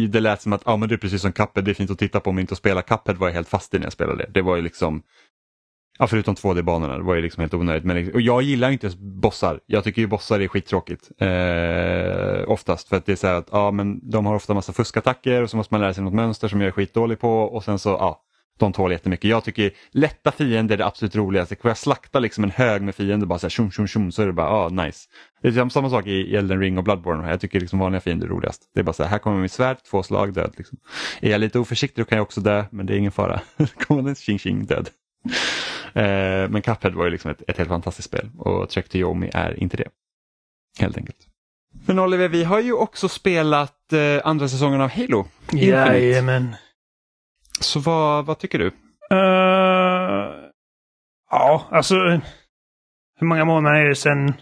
det 0.10 0.20
lät 0.20 0.42
som 0.42 0.54
att 0.54 0.62
ah, 0.68 0.78
men 0.78 0.90
det 0.90 0.96
är 0.96 0.98
precis 0.98 1.22
som 1.22 1.32
Cuphead, 1.32 1.66
det 1.66 1.72
är 1.72 1.76
fint 1.76 1.92
att 1.92 2.00
titta 2.00 2.20
på 2.20 2.32
men 2.32 2.42
inte 2.42 2.54
att 2.54 2.58
spela. 2.58 2.82
Cuphead 2.82 3.18
var 3.18 3.28
jag 3.28 3.34
helt 3.34 3.50
fast 3.50 3.74
i 3.74 3.78
när 3.78 3.86
jag 3.86 3.94
spelade 3.94 4.18
det. 4.24 4.32
Det 4.34 4.42
var 4.42 4.56
ju 4.56 4.62
liksom, 4.62 5.04
ja, 6.00 6.08
förutom 6.08 6.36
2D-banorna, 6.36 6.98
det 6.98 7.04
var 7.04 7.16
ju 7.16 7.22
liksom 7.22 7.42
helt 7.42 7.54
onödigt. 7.54 7.84
Men, 7.84 7.96
liksom, 7.96 8.14
och 8.14 8.22
jag 8.22 8.42
gillar 8.42 8.72
inte 8.72 8.90
bossar, 8.98 9.60
jag 9.66 9.84
tycker 9.84 10.02
ju 10.02 10.08
bossar 10.08 10.40
är 10.40 10.48
skittråkigt. 10.48 11.12
Eh, 11.18 12.52
oftast 12.52 12.90
för 12.90 12.98
att 12.98 13.06
det 13.06 13.12
är 13.12 13.16
så 13.16 13.28
här 13.28 13.36
att 13.36 13.54
ah, 13.54 13.72
men 13.72 14.10
de 14.10 14.26
har 14.26 14.36
ofta 14.36 14.54
massa 14.54 14.74
fuskattacker 14.74 15.42
och 15.42 15.50
så 15.50 15.58
måste 15.58 15.74
man 15.74 15.82
lära 15.82 15.94
sig 15.94 16.04
något 16.04 16.14
mönster 16.14 16.48
som 16.48 16.62
jag 16.62 16.68
är 16.68 16.72
skitdålig 16.72 17.20
på 17.20 17.42
och 17.42 17.64
sen 17.64 17.80
så 17.80 17.90
ja, 17.90 18.23
de 18.60 18.74
tål 18.74 18.92
jättemycket. 18.92 19.30
Jag 19.30 19.44
tycker 19.44 19.72
lätta 19.92 20.32
fiender 20.32 20.76
är 20.76 20.78
det 20.78 20.86
absolut 20.86 21.16
roligaste. 21.16 21.56
Får 21.56 21.70
jag 21.70 21.78
slakta 21.78 22.20
liksom 22.20 22.44
en 22.44 22.52
hög 22.52 22.82
med 22.82 22.96
fiender 22.96 23.28
bara 23.28 23.40
så 23.40 23.46
här 23.46 23.50
tjum 23.50 23.72
tjum 23.72 23.88
tjum 23.88 24.12
så 24.12 24.22
är 24.22 24.28
det 24.28 24.34
bara 24.34 24.50
ah, 24.50 24.70
nice. 24.70 25.10
Det 25.42 25.48
är 25.48 25.70
samma 25.70 25.90
sak 25.90 26.08
i 26.08 26.36
Elden 26.36 26.60
Ring 26.60 26.78
och 26.78 26.84
Bloodborne. 26.84 27.30
Jag 27.30 27.42
tycker 27.42 27.60
liksom 27.60 27.80
vanliga 27.80 28.02
fiender 28.02 28.28
är 28.28 28.32
roligast. 28.32 28.62
Det 28.74 28.80
är 28.80 28.84
bara 28.84 28.94
så 28.94 29.04
här, 29.04 29.10
här 29.10 29.20
kommer 29.20 29.42
mitt 29.42 29.52
svärd, 29.52 29.78
två 29.84 30.04
slag, 30.04 30.34
död. 30.34 30.54
Liksom. 30.58 30.78
Är 31.22 31.32
jag 31.32 31.42
lite 31.42 31.60
oförsiktig 31.60 32.06
då 32.06 32.10
kan 32.10 32.16
jag 32.16 32.24
också 32.24 32.42
dö, 32.42 32.66
men 32.72 32.86
det 32.86 32.94
är 32.94 32.98
ingen 32.98 33.12
fara. 33.12 33.42
kommer 33.88 34.02
den 34.02 34.16
tjing 34.16 34.40
tjing, 34.40 34.66
död. 34.66 34.90
Eh, 35.94 36.50
men 36.50 36.62
Cuphead 36.62 36.94
var 36.94 37.06
ju 37.06 37.12
liksom 37.12 37.32
ett, 37.32 37.42
ett 37.48 37.58
helt 37.58 37.70
fantastiskt 37.70 38.08
spel 38.08 38.30
och 38.38 38.70
Trek 38.70 38.90
to 38.90 38.98
Yomi 38.98 39.30
är 39.34 39.64
inte 39.64 39.78
det. 39.78 39.88
Helt 40.80 40.98
enkelt. 40.98 41.18
Men 41.86 42.00
Oliver, 42.00 42.28
vi 42.28 42.44
har 42.44 42.60
ju 42.60 42.74
också 42.74 43.10
spelat 43.10 43.94
eh, 43.94 44.28
andra 44.28 44.48
säsongen 44.48 44.82
av 44.82 44.90
Halo. 44.90 45.26
Jajamän. 45.52 46.56
Så 47.64 47.80
vad, 47.80 48.26
vad 48.26 48.40
tycker 48.40 48.60
du? 48.60 48.68
Uh, 49.12 50.50
ja, 51.32 51.68
alltså 51.72 51.96
hur 53.20 53.28
många 53.28 53.46
månader 53.46 53.80
är 53.80 53.90
det 53.90 53.96
sedan 53.96 54.34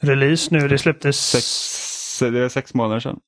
release 0.00 0.48
nu? 0.54 0.68
Det 0.68 0.78
släpptes... 0.78 1.30
Sex, 1.30 2.32
det 2.32 2.38
är 2.38 2.48
sex 2.48 2.74
månader 2.74 3.00
sedan. 3.00 3.20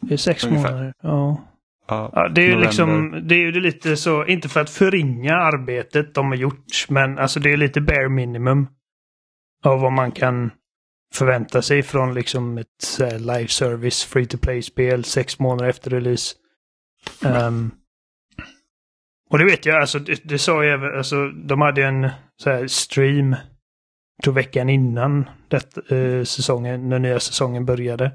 Det 0.00 0.14
är 0.14 0.18
sex 0.18 0.44
Ungefär. 0.44 0.70
månader, 0.72 0.94
ja. 1.02 1.44
Ja, 1.88 2.10
ja, 2.12 2.28
det 2.28 2.42
är 2.42 2.46
ju 2.46 2.60
liksom, 2.60 3.20
det 3.28 3.34
är 3.34 3.38
ju 3.38 3.52
lite 3.60 3.96
så, 3.96 4.26
inte 4.26 4.48
för 4.48 4.60
att 4.60 4.70
förringa 4.70 5.34
arbetet 5.34 6.14
de 6.14 6.26
har 6.26 6.36
gjort, 6.36 6.88
men 6.88 7.18
alltså 7.18 7.40
det 7.40 7.52
är 7.52 7.56
lite 7.56 7.80
bare 7.80 8.08
minimum 8.08 8.66
av 9.64 9.80
vad 9.80 9.92
man 9.92 10.12
kan 10.12 10.50
förvänta 11.14 11.62
sig 11.62 11.82
från 11.82 12.14
liksom 12.14 12.58
ett 12.58 12.98
live 13.18 13.48
service 13.48 14.04
free 14.04 14.26
to 14.26 14.38
play-spel 14.38 15.04
sex 15.04 15.38
månader 15.38 15.70
efter 15.70 15.90
release. 15.90 16.34
Um, 17.24 17.70
och 19.30 19.38
det 19.38 19.44
vet 19.44 19.66
jag, 19.66 19.80
alltså 19.80 19.98
det, 19.98 20.20
det 20.24 20.38
sa 20.38 20.64
jag 20.64 20.74
även, 20.74 20.98
alltså 20.98 21.28
de 21.28 21.60
hade 21.60 21.84
en 21.84 22.10
så 22.36 22.50
här 22.50 22.66
stream, 22.66 23.36
tror 24.22 24.34
veckan 24.34 24.68
innan 24.68 25.28
det, 25.48 25.90
eh, 25.90 26.24
säsongen, 26.24 26.88
när 26.88 26.98
nya 26.98 27.20
säsongen 27.20 27.64
började. 27.64 28.12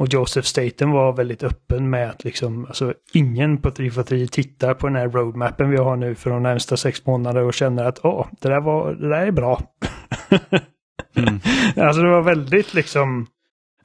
Och 0.00 0.12
Joseph 0.12 0.46
Staten 0.46 0.90
var 0.90 1.12
väldigt 1.12 1.42
öppen 1.42 1.90
med 1.90 2.10
att 2.10 2.24
liksom, 2.24 2.66
alltså 2.66 2.94
ingen 3.12 3.58
på 3.58 3.70
343 3.70 4.26
tittar 4.26 4.74
på 4.74 4.86
den 4.86 4.96
här 4.96 5.08
roadmappen 5.08 5.70
vi 5.70 5.76
har 5.76 5.96
nu 5.96 6.14
för 6.14 6.30
de 6.30 6.42
närmsta 6.42 6.76
sex 6.76 7.06
månaderna 7.06 7.46
och 7.46 7.54
känner 7.54 7.84
att 7.84 8.04
åh, 8.04 8.26
det 8.40 8.48
där 8.48 8.60
var, 8.60 8.94
det 8.94 9.08
där 9.08 9.26
är 9.26 9.30
bra. 9.30 9.62
mm. 11.16 11.40
Alltså 11.76 12.02
det 12.02 12.10
var 12.10 12.22
väldigt 12.22 12.74
liksom, 12.74 13.26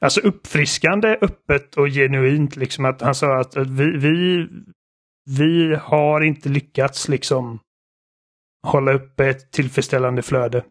Alltså 0.02 0.20
uppfriskande, 0.20 1.18
öppet 1.20 1.76
och 1.76 1.88
genuint. 1.88 2.56
Liksom 2.56 2.84
att 2.84 3.00
han 3.00 3.14
sa 3.14 3.40
att 3.40 3.56
vi, 3.56 3.96
vi, 3.96 4.48
vi 5.24 5.74
har 5.74 6.20
inte 6.20 6.48
lyckats 6.48 7.08
liksom 7.08 7.60
hålla 8.66 8.92
uppe 8.92 9.28
ett 9.28 9.52
tillfredsställande 9.52 10.22
flöde. 10.22 10.64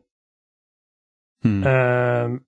Mm. 1.46 1.68
Uh, 1.68 2.40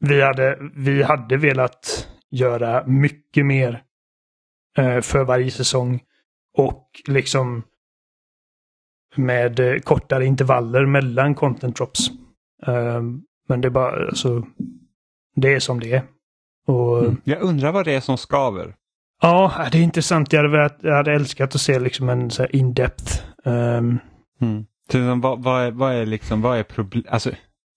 vi, 0.00 0.22
hade, 0.22 0.58
vi 0.74 1.02
hade 1.02 1.36
velat 1.36 2.08
göra 2.30 2.86
mycket 2.86 3.46
mer 3.46 3.82
uh, 4.78 5.00
för 5.00 5.24
varje 5.24 5.50
säsong. 5.50 6.00
Och 6.58 6.90
liksom 7.06 7.62
med 9.16 9.60
uh, 9.60 9.78
kortare 9.78 10.26
intervaller 10.26 10.86
mellan 10.86 11.34
content 11.34 11.76
drops. 11.76 12.10
Men 13.48 13.60
det 13.60 13.68
är 13.68 13.70
bara, 13.70 14.06
alltså, 14.06 14.46
det 15.34 15.54
är 15.54 15.60
som 15.60 15.80
det 15.80 15.92
är. 15.92 16.02
Och, 16.68 16.98
mm. 16.98 17.20
Jag 17.24 17.42
undrar 17.42 17.72
vad 17.72 17.84
det 17.84 17.94
är 17.94 18.00
som 18.00 18.18
skaver. 18.18 18.74
Ja, 19.22 19.68
det 19.72 19.78
är 19.78 19.82
intressant. 19.82 20.32
Jag 20.32 20.42
hade, 20.42 20.74
jag 20.82 20.96
hade 20.96 21.12
älskat 21.12 21.54
att 21.54 21.60
se 21.60 21.78
liksom 21.78 22.08
en 22.08 22.30
så 22.30 22.46
in-depth. 22.46 23.22
Um... 23.44 23.98
Mm. 24.40 24.64
Så, 24.92 25.14
vad, 25.14 25.42
vad, 25.42 25.62
är, 25.62 25.70
vad 25.70 25.94
är 25.94 26.06
liksom, 26.06 26.42
vad 26.42 26.58
är 26.58 26.62
problem, 26.62 27.04
alltså 27.08 27.30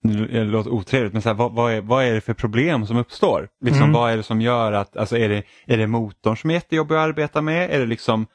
det 0.03 0.43
låter 0.43 0.71
otrevligt, 0.71 1.13
men 1.13 1.21
så 1.21 1.29
här, 1.29 1.33
vad, 1.33 1.51
vad, 1.51 1.73
är, 1.73 1.81
vad 1.81 2.05
är 2.05 2.13
det 2.13 2.21
för 2.21 2.33
problem 2.33 2.85
som 2.85 2.97
uppstår? 2.97 3.47
Liksom, 3.61 3.83
mm. 3.83 3.93
Vad 3.93 4.11
är 4.11 4.17
det 4.17 4.23
som 4.23 4.41
gör 4.41 4.71
att, 4.71 4.97
alltså 4.97 5.17
är 5.17 5.29
det, 5.29 5.43
är 5.65 5.77
det 5.77 5.87
motorn 5.87 6.37
som 6.37 6.49
är 6.49 6.53
jättejobbig 6.53 6.95
att 6.95 7.01
arbeta 7.01 7.41
med? 7.41 7.71
Är 7.71 7.79
det 7.79 7.85
liksom 7.85 8.25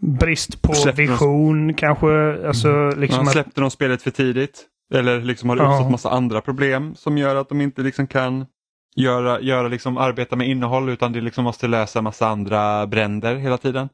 Brist 0.00 0.62
på 0.62 0.72
vision 0.96 1.66
de... 1.66 1.74
kanske? 1.74 2.46
Alltså, 2.46 2.68
mm. 2.68 3.00
liksom 3.00 3.24
Man 3.24 3.32
släppte 3.32 3.50
att... 3.50 3.54
de 3.54 3.70
spelet 3.70 4.02
för 4.02 4.10
tidigt? 4.10 4.66
Eller 4.94 5.20
liksom 5.20 5.48
har 5.48 5.56
det 5.56 5.62
uppstått 5.62 5.84
ja. 5.84 5.90
massa 5.90 6.10
andra 6.10 6.40
problem 6.40 6.94
som 6.94 7.18
gör 7.18 7.36
att 7.36 7.48
de 7.48 7.60
inte 7.60 7.82
liksom 7.82 8.06
kan 8.06 8.46
göra, 9.02 9.40
göra 9.40 9.68
liksom, 9.68 9.98
arbeta 9.98 10.36
med 10.36 10.48
innehåll 10.48 10.88
utan 10.88 11.12
det 11.12 11.20
liksom 11.20 11.44
måste 11.44 11.68
lösa 11.68 12.02
massa 12.02 12.28
andra 12.28 12.86
bränder 12.86 13.36
hela 13.36 13.58
tiden. 13.58 13.88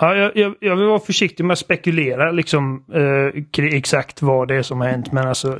Ja, 0.00 0.14
jag, 0.14 0.36
jag, 0.36 0.54
jag 0.60 0.76
vill 0.76 0.86
vara 0.86 0.98
försiktig 1.00 1.44
med 1.44 1.52
att 1.52 1.58
spekulera 1.58 2.30
liksom 2.32 2.84
eh, 2.94 3.64
exakt 3.64 4.22
vad 4.22 4.48
det 4.48 4.56
är 4.56 4.62
som 4.62 4.80
har 4.80 4.88
hänt 4.88 5.12
men 5.12 5.28
alltså 5.28 5.58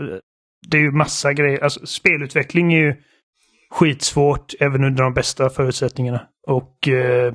det 0.68 0.76
är 0.76 0.82
ju 0.82 0.90
massa 0.90 1.32
grejer. 1.32 1.64
Alltså, 1.64 1.86
spelutveckling 1.86 2.72
är 2.72 2.78
ju 2.78 2.94
skitsvårt 3.70 4.52
även 4.60 4.84
under 4.84 5.02
de 5.02 5.14
bästa 5.14 5.50
förutsättningarna. 5.50 6.20
Och 6.46 6.88
eh, 6.88 7.32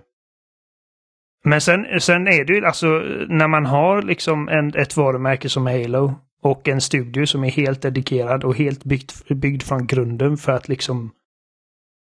Men 1.46 1.62
sen, 1.62 2.00
sen 2.00 2.28
är 2.28 2.46
det 2.46 2.54
ju 2.54 2.66
alltså 2.66 2.88
när 3.28 3.48
man 3.48 3.66
har 3.66 4.02
liksom 4.02 4.50
en, 4.50 4.76
ett 4.76 4.98
varumärke 4.98 5.50
som 5.50 5.68
Halo 5.68 6.16
och 6.42 6.68
en 6.68 6.82
studio 6.82 7.26
som 7.26 7.44
är 7.44 7.50
helt 7.52 7.82
dedikerad 7.82 8.44
och 8.44 8.58
helt 8.58 8.84
byggt, 8.84 9.28
byggd 9.28 9.64
från 9.64 9.88
grunden 9.88 10.38
för 10.38 10.52
att 10.52 10.68
liksom 10.68 11.12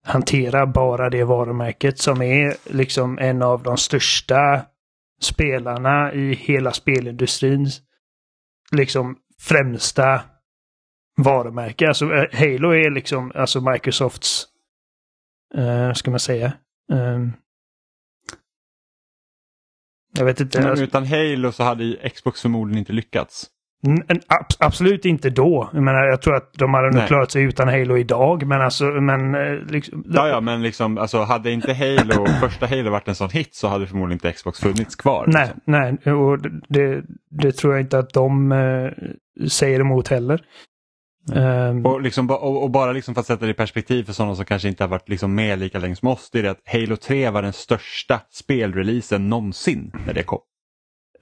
hantera 0.05 0.67
bara 0.67 1.09
det 1.09 1.23
varumärket 1.23 1.99
som 1.99 2.21
är 2.21 2.73
liksom 2.73 3.19
en 3.19 3.41
av 3.41 3.63
de 3.63 3.77
största 3.77 4.65
spelarna 5.21 6.13
i 6.13 6.33
hela 6.33 6.71
spelindustrins 6.71 7.81
liksom 8.71 9.17
främsta 9.39 10.21
varumärke. 11.17 11.88
Alltså 11.88 12.05
eh, 12.13 12.39
Halo 12.39 12.69
är 12.69 12.91
liksom 12.91 13.31
alltså 13.36 13.71
Microsofts, 13.71 14.47
uh, 15.57 15.93
ska 15.93 16.11
man 16.11 16.19
säga, 16.19 16.53
um, 16.91 17.33
jag 20.17 20.25
vet 20.25 20.39
inte. 20.39 20.59
Men 20.59 20.69
alltså- 20.69 20.83
utan 20.83 21.05
Halo 21.05 21.51
så 21.51 21.63
hade 21.63 22.09
Xbox 22.09 22.41
förmodligen 22.41 22.79
inte 22.79 22.93
lyckats. 22.93 23.49
En- 23.88 24.19
abs- 24.19 24.57
absolut 24.59 25.05
inte 25.05 25.30
då. 25.30 25.69
Jag 25.73 25.84
menar, 25.84 26.03
jag 26.05 26.21
tror 26.21 26.36
att 26.36 26.53
de 26.53 26.73
hade 26.73 26.91
nog 26.91 27.07
klarat 27.07 27.32
sig 27.32 27.43
utan 27.43 27.67
Halo 27.67 27.97
idag. 27.97 28.47
Men 28.47 28.61
alltså, 28.61 28.86
men 28.86 29.36
eh, 29.36 29.53
liksom, 29.69 30.03
Ja, 30.07 30.28
ja, 30.28 30.41
men 30.41 30.63
liksom, 30.63 30.97
alltså, 30.97 31.21
hade 31.21 31.51
inte 31.51 31.73
Halo, 31.73 32.26
första 32.41 32.67
Halo 32.67 32.91
varit 32.91 33.07
en 33.07 33.15
sån 33.15 33.30
hit 33.30 33.55
så 33.55 33.67
hade 33.67 33.88
förmodligen 33.88 34.15
inte 34.15 34.32
Xbox 34.32 34.59
funnits 34.59 34.95
kvar. 34.95 35.26
Nej, 35.28 35.45
liksom. 35.45 35.61
nej. 36.05 36.13
Och 36.13 36.39
det, 36.69 37.03
det 37.30 37.51
tror 37.51 37.73
jag 37.73 37.82
inte 37.82 37.99
att 37.99 38.13
de 38.13 38.51
eh, 38.51 38.91
säger 39.47 39.80
emot 39.80 40.07
heller. 40.07 40.41
Ehm, 41.36 41.86
Och, 41.86 42.01
liksom, 42.01 42.30
och, 42.30 42.63
och 42.63 42.71
bara 42.71 42.91
liksom 42.91 43.13
för 43.13 43.21
att 43.21 43.28
sätta 43.28 43.45
det 43.45 43.51
i 43.51 43.53
perspektiv 43.53 44.03
för 44.03 44.13
sådana 44.13 44.36
som 44.36 44.45
kanske 44.45 44.67
inte 44.67 44.84
har 44.84 44.89
varit 44.89 45.09
liksom 45.09 45.36
med 45.36 45.59
lika 45.59 45.80
länge 45.80 45.95
som 45.95 46.07
oss. 46.07 46.30
Det 46.32 46.39
är 46.39 46.43
det 46.43 46.51
att 46.51 46.61
Halo 46.65 46.95
3 46.95 47.30
var 47.30 47.41
den 47.41 47.53
största 47.53 48.21
spelreleasen 48.32 49.30
någonsin 49.30 49.91
när 50.05 50.13
det 50.13 50.23
kom. 50.23 50.39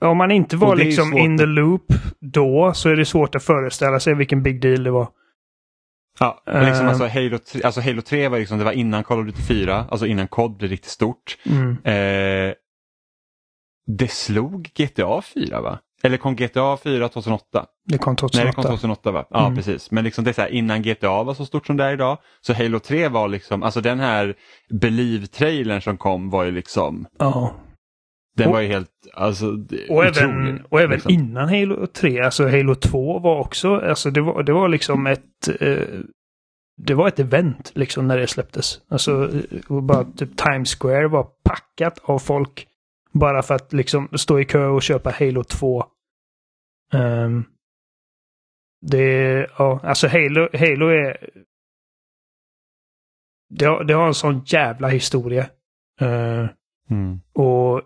Om 0.02 0.18
man 0.18 0.32
inte 0.32 0.58
var 0.58 0.76
liksom 0.76 1.18
in 1.18 1.38
the 1.38 1.46
loop 1.46 1.86
då 2.20 2.72
så 2.76 2.90
är 2.90 2.96
det 2.96 3.06
svårt 3.06 3.36
att 3.36 3.44
föreställa 3.44 4.00
sig 4.00 4.16
vilken 4.16 4.44
big 4.44 4.62
deal 4.62 4.84
det 4.84 4.92
var. 4.92 5.08
Ja, 6.20 6.44
men 6.46 6.66
liksom, 6.66 6.86
Eh. 6.86 6.90
alltså, 6.90 7.08
Halo 7.08 7.38
3, 7.38 7.62
alltså 7.64 7.82
Halo 7.82 8.02
3 8.02 8.28
var 8.28 8.40
liksom, 8.40 8.58
det 8.58 8.64
var 8.64 8.72
innan 8.72 9.04
Call 9.04 9.20
of 9.20 9.26
Duty 9.26 9.42
4, 9.42 9.86
alltså 9.90 10.06
innan 10.06 10.28
COD 10.28 10.58
blev 10.58 10.70
riktigt 10.72 10.92
stort. 10.92 11.38
Mm. 11.46 11.72
Eh, 11.84 12.54
det 13.98 14.12
slog 14.12 14.70
GTA 14.76 15.22
4 15.22 15.62
va? 15.62 15.80
Eller 16.04 16.18
kom 16.18 16.36
GTA 16.36 16.78
4 16.78 17.10
2008? 17.10 17.66
Det 17.86 17.98
kom 17.98 18.12
Nej, 18.12 18.18
2008. 18.18 18.48
det 18.48 18.54
kom 18.54 18.64
2008 18.64 19.12
va? 19.12 19.26
Ja, 19.30 19.42
Mm. 19.46 19.56
precis. 19.56 19.92
Men 19.92 20.04
liksom 20.04 20.24
det 20.24 20.32
är 20.32 20.34
så 20.34 20.42
här, 20.42 20.50
innan 20.50 20.82
GTA 20.82 21.24
var 21.24 21.34
så 21.34 21.46
stort 21.46 21.68
som 21.68 21.78
det 21.78 21.84
är 21.84 21.94
idag. 21.94 22.18
Så 22.42 22.54
Halo 22.54 22.80
3 22.80 23.08
var 23.08 23.28
liksom, 23.28 23.64
alltså 23.64 23.82
den 23.82 24.00
här 24.00 24.36
Believe-trailern 24.70 25.80
som 25.82 25.98
kom 25.98 26.30
var 26.30 26.44
ju 26.44 26.52
liksom, 26.52 27.06
Ja. 27.20 27.54
Den 28.36 28.48
Och- 28.48 28.54
var 28.54 28.62
ju 28.62 28.68
helt, 28.68 28.92
alltså 29.14 29.46
Och 29.90 30.06
även, 30.06 30.30
otrolig, 30.30 30.62
och 30.70 30.80
även 30.82 30.92
liksom. 30.92 31.12
innan 31.12 31.50
Halo 31.50 31.88
3, 31.88 32.20
alltså 32.22 32.48
Halo 32.50 32.76
2 32.76 33.20
var 33.20 33.40
också, 33.40 33.76
alltså 33.76 34.12
det 34.12 34.22
var, 34.22 34.44
det 34.44 34.54
var 34.54 34.68
liksom 34.68 35.08
ett 35.08 35.48
eh, 35.60 35.78
det 36.78 36.94
var 36.94 37.08
ett 37.08 37.20
event 37.20 37.72
liksom 37.76 38.08
när 38.08 38.18
det 38.18 38.28
släpptes. 38.28 38.82
Alltså 38.88 39.30
eh, 39.70 39.82
bara 39.82 40.04
typ 40.04 40.38
Times 40.38 40.76
Square 40.76 41.08
var 41.08 41.28
packat 41.44 42.00
av 42.04 42.20
folk. 42.20 42.68
Bara 43.12 43.42
för 43.42 43.56
att 43.56 43.74
liksom 43.74 44.10
stå 44.18 44.40
i 44.40 44.46
kö 44.46 44.66
och 44.68 44.82
köpa 44.82 45.12
Halo 45.20 45.44
2. 45.44 45.86
Ehm, 46.94 47.44
det, 48.82 49.48
ja, 49.58 49.80
alltså 49.84 50.08
Halo, 50.08 50.48
Halo 50.54 50.88
är... 50.88 51.30
Det 53.50 53.66
har, 53.66 53.84
det 53.84 53.94
har 53.94 54.08
en 54.08 54.14
sån 54.14 54.42
jävla 54.46 54.88
historia. 54.88 55.50
Eh, 56.02 56.48
Mm. 56.90 57.20
och 57.34 57.82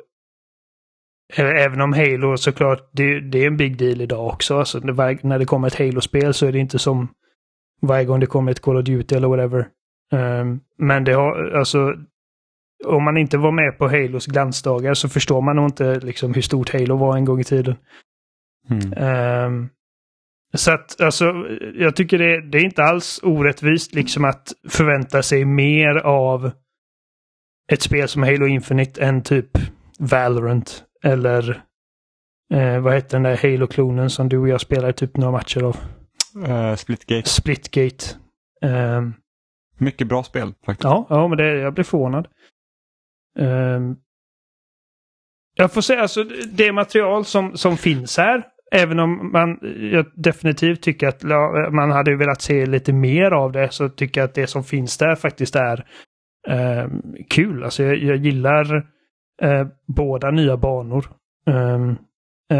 även 1.35 1.81
om 1.81 1.93
Halo 1.93 2.37
såklart, 2.37 2.89
det, 2.91 3.19
det 3.19 3.43
är 3.43 3.47
en 3.47 3.57
big 3.57 3.77
deal 3.77 4.01
idag 4.01 4.27
också. 4.27 4.57
Alltså, 4.57 4.79
det, 4.79 5.23
när 5.23 5.39
det 5.39 5.45
kommer 5.45 5.67
ett 5.67 5.79
Halo-spel 5.79 6.33
så 6.33 6.45
är 6.45 6.51
det 6.51 6.59
inte 6.59 6.79
som 6.79 7.07
varje 7.81 8.05
gång 8.05 8.19
det 8.19 8.25
kommer 8.25 8.51
ett 8.51 8.59
Call 8.59 8.77
of 8.77 8.85
Duty 8.85 9.15
eller 9.15 9.27
whatever. 9.27 9.67
Ehm, 10.11 10.59
men 10.77 11.03
det 11.03 11.13
har, 11.13 11.51
alltså, 11.51 11.93
om 12.85 13.03
man 13.03 13.17
inte 13.17 13.37
var 13.37 13.51
med 13.51 13.77
på 13.77 13.87
Halos 13.87 14.25
glansdagar 14.25 14.93
så 14.93 15.09
förstår 15.09 15.41
man 15.41 15.55
nog 15.55 15.65
inte 15.65 15.99
liksom 15.99 16.33
hur 16.33 16.41
stort 16.41 16.73
Halo 16.73 16.97
var 16.97 17.17
en 17.17 17.25
gång 17.25 17.39
i 17.39 17.43
tiden. 17.43 17.75
Mm. 18.69 18.93
Ehm, 18.93 19.69
så 20.53 20.71
att, 20.71 21.01
alltså, 21.01 21.33
jag 21.75 21.95
tycker 21.95 22.17
det, 22.17 22.49
det 22.49 22.57
är 22.57 22.65
inte 22.65 22.83
alls 22.83 23.19
orättvist 23.23 23.95
liksom 23.95 24.25
att 24.25 24.53
förvänta 24.69 25.23
sig 25.23 25.45
mer 25.45 25.95
av 25.95 26.51
ett 27.71 27.81
spel 27.81 28.07
som 28.07 28.23
Halo 28.23 28.47
Infinite 28.47 29.01
än 29.01 29.23
typ 29.23 29.49
Valorant 29.99 30.83
eller 31.03 31.63
eh, 32.53 32.79
vad 32.79 32.93
heter 32.93 33.09
den 33.09 33.23
där 33.23 33.37
Halo-klonen 33.37 34.09
som 34.09 34.29
du 34.29 34.37
och 34.37 34.47
jag 34.47 34.61
spelar 34.61 34.91
typ 34.91 35.17
några 35.17 35.31
matcher 35.31 35.63
av? 35.63 35.77
Eh, 36.47 36.75
Splitgate, 36.75 37.29
Splitgate. 37.29 38.05
Ehm, 38.61 39.13
mycket 39.77 40.07
bra 40.07 40.23
spel 40.23 40.53
faktiskt. 40.65 40.83
Ja, 40.83 41.07
ja 41.09 41.27
men 41.27 41.37
det, 41.37 41.57
jag 41.57 41.73
blir 41.73 41.83
förvånad. 41.83 42.27
Ehm, 43.39 43.95
jag 45.53 45.73
får 45.73 45.81
säga 45.81 46.01
alltså 46.01 46.23
det 46.51 46.71
material 46.71 47.25
som, 47.25 47.57
som 47.57 47.77
finns 47.77 48.17
här. 48.17 48.43
Även 48.71 48.99
om 48.99 49.31
man 49.31 49.59
jag 49.91 50.05
definitivt 50.15 50.81
tycker 50.81 51.07
att 51.07 51.23
man 51.73 51.91
hade 51.91 52.15
velat 52.15 52.41
se 52.41 52.65
lite 52.65 52.93
mer 52.93 53.31
av 53.31 53.51
det 53.51 53.73
så 53.73 53.89
tycker 53.89 54.21
jag 54.21 54.27
att 54.27 54.35
det 54.35 54.47
som 54.47 54.63
finns 54.63 54.97
där 54.97 55.15
faktiskt 55.15 55.55
är 55.55 55.85
ehm, 56.47 57.01
kul. 57.29 57.63
Alltså 57.63 57.83
jag, 57.83 57.97
jag 57.97 58.17
gillar 58.17 58.87
eh, 59.41 59.67
båda 59.87 60.31
nya 60.31 60.57
banor. 60.57 61.05
Um, 61.45 61.97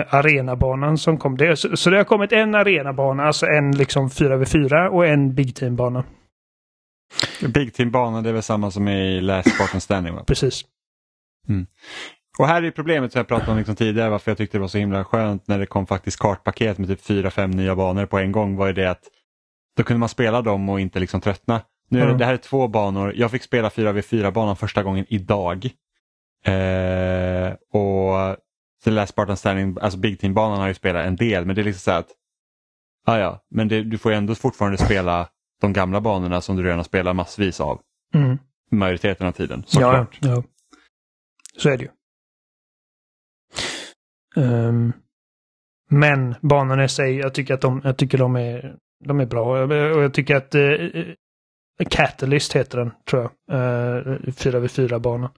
arenabanan 0.09 0.97
som 0.97 1.17
kom. 1.17 1.38
Det, 1.38 1.57
så, 1.57 1.78
så 1.78 1.89
det 1.89 1.97
har 1.97 2.03
kommit 2.03 2.32
en 2.32 2.55
arenabana, 2.55 3.23
alltså 3.23 3.45
en 3.45 3.71
liksom 3.71 4.07
4v4 4.07 4.88
och 4.88 5.07
en 5.07 5.36
Big 5.36 5.55
Team-bana. 5.55 6.03
Big 7.53 7.73
Team-banan 7.73 8.23
det 8.23 8.30
är 8.30 8.34
väl 8.34 8.41
samma 8.43 8.71
som 8.71 8.88
i 8.88 9.21
Last 9.21 9.55
Spartan 9.55 9.82
Standing 9.82 10.15
va? 10.15 10.23
Precis. 10.28 10.65
Och 12.39 12.47
här 12.47 12.63
är 12.63 12.71
problemet 12.71 13.11
som 13.11 13.19
jag 13.19 13.28
pratade 13.28 13.51
om 13.51 13.57
liksom 13.57 13.75
tidigare 13.75 14.09
varför 14.09 14.32
jag 14.32 14.38
tyckte 14.38 14.57
det 14.57 14.61
var 14.61 14.67
så 14.67 14.78
himla 14.78 15.03
skönt 15.05 15.47
när 15.47 15.59
det 15.59 15.65
kom 15.65 15.88
faktiskt 15.88 16.19
kartpaket 16.19 16.78
med 16.78 16.88
typ 16.88 17.01
fyra 17.01 17.32
fem 17.32 17.51
nya 17.51 17.75
banor 17.75 18.05
på 18.05 18.17
en 18.17 18.32
gång 18.32 18.55
var 18.55 18.67
ju 18.67 18.73
det 18.73 18.91
att 18.91 19.03
då 19.78 19.84
kunde 19.84 19.99
man 19.99 20.09
spela 20.09 20.41
dem 20.41 20.69
och 20.69 20.80
inte 20.80 20.99
liksom 20.99 21.21
tröttna. 21.21 21.61
Nu 21.89 21.99
är 21.99 22.03
det, 22.03 22.07
Mm. 22.07 22.17
det 22.17 22.25
här 22.25 22.34
är 22.34 22.38
två 22.38 22.67
banor. 22.67 23.13
Jag 23.15 23.32
fick 23.32 23.43
spela 23.43 23.69
4v4-banan 23.69 24.55
första 24.55 24.84
gången 24.84 25.05
idag. 25.09 25.69
Eh, 26.45 27.53
och 27.71 28.38
The 28.83 28.91
Last 28.91 29.11
Spartan 29.13 29.38
Standing, 29.38 29.77
alltså 29.81 29.99
Big 29.99 30.19
Team-banan 30.19 30.59
har 30.59 30.67
ju 30.67 30.73
spelat 30.73 31.05
en 31.05 31.15
del 31.15 31.45
men 31.45 31.55
det 31.55 31.61
är 31.61 31.63
liksom 31.63 31.79
så 31.79 31.91
att 31.91 32.07
ah, 33.05 33.17
ja, 33.17 33.45
men 33.49 33.67
det, 33.67 33.83
du 33.83 33.97
får 33.97 34.11
ju 34.11 34.17
ändå 34.17 34.35
fortfarande 34.35 34.77
spela 34.77 35.29
de 35.61 35.73
gamla 35.73 36.01
banorna 36.01 36.41
som 36.41 36.55
du 36.55 36.63
redan 36.63 36.77
har 36.79 36.83
spelat 36.83 37.15
massvis 37.15 37.59
av 37.61 37.81
Mm. 38.13 38.38
majoriteten 38.71 39.27
av 39.27 39.31
tiden. 39.31 39.59
Ja, 39.65 39.71
Såklart. 39.71 40.17
ja. 40.21 40.43
Så 41.57 41.69
är 41.69 41.77
det 41.77 41.83
ju. 41.83 41.89
Ehm, 44.43 44.93
men 45.89 46.35
banorna 46.41 46.83
i 46.83 46.89
sig, 46.89 47.15
jag 47.17 47.33
tycker 47.33 47.53
att 47.53 47.61
de, 47.61 47.81
jag 47.83 47.97
tycker 47.97 48.17
de, 48.17 48.35
är, 48.35 48.75
de 49.05 49.19
är 49.19 49.25
bra. 49.25 49.63
Och 49.63 49.73
jag 50.03 50.13
tycker 50.13 50.35
att 50.35 50.55
uh, 50.55 51.03
Catalyst 51.89 52.53
heter 52.55 52.77
den, 52.77 52.91
tror 53.09 53.21
jag. 53.21 53.55
Uh, 53.59 54.17
4v4-banan. 54.19 55.29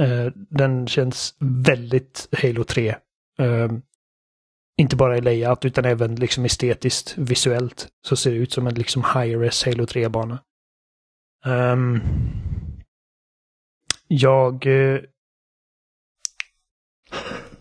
Eh, 0.00 0.32
den 0.34 0.86
känns 0.86 1.34
väldigt 1.40 2.28
Halo 2.42 2.64
3. 2.64 2.94
Ehm, 3.38 3.82
inte 4.78 4.96
bara 4.96 5.16
i 5.16 5.20
layout 5.20 5.64
utan 5.64 5.84
även 5.84 6.14
liksom 6.14 6.44
estetiskt, 6.44 7.14
visuellt. 7.18 7.88
Så 8.06 8.16
ser 8.16 8.30
det 8.30 8.36
ut 8.36 8.52
som 8.52 8.66
en 8.66 8.74
liksom 8.74 9.02
high-res 9.02 9.64
Halo 9.64 9.84
3-bana. 9.84 10.38
Um, 11.46 11.52
ehm, 11.52 12.00
jag... 14.08 14.66
eh, 14.66 15.00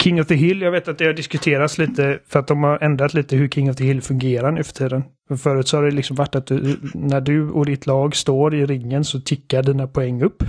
King 0.04 0.22
of 0.22 0.28
the 0.28 0.36
Hill, 0.36 0.62
jag 0.62 0.72
vet 0.72 0.88
att 0.88 0.98
det 0.98 1.06
har 1.06 1.14
diskuterats 1.14 1.78
lite 1.78 2.20
för 2.28 2.40
att 2.40 2.48
de 2.48 2.64
har 2.64 2.84
ändrat 2.84 3.14
lite 3.14 3.36
hur 3.36 3.50
King 3.50 3.70
of 3.70 3.76
the 3.76 3.84
Hill 3.84 4.02
fungerar 4.02 4.52
nu 4.52 4.64
för 4.64 4.74
tiden. 4.74 5.04
För 5.28 5.36
förut 5.36 5.68
så 5.68 5.78
har 5.78 5.84
det 5.84 5.92
liksom 5.92 6.16
varit 6.16 6.36
att 6.36 6.48
du, 6.48 6.80
när 6.94 7.22
du 7.22 7.50
och 7.50 7.66
ditt 7.66 7.86
lag 7.86 8.16
står 8.16 8.56
i 8.56 8.66
ringen 8.66 9.04
så 9.04 9.22
tickar 9.22 9.64
dina 9.64 9.88
poäng 9.88 10.22
upp. 10.24 10.44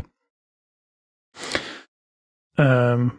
Ehm, 2.59 3.11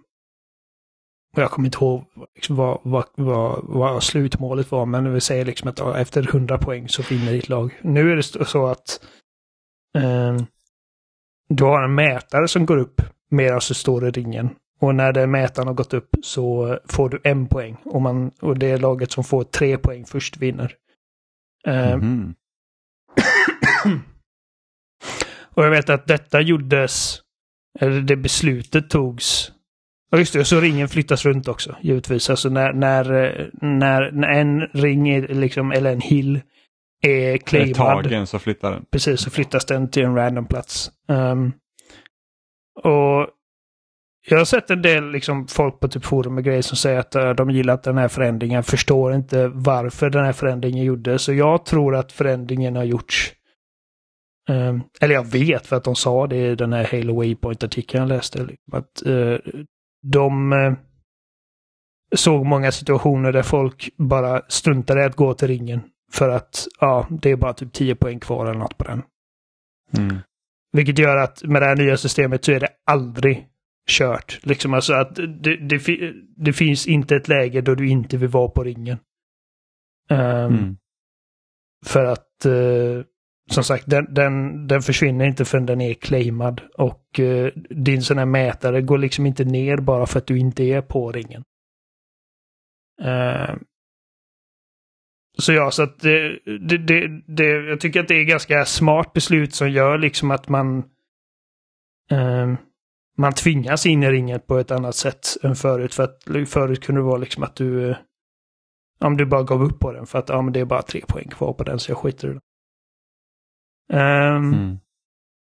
och 1.35 1.41
jag 1.41 1.51
kommer 1.51 1.67
inte 1.67 1.77
ihåg 1.77 2.05
liksom 2.35 2.55
vad, 2.55 2.79
vad, 2.83 3.05
vad, 3.15 3.59
vad 3.63 4.03
slutmålet 4.03 4.71
var, 4.71 4.85
men 4.85 5.13
vi 5.13 5.21
säger 5.21 5.45
liksom 5.45 5.69
att 5.69 5.79
efter 5.79 6.27
100 6.29 6.57
poäng 6.57 6.89
så 6.89 7.01
vinner 7.09 7.31
ditt 7.31 7.49
lag. 7.49 7.79
Nu 7.81 8.11
är 8.11 8.15
det 8.15 8.45
så 8.45 8.65
att 8.67 9.05
ehm, 9.97 10.45
du 11.49 11.63
har 11.63 11.83
en 11.83 11.95
mätare 11.95 12.47
som 12.47 12.65
går 12.65 12.77
upp 12.77 13.01
medan 13.31 13.61
du 13.67 13.73
står 13.73 14.07
i 14.07 14.11
ringen. 14.11 14.49
Och 14.79 14.95
när 14.95 15.13
den 15.13 15.31
mätaren 15.31 15.67
har 15.67 15.75
gått 15.75 15.93
upp 15.93 16.09
så 16.23 16.79
får 16.85 17.09
du 17.09 17.21
en 17.23 17.47
poäng. 17.47 17.77
Och, 17.85 18.01
man, 18.01 18.31
och 18.41 18.57
det 18.57 18.77
laget 18.77 19.11
som 19.11 19.23
får 19.23 19.43
tre 19.43 19.77
poäng 19.77 20.05
först 20.05 20.37
vinner. 20.37 20.75
Ehm, 21.67 21.99
Mhm. 21.99 22.33
Och 25.55 25.65
jag 25.65 25.69
vet 25.69 25.89
att 25.89 26.07
detta 26.07 26.41
gjordes, 26.41 27.19
eller 27.79 28.01
det 28.01 28.15
beslutet 28.15 28.89
togs 28.89 29.51
Ja, 30.13 30.19
just 30.19 30.33
det. 30.33 30.45
Så 30.45 30.59
ringen 30.59 30.89
flyttas 30.89 31.25
runt 31.25 31.47
också, 31.47 31.75
givetvis. 31.81 32.29
Alltså 32.29 32.49
när, 32.49 32.73
när, 32.73 33.03
när, 33.61 34.11
när 34.11 34.27
en 34.27 34.61
ring, 34.61 35.09
är 35.09 35.27
liksom, 35.27 35.71
eller 35.71 35.91
en 35.91 36.01
hill, 36.01 36.41
är 37.01 37.37
claimad. 37.37 37.75
tagen 37.75 38.27
så 38.27 38.39
flyttar 38.39 38.71
den. 38.71 38.85
Precis, 38.91 39.21
så 39.21 39.29
flyttas 39.29 39.65
den 39.65 39.89
till 39.89 40.03
en 40.03 40.15
random 40.15 40.45
plats. 40.45 40.91
Um, 41.07 41.53
och 42.83 43.27
jag 44.29 44.37
har 44.37 44.45
sett 44.45 44.69
en 44.69 44.81
del 44.81 45.11
liksom, 45.11 45.47
folk 45.47 45.79
på 45.79 45.87
typ 45.87 46.05
forum 46.05 46.37
och 46.37 46.43
grejer 46.43 46.61
som 46.61 46.77
säger 46.77 46.99
att 46.99 47.15
uh, 47.15 47.29
de 47.29 47.49
gillar 47.49 47.73
att 47.73 47.83
den 47.83 47.97
här 47.97 48.07
förändringen, 48.07 48.63
förstår 48.63 49.13
inte 49.13 49.47
varför 49.47 50.09
den 50.09 50.25
här 50.25 50.33
förändringen 50.33 50.83
gjordes. 50.85 51.21
Så 51.21 51.33
jag 51.33 51.65
tror 51.65 51.95
att 51.95 52.11
förändringen 52.11 52.75
har 52.75 52.83
gjorts 52.83 53.33
Um, 54.49 54.83
eller 55.01 55.15
jag 55.15 55.31
vet 55.31 55.67
för 55.67 55.75
att 55.75 55.83
de 55.83 55.95
sa 55.95 56.27
det 56.27 56.51
i 56.51 56.55
den 56.55 56.73
här 56.73 56.83
Halo 56.91 57.15
Waypoint-artikeln 57.15 58.01
jag 58.01 58.09
läste. 58.09 58.43
Liksom, 58.43 58.73
att 58.73 59.03
uh, 59.05 59.37
de 60.01 60.53
uh, 60.53 60.73
såg 62.15 62.45
många 62.45 62.71
situationer 62.71 63.31
där 63.31 63.43
folk 63.43 63.89
bara 63.97 64.41
struntade 64.47 65.05
att 65.05 65.15
gå 65.15 65.33
till 65.33 65.47
ringen. 65.47 65.81
För 66.11 66.29
att 66.29 66.67
ja, 66.79 67.07
det 67.09 67.31
är 67.31 67.35
bara 67.35 67.53
typ 67.53 67.73
10 67.73 67.95
poäng 67.95 68.19
kvar 68.19 68.45
eller 68.45 68.59
något 68.59 68.77
på 68.77 68.83
den. 68.83 69.03
Mm. 69.97 70.17
Vilket 70.71 70.99
gör 70.99 71.17
att 71.17 71.43
med 71.43 71.61
det 71.61 71.65
här 71.65 71.75
nya 71.75 71.97
systemet 71.97 72.45
så 72.45 72.51
är 72.51 72.59
det 72.59 72.69
aldrig 72.85 73.47
kört. 73.89 74.39
Liksom 74.43 74.73
alltså 74.73 74.93
att 74.93 75.15
det, 75.15 75.57
det, 75.57 76.13
det 76.37 76.53
finns 76.53 76.87
inte 76.87 77.15
ett 77.15 77.27
läge 77.27 77.61
då 77.61 77.75
du 77.75 77.89
inte 77.89 78.17
vill 78.17 78.29
vara 78.29 78.47
på 78.47 78.63
ringen. 78.63 78.97
Um, 80.09 80.19
mm. 80.19 80.77
För 81.85 82.05
att 82.05 82.45
uh, 82.45 83.03
som 83.51 83.63
sagt, 83.63 83.83
den, 83.87 84.13
den, 84.13 84.67
den 84.67 84.81
försvinner 84.81 85.25
inte 85.25 85.45
förrän 85.45 85.65
den 85.65 85.81
är 85.81 85.93
claimad. 85.93 86.61
Och 86.77 87.19
uh, 87.19 87.49
din 87.69 88.01
sån 88.01 88.17
här 88.17 88.25
mätare 88.25 88.81
går 88.81 88.97
liksom 88.97 89.25
inte 89.25 89.43
ner 89.43 89.77
bara 89.77 90.05
för 90.05 90.19
att 90.19 90.27
du 90.27 90.37
inte 90.37 90.63
är 90.63 90.81
på 90.81 91.11
ringen. 91.11 91.43
Uh, 93.01 93.55
så 95.37 95.53
ja, 95.53 95.71
så 95.71 95.83
att 95.83 95.99
det, 95.99 96.39
det, 96.45 96.77
det, 96.77 97.21
det, 97.27 97.45
jag 97.45 97.79
tycker 97.79 97.99
att 97.99 98.07
det 98.07 98.15
är 98.15 98.23
ganska 98.23 98.65
smart 98.65 99.13
beslut 99.13 99.53
som 99.53 99.69
gör 99.69 99.97
liksom 99.97 100.31
att 100.31 100.49
man 100.49 100.77
uh, 102.11 102.55
man 103.17 103.33
tvingas 103.33 103.85
in 103.85 104.03
i 104.03 104.11
ringen 104.11 104.39
på 104.39 104.57
ett 104.57 104.71
annat 104.71 104.95
sätt 104.95 105.27
än 105.43 105.55
förut. 105.55 105.93
För 105.93 106.03
att 106.03 106.49
förut 106.49 106.83
kunde 106.83 107.01
det 107.01 107.05
vara 107.05 107.17
liksom 107.17 107.43
att 107.43 107.55
du 107.55 107.95
om 108.99 109.17
du 109.17 109.25
bara 109.25 109.43
gav 109.43 109.63
upp 109.63 109.79
på 109.79 109.91
den 109.91 110.05
för 110.05 110.19
att 110.19 110.29
ja, 110.29 110.41
men 110.41 110.53
det 110.53 110.59
är 110.59 110.65
bara 110.65 110.81
tre 110.81 111.01
poäng 111.07 111.27
kvar 111.27 111.53
på 111.53 111.63
den 111.63 111.79
så 111.79 111.91
jag 111.91 111.97
skiter 111.97 112.27
i 112.27 112.33
det. 112.33 112.39
Um, 113.93 114.53
mm. 114.53 114.77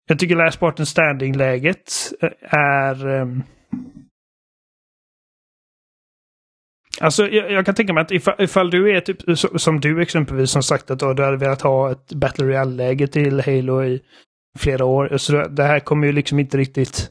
Jag 0.08 0.18
tycker 0.18 0.36
Last 0.36 0.56
Spartan 0.56 0.86
Standing-läget 0.86 1.92
är... 2.40 3.06
Um, 3.06 3.42
alltså 7.00 7.28
jag, 7.28 7.52
jag, 7.52 7.66
kan 7.66 7.74
tänka 7.74 7.92
mig 7.92 8.00
att 8.00 8.10
ifall, 8.10 8.34
ifall, 8.38 8.70
du 8.70 8.96
är 8.96 9.00
typ 9.00 9.38
som 9.60 9.80
du 9.80 10.02
exempelvis 10.02 10.50
som 10.50 10.62
sagt 10.62 10.90
att 10.90 10.98
du 10.98 11.06
hade 11.06 11.36
velat 11.36 11.62
ha 11.62 11.92
ett 11.92 12.12
Battle 12.12 12.46
Royale-läge 12.46 13.06
till 13.06 13.40
Halo 13.40 13.84
i 13.84 14.00
flera 14.58 14.84
år. 14.84 15.16
Så 15.16 15.48
det 15.48 15.64
här 15.64 15.80
kommer 15.80 16.06
ju 16.06 16.12
liksom 16.12 16.38
inte 16.38 16.58
riktigt 16.58 17.10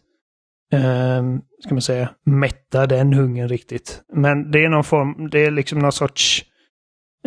um, 0.74 1.42
ska 1.60 1.74
man 1.74 1.82
säga, 1.82 2.10
mätta 2.26 2.86
den 2.86 3.14
hungern 3.14 3.50
riktigt. 3.50 4.04
Men 4.14 4.52
det 4.52 4.64
är 4.64 4.70
någon 4.70 4.84
form, 4.84 5.30
det 5.30 5.46
är 5.46 5.52
liksom 5.52 5.80
någon 5.80 5.92
sorts 5.92 6.46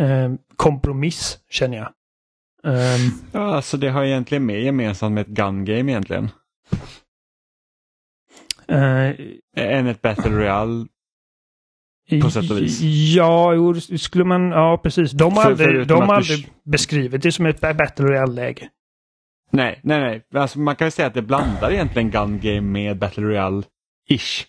um, 0.00 0.38
kompromiss 0.56 1.38
känner 1.50 1.76
jag. 1.76 1.92
Um, 2.62 3.12
ja, 3.32 3.54
alltså 3.54 3.76
det 3.76 3.88
har 3.88 4.04
egentligen 4.04 4.46
mer 4.46 4.58
gemensamt 4.58 5.14
med 5.14 5.20
ett 5.20 5.28
gun 5.28 5.64
game 5.64 5.92
egentligen. 5.92 6.30
Uh, 8.72 9.12
Än 9.56 9.86
ett 9.86 10.02
Battle 10.02 10.30
Royale 10.30 10.86
på 12.22 12.30
sätt 12.30 12.50
och 12.50 12.58
vis. 12.58 12.80
Ja, 13.16 13.54
jo, 13.54 13.80
skulle 13.80 14.24
man, 14.24 14.50
ja 14.50 14.80
precis. 14.82 15.12
De 15.12 15.32
har 15.36 15.44
aldrig, 15.44 15.86
de 15.86 16.08
har 16.08 16.14
aldrig 16.14 16.46
du... 16.46 16.70
beskrivit 16.70 17.22
det 17.22 17.32
som 17.32 17.46
ett 17.46 17.60
Battle 17.60 18.06
Royale-läge. 18.06 18.68
Nej, 19.50 19.80
nej, 19.82 20.00
nej. 20.00 20.42
Alltså, 20.42 20.58
man 20.58 20.76
kan 20.76 20.86
ju 20.86 20.90
säga 20.90 21.08
att 21.08 21.14
det 21.14 21.22
blandar 21.22 21.70
egentligen 21.70 22.10
gun 22.10 22.40
game 22.40 22.60
med 22.60 22.98
Battle 22.98 23.22
Royale-ish. 23.22 24.44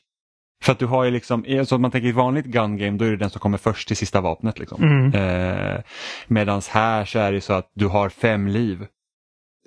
För 0.61 0.71
att 0.71 0.79
du 0.79 0.85
har 0.85 1.03
ju 1.03 1.11
liksom, 1.11 1.45
alltså 1.59 1.75
om 1.75 1.81
man 1.81 1.91
tänker 1.91 2.09
ett 2.09 2.15
vanligt 2.15 2.45
gun 2.45 2.77
game 2.77 2.97
då 2.97 3.05
är 3.05 3.09
det 3.09 3.17
den 3.17 3.29
som 3.29 3.39
kommer 3.39 3.57
först 3.57 3.87
till 3.87 3.97
sista 3.97 4.21
vapnet. 4.21 4.59
Liksom. 4.59 4.83
Mm. 4.83 5.13
Eh, 5.13 5.81
Medan 6.27 6.61
här 6.69 7.05
så 7.05 7.19
är 7.19 7.31
det 7.31 7.41
så 7.41 7.53
att 7.53 7.71
du 7.73 7.87
har 7.87 8.09
fem 8.09 8.47
liv. 8.47 8.85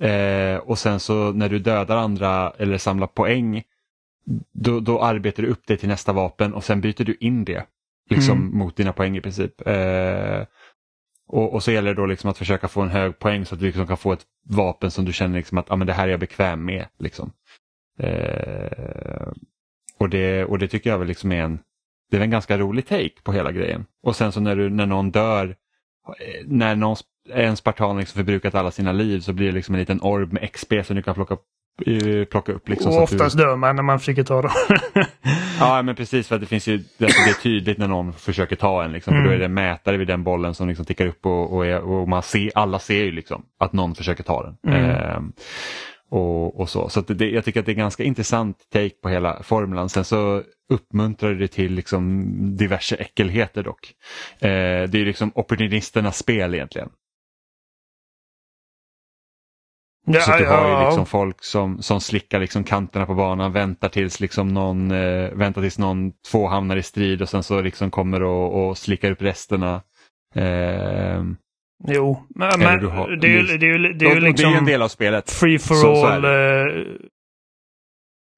Eh, 0.01 0.57
och 0.57 0.79
sen 0.79 1.01
så 1.01 1.33
när 1.33 1.49
du 1.49 1.59
dödar 1.59 1.97
andra 1.97 2.51
eller 2.59 2.79
samlar 2.79 3.07
poäng 3.07 3.63
då, 4.53 4.81
då 4.81 5.03
arbetar 5.03 5.43
du 5.43 5.49
upp 5.49 5.63
det 5.67 5.77
till 5.77 5.89
nästa 5.89 6.13
vapen 6.13 6.55
och 6.55 6.65
sen 6.65 6.81
byter 6.81 7.05
du 7.05 7.17
in 7.21 7.45
det 7.45 7.67
liksom, 8.11 8.39
mm. 8.39 8.59
mot 8.59 8.77
dina 8.77 8.93
poäng 8.93 9.17
i 9.17 9.21
princip. 9.21 9.67
Eh, 9.67 10.45
och, 11.29 11.55
och, 11.55 11.63
så 11.63 11.73
gäller 11.73 11.95
det 11.95 12.01
då 12.01 12.07
liksom 12.07 12.31
att 12.31 12.39
försöka 12.39 12.69
få 12.69 12.81
en 12.81 12.89
hög 12.89 13.19
poäng 13.19 13.47
så 13.47 13.55
att 13.55 13.61
du 13.61 13.67
liksom 13.67 13.87
kan 13.87 13.97
få 13.97 14.13
ett 14.13 14.25
vapen 14.49 14.91
som 14.91 15.05
du 15.05 15.13
känner 15.13 15.37
liksom 15.37 15.59
att 15.59 15.71
ah, 15.71 15.77
men 15.77 15.87
det 15.87 15.93
här 15.93 16.07
är 16.07 16.11
jag 16.11 16.21
bekväm 16.21 16.65
med. 16.65 16.87
Liksom. 16.99 17.33
Eh, 17.99 19.33
och 20.03 20.09
det, 20.09 20.45
och 20.45 20.59
det 20.59 20.69
tycker 20.69 20.91
jag 20.91 20.99
väl 20.99 21.09
liksom 21.09 21.33
är 21.33 21.43
en, 21.43 21.59
det 22.11 22.17
är 22.17 22.21
en 22.21 22.31
ganska 22.31 22.59
rolig 22.59 22.87
take 22.87 23.23
på 23.23 23.33
hela 23.33 23.53
grejen. 23.53 23.85
Och 24.03 24.17
sen 24.17 24.33
så 24.33 24.41
när, 24.41 24.57
du, 24.57 24.71
när 24.71 24.87
någon 24.87 25.11
dör, 25.11 25.57
eh, 26.09 26.47
när 26.47 26.77
någon, 26.77 26.97
en 27.31 27.57
spartan 27.57 27.99
liksom 27.99 28.19
förbrukat 28.19 28.55
alla 28.55 28.71
sina 28.71 28.93
liv 28.93 29.21
så 29.21 29.33
blir 29.33 29.47
det 29.47 29.53
liksom 29.53 29.75
en 29.75 29.81
liten 29.81 30.01
orb 30.01 30.33
med 30.33 30.53
XP 30.53 30.73
som 30.85 30.97
du 30.97 31.03
kan 31.03 31.15
plocka 31.15 31.37
eh, 31.87 32.25
plocka 32.25 32.53
upp. 32.53 32.69
Liksom, 32.69 32.93
och 32.93 33.03
oftast 33.03 33.37
du... 33.37 33.43
dör 33.43 33.57
man 33.57 33.77
när 33.77 33.83
man 33.83 33.99
försöker 33.99 34.25
ta 34.25 34.43
dem. 34.43 34.51
ja 35.61 35.83
men 35.83 35.95
precis 35.95 36.29
för 36.29 36.35
att 36.35 36.41
det 36.41 36.47
finns 36.47 36.67
ju 36.67 36.85
det, 36.99 37.05
är 37.05 37.43
tydligt 37.43 37.79
när 37.79 37.89
någon 37.89 38.13
försöker 38.13 38.57
ta 38.57 38.85
en. 38.85 38.93
Liksom, 38.93 39.15
mm. 39.15 39.25
för 39.25 39.31
då 39.31 39.37
är 39.37 39.41
det 39.41 39.49
mätare 39.49 39.97
vid 39.97 40.09
den 40.09 40.25
bollen 40.25 40.55
som 40.55 40.69
liksom 40.69 40.85
tickar 40.85 41.07
upp 41.07 41.27
och, 41.27 41.53
och, 41.53 41.67
och 41.67 42.09
man 42.09 42.23
ser, 42.23 42.51
alla 42.55 42.79
ser 42.79 43.05
ju 43.05 43.13
liksom 43.13 43.43
att 43.59 43.73
någon 43.73 43.95
försöker 43.95 44.23
ta 44.23 44.43
den. 44.43 44.75
Mm. 44.75 44.91
Eh, 44.91 45.21
och, 46.13 46.61
och 46.61 46.69
så. 46.69 46.89
Så 46.89 47.01
det, 47.01 47.31
jag 47.31 47.45
tycker 47.45 47.61
att 47.61 47.67
det 47.67 47.73
är 47.73 47.77
ganska 47.77 48.05
intressant 48.05 48.57
take 48.73 48.95
på 49.03 49.09
hela 49.09 49.43
formulan. 49.43 49.89
Sen 49.89 50.05
så 50.05 50.43
uppmuntrar 50.73 51.35
det 51.35 51.49
till 51.49 51.75
liksom 51.75 52.27
diverse 52.57 52.97
äckelheter 52.97 53.63
dock. 53.63 53.95
Eh, 54.39 54.49
det 54.89 54.95
är 54.95 55.05
liksom 55.05 55.33
opportunisternas 55.35 56.19
spel 56.19 56.55
egentligen. 56.55 56.89
Ja, 60.07 60.21
så 60.21 60.39
du 60.39 60.47
har 60.47 60.81
ju 60.81 60.87
liksom 60.87 61.07
folk 61.07 61.45
som, 61.45 61.83
som 61.83 62.01
slickar 62.01 62.41
liksom 62.41 62.65
kanterna 62.65 63.07
på 63.07 63.15
banan, 63.15 63.53
väntar 63.53 63.89
tills 63.89 64.21
liksom 64.21 64.49
någon, 64.49 64.91
eh, 64.91 65.31
väntar 65.31 65.63
tills 65.63 65.79
någon 65.79 66.13
två 66.31 66.49
hamnar 66.49 66.77
i 66.77 66.83
strid 66.83 67.23
och 67.23 67.29
sen 67.29 67.43
så 67.43 67.61
liksom 67.61 67.91
kommer 67.91 68.23
och, 68.23 68.69
och 68.69 68.79
slickar 68.79 69.11
upp 69.11 69.23
resterna. 69.23 69.83
Eh, 70.35 71.23
Jo, 71.89 72.27
men, 72.29 72.61
men 72.61 72.81
det, 73.21 73.27
är 73.27 73.41
ju, 73.41 73.59
det, 73.59 73.67
är 73.67 73.79
ju, 73.79 73.93
det 73.93 74.07
är 74.07 74.15
ju 74.15 74.21
liksom... 74.21 74.51
Det 74.51 74.57
är 74.57 74.59
en 74.59 74.65
del 74.65 74.83
av 74.83 74.89
spelet. 74.89 75.31
Free 75.31 75.59
for 75.59 75.75
så, 75.75 76.07
all. 76.07 76.23
Så 76.23 76.29
eh, 76.29 76.87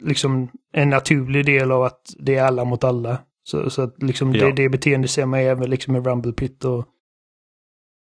liksom 0.04 0.48
en 0.72 0.90
naturlig 0.90 1.46
del 1.46 1.72
av 1.72 1.82
att 1.82 2.00
det 2.18 2.36
är 2.36 2.44
alla 2.44 2.64
mot 2.64 2.84
alla. 2.84 3.18
Så, 3.44 3.70
så 3.70 3.82
att 3.82 4.02
liksom 4.02 4.34
ja. 4.34 4.46
det, 4.46 4.52
det 4.52 4.68
beteende 4.68 5.08
ser 5.08 5.26
man 5.26 5.40
även 5.40 5.70
liksom 5.70 5.96
i 5.96 6.00
Rumble 6.00 6.32
Pit 6.32 6.64
och... 6.64 6.88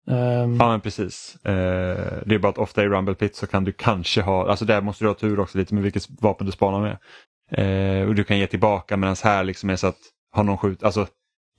Um... 0.07 0.57
Ja 0.59 0.67
men 0.67 0.81
precis. 0.81 1.37
Uh, 1.47 1.53
det 2.25 2.35
är 2.35 2.39
bara 2.39 2.49
att 2.49 2.57
ofta 2.57 2.83
i 2.83 2.87
Rumble 2.87 3.15
Pit 3.15 3.35
så 3.35 3.47
kan 3.47 3.63
du 3.63 3.71
kanske 3.71 4.21
ha, 4.21 4.49
alltså 4.49 4.65
där 4.65 4.81
måste 4.81 5.03
du 5.03 5.07
ha 5.07 5.15
tur 5.15 5.39
också 5.39 5.57
lite 5.57 5.73
med 5.73 5.83
vilket 5.83 6.09
vapen 6.21 6.45
du 6.45 6.51
spanar 6.51 6.81
med. 6.81 6.97
Uh, 7.57 8.07
och 8.07 8.15
du 8.15 8.23
kan 8.23 8.39
ge 8.39 8.47
tillbaka 8.47 8.97
medan 8.97 9.15
här 9.23 9.43
liksom 9.43 9.69
är 9.69 9.75
så 9.75 9.87
att 9.87 9.99
har 10.31 10.43
någon 10.43 10.57
skjut, 10.57 10.83
alltså 10.83 11.07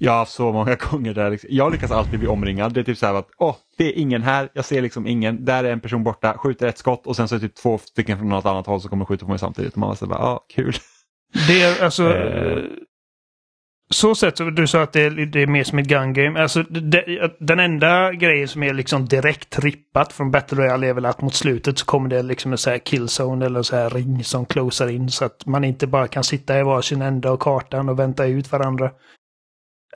jag 0.02 0.12
har 0.12 0.18
haft 0.18 0.32
så 0.32 0.52
många 0.52 0.74
gånger 0.90 1.14
där 1.14 1.30
liksom, 1.30 1.48
jag 1.52 1.72
lyckas 1.72 1.90
alltid 1.90 2.18
bli 2.18 2.28
omringad. 2.28 2.74
Det 2.74 2.80
är 2.80 2.84
typ 2.84 2.98
så 2.98 3.06
här 3.06 3.14
att 3.14 3.28
åh, 3.38 3.56
det 3.78 3.84
är 3.84 3.98
ingen 3.98 4.22
här, 4.22 4.48
jag 4.52 4.64
ser 4.64 4.82
liksom 4.82 5.06
ingen, 5.06 5.44
där 5.44 5.64
är 5.64 5.72
en 5.72 5.80
person 5.80 6.04
borta, 6.04 6.38
skjuter 6.38 6.66
ett 6.68 6.78
skott 6.78 7.06
och 7.06 7.16
sen 7.16 7.28
så 7.28 7.34
är 7.34 7.38
det 7.38 7.48
typ 7.48 7.56
två 7.56 7.78
stycken 7.78 8.18
från 8.18 8.28
något 8.28 8.46
annat 8.46 8.66
håll 8.66 8.80
som 8.80 8.90
kommer 8.90 9.04
skjuta 9.04 9.24
på 9.24 9.30
mig 9.30 9.38
samtidigt. 9.38 9.72
Och 9.72 9.78
man 9.78 9.96
bara, 10.00 10.18
ja, 10.18 10.44
kul. 10.54 10.74
Det 11.48 11.62
är 11.62 11.84
alltså... 11.84 12.14
Eh. 12.14 12.62
så 13.90 14.14
sett 14.14 14.56
du 14.56 14.66
sa 14.66 14.82
att 14.82 14.92
det 14.92 15.02
är, 15.02 15.10
det 15.10 15.42
är 15.42 15.46
mer 15.46 15.64
som 15.64 15.78
ett 15.78 15.86
gun 15.86 16.12
game. 16.12 16.42
Alltså, 16.42 16.62
det, 16.62 17.32
den 17.40 17.60
enda 17.60 18.12
grejen 18.12 18.48
som 18.48 18.62
är 18.62 18.74
liksom 18.74 19.06
direkt 19.06 19.58
rippat 19.58 20.12
från 20.12 20.30
Battle 20.30 20.58
Royale 20.58 20.86
är 20.86 20.94
väl 20.94 21.06
att 21.06 21.22
mot 21.22 21.34
slutet 21.34 21.78
så 21.78 21.86
kommer 21.86 22.08
det 22.08 22.22
liksom 22.22 22.52
en 22.52 22.58
så 22.58 22.70
här 22.70 22.78
killzone 22.78 23.46
eller 23.46 23.62
så 23.62 23.76
här 23.76 23.90
ring 23.90 24.24
som 24.24 24.46
closar 24.46 24.88
in 24.88 25.10
så 25.10 25.24
att 25.24 25.46
man 25.46 25.64
inte 25.64 25.86
bara 25.86 26.08
kan 26.08 26.24
sitta 26.24 26.58
i 26.58 26.62
varsin 26.62 27.02
ända 27.02 27.30
av 27.30 27.36
kartan 27.36 27.88
och 27.88 27.98
vänta 27.98 28.26
ut 28.26 28.52
varandra. 28.52 28.90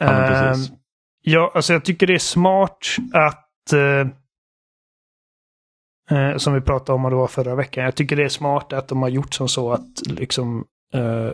Ja, 0.00 0.50
uh, 0.50 0.58
ja, 1.20 1.52
alltså 1.54 1.72
jag 1.72 1.84
tycker 1.84 2.06
det 2.06 2.14
är 2.14 2.18
smart 2.18 2.96
att 3.12 3.72
uh, 3.72 4.06
uh, 6.12 6.36
som 6.36 6.54
vi 6.54 6.60
pratade 6.60 6.96
om 6.96 7.04
och 7.04 7.10
det 7.10 7.16
var 7.16 7.26
förra 7.26 7.54
veckan. 7.54 7.84
Jag 7.84 7.94
tycker 7.94 8.16
det 8.16 8.24
är 8.24 8.28
smart 8.28 8.72
att 8.72 8.88
de 8.88 9.02
har 9.02 9.08
gjort 9.08 9.34
som 9.34 9.48
så 9.48 9.72
att 9.72 10.06
liksom 10.06 10.64
eh, 10.94 11.30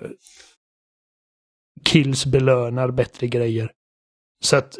kills 1.84 2.26
belönar 2.26 2.90
bättre 2.90 3.26
grejer. 3.26 3.72
Så 4.44 4.56
att 4.56 4.78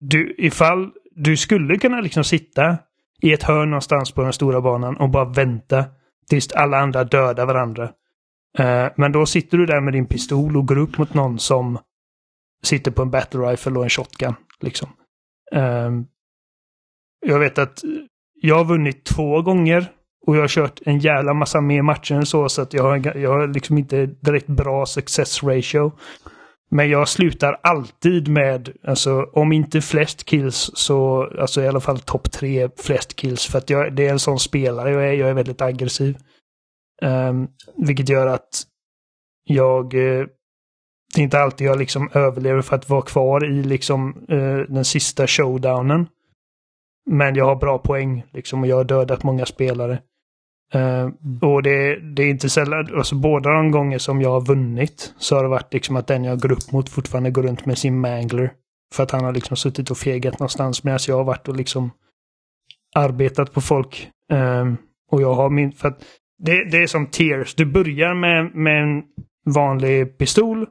du, 0.00 0.34
ifall 0.38 0.90
du 1.10 1.36
skulle 1.36 1.78
kunna 1.78 2.00
liksom 2.00 2.24
sitta 2.24 2.78
i 3.22 3.32
ett 3.32 3.42
hörn 3.42 3.70
någonstans 3.70 4.12
på 4.12 4.22
den 4.22 4.32
stora 4.32 4.60
banan 4.60 4.96
och 4.96 5.10
bara 5.10 5.24
vänta 5.24 5.84
tills 6.28 6.52
alla 6.52 6.78
andra 6.78 7.04
dödar 7.04 7.46
varandra. 7.46 7.92
Men 8.96 9.12
då 9.12 9.26
sitter 9.26 9.58
du 9.58 9.66
där 9.66 9.80
med 9.80 9.92
din 9.92 10.06
pistol 10.06 10.56
och 10.56 10.68
går 10.68 10.78
upp 10.78 10.98
mot 10.98 11.14
någon 11.14 11.38
som 11.38 11.78
sitter 12.66 12.90
på 12.90 13.02
en 13.02 13.10
battle 13.10 13.40
rifle 13.40 13.72
och 13.72 13.84
en 13.84 13.90
shotgun. 13.90 14.34
Liksom. 14.60 14.88
Um, 15.52 16.06
jag 17.26 17.38
vet 17.38 17.58
att 17.58 17.82
jag 18.34 18.56
har 18.56 18.64
vunnit 18.64 19.04
två 19.04 19.42
gånger 19.42 19.92
och 20.26 20.36
jag 20.36 20.40
har 20.40 20.48
kört 20.48 20.80
en 20.84 20.98
jävla 20.98 21.34
massa 21.34 21.60
mer 21.60 21.82
matcher 21.82 22.14
än 22.14 22.26
så, 22.26 22.48
så 22.48 22.62
att 22.62 22.72
jag 22.72 22.82
har, 22.82 23.16
jag 23.16 23.30
har 23.30 23.48
liksom 23.48 23.78
inte 23.78 24.06
direkt 24.06 24.46
bra 24.46 24.86
success 24.86 25.42
ratio. 25.42 25.92
Men 26.70 26.90
jag 26.90 27.08
slutar 27.08 27.60
alltid 27.62 28.28
med, 28.28 28.76
alltså 28.84 29.22
om 29.32 29.52
inte 29.52 29.80
flest 29.80 30.24
kills 30.24 30.70
så, 30.74 31.30
alltså 31.38 31.62
i 31.62 31.68
alla 31.68 31.80
fall 31.80 31.98
topp 32.00 32.32
tre 32.32 32.68
flest 32.76 33.16
kills. 33.16 33.46
För 33.46 33.58
att 33.58 33.70
jag, 33.70 33.96
det 33.96 34.06
är 34.06 34.10
en 34.10 34.18
sån 34.18 34.38
spelare, 34.38 34.90
jag 34.90 35.08
är, 35.08 35.12
jag 35.12 35.30
är 35.30 35.34
väldigt 35.34 35.62
aggressiv. 35.62 36.16
Um, 37.02 37.48
vilket 37.76 38.08
gör 38.08 38.26
att 38.26 38.48
jag, 39.44 39.94
uh, 39.94 40.26
det 41.14 41.20
är 41.20 41.24
inte 41.24 41.40
alltid 41.40 41.66
jag 41.66 41.78
liksom 41.78 42.10
överlever 42.12 42.62
för 42.62 42.76
att 42.76 42.88
vara 42.88 43.02
kvar 43.02 43.44
i 43.44 43.62
liksom 43.62 44.26
uh, 44.32 44.58
den 44.68 44.84
sista 44.84 45.26
showdownen. 45.26 46.06
Men 47.10 47.34
jag 47.34 47.44
har 47.44 47.56
bra 47.56 47.78
poäng 47.78 48.24
liksom 48.32 48.62
och 48.62 48.66
jag 48.66 48.76
har 48.76 48.84
dödat 48.84 49.22
många 49.22 49.46
spelare. 49.46 49.98
Uh, 50.74 51.10
och 51.42 51.62
det, 51.62 52.00
det, 52.14 52.22
är 52.22 52.30
inte 52.30 52.50
sällan, 52.50 52.96
alltså 52.96 53.14
båda 53.14 53.50
de 53.50 53.70
gånger 53.70 53.98
som 53.98 54.20
jag 54.20 54.30
har 54.30 54.40
vunnit 54.40 55.14
så 55.18 55.36
har 55.36 55.42
det 55.42 55.48
varit 55.48 55.72
liksom 55.72 55.96
att 55.96 56.06
den 56.06 56.24
jag 56.24 56.40
går 56.40 56.52
upp 56.52 56.72
mot 56.72 56.88
fortfarande 56.88 57.30
går 57.30 57.42
runt 57.42 57.66
med 57.66 57.78
sin 57.78 58.00
mangler. 58.00 58.52
För 58.94 59.02
att 59.02 59.10
han 59.10 59.24
har 59.24 59.32
liksom 59.32 59.56
suttit 59.56 59.90
och 59.90 59.98
fegat 59.98 60.38
någonstans 60.38 60.84
medan 60.84 60.98
jag 61.08 61.16
har 61.16 61.24
varit 61.24 61.48
och 61.48 61.56
liksom 61.56 61.90
arbetat 62.94 63.52
på 63.52 63.60
folk. 63.60 64.10
Um, 64.32 64.76
och 65.10 65.22
jag 65.22 65.34
har 65.34 65.50
min, 65.50 65.72
för 65.72 65.88
att 65.88 66.04
det, 66.38 66.70
det 66.70 66.82
är 66.82 66.86
som 66.86 67.06
tears. 67.06 67.54
Du 67.54 67.64
börjar 67.64 68.14
med, 68.14 68.54
med 68.54 68.82
en 68.82 69.02
vanlig 69.54 70.18
pistol 70.18 70.66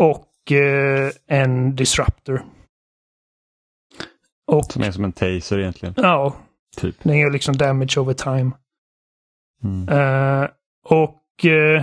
och 0.00 0.52
uh, 0.52 1.10
en 1.26 1.76
disruptor. 1.76 2.44
Och, 4.46 4.64
som 4.64 4.82
är 4.82 4.90
som 4.90 5.04
en 5.04 5.12
taser 5.12 5.58
egentligen. 5.58 5.94
Ja. 5.96 6.36
Typ. 6.76 6.96
Den 7.02 7.18
gör 7.18 7.30
liksom 7.30 7.56
damage 7.56 7.98
over 7.98 8.14
time. 8.14 8.50
Mm. 9.64 9.88
Uh, 9.88 10.48
och 10.84 11.44
uh, 11.44 11.82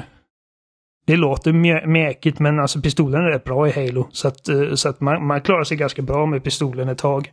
det 1.05 1.15
låter 1.15 1.53
mjäkigt 1.87 2.39
men 2.39 2.59
alltså 2.59 2.81
pistolen 2.81 3.21
är 3.21 3.29
rätt 3.29 3.43
bra 3.43 3.67
i 3.67 3.71
Halo. 3.71 4.07
Så 4.11 4.27
att, 4.27 4.49
uh, 4.49 4.73
så 4.75 4.89
att 4.89 5.01
man, 5.01 5.27
man, 5.27 5.41
klarar 5.41 5.63
sig 5.63 5.77
ganska 5.77 6.01
bra 6.01 6.25
med 6.25 6.43
pistolen 6.43 6.89
ett 6.89 6.97
tag. 6.97 7.31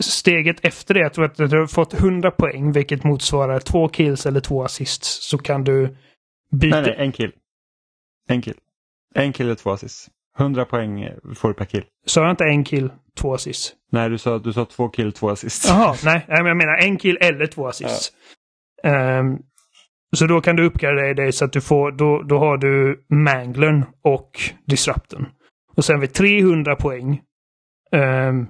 steget 0.00 0.64
efter 0.64 0.94
det, 0.94 1.00
jag 1.00 1.12
tror 1.12 1.24
att 1.24 1.36
du 1.36 1.58
har 1.58 1.66
fått 1.66 1.94
100 1.94 2.30
poäng 2.30 2.72
vilket 2.72 3.04
motsvarar 3.04 3.60
två 3.60 3.88
kills 3.88 4.26
eller 4.26 4.40
två 4.40 4.64
assists. 4.64 5.28
Så 5.28 5.38
kan 5.38 5.64
du 5.64 5.96
byta... 6.50 6.80
Nej, 6.80 6.94
nej, 6.96 7.06
en 7.06 7.12
kill. 7.12 7.32
En 8.28 8.42
kill. 8.42 8.56
En 9.16 9.32
kill 9.32 9.46
eller 9.46 9.54
två 9.54 9.70
assists. 9.70 10.08
100 10.38 10.64
poäng 10.64 11.08
får 11.34 11.48
du 11.48 11.54
per 11.54 11.64
kill. 11.64 11.84
Sa 12.06 12.22
jag 12.22 12.30
inte 12.30 12.44
en 12.44 12.64
kill, 12.64 12.90
två 13.20 13.34
assists? 13.34 13.72
Nej, 13.92 14.10
du 14.10 14.18
sa, 14.18 14.38
du 14.38 14.52
sa 14.52 14.64
två 14.64 14.88
kill, 14.88 15.12
två 15.12 15.30
assists. 15.30 15.68
Jaha, 15.68 15.96
nej. 16.04 16.24
Jag 16.28 16.56
menar 16.56 16.76
en 16.76 16.98
kill 16.98 17.18
eller 17.20 17.46
två 17.46 17.66
assists. 17.66 18.12
Ja. 18.82 19.18
Um, 19.18 19.38
så 20.16 20.26
då 20.26 20.40
kan 20.40 20.56
du 20.56 20.66
uppgradera 20.66 21.14
dig 21.14 21.32
så 21.32 21.44
att 21.44 21.52
du 21.52 21.60
får, 21.60 21.92
då, 21.92 22.22
då 22.22 22.38
har 22.38 22.56
du 22.56 23.04
Manglern 23.08 23.84
och 24.02 24.30
Disrupten. 24.66 25.26
Och 25.76 25.84
sen 25.84 26.00
vid 26.00 26.12
300 26.12 26.76
poäng, 26.76 27.20
um, 27.92 28.48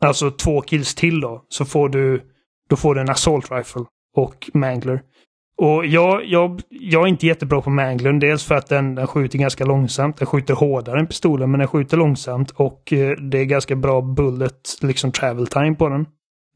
alltså 0.00 0.30
två 0.30 0.60
kills 0.60 0.94
till 0.94 1.20
då, 1.20 1.44
så 1.48 1.64
får 1.64 1.88
du, 1.88 2.22
då 2.68 2.76
får 2.76 2.94
du 2.94 3.00
en 3.00 3.10
Assault 3.10 3.50
Rifle 3.50 3.84
och 4.16 4.50
Mangler. 4.54 5.02
Och 5.62 5.86
jag, 5.86 6.24
jag, 6.24 6.60
jag 6.68 7.02
är 7.02 7.06
inte 7.06 7.26
jättebra 7.26 7.60
på 7.60 7.70
Manglern, 7.70 8.18
dels 8.18 8.44
för 8.44 8.54
att 8.54 8.68
den, 8.68 8.94
den 8.94 9.06
skjuter 9.06 9.38
ganska 9.38 9.64
långsamt. 9.64 10.16
Den 10.16 10.26
skjuter 10.26 10.54
hårdare 10.54 11.00
än 11.00 11.06
pistolen, 11.06 11.50
men 11.50 11.58
den 11.58 11.68
skjuter 11.68 11.96
långsamt 11.96 12.50
och 12.50 12.92
uh, 12.92 13.10
det 13.10 13.38
är 13.38 13.44
ganska 13.44 13.76
bra 13.76 14.00
bullet, 14.00 14.78
liksom 14.80 15.12
travel 15.12 15.46
time 15.46 15.74
på 15.74 15.88
den. 15.88 16.06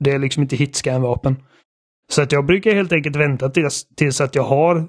Det 0.01 0.11
är 0.11 0.19
liksom 0.19 0.43
inte 0.43 0.57
hitscan-vapen. 0.57 1.37
Så 2.11 2.23
att 2.23 2.33
jag 2.33 2.47
brukar 2.47 2.75
helt 2.75 2.93
enkelt 2.93 3.17
vänta 3.17 3.49
tills, 3.49 3.87
tills 3.97 4.21
att 4.21 4.35
jag 4.35 4.43
har 4.43 4.89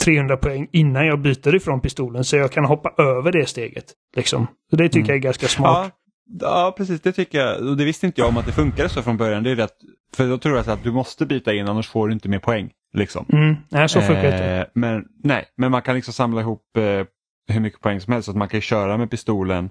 300 0.00 0.36
poäng 0.36 0.68
innan 0.72 1.06
jag 1.06 1.20
byter 1.20 1.54
ifrån 1.54 1.80
pistolen 1.80 2.24
så 2.24 2.36
jag 2.36 2.52
kan 2.52 2.64
hoppa 2.64 3.02
över 3.02 3.32
det 3.32 3.46
steget. 3.46 3.84
Liksom. 4.16 4.46
Så 4.70 4.76
det 4.76 4.88
tycker 4.88 4.98
mm. 4.98 5.08
jag 5.08 5.16
är 5.16 5.22
ganska 5.22 5.48
smart. 5.48 5.92
Ja, 6.40 6.64
ja, 6.64 6.74
precis. 6.76 7.00
Det 7.00 7.12
tycker 7.12 7.38
jag. 7.38 7.68
Och 7.68 7.76
det 7.76 7.84
visste 7.84 8.06
inte 8.06 8.20
jag 8.20 8.28
om 8.28 8.36
att 8.36 8.46
det 8.46 8.52
funkade 8.52 8.88
så 8.88 9.02
från 9.02 9.16
början. 9.16 9.42
Det 9.42 9.50
är 9.50 9.56
rätt, 9.56 9.76
för 10.16 10.28
då 10.28 10.38
tror 10.38 10.56
jag 10.56 10.68
att 10.68 10.84
du 10.84 10.92
måste 10.92 11.26
byta 11.26 11.54
in 11.54 11.68
annars 11.68 11.88
får 11.88 12.08
du 12.08 12.14
inte 12.14 12.28
mer 12.28 12.38
poäng. 12.38 12.70
Liksom. 12.94 13.26
Mm. 13.32 13.56
Nej, 13.68 13.88
så 13.88 14.00
funkar 14.00 14.22
det. 14.22 14.58
Eh, 14.58 14.66
men, 14.74 15.04
nej, 15.22 15.44
men 15.56 15.70
man 15.70 15.82
kan 15.82 15.94
liksom 15.94 16.14
samla 16.14 16.40
ihop 16.40 16.76
eh, 16.76 17.06
hur 17.48 17.60
mycket 17.60 17.80
poäng 17.80 18.00
som 18.00 18.12
helst. 18.12 18.26
Så 18.26 18.30
att 18.30 18.36
man 18.36 18.48
kan 18.48 18.60
köra 18.60 18.96
med 18.96 19.10
pistolen 19.10 19.70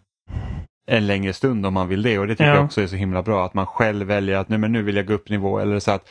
en 0.88 1.08
längre 1.08 1.34
stund 1.34 1.66
om 1.66 1.74
man 1.74 1.88
vill 1.88 2.02
det 2.02 2.20
och 2.20 2.28
det 2.28 2.34
tycker 2.34 2.50
ja. 2.50 2.56
jag 2.56 2.66
också 2.66 2.82
är 2.82 2.88
så 2.88 2.96
himla 2.96 3.22
bra 3.24 3.46
att 3.46 3.54
man 3.54 3.66
själv 3.66 4.08
väljer 4.08 4.38
att 4.38 4.50
nej, 4.50 4.60
men 4.60 4.72
nu 4.72 4.84
vill 4.84 4.96
jag 4.96 5.06
gå 5.06 5.14
upp 5.14 5.30
nivå 5.30 5.60
eller 5.60 5.80
så 5.80 5.92
att 5.92 6.10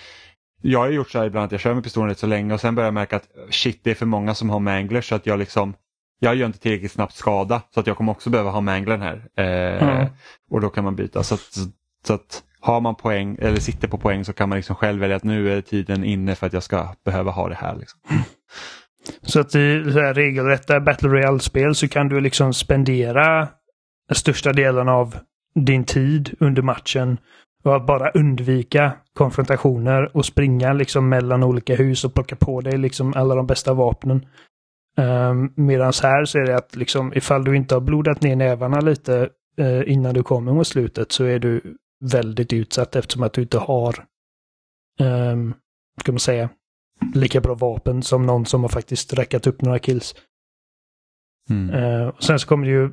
jag 0.63 0.79
har 0.79 0.89
gjort 0.89 1.11
så 1.11 1.19
här 1.19 1.27
ibland 1.27 1.45
att 1.45 1.53
jag 1.53 1.61
kör 1.61 1.75
med 1.75 1.85
pistolen 1.85 2.09
rätt 2.09 2.19
så 2.19 2.27
länge 2.27 2.55
och 2.55 2.61
sen 2.61 2.75
börjar 2.75 2.87
jag 2.87 2.95
märka 2.95 3.17
att 3.17 3.29
shit 3.51 3.81
det 3.83 3.91
är 3.91 3.95
för 3.95 4.07
många 4.07 4.35
som 4.35 4.51
har 4.51 4.61
manglers 4.61 5.09
så 5.09 5.15
att 5.15 5.27
jag 5.27 5.39
liksom 5.39 5.75
jag 6.19 6.35
gör 6.35 6.47
inte 6.47 6.59
tillräckligt 6.59 6.93
snabbt 6.93 7.15
skada 7.15 7.63
så 7.75 7.81
att 7.81 7.87
jag 7.87 7.97
kommer 7.97 8.13
också 8.13 8.31
behöva 8.31 8.51
ha 8.51 8.61
manglern 8.61 9.03
här. 9.03 9.29
Eh, 9.37 9.89
mm. 9.89 10.09
Och 10.51 10.61
då 10.61 10.69
kan 10.69 10.85
man 10.85 10.97
byta. 10.97 11.23
Så 11.23 11.35
att, 11.35 11.59
så 12.07 12.15
att 12.15 12.43
har 12.63 12.81
man 12.81 12.95
poäng 12.95 13.37
eller 13.41 13.61
sitter 13.61 13.89
på 13.89 13.99
poäng 13.99 14.25
så 14.25 14.33
kan 14.33 14.49
man 14.49 14.57
liksom 14.57 14.77
själv 14.77 15.01
välja 15.01 15.17
att 15.17 15.25
nu 15.25 15.53
är 15.53 15.61
tiden 15.61 16.05
inne 16.05 16.35
för 16.35 16.47
att 16.47 16.53
jag 16.53 16.63
ska 16.63 16.89
behöva 17.05 17.31
ha 17.31 17.49
det 17.49 17.55
här. 17.55 17.77
Liksom. 17.77 18.01
Så 19.23 19.41
att 19.41 19.55
i 19.55 19.93
så 19.93 20.01
här 20.01 20.15
regelrätta 20.15 20.81
Battle 20.81 21.09
Royale-spel 21.09 21.75
så 21.75 21.89
kan 21.89 22.09
du 22.09 22.21
liksom 22.21 22.53
spendera 22.53 23.49
den 24.09 24.15
största 24.15 24.53
delen 24.53 24.89
av 24.89 25.17
din 25.55 25.85
tid 25.85 26.35
under 26.41 26.63
matchen 26.63 27.19
och 27.65 27.77
att 27.77 27.87
bara 27.87 28.11
undvika 28.11 28.93
konfrontationer 29.13 30.17
och 30.17 30.25
springa 30.25 30.73
liksom 30.73 31.09
mellan 31.09 31.43
olika 31.43 31.75
hus 31.75 32.05
och 32.05 32.15
plocka 32.15 32.37
på 32.37 32.61
dig 32.61 32.79
liksom 32.79 33.15
alla 33.17 33.35
de 33.35 33.47
bästa 33.47 33.75
vapnen. 33.75 34.27
Ehm, 34.99 35.31
um, 35.31 35.53
Medan 35.57 35.93
här 36.03 36.25
så 36.25 36.39
är 36.39 36.47
det 36.47 36.57
att 36.57 36.77
liksom 36.77 37.13
ifall 37.15 37.45
du 37.45 37.57
inte 37.57 37.75
har 37.75 37.81
blodat 37.81 38.23
ner 38.23 38.37
nävarna 38.37 38.81
lite 38.81 39.29
uh, 39.61 39.93
innan 39.93 40.15
du 40.15 40.23
kommer 40.23 40.53
mot 40.53 40.67
slutet 40.67 41.13
så 41.13 41.25
är 41.25 41.39
du 41.39 41.77
väldigt 42.03 42.53
utsatt 42.53 42.97
eftersom 42.97 43.23
att 43.23 43.33
du 43.33 43.43
inte 43.43 43.59
har, 43.59 44.07
um, 45.01 45.55
ska 46.01 46.13
man 46.13 46.19
säga, 46.19 46.49
lika 47.15 47.41
bra 47.41 47.55
vapen 47.55 48.03
som 48.03 48.27
någon 48.27 48.47
som 48.47 48.63
har 48.63 48.69
faktiskt 48.69 49.13
räckat 49.13 49.47
upp 49.47 49.63
några 49.63 49.79
kills. 49.79 50.15
Mm. 51.51 51.75
Uh, 51.75 52.09
och 52.09 52.23
sen 52.23 52.39
så 52.39 52.47
kommer 52.47 52.67
det 52.67 52.73
ju 52.73 52.91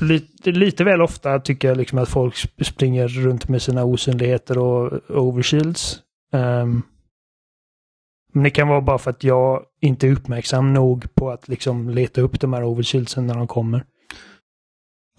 lite, 0.00 0.50
lite 0.50 0.84
väl 0.84 1.02
ofta 1.02 1.40
tycker 1.40 1.68
jag 1.68 1.76
liksom 1.76 1.98
att 1.98 2.08
folk 2.08 2.36
springer 2.64 3.08
runt 3.08 3.48
med 3.48 3.62
sina 3.62 3.84
osynligheter 3.84 4.58
och 4.58 5.10
overshields. 5.10 6.02
Um, 6.32 6.82
men 8.32 8.42
det 8.42 8.50
kan 8.50 8.68
vara 8.68 8.80
bara 8.80 8.98
för 8.98 9.10
att 9.10 9.24
jag 9.24 9.64
inte 9.80 10.06
är 10.06 10.12
uppmärksam 10.12 10.72
nog 10.72 11.14
på 11.14 11.30
att 11.30 11.48
liksom 11.48 11.90
leta 11.90 12.20
upp 12.20 12.40
de 12.40 12.52
här 12.52 12.64
overshieldsen 12.64 13.26
när 13.26 13.34
de 13.34 13.46
kommer. 13.46 13.84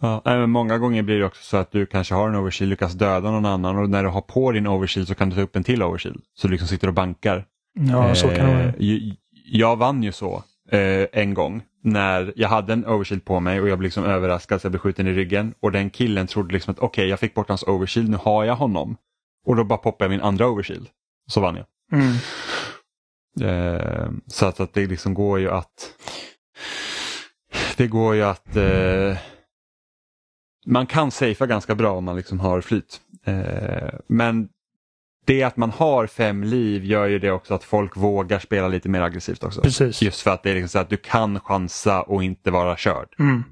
Ja, 0.02 0.22
men 0.26 0.49
många 0.49 0.78
gånger 0.78 1.03
blir 1.03 1.19
det 1.19 1.26
också 1.26 1.44
så 1.44 1.57
att 1.57 1.72
du 1.72 1.86
kanske 1.86 2.14
har 2.14 2.30
en 2.30 2.36
overshield, 2.36 2.69
lyckas 2.69 2.94
döda 2.94 3.32
någon 3.32 3.45
annan 3.45 3.78
och 3.78 3.90
när 3.90 4.03
du 4.03 4.10
har 4.10 4.22
på 4.22 4.52
din 4.52 4.68
overshield 4.68 5.07
så 5.07 5.15
kan 5.15 5.30
du 5.30 5.36
ta 5.36 5.41
upp 5.41 5.56
en 5.56 5.64
till 5.64 5.84
overshield. 5.84 6.22
Så 6.34 6.48
du 6.48 6.52
liksom 6.52 6.68
sitter 6.68 6.88
och 6.88 6.94
bankar. 6.94 7.45
Ja, 7.80 8.15
så 8.15 8.28
kan 8.28 8.45
det 8.45 8.53
vara. 8.53 8.64
Eh, 8.64 9.14
jag 9.45 9.76
vann 9.76 10.03
ju 10.03 10.11
så 10.11 10.44
eh, 10.72 11.06
en 11.11 11.34
gång 11.34 11.64
när 11.84 12.34
jag 12.36 12.49
hade 12.49 12.74
en 12.74 12.86
overshield 12.86 13.26
på 13.26 13.40
mig 13.40 13.61
och 13.61 13.69
jag 13.69 13.78
blev 13.78 13.88
liksom 13.88 14.03
överraskad 14.03 14.61
så 14.61 14.65
jag 14.65 14.72
blev 14.72 14.80
skjuten 14.80 15.07
i 15.07 15.14
ryggen 15.14 15.53
och 15.60 15.72
den 15.72 15.90
killen 15.90 16.28
trodde 16.28 16.53
liksom 16.53 16.72
att 16.72 16.80
okej 16.80 16.88
okay, 16.88 17.10
jag 17.10 17.19
fick 17.19 17.34
bort 17.34 17.49
hans 17.49 17.64
overshield, 17.64 18.10
nu 18.10 18.18
har 18.18 18.44
jag 18.44 18.56
honom. 18.56 18.98
Och 19.45 19.56
då 19.56 19.64
bara 19.64 19.78
poppade 19.78 20.06
jag 20.06 20.10
min 20.10 20.28
andra 20.28 20.48
overshield. 20.48 20.88
Så 21.28 21.41
vann 21.41 21.56
jag. 21.56 21.65
Mm. 21.91 22.14
Eh, 23.41 24.10
så 24.28 24.45
att, 24.45 24.60
att, 24.60 24.74
det 24.74 24.88
liksom 24.88 25.14
går 25.14 25.40
ju 25.40 25.52
att 25.52 25.94
det 27.78 27.88
går 27.88 28.15
ju 28.15 28.24
att 28.24 28.56
eh, 28.56 29.18
man 30.68 30.85
kan 30.85 31.11
safea 31.11 31.48
ganska 31.48 31.76
bra 31.76 31.91
om 31.91 32.03
man 32.03 32.15
liksom 32.15 32.39
har 32.39 32.61
flyt. 32.61 33.02
Eh, 33.26 33.99
men 34.07 34.49
det 35.26 35.44
att 35.44 35.57
man 35.57 35.72
har 35.72 36.07
fem 36.07 36.44
liv 36.44 36.85
gör 36.85 37.07
ju 37.07 37.19
det 37.19 37.31
också 37.31 37.53
att 37.53 37.64
folk 37.64 37.98
vågar 37.98 38.39
spela 38.39 38.68
lite 38.68 38.89
mer 38.89 39.02
aggressivt 39.02 39.44
också. 39.44 39.61
Precis. 39.61 40.02
Just 40.02 40.22
för 40.22 40.31
att 40.31 40.44
det 40.44 40.49
är 40.49 40.53
liksom 40.53 40.69
så 40.69 40.80
att 40.80 40.89
du 40.89 40.98
kan 40.98 41.39
chansa 41.39 42.02
och 42.02 42.23
inte 42.23 42.52
vara 42.52 42.77
körd. 42.77 43.07
Mm. 43.19 43.44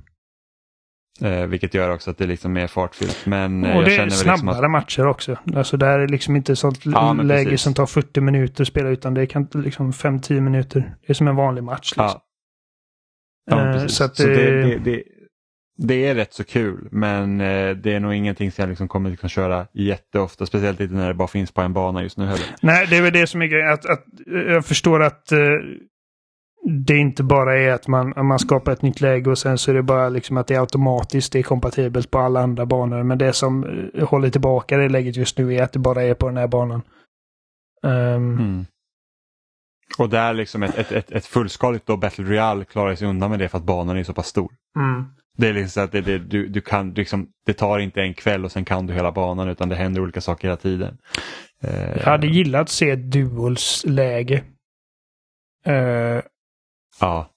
Eh, 1.21 1.47
vilket 1.47 1.73
gör 1.73 1.89
också 1.89 2.11
att 2.11 2.17
det 2.17 2.23
är 2.23 2.27
liksom 2.27 2.53
mer 2.53 2.67
fartfyllt. 2.67 3.25
Men, 3.25 3.63
eh, 3.63 3.77
och 3.77 3.83
det 3.83 3.95
är 3.95 4.05
liksom 4.05 4.23
snabbare 4.23 4.55
liksom 4.55 4.65
att... 4.65 4.71
matcher 4.71 5.07
också. 5.07 5.37
Alltså 5.55 5.77
det 5.77 5.85
är 5.85 6.07
liksom 6.07 6.35
inte 6.35 6.55
sånt 6.55 6.85
ja, 6.85 7.13
läge 7.13 7.43
precis. 7.43 7.61
som 7.61 7.73
tar 7.73 7.85
40 7.85 8.21
minuter 8.21 8.63
att 8.63 8.67
spela 8.67 8.89
utan 8.89 9.13
det 9.13 9.27
kan 9.27 9.47
liksom 9.53 9.91
5-10 9.91 10.41
minuter. 10.41 10.95
Det 11.01 11.09
är 11.09 11.13
som 11.13 11.27
en 11.27 11.35
vanlig 11.35 11.63
match. 11.63 11.93
Liksom. 11.97 12.19
Ja. 13.51 13.71
ja 13.73 13.75
eh, 13.75 13.87
så, 13.87 14.03
att, 14.03 14.15
så 14.15 14.23
det, 14.23 14.77
det, 14.77 15.03
det, 15.77 16.05
är 16.05 16.15
rätt 16.15 16.33
så 16.33 16.43
kul 16.43 16.87
men 16.91 17.41
eh, 17.41 17.75
det 17.75 17.93
är 17.93 17.99
nog 17.99 18.13
ingenting 18.13 18.51
som 18.51 18.61
jag 18.61 18.69
liksom 18.69 18.87
kommer 18.87 19.09
liksom 19.09 19.29
köra 19.29 19.67
jätteofta. 19.73 20.45
Speciellt 20.45 20.79
inte 20.79 20.95
när 20.95 21.07
det 21.07 21.13
bara 21.13 21.27
finns 21.27 21.51
på 21.51 21.61
en 21.61 21.73
bana 21.73 22.03
just 22.03 22.17
nu 22.17 22.25
heller. 22.25 22.45
Nej, 22.61 22.87
det 22.89 22.97
är 22.97 23.01
väl 23.01 23.13
det 23.13 23.27
som 23.27 23.41
är 23.41 23.45
grejen. 23.45 23.73
Att, 23.73 23.85
att, 23.85 24.03
jag 24.25 24.65
förstår 24.65 25.03
att 25.03 25.31
uh, 25.31 25.39
det 26.85 26.97
inte 26.97 27.23
bara 27.23 27.57
är 27.57 27.71
att 27.71 27.87
man, 27.87 28.13
man 28.27 28.39
skapar 28.39 28.71
ett 28.71 28.81
nytt 28.81 29.01
läge 29.01 29.29
och 29.29 29.37
sen 29.37 29.57
så 29.57 29.71
är 29.71 29.75
det 29.75 29.83
bara 29.83 30.09
liksom 30.09 30.37
att 30.37 30.47
det 30.47 30.55
är 30.55 30.59
automatiskt 30.59 31.33
det 31.33 31.39
är 31.39 31.43
kompatibelt 31.43 32.11
på 32.11 32.19
alla 32.19 32.41
andra 32.41 32.65
banor. 32.65 33.03
Men 33.03 33.17
det 33.17 33.33
som 33.33 33.63
uh, 33.63 34.07
håller 34.07 34.29
tillbaka 34.29 34.77
det 34.77 34.89
läget 34.89 35.15
just 35.15 35.37
nu 35.37 35.55
är 35.55 35.63
att 35.63 35.73
det 35.73 35.79
bara 35.79 36.03
är 36.03 36.13
på 36.13 36.27
den 36.27 36.37
här 36.37 36.47
banan. 36.47 36.81
Um, 37.83 38.39
mm. 38.39 38.65
Och 39.97 40.09
där 40.09 40.33
liksom 40.33 40.63
ett, 40.63 40.77
ett, 40.77 40.91
ett, 40.91 41.11
ett 41.11 41.25
fullskaligt 41.25 41.85
då 41.85 41.97
Battle 41.97 42.25
Royale 42.25 42.65
klarar 42.65 42.95
sig 42.95 43.07
undan 43.07 43.29
med 43.29 43.39
det 43.39 43.49
för 43.49 43.57
att 43.57 43.63
banan 43.63 43.97
är 43.97 44.03
så 44.03 44.13
pass 44.13 44.27
stor. 44.27 44.51
mm. 44.75 45.05
Det 45.35 45.47
är 45.47 45.53
liksom 45.53 45.69
så 45.69 45.81
att 45.81 45.91
det, 45.91 46.01
det, 46.01 46.19
du, 46.19 46.47
du 46.47 46.61
kan, 46.61 46.93
liksom, 46.93 47.27
det 47.45 47.53
tar 47.53 47.79
inte 47.79 48.01
en 48.01 48.13
kväll 48.13 48.45
och 48.45 48.51
sen 48.51 48.65
kan 48.65 48.87
du 48.87 48.93
hela 48.93 49.11
banan 49.11 49.49
utan 49.49 49.69
det 49.69 49.75
händer 49.75 50.01
olika 50.01 50.21
saker 50.21 50.47
hela 50.47 50.57
tiden. 50.57 50.97
Eh, 51.61 51.97
Jag 51.97 52.03
hade 52.05 52.27
gillat 52.27 52.61
att 52.61 52.69
se 52.69 52.89
ett 52.89 53.11
duels-läge. 53.11 54.43
Uh, 55.67 56.21
ja. 56.99 57.29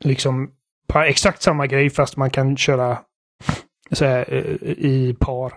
liksom 0.00 0.50
på 0.88 0.98
exakt 0.98 1.42
samma 1.42 1.66
grej 1.66 1.90
fast 1.90 2.16
man 2.16 2.30
kan 2.30 2.56
köra 2.56 2.98
så 3.90 4.04
här, 4.04 4.34
uh, 4.34 4.56
i 4.68 5.16
par. 5.20 5.52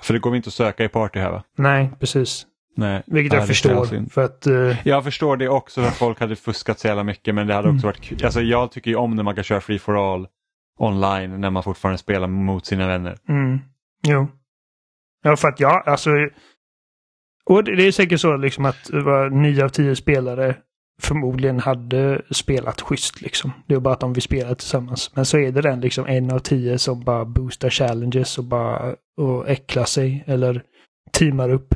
För 0.00 0.14
det 0.14 0.20
går 0.20 0.36
inte 0.36 0.48
att 0.48 0.54
söka 0.54 0.84
i 0.84 0.88
party 0.88 1.18
här 1.20 1.30
va? 1.30 1.44
Nej, 1.58 1.90
precis. 2.00 2.46
Nej. 2.76 3.02
Vilket 3.06 3.32
Ja, 3.32 3.38
jag 3.38 3.46
förstår. 3.48 4.10
För 4.10 4.24
att... 4.24 4.46
Uh, 4.46 4.76
Jag 4.84 5.04
förstår 5.04 5.36
det 5.36 5.48
också 5.48 5.80
för 5.80 5.88
att 5.88 5.96
folk 5.96 6.20
hade 6.20 6.36
fuskat 6.36 6.78
så 6.78 6.86
jävla 6.88 7.04
mycket 7.04 7.34
men 7.34 7.46
det 7.46 7.54
hade 7.54 7.68
också 7.68 7.86
varit 7.86 8.00
kul. 8.00 8.24
Alltså 8.24 8.40
jag 8.40 8.72
tycker 8.72 8.90
ju 8.90 8.96
om 8.96 9.16
när 9.16 9.22
man 9.22 9.34
kan 9.34 9.44
köra 9.44 9.60
free 9.60 9.78
for 9.78 10.14
all 10.14 10.28
online 10.78 11.40
när 11.40 11.50
man 11.50 11.62
fortfarande 11.62 11.98
spelar 11.98 12.28
mot 12.28 12.66
sina 12.66 12.86
vänner. 12.86 13.18
mm, 13.28 13.58
jo. 14.06 14.28
Ja, 15.22 15.36
för 15.36 15.48
att 15.48 15.60
jag, 15.60 15.88
alltså... 15.88 16.10
Och 17.46 17.64
det 17.64 17.86
är 17.86 17.92
säkert 17.92 18.20
så 18.20 18.36
liksom 18.36 18.64
att 18.64 18.90
nio 19.30 19.64
av 19.64 19.68
tio 19.68 19.96
spelare 19.96 20.56
förmodligen 21.02 21.60
hade 21.60 22.22
spelat 22.30 22.80
schysst 22.80 23.20
liksom. 23.20 23.52
Det 23.66 23.74
är 23.74 23.80
bara 23.80 23.94
att 23.94 24.00
de 24.00 24.12
vill 24.12 24.22
spela 24.22 24.54
tillsammans. 24.54 25.10
Men 25.14 25.24
så 25.24 25.38
är 25.38 25.52
det 25.52 25.62
den 25.62 25.80
liksom 25.80 26.06
en 26.06 26.30
av 26.30 26.38
tio 26.38 26.78
som 26.78 27.04
bara 27.04 27.24
boostar 27.24 27.70
challenges 27.70 28.38
och 28.38 28.44
bara 28.44 28.96
och 29.16 29.48
äcklar 29.48 29.84
sig 29.84 30.24
eller 30.26 30.62
teamar 31.12 31.48
upp. 31.50 31.74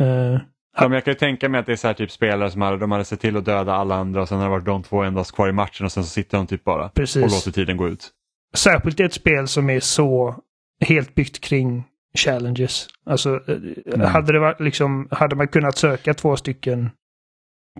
Uh, 0.00 0.40
Ja, 0.76 0.82
men 0.82 0.92
jag 0.92 1.04
kan 1.04 1.12
ju 1.12 1.18
tänka 1.18 1.48
mig 1.48 1.60
att 1.60 1.66
det 1.66 1.72
är 1.72 1.76
så 1.76 1.86
här 1.86 1.94
typ 1.94 2.10
spelare 2.10 2.50
som 2.50 2.60
hade, 2.62 2.76
de 2.78 2.90
hade 2.92 3.04
sett 3.04 3.20
till 3.20 3.36
att 3.36 3.44
döda 3.44 3.72
alla 3.74 3.94
andra 3.94 4.22
och 4.22 4.28
sen 4.28 4.38
har 4.38 4.44
det 4.44 4.50
varit 4.50 4.64
de 4.64 4.82
två 4.82 5.02
endast 5.02 5.32
kvar 5.34 5.48
i 5.48 5.52
matchen 5.52 5.86
och 5.86 5.92
sen 5.92 6.04
så 6.04 6.10
sitter 6.10 6.38
de 6.38 6.46
typ 6.46 6.64
bara 6.64 6.88
Precis. 6.88 7.24
och 7.24 7.30
låter 7.30 7.50
tiden 7.50 7.76
gå 7.76 7.88
ut. 7.88 8.10
Särskilt 8.54 9.00
i 9.00 9.02
ett 9.02 9.12
spel 9.12 9.48
som 9.48 9.70
är 9.70 9.80
så 9.80 10.36
helt 10.84 11.14
byggt 11.14 11.40
kring 11.40 11.84
challenges. 12.18 12.86
Alltså, 13.06 13.40
eh, 13.86 14.00
hade, 14.08 14.32
det 14.32 14.38
varit, 14.38 14.60
liksom, 14.60 15.08
hade 15.10 15.36
man 15.36 15.48
kunnat 15.48 15.76
söka 15.78 16.14
två 16.14 16.36
stycken 16.36 16.90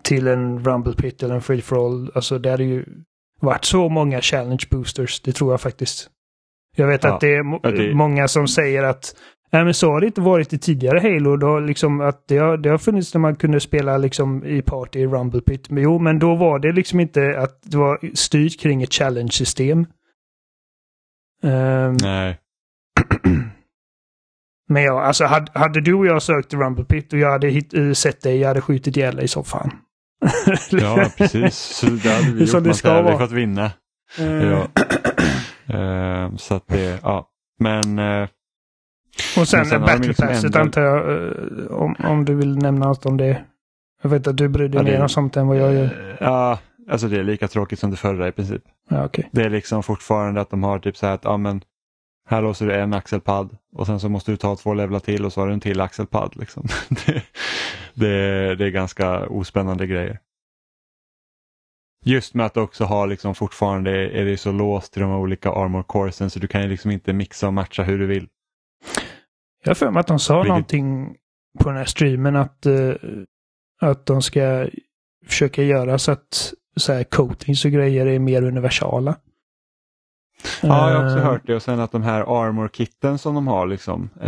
till 0.02 0.26
en 0.28 0.64
Rumble 0.64 0.94
Pit 0.94 1.22
eller 1.22 1.34
en 1.34 1.42
Free 1.42 1.62
for 1.62 1.86
All, 1.86 2.10
alltså 2.14 2.38
det 2.38 2.50
hade 2.50 2.64
ju 2.64 2.84
varit 3.40 3.64
så 3.64 3.88
många 3.88 4.20
challenge 4.20 4.64
boosters, 4.70 5.20
det 5.20 5.32
tror 5.32 5.52
jag 5.52 5.60
faktiskt. 5.60 6.10
Jag 6.76 6.86
vet 6.86 7.04
Ja. 7.04 7.14
att 7.14 7.20
det 7.20 7.28
är 7.36 7.72
det- 7.72 7.94
många 7.94 8.28
som 8.28 8.48
säger 8.48 8.82
att 8.82 9.14
Nej 9.52 9.64
men 9.64 9.74
så 9.74 9.90
har 9.90 10.00
det 10.00 10.06
inte 10.06 10.20
varit 10.20 10.52
i 10.52 10.58
tidigare 10.58 11.00
Halo. 11.00 11.36
Då 11.36 11.60
liksom 11.60 12.00
att 12.00 12.28
det, 12.28 12.38
har, 12.38 12.56
det 12.56 12.68
har 12.70 12.78
funnits 12.78 13.14
när 13.14 13.20
man 13.20 13.36
kunde 13.36 13.60
spela 13.60 13.98
liksom 13.98 14.44
i 14.44 14.62
party 14.62 14.98
i 14.98 15.06
Rumble 15.06 15.40
Pit. 15.40 15.70
Men 15.70 15.82
jo, 15.82 15.98
men 15.98 16.18
då 16.18 16.34
var 16.34 16.58
det 16.58 16.72
liksom 16.72 17.00
inte 17.00 17.38
att 17.38 17.58
det 17.62 17.76
var 17.76 18.16
styrt 18.16 18.60
kring 18.60 18.82
ett 18.82 18.92
challenge-system. 18.92 19.86
Ehm, 21.44 21.96
Nej. 22.02 22.38
men 24.68 24.82
ja, 24.82 25.02
alltså 25.02 25.24
hade, 25.24 25.52
hade 25.58 25.80
du 25.80 25.94
och 25.94 26.06
jag 26.06 26.22
sökt 26.22 26.54
Rumble 26.54 26.84
Pit 26.84 27.12
och 27.12 27.18
jag 27.18 27.30
hade 27.30 27.48
hit, 27.48 27.74
eh, 27.74 27.92
sett 27.92 28.22
dig, 28.22 28.38
jag 28.38 28.48
hade 28.48 28.60
skjutit 28.60 28.96
ihjäl 28.96 29.16
dig 29.16 29.24
i 29.24 29.28
soffan. 29.28 29.70
Ja, 30.70 31.10
precis. 31.18 31.54
Så 31.56 31.86
det 31.86 32.10
hade 32.10 32.32
vi 32.32 32.40
gjort. 32.40 32.64
det 32.64 32.84
Man 32.84 33.18
för 33.18 33.24
att 33.24 33.32
vinna. 33.32 33.70
Eh, 34.18 34.26
Ja. 34.26 34.66
Eh, 35.66 36.36
så 36.36 36.54
att 36.54 36.68
det, 36.68 36.98
ja. 37.02 37.28
Men 37.58 37.98
eh, 37.98 38.28
Och 39.38 39.48
sen, 39.48 39.66
sen 39.66 39.80
Battle 39.80 40.06
liksom 40.08 40.26
Passet 40.28 40.44
ändrat- 40.44 40.60
antar 40.60 40.82
jag, 40.82 41.26
eh, 41.26 41.66
om, 41.66 41.96
om 42.04 42.24
du 42.24 42.34
vill 42.34 42.58
nämna 42.58 42.86
något 42.86 43.06
om 43.06 43.16
det. 43.16 43.44
Jag 44.02 44.10
vet 44.10 44.26
att 44.26 44.36
du 44.36 44.48
bryr 44.48 44.68
dig 44.68 44.78
Ja, 44.78 44.82
mer 44.82 45.02
om 45.02 45.08
sånt 45.08 45.36
än 45.36 45.46
vad 45.46 45.56
jag 45.56 45.74
gör. 45.74 46.16
ja, 46.20 46.58
alltså 46.90 47.08
det 47.08 47.18
är 47.18 47.24
lika 47.24 47.48
tråkigt 47.48 47.78
som 47.78 47.90
det 47.90 47.96
förra 47.96 48.28
i 48.28 48.32
princip. 48.32 48.62
Ja, 48.88 49.04
okej. 49.04 49.28
Det 49.32 49.42
är 49.44 49.50
liksom 49.50 49.82
fortfarande 49.82 50.40
att 50.40 50.50
de 50.50 50.62
har 50.62 50.78
typ 50.78 50.96
så 50.96 51.06
här 51.06 51.14
att 51.14 51.24
ja, 51.24 51.36
men 51.36 51.62
här 52.28 52.42
låser 52.42 52.66
du 52.66 52.74
en 52.74 52.92
axelpadd 52.94 53.56
och 53.76 53.86
sen 53.86 54.00
så 54.00 54.08
måste 54.08 54.30
du 54.30 54.36
ta 54.36 54.56
två 54.56 54.74
levlar 54.74 54.98
till 54.98 55.24
och 55.24 55.32
så 55.32 55.40
har 55.40 55.46
du 55.48 55.52
en 55.52 55.60
till 55.60 55.80
axelpadd. 55.80 56.32
Liksom. 56.36 56.66
det, 56.88 57.22
det, 57.94 58.54
det 58.54 58.64
är 58.66 58.70
ganska 58.70 59.26
ospännande 59.26 59.86
grejer. 59.86 60.18
Just 62.04 62.34
med 62.34 62.46
att 62.46 62.56
också 62.56 62.84
ha 62.84 63.06
liksom 63.06 63.34
fortfarande 63.34 63.90
är 63.90 64.24
det 64.24 64.36
så 64.36 64.52
låst 64.52 64.92
till 64.92 65.02
de 65.02 65.10
olika 65.12 65.50
armor 65.52 65.84
coursen 65.88 66.30
så 66.30 66.38
du 66.38 66.46
kan 66.46 66.62
ju 66.62 66.68
liksom 66.68 66.90
inte 66.90 67.12
mixa 67.12 67.46
och 67.46 67.52
matcha 67.54 67.82
hur 67.82 67.98
du 67.98 68.06
vill. 68.06 68.28
Jag 69.62 69.70
har 69.70 69.74
för 69.74 69.90
mig 69.90 70.00
att 70.00 70.06
de 70.06 70.18
sa 70.18 70.34
Vilket- 70.34 70.48
någonting 70.48 71.16
på 71.60 71.68
den 71.68 71.78
här 71.78 71.84
streamen 71.84 72.36
att, 72.36 72.66
eh, 72.66 72.90
att 73.80 74.06
de 74.06 74.22
ska 74.22 74.66
försöka 75.26 75.62
göra 75.62 75.98
så 75.98 76.12
att 76.12 76.52
så 76.76 76.92
här, 76.92 77.04
coatings 77.04 77.64
och 77.64 77.70
grejer 77.70 78.06
är 78.06 78.18
mer 78.18 78.42
universala. 78.42 79.14
Ja, 80.62 80.90
jag 80.90 80.98
har 80.98 81.04
också 81.06 81.18
Eh, 81.18 81.24
hört 81.24 81.42
det 81.46 81.54
och 81.54 81.62
sen 81.62 81.80
att 81.80 81.92
de 81.92 82.02
här 82.02 82.42
armor-kitten 82.44 83.18
som 83.18 83.34
de 83.34 83.46
har 83.46 83.66
liksom, 83.66 84.10
eh, 84.20 84.26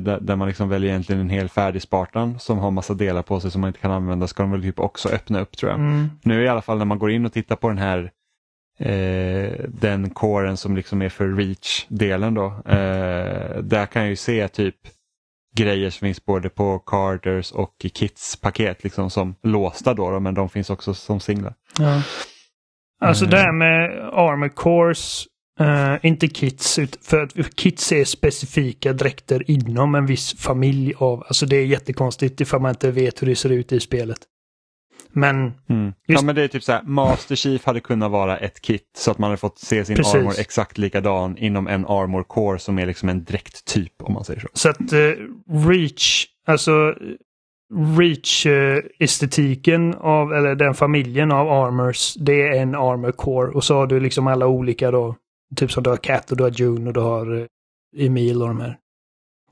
där, 0.00 0.18
där 0.20 0.36
man 0.36 0.48
liksom 0.48 0.68
väljer 0.68 0.90
egentligen 0.90 1.20
en 1.20 1.28
hel 1.30 1.48
färdig 1.48 1.82
Spartan 1.82 2.38
som 2.38 2.58
har 2.58 2.70
massa 2.70 2.94
delar 2.94 3.22
på 3.22 3.40
sig 3.40 3.50
som 3.50 3.60
man 3.60 3.68
inte 3.68 3.80
kan 3.80 3.90
använda 3.90 4.26
ska 4.26 4.42
de 4.42 4.50
väl 4.52 4.62
typ 4.62 4.78
också 4.80 5.08
öppna 5.08 5.40
upp 5.40 5.56
tror 5.56 5.70
jag. 5.70 5.80
Mm, 5.80 6.08
Nu 6.22 6.42
i 6.44 6.48
alla 6.48 6.62
fall 6.62 6.78
när 6.78 6.84
man 6.84 6.98
går 6.98 7.10
in 7.10 7.26
och 7.26 7.32
tittar 7.32 7.56
på 7.56 7.68
den 7.68 7.78
här 7.78 8.10
eh, 8.82 9.52
den 9.68 10.10
kåren 10.10 10.56
som 10.56 10.76
liksom 10.76 11.02
är 11.02 11.08
för 11.08 11.28
reach-delen 11.28 12.34
då. 12.34 12.46
Eh, 12.66 13.56
där 13.62 13.86
kan 13.86 14.02
jag 14.02 14.08
ju 14.10 14.16
se 14.16 14.48
typ 14.48 14.76
grejer 15.56 15.90
som 15.90 16.06
finns 16.06 16.24
både 16.24 16.48
på 16.48 16.78
Carters 16.78 17.52
och 17.52 17.74
i 17.82 17.88
Kits 17.88 18.36
paket 18.36 18.84
liksom 18.84 19.10
som 19.10 19.34
låsta 19.42 19.94
då, 19.94 20.10
då 20.10 20.20
men 20.20 20.34
de 20.34 20.48
finns 20.48 20.70
också 20.70 20.94
som 20.94 21.20
singlar. 21.20 21.54
ja. 21.78 22.02
Alltså 23.04 23.24
Mm. 23.24 23.30
det 23.30 23.38
här 23.38 23.52
med 23.52 24.08
armor 24.12 24.48
cores, 24.48 25.24
eh, 25.60 25.94
inte 26.02 26.28
kits, 26.28 26.78
för 27.02 27.22
att 27.22 27.56
kits 27.56 27.92
är 27.92 28.04
specifika 28.04 28.92
dräkter 28.92 29.50
inom 29.50 29.94
en 29.94 30.06
viss 30.06 30.34
familj 30.38 30.94
av, 30.98 31.22
alltså 31.26 31.46
det 31.46 31.56
är 31.56 31.66
jättekonstigt 31.66 32.40
ifall 32.40 32.60
man 32.60 32.68
inte 32.70 32.90
vet 32.90 33.22
hur 33.22 33.26
det 33.26 33.36
ser 33.36 33.52
ut 33.52 33.72
i 33.72 33.80
spelet. 33.80 34.18
Men 35.12 35.36
Mm. 35.68 35.84
Just- 35.86 35.94
Ja 36.06 36.22
men 36.22 36.34
det 36.34 36.42
är 36.42 36.48
typ 36.48 36.62
så 36.62 36.72
här, 36.72 36.82
Master 36.82 37.34
Chief 37.36 37.64
hade 37.64 37.80
kunnat 37.80 38.10
vara 38.10 38.38
ett 38.38 38.60
kit 38.62 38.90
så 38.96 39.10
att 39.10 39.18
man 39.18 39.28
hade 39.30 39.36
fått 39.36 39.58
se 39.58 39.84
sin 39.84 39.96
Precis. 39.96 40.14
armor 40.14 40.32
exakt 40.38 40.78
likadan 40.78 41.36
inom 41.38 41.66
en 41.68 41.86
armor 41.86 42.22
core 42.22 42.58
som 42.58 42.78
är 42.78 42.86
liksom 42.86 43.08
en 43.08 43.24
dräkttyp 43.24 44.02
om 44.02 44.14
man 44.14 44.24
säger 44.24 44.40
så. 44.40 44.48
Så 44.52 44.68
att 44.68 44.92
eh, 44.92 44.98
Reach, 45.68 46.26
alltså 46.46 46.94
Reach-estetiken 47.98 49.94
av, 49.94 50.32
eller 50.32 50.54
den 50.54 50.74
familjen 50.74 51.32
av 51.32 51.48
armors, 51.48 52.14
det 52.14 52.42
är 52.48 52.62
en 52.62 52.74
armor 52.74 53.12
core. 53.12 53.48
Och 53.50 53.64
så 53.64 53.74
har 53.76 53.86
du 53.86 54.00
liksom 54.00 54.26
alla 54.26 54.46
olika 54.46 54.90
då, 54.90 55.16
typ 55.56 55.72
som 55.72 55.82
du 55.82 55.90
har 55.90 55.96
Cat 55.96 56.30
och 56.30 56.36
du 56.36 56.42
har 56.44 56.50
June 56.50 56.86
och 56.88 56.94
du 56.94 57.00
har 57.00 57.38
eh, 57.40 57.46
Emil 58.06 58.42
och 58.42 58.48
de 58.48 58.60
här. 58.60 58.76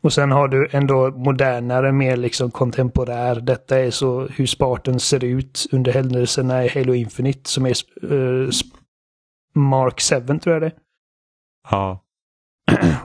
Och 0.02 0.12
sen 0.12 0.30
har 0.30 0.48
du 0.48 0.68
ändå 0.72 1.10
modernare, 1.10 1.92
mer 1.92 2.16
liksom 2.16 2.50
kontemporär. 2.50 3.40
Detta 3.40 3.78
är 3.78 3.90
så 3.90 4.26
hur 4.26 4.46
Spartan 4.46 5.00
ser 5.00 5.24
ut 5.24 5.66
under 5.72 5.92
händelserna 5.92 6.64
i 6.64 6.68
Halo 6.68 6.94
Infinite 6.94 7.50
som 7.50 7.66
är 7.66 7.70
eh, 8.02 8.46
sp- 8.48 8.74
Mark 9.54 10.00
7 10.00 10.38
tror 10.38 10.52
jag 10.54 10.62
det. 10.62 10.72
Ja. 11.70 12.04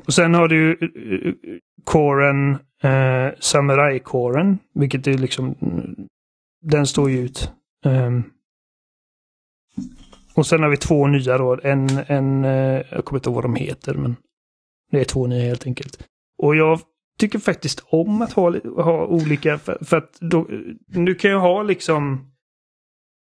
Och 0.06 0.14
sen 0.14 0.34
har 0.34 0.48
du 0.48 0.78
uh, 0.82 1.34
kåren, 1.84 2.52
uh, 2.84 3.34
Samurai-kåren, 3.40 4.60
vilket 4.74 5.08
är 5.08 5.18
liksom, 5.18 5.56
den 6.62 6.88
står 6.88 7.10
ju 7.10 7.20
ut. 7.20 7.52
Ehm. 7.86 8.24
och 10.36 10.46
sen 10.46 10.64
har 10.64 10.70
vi 10.70 10.78
två 10.78 11.08
nya 11.08 11.38
då, 11.38 11.60
en, 11.64 11.90
en 12.08 12.46
eh, 12.46 12.82
jag 12.92 13.06
kommer 13.06 13.20
inte 13.20 13.30
ihåg 13.30 13.36
vad 13.36 13.44
de 13.44 13.56
heter, 13.56 13.94
men 13.94 14.16
det 14.92 15.00
är 15.00 15.06
två 15.06 15.28
nya 15.28 15.44
helt 15.44 15.66
enkelt. 15.66 16.08
Och 16.38 16.56
jag 16.56 16.80
tycker 17.20 17.40
faktiskt 17.40 17.86
om 17.90 18.22
att 18.22 18.34
ha, 18.34 18.54
ha 18.84 19.06
olika, 19.06 19.58
för, 19.58 19.86
för 19.86 19.98
att 19.98 20.20
då, 20.20 20.48
nu 20.88 21.16
kan 21.16 21.32
jag 21.32 21.40
ha 21.40 21.64
liksom, 21.64 22.32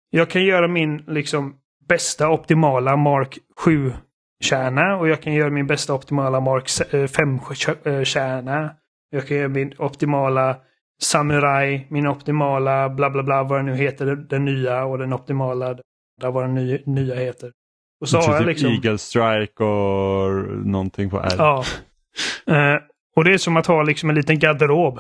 jag 0.10 0.30
kan 0.30 0.44
göra 0.44 0.68
min 0.68 1.04
liksom 1.08 1.56
bästa 1.88 2.30
optimala 2.30 2.96
Mark 2.96 3.38
7 3.58 3.94
kärna 4.44 4.98
och 4.98 5.08
jag 5.08 5.22
kan 5.22 5.34
göra 5.34 5.50
min 5.50 5.68
bästa 5.68 5.94
optimala 5.94 6.40
Mark 6.40 6.68
5-kärna. 6.68 8.76
Jag 9.10 9.28
kan 9.28 9.38
göra 9.38 9.48
min 9.48 9.74
optimala 9.78 10.58
Samurai, 11.02 11.88
min 11.90 12.08
optimala 12.08 12.90
bla 12.90 13.10
bla 13.10 13.24
bla 13.24 13.44
vad 13.44 13.60
det 13.60 13.64
nu 13.64 13.76
heter, 13.76 14.06
den 14.06 14.46
nya 14.46 14.86
och 14.86 14.98
den 14.98 15.14
optimala 15.14 15.78
där 16.22 16.32
vad 16.32 16.44
den 16.44 16.54
nya, 16.54 16.80
nya 16.86 17.16
heter. 17.16 17.52
Och 18.02 18.10
så 18.10 18.18
har 18.18 18.34
jag 18.34 18.38
typ 18.38 18.48
liksom... 18.48 18.70
Eagle 18.70 18.98
Strike 18.98 19.64
och 19.64 20.32
någonting 20.68 21.10
på 21.10 21.20
R. 21.20 21.36
Ja. 21.38 21.64
Eh, 22.48 22.76
och 23.20 23.26
det 23.26 23.34
är 23.34 23.38
som 23.38 23.58
att 23.58 23.66
ha 23.68 23.84
liksom 23.84 24.10
en 24.10 24.16
liten 24.16 24.40
garderob. 24.40 25.00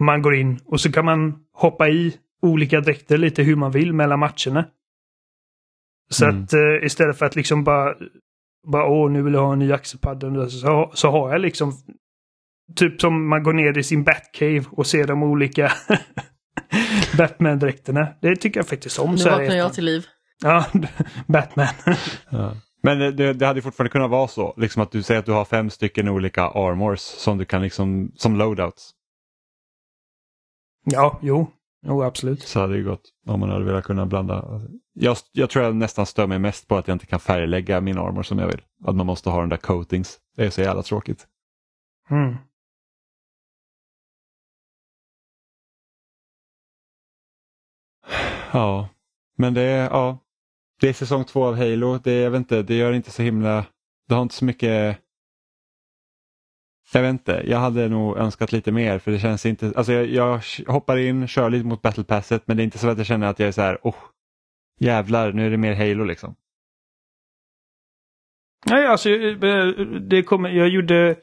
Man 0.00 0.22
går 0.22 0.34
in 0.34 0.60
och 0.64 0.80
så 0.80 0.92
kan 0.92 1.04
man 1.04 1.34
hoppa 1.52 1.88
i 1.88 2.16
olika 2.42 2.80
dräkter 2.80 3.18
lite 3.18 3.42
hur 3.42 3.56
man 3.56 3.70
vill 3.70 3.92
mellan 3.92 4.18
matcherna. 4.18 4.64
Så 6.10 6.24
Mm. 6.24 6.42
att 6.44 6.52
eh, 6.52 6.60
istället 6.86 7.18
för 7.18 7.26
att 7.26 7.36
liksom 7.36 7.64
bara, 7.64 7.94
bara 8.72 8.84
åh 8.86 9.10
nu 9.10 9.22
vill 9.22 9.34
jag 9.34 9.40
ha 9.46 9.52
en 9.52 9.58
ny 9.58 9.72
axelpadda 9.72 10.48
så, 10.48 10.90
så 10.94 11.10
har 11.10 11.32
jag 11.32 11.40
liksom 11.40 11.72
typ 12.76 13.00
som 13.00 13.28
man 13.28 13.42
går 13.42 13.52
ner 13.52 13.78
i 13.78 13.82
sin 13.82 14.04
Batcave 14.04 14.64
och 14.70 14.86
ser 14.86 15.06
de 15.06 15.22
olika 15.22 15.72
Batman-dräkterna. 17.18 18.08
Det 18.22 18.36
tycker 18.36 18.60
jag 18.60 18.68
faktiskt 18.68 18.98
om. 18.98 19.14
Nu 19.14 19.24
vaknar 19.24 19.56
jag 19.56 19.74
till 19.74 19.84
liv. 19.84 20.06
Ja, 20.42 20.64
Batman. 21.26 21.66
Ja. 22.30 22.52
Men 22.80 22.98
det- 23.16 23.32
det, 23.32 23.46
hade 23.46 23.62
fortfarande 23.62 23.90
kunnat 23.92 24.10
vara 24.10 24.28
så, 24.28 24.54
liksom 24.56 24.82
att 24.82 24.90
du 24.92 25.02
säger 25.02 25.20
att 25.20 25.26
du 25.26 25.32
har 25.32 25.44
fem 25.44 25.70
stycken 25.70 26.08
olika 26.08 26.42
armors 26.42 27.00
som 27.00 27.38
du 27.38 27.44
kan 27.44 27.62
liksom, 27.62 28.12
som 28.16 28.36
loadouts. 28.36 28.94
ja, 30.84 31.18
jo. 31.22 31.46
Jo, 31.86 32.02
absolut. 32.02 32.42
Så 32.42 32.60
hade 32.60 32.76
det 32.76 32.82
gått 32.82 33.02
om 33.26 33.40
man 33.40 33.50
hade 33.50 33.64
velat 33.64 33.84
kunna 33.84 34.06
blanda. 34.06 34.60
Jag, 34.92 35.16
jag 35.32 35.50
tror 35.50 35.64
jag 35.64 35.76
nästan 35.76 36.06
stör 36.06 36.26
mig 36.26 36.38
mest 36.38 36.68
på 36.68 36.76
att 36.76 36.88
jag 36.88 36.94
inte 36.94 37.06
kan 37.06 37.20
färglägga 37.20 37.80
min 37.80 37.98
armor 37.98 38.22
som 38.22 38.38
jag 38.38 38.46
vill. 38.46 38.62
Att 38.84 38.96
man 38.96 39.06
måste 39.06 39.30
ha 39.30 39.40
den 39.40 39.48
där 39.48 39.56
coatings. 39.56 40.18
Det 40.36 40.44
är 40.46 40.50
så 40.50 40.60
jävla 40.60 40.82
tråkigt. 40.82 41.26
Mm. 42.10 42.36
Ja, 48.52 48.88
men 49.36 49.54
det 49.54 49.62
är, 49.62 49.84
ja, 49.90 50.18
det 50.80 50.88
är 50.88 50.92
säsong 50.92 51.24
två 51.24 51.44
av 51.44 51.56
Halo. 51.56 51.98
Det, 51.98 52.20
jag 52.20 52.30
vet 52.30 52.38
inte, 52.38 52.62
det 52.62 52.74
gör 52.74 52.92
inte 52.92 53.10
så 53.10 53.22
himla, 53.22 53.66
det 54.08 54.14
har 54.14 54.22
inte 54.22 54.34
så 54.34 54.44
mycket 54.44 54.98
jag 56.92 57.02
vet 57.02 57.10
inte, 57.10 57.42
jag 57.46 57.58
hade 57.58 57.88
nog 57.88 58.16
önskat 58.16 58.52
lite 58.52 58.72
mer 58.72 58.98
för 58.98 59.10
det 59.10 59.18
känns 59.18 59.46
inte, 59.46 59.72
alltså 59.76 59.92
jag, 59.92 60.06
jag 60.06 60.40
hoppar 60.72 60.96
in, 60.96 61.28
kör 61.28 61.50
lite 61.50 61.66
mot 61.66 61.82
Battle 61.82 62.04
Passet 62.04 62.42
men 62.46 62.56
det 62.56 62.62
är 62.62 62.64
inte 62.64 62.78
så 62.78 62.88
att 62.88 62.98
jag 62.98 63.06
känner 63.06 63.26
att 63.26 63.38
jag 63.38 63.48
är 63.48 63.52
så 63.52 63.62
här, 63.62 63.78
oh, 63.82 63.94
jävlar 64.78 65.32
nu 65.32 65.46
är 65.46 65.50
det 65.50 65.56
mer 65.56 65.74
Halo 65.74 66.04
liksom. 66.04 66.34
Nej, 68.66 68.86
alltså 68.86 69.10
eh, 69.10 69.66
det 70.00 70.22
kommer, 70.22 70.50
jag 70.50 70.68
gjorde, 70.68 71.16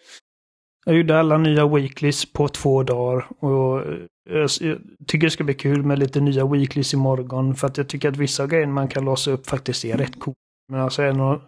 jag 0.86 0.96
gjorde 0.96 1.20
alla 1.20 1.38
nya 1.38 1.68
weeklies 1.68 2.34
på 2.34 2.48
två 2.48 2.84
dagar. 2.84 3.28
Och 3.40 3.80
eh, 3.80 3.98
Eh, 4.30 4.38
jag, 4.38 4.72
eh, 4.72 4.78
tycker 5.08 5.28
det 5.28 5.32
ska 5.32 5.44
bli 5.44 5.54
kul 5.54 5.84
med 5.84 6.00
lite 6.00 6.20
nya 6.20 6.46
weeklies 6.46 6.94
imorgon. 6.94 7.56
För 7.56 7.68
att 7.68 7.78
jag 7.78 7.90
tycker 7.90 8.10
att 8.10 8.18
vissa 8.18 8.48
grejer 8.48 8.68
man 8.68 8.88
kan 8.88 9.06
låsa 9.06 9.32
upp 9.32 9.48
faktiskt 9.48 9.86
är 9.86 9.98
rätt 9.98 10.20
coolt. 10.20 10.38
Men 10.68 10.82
alltså 10.82 11.04
en 11.04 11.20
och, 11.20 11.42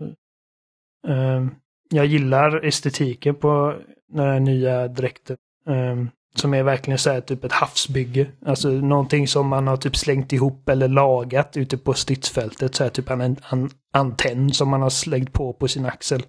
eh, 1.08 1.46
jag 1.90 2.06
gillar 2.06 2.66
estetiken 2.66 3.36
på 3.36 3.76
den 4.14 4.26
här 4.26 4.40
nya 4.40 4.88
dräkten. 4.88 5.38
Eh, 5.68 5.96
som 6.40 6.54
är 6.54 6.64
verkligen 6.64 6.98
så 6.98 7.10
här 7.10 7.22
typ 7.22 7.44
ett 7.44 7.52
havsbygge. 7.52 8.28
Alltså 8.46 8.70
någonting 8.70 9.28
som 9.28 9.48
man 9.48 9.68
har 9.68 9.78
typ 9.78 9.96
slängt 9.96 10.34
ihop 10.34 10.70
eller 10.70 10.88
lagat 10.88 11.58
ute 11.58 11.78
på 11.78 11.94
stridsfältet. 11.94 12.76
Så 12.76 12.84
här 12.84 12.92
typ 12.92 13.10
en 13.10 13.38
an 13.50 13.70
antenn 13.94 14.54
som 14.54 14.70
man 14.70 14.82
har 14.82 14.90
slängt 14.90 15.34
på 15.34 15.54
på 15.54 15.68
sin 15.68 15.86
axel. 15.86 16.24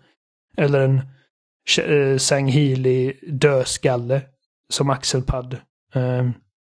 Eller 0.57 0.81
en 0.81 1.01
eh, 1.79 2.19
Sang 2.19 2.49
Healy 2.49 3.13
dödskalle 3.23 4.23
som 4.73 4.91
axelpadd. 4.91 5.57
Eh, 5.95 6.31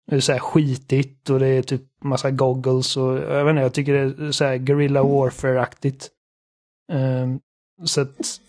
det 0.07 0.15
är 0.15 0.19
så 0.19 0.31
här 0.31 0.40
skitigt 0.40 1.30
och 1.30 1.40
det 1.40 1.48
är 1.48 1.61
typ 1.61 1.81
massa 2.03 2.31
goggles 2.31 2.98
och 2.98 3.18
jag 3.18 3.45
vet 3.45 3.52
inte, 3.52 3.61
jag 3.61 3.73
tycker 3.73 3.94
det 3.94 4.27
är 4.27 4.31
så 4.31 4.45
här 4.45 4.57
guerrilla 4.57 5.03
warfare-aktigt. 5.03 6.10
Eh, 6.91 7.27
så 7.86 8.02
att 8.02 8.40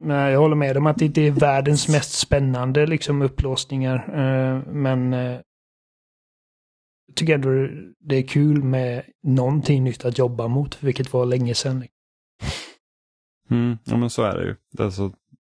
Nej, 0.00 0.32
jag 0.32 0.40
håller 0.40 0.56
med 0.56 0.76
om 0.76 0.86
att 0.86 0.96
det 0.96 1.04
inte 1.04 1.20
är 1.20 1.30
världens 1.30 1.88
mest 1.88 2.12
spännande 2.12 2.86
liksom 2.86 3.22
upplåsningar. 3.22 3.96
Eh, 3.96 4.72
men 4.72 5.12
eh, 5.12 5.40
jag 7.06 7.16
tycker 7.16 7.34
ändå 7.34 7.48
det 8.00 8.16
är 8.16 8.22
kul 8.22 8.62
med 8.62 9.04
någonting 9.22 9.84
nytt 9.84 10.04
att 10.04 10.18
jobba 10.18 10.48
mot, 10.48 10.82
vilket 10.82 11.12
var 11.12 11.26
länge 11.26 11.54
sedan. 11.54 11.84
Mm, 13.50 13.78
ja 13.84 13.96
men 13.96 14.10
så 14.10 14.22
är 14.22 14.36
det 14.36 14.44
ju. 14.44 14.56
Alltså, 14.84 15.12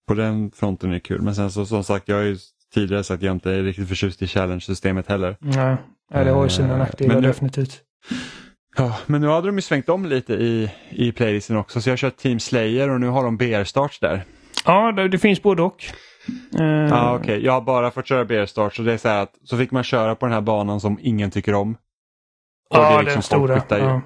på 0.08 0.14
den 0.14 0.50
fronten 0.50 0.90
är 0.90 0.94
det 0.94 1.00
kul. 1.00 1.22
Men 1.22 1.34
sen 1.34 1.50
så 1.50 1.66
som 1.66 1.84
sagt, 1.84 2.08
jag 2.08 2.16
har 2.16 2.22
ju 2.22 2.36
tidigare 2.74 3.04
sagt 3.04 3.22
jag 3.22 3.32
inte 3.32 3.50
är 3.52 3.62
riktigt 3.62 3.88
förtjust 3.88 4.22
i 4.22 4.26
challenge-systemet 4.26 5.08
heller. 5.08 5.36
Nej, 5.40 5.76
ja, 6.14 6.24
det 6.24 6.30
har 6.30 6.42
ju 6.44 6.50
sina 6.50 6.72
Eh, 6.72 6.78
nackdelar 6.78 7.14
nu- 7.20 7.26
definitivt. 7.28 7.80
Ja, 8.76 8.98
men 9.06 9.20
nu 9.20 9.26
hade 9.28 9.46
de 9.46 9.56
ju 9.56 9.62
svängt 9.62 9.88
om 9.88 10.06
lite 10.06 10.32
i, 10.34 10.70
i 10.90 11.12
playlisten 11.12 11.56
också 11.56 11.80
så 11.80 11.88
jag 11.88 11.92
har 11.92 11.96
kört 11.98 12.16
Team 12.16 12.40
Slayer 12.40 12.90
och 12.90 13.00
nu 13.00 13.06
har 13.08 13.24
de 13.24 13.36
BR-starts 13.36 14.00
där. 14.00 14.24
Ja, 14.64 14.92
det, 14.92 15.08
det 15.08 15.18
finns 15.18 15.42
både 15.42 15.62
och. 15.62 15.84
Eh, 16.60 16.64
Ja 16.66 17.16
okej, 17.16 17.44
jag 17.44 17.52
har 17.52 17.60
bara 17.60 17.90
fått 17.90 18.06
köra 18.06 18.24
BR-starts 18.24 18.78
och 18.78 18.84
det 18.84 18.92
är 18.92 18.96
så 18.98 19.08
här 19.08 19.22
att 19.22 19.32
så 19.44 19.56
fick 19.58 19.70
man 19.70 19.84
köra 19.84 20.14
på 20.14 20.26
den 20.26 20.32
här 20.32 20.40
banan 20.40 20.80
som 20.80 20.98
ingen 21.02 21.30
tycker 21.30 21.54
om. 21.54 21.76
Och 22.70 22.78
det 22.78 22.84
är 22.84 22.92
ja, 22.92 23.02
liksom 23.02 23.14
den 23.14 23.22
stora. 23.60 23.78
Ja. 23.78 24.00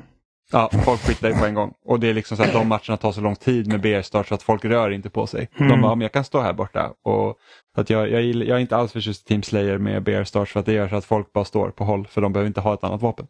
Ja, 0.53 0.71
folk 0.85 1.01
skittar 1.01 1.29
ju 1.29 1.35
på 1.35 1.45
en 1.45 1.55
gång. 1.55 1.75
Och 1.85 2.01
det 2.01 2.09
är 2.09 2.15
liksom 2.15 2.37
så 2.37 2.43
att 2.43 2.53
de 2.53 2.69
matcherna 2.75 2.97
tar 2.97 3.13
så 3.13 3.21
lång 3.21 3.37
tid 3.37 3.67
med 3.67 3.81
BR-start 3.81 4.29
så 4.29 4.35
att 4.35 4.43
folk 4.43 4.65
rör 4.65 4.91
inte 4.91 5.11
på 5.11 5.27
sig. 5.27 5.49
Mm. 5.57 5.71
De 5.71 5.81
bara, 5.81 5.95
men 5.95 6.01
jag 6.01 6.13
kan 6.13 6.25
stå 6.25 6.41
här 6.41 6.53
borta. 6.53 6.93
Och 7.05 7.39
att 7.77 7.91
jag, 7.91 8.11
jag, 8.11 8.23
jag 8.23 8.57
är 8.57 8.59
inte 8.59 8.77
alls 8.77 8.93
förtjust 8.93 9.23
i 9.23 9.25
Team 9.29 9.43
Slayer 9.43 9.79
med 9.79 10.03
BR-start 10.03 10.49
för 10.49 10.61
att 10.61 10.67
det 10.67 10.73
gör 10.73 10.89
så 10.89 10.97
att 10.97 11.05
folk 11.05 11.33
bara 11.33 11.45
står 11.45 11.71
på 11.71 11.85
håll 11.85 12.07
för 12.07 12.21
de 12.21 12.33
behöver 12.33 12.49
inte 12.49 12.61
ha 12.61 12.75
ett 12.75 12.85
annat 12.85 13.03
vapen. 13.03 13.27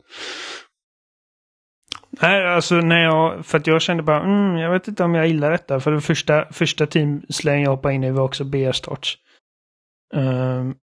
Nej, 2.22 2.46
alltså 2.46 2.74
när 2.74 3.02
jag, 3.02 3.46
för 3.46 3.58
att 3.58 3.66
jag 3.66 3.82
kände 3.82 4.02
bara, 4.02 4.20
mm, 4.20 4.56
jag 4.56 4.70
vet 4.70 4.88
inte 4.88 5.04
om 5.04 5.14
jag 5.14 5.26
gillar 5.26 5.50
detta. 5.50 5.80
För 5.80 5.92
det 5.92 6.00
första, 6.00 6.44
första 6.52 6.86
teamsläng 6.86 7.62
jag 7.62 7.70
hoppade 7.70 7.94
in 7.94 8.04
i 8.04 8.10
var 8.10 8.22
också 8.22 8.44
BR-starts. 8.44 9.18
Ehm, 10.14 10.74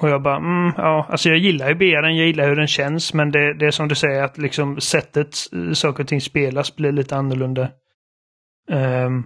och 0.00 0.08
jag 0.08 0.22
bara, 0.22 0.36
mm, 0.36 0.72
ja, 0.76 1.06
alltså 1.10 1.28
jag 1.28 1.38
gillar 1.38 1.68
ju 1.68 1.74
BR, 1.74 1.84
jag 1.84 2.26
gillar 2.26 2.48
hur 2.48 2.56
den 2.56 2.66
känns, 2.66 3.14
men 3.14 3.30
det, 3.30 3.54
det 3.54 3.66
är 3.66 3.70
som 3.70 3.88
du 3.88 3.94
säger 3.94 4.22
att 4.22 4.38
liksom 4.38 4.80
sättet 4.80 5.36
saker 5.74 6.02
och 6.02 6.08
ting 6.08 6.20
spelas 6.20 6.76
blir 6.76 6.92
lite 6.92 7.16
annorlunda. 7.16 7.70
Ehm, 8.70 9.24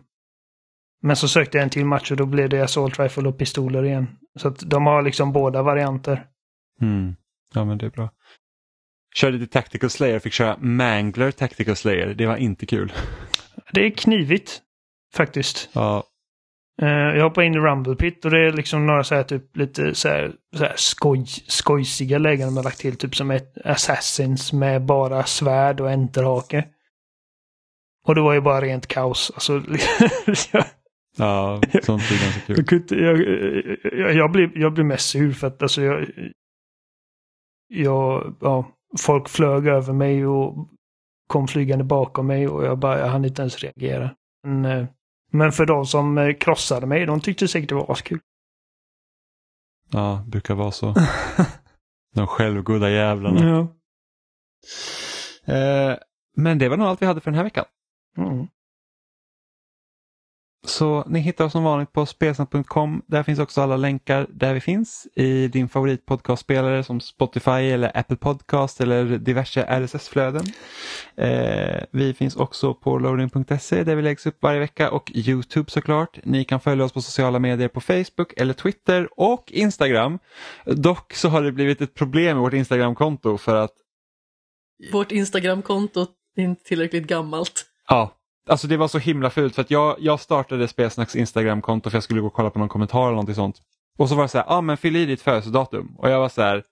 men 1.02 1.16
så 1.16 1.28
sökte 1.28 1.58
jag 1.58 1.62
en 1.62 1.70
till 1.70 1.84
match 1.84 2.10
och 2.10 2.16
då 2.16 2.26
blev 2.26 2.48
det 2.48 2.60
assault 2.60 2.98
rifle 2.98 3.28
och 3.28 3.38
pistoler 3.38 3.84
igen. 3.84 4.06
Så 4.38 4.48
att 4.48 4.70
de 4.70 4.86
har 4.86 5.02
liksom 5.02 5.32
båda 5.32 5.62
varianter. 5.62 6.26
Mm. 6.80 7.16
Ja 7.54 7.64
men 7.64 7.78
det 7.78 7.86
är 7.86 7.90
bra. 7.90 8.10
Körde 9.14 9.38
lite 9.38 9.52
Tactical 9.52 9.90
Slayer, 9.90 10.18
fick 10.18 10.32
köra 10.32 10.56
Mangler 10.58 11.30
Tactical 11.30 11.76
Slayer. 11.76 12.14
Det 12.14 12.26
var 12.26 12.36
inte 12.36 12.66
kul. 12.66 12.92
Det 13.72 13.86
är 13.86 13.90
knivigt, 13.90 14.62
faktiskt. 15.14 15.70
Ja, 15.72 16.04
jag 16.86 17.22
hoppar 17.22 17.42
in 17.42 17.54
i 17.54 17.58
Rumble 17.58 17.96
Pit 17.96 18.24
och 18.24 18.30
det 18.30 18.46
är 18.46 18.52
liksom 18.52 18.86
några 18.86 19.04
så 19.04 19.14
här 19.14 19.22
typ 19.22 19.56
lite 19.56 19.94
så 19.94 20.08
här, 20.08 20.32
så 20.56 20.64
här 20.64 20.74
skoj, 20.76 21.24
skojsiga 21.46 22.18
lägen 22.18 22.48
de 22.48 22.56
har 22.56 22.64
lagt 22.64 22.78
till. 22.78 22.96
Typ 22.96 23.16
som 23.16 23.30
ett 23.30 23.58
Assassins 23.64 24.52
med 24.52 24.82
bara 24.82 25.24
svärd 25.24 25.80
och 25.80 25.90
enterhake. 25.90 26.64
Och 28.06 28.14
det 28.14 28.20
var 28.20 28.34
ju 28.34 28.40
bara 28.40 28.60
rent 28.60 28.86
kaos. 28.86 29.30
Alltså, 29.34 29.52
jag, 30.52 30.64
ja 31.16 31.60
sånt 31.82 32.02
är 32.02 32.24
ganska 32.24 32.40
kul. 32.40 32.56
jag, 32.56 32.66
kunde 32.66 33.04
jag, 33.04 33.18
jag, 33.98 34.14
jag, 34.14 34.32
blir, 34.32 34.50
jag 34.54 34.72
blir 34.72 34.84
mest 34.84 35.08
sur 35.08 35.32
för 35.32 35.46
att 35.46 35.62
alltså 35.62 35.82
jag, 35.82 36.06
jag, 37.68 38.36
ja, 38.40 38.72
folk 38.98 39.28
flög 39.28 39.66
över 39.66 39.92
mig 39.92 40.26
och 40.26 40.68
kom 41.26 41.48
flygande 41.48 41.84
bakom 41.84 42.26
mig 42.26 42.48
och 42.48 42.64
jag 42.64 42.78
bara, 42.78 42.98
jag 42.98 43.06
hann 43.06 43.24
inte 43.24 43.42
ens 43.42 43.58
reagera. 43.58 44.10
Men, 44.46 44.64
eh, 44.64 44.86
men 45.32 45.52
för 45.52 45.66
de 45.66 45.86
som 45.86 46.18
eh, 46.18 46.34
krossade 46.34 46.86
mig, 46.86 47.06
de 47.06 47.20
tyckte 47.20 47.48
säkert 47.48 47.68
det 47.68 47.74
var 47.74 47.92
askul. 47.92 48.20
Ja, 49.90 50.24
brukar 50.26 50.54
vara 50.54 50.70
så. 50.70 50.94
De 52.14 52.26
självgoda 52.26 52.90
jävlarna. 52.90 53.40
Ja. 53.40 53.60
Eh, 55.54 55.96
men 56.36 56.58
det 56.58 56.68
var 56.68 56.76
nog 56.76 56.86
allt 56.86 57.02
vi 57.02 57.06
hade 57.06 57.20
för 57.20 57.30
den 57.30 57.36
här 57.38 57.44
veckan. 57.44 57.64
Mm. 58.16 58.46
Så 60.68 61.04
ni 61.06 61.18
hittar 61.18 61.44
oss 61.44 61.52
som 61.52 61.64
vanligt 61.64 61.92
på 61.92 62.06
spelsnack.com. 62.06 63.02
Där 63.06 63.22
finns 63.22 63.38
också 63.38 63.60
alla 63.60 63.76
länkar 63.76 64.26
där 64.30 64.54
vi 64.54 64.60
finns 64.60 65.06
i 65.14 65.48
din 65.48 65.68
favoritpodcastspelare 65.68 66.84
som 66.84 67.00
Spotify 67.00 67.50
eller 67.50 67.96
Apple 67.98 68.16
Podcast 68.16 68.80
eller 68.80 69.04
diverse 69.04 69.62
RSS-flöden. 69.62 70.44
Eh, 71.16 71.82
vi 71.90 72.14
finns 72.14 72.36
också 72.36 72.74
på 72.74 72.98
loading.se 72.98 73.84
där 73.84 73.96
vi 73.96 74.02
läggs 74.02 74.26
upp 74.26 74.42
varje 74.42 74.58
vecka 74.60 74.90
och 74.90 75.12
Youtube 75.14 75.70
såklart. 75.70 76.18
Ni 76.24 76.44
kan 76.44 76.60
följa 76.60 76.84
oss 76.84 76.92
på 76.92 77.02
sociala 77.02 77.38
medier 77.38 77.68
på 77.68 77.80
Facebook 77.80 78.32
eller 78.36 78.54
Twitter 78.54 79.08
och 79.16 79.52
Instagram. 79.52 80.18
Dock 80.64 81.14
så 81.14 81.28
har 81.28 81.42
det 81.42 81.52
blivit 81.52 81.80
ett 81.80 81.94
problem 81.94 82.36
med 82.36 82.42
vårt 82.42 82.54
Instagramkonto 82.54 83.38
för 83.38 83.56
att 83.56 83.72
Vårt 84.92 85.12
Instagramkonto 85.12 86.06
är 86.36 86.42
inte 86.42 86.64
tillräckligt 86.64 87.06
gammalt. 87.06 87.64
Ja, 87.88 88.17
alltså 88.48 88.66
det 88.66 88.76
var 88.76 88.88
så 88.88 88.98
himla 88.98 89.30
fult 89.30 89.54
för 89.54 89.62
att 89.62 89.70
jag, 89.70 89.96
jag 89.98 90.20
startade 90.20 90.68
Spelsnacks 90.68 91.16
Instagramkonto 91.16 91.90
för 91.90 91.96
jag 91.96 92.02
skulle 92.02 92.20
gå 92.20 92.26
och 92.26 92.32
kolla 92.32 92.50
på 92.50 92.58
någon 92.58 92.68
kommentar 92.68 93.00
eller 93.00 93.10
någonting 93.10 93.34
sånt. 93.34 93.62
Och 93.98 94.08
så 94.08 94.14
var 94.14 94.22
det 94.22 94.28
så 94.28 94.38
här, 94.38 94.44
ja 94.48 94.56
ah, 94.56 94.60
men 94.60 94.76
fyll 94.76 94.96
i 94.96 95.06
ditt 95.06 95.22
födelsedatum. 95.22 95.96
Och 95.98 96.10
jag 96.10 96.20
var 96.20 96.28
så 96.28 96.42
här, 96.42 96.64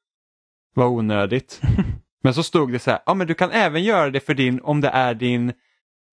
vad 0.75 0.89
onödigt. 0.89 1.61
Men 2.23 2.35
så 2.35 2.43
stod 2.43 2.73
det 2.73 2.79
så 2.79 2.91
här, 2.91 3.01
ja 3.07 3.15
men 3.15 3.27
du 3.27 3.35
kan 3.35 3.51
även 3.51 3.83
göra 3.83 4.11
det 4.11 4.21
för 4.21 4.35
din, 4.35 4.61
om 4.61 4.81
det 4.81 4.89
är 4.89 5.15
din, 5.15 5.53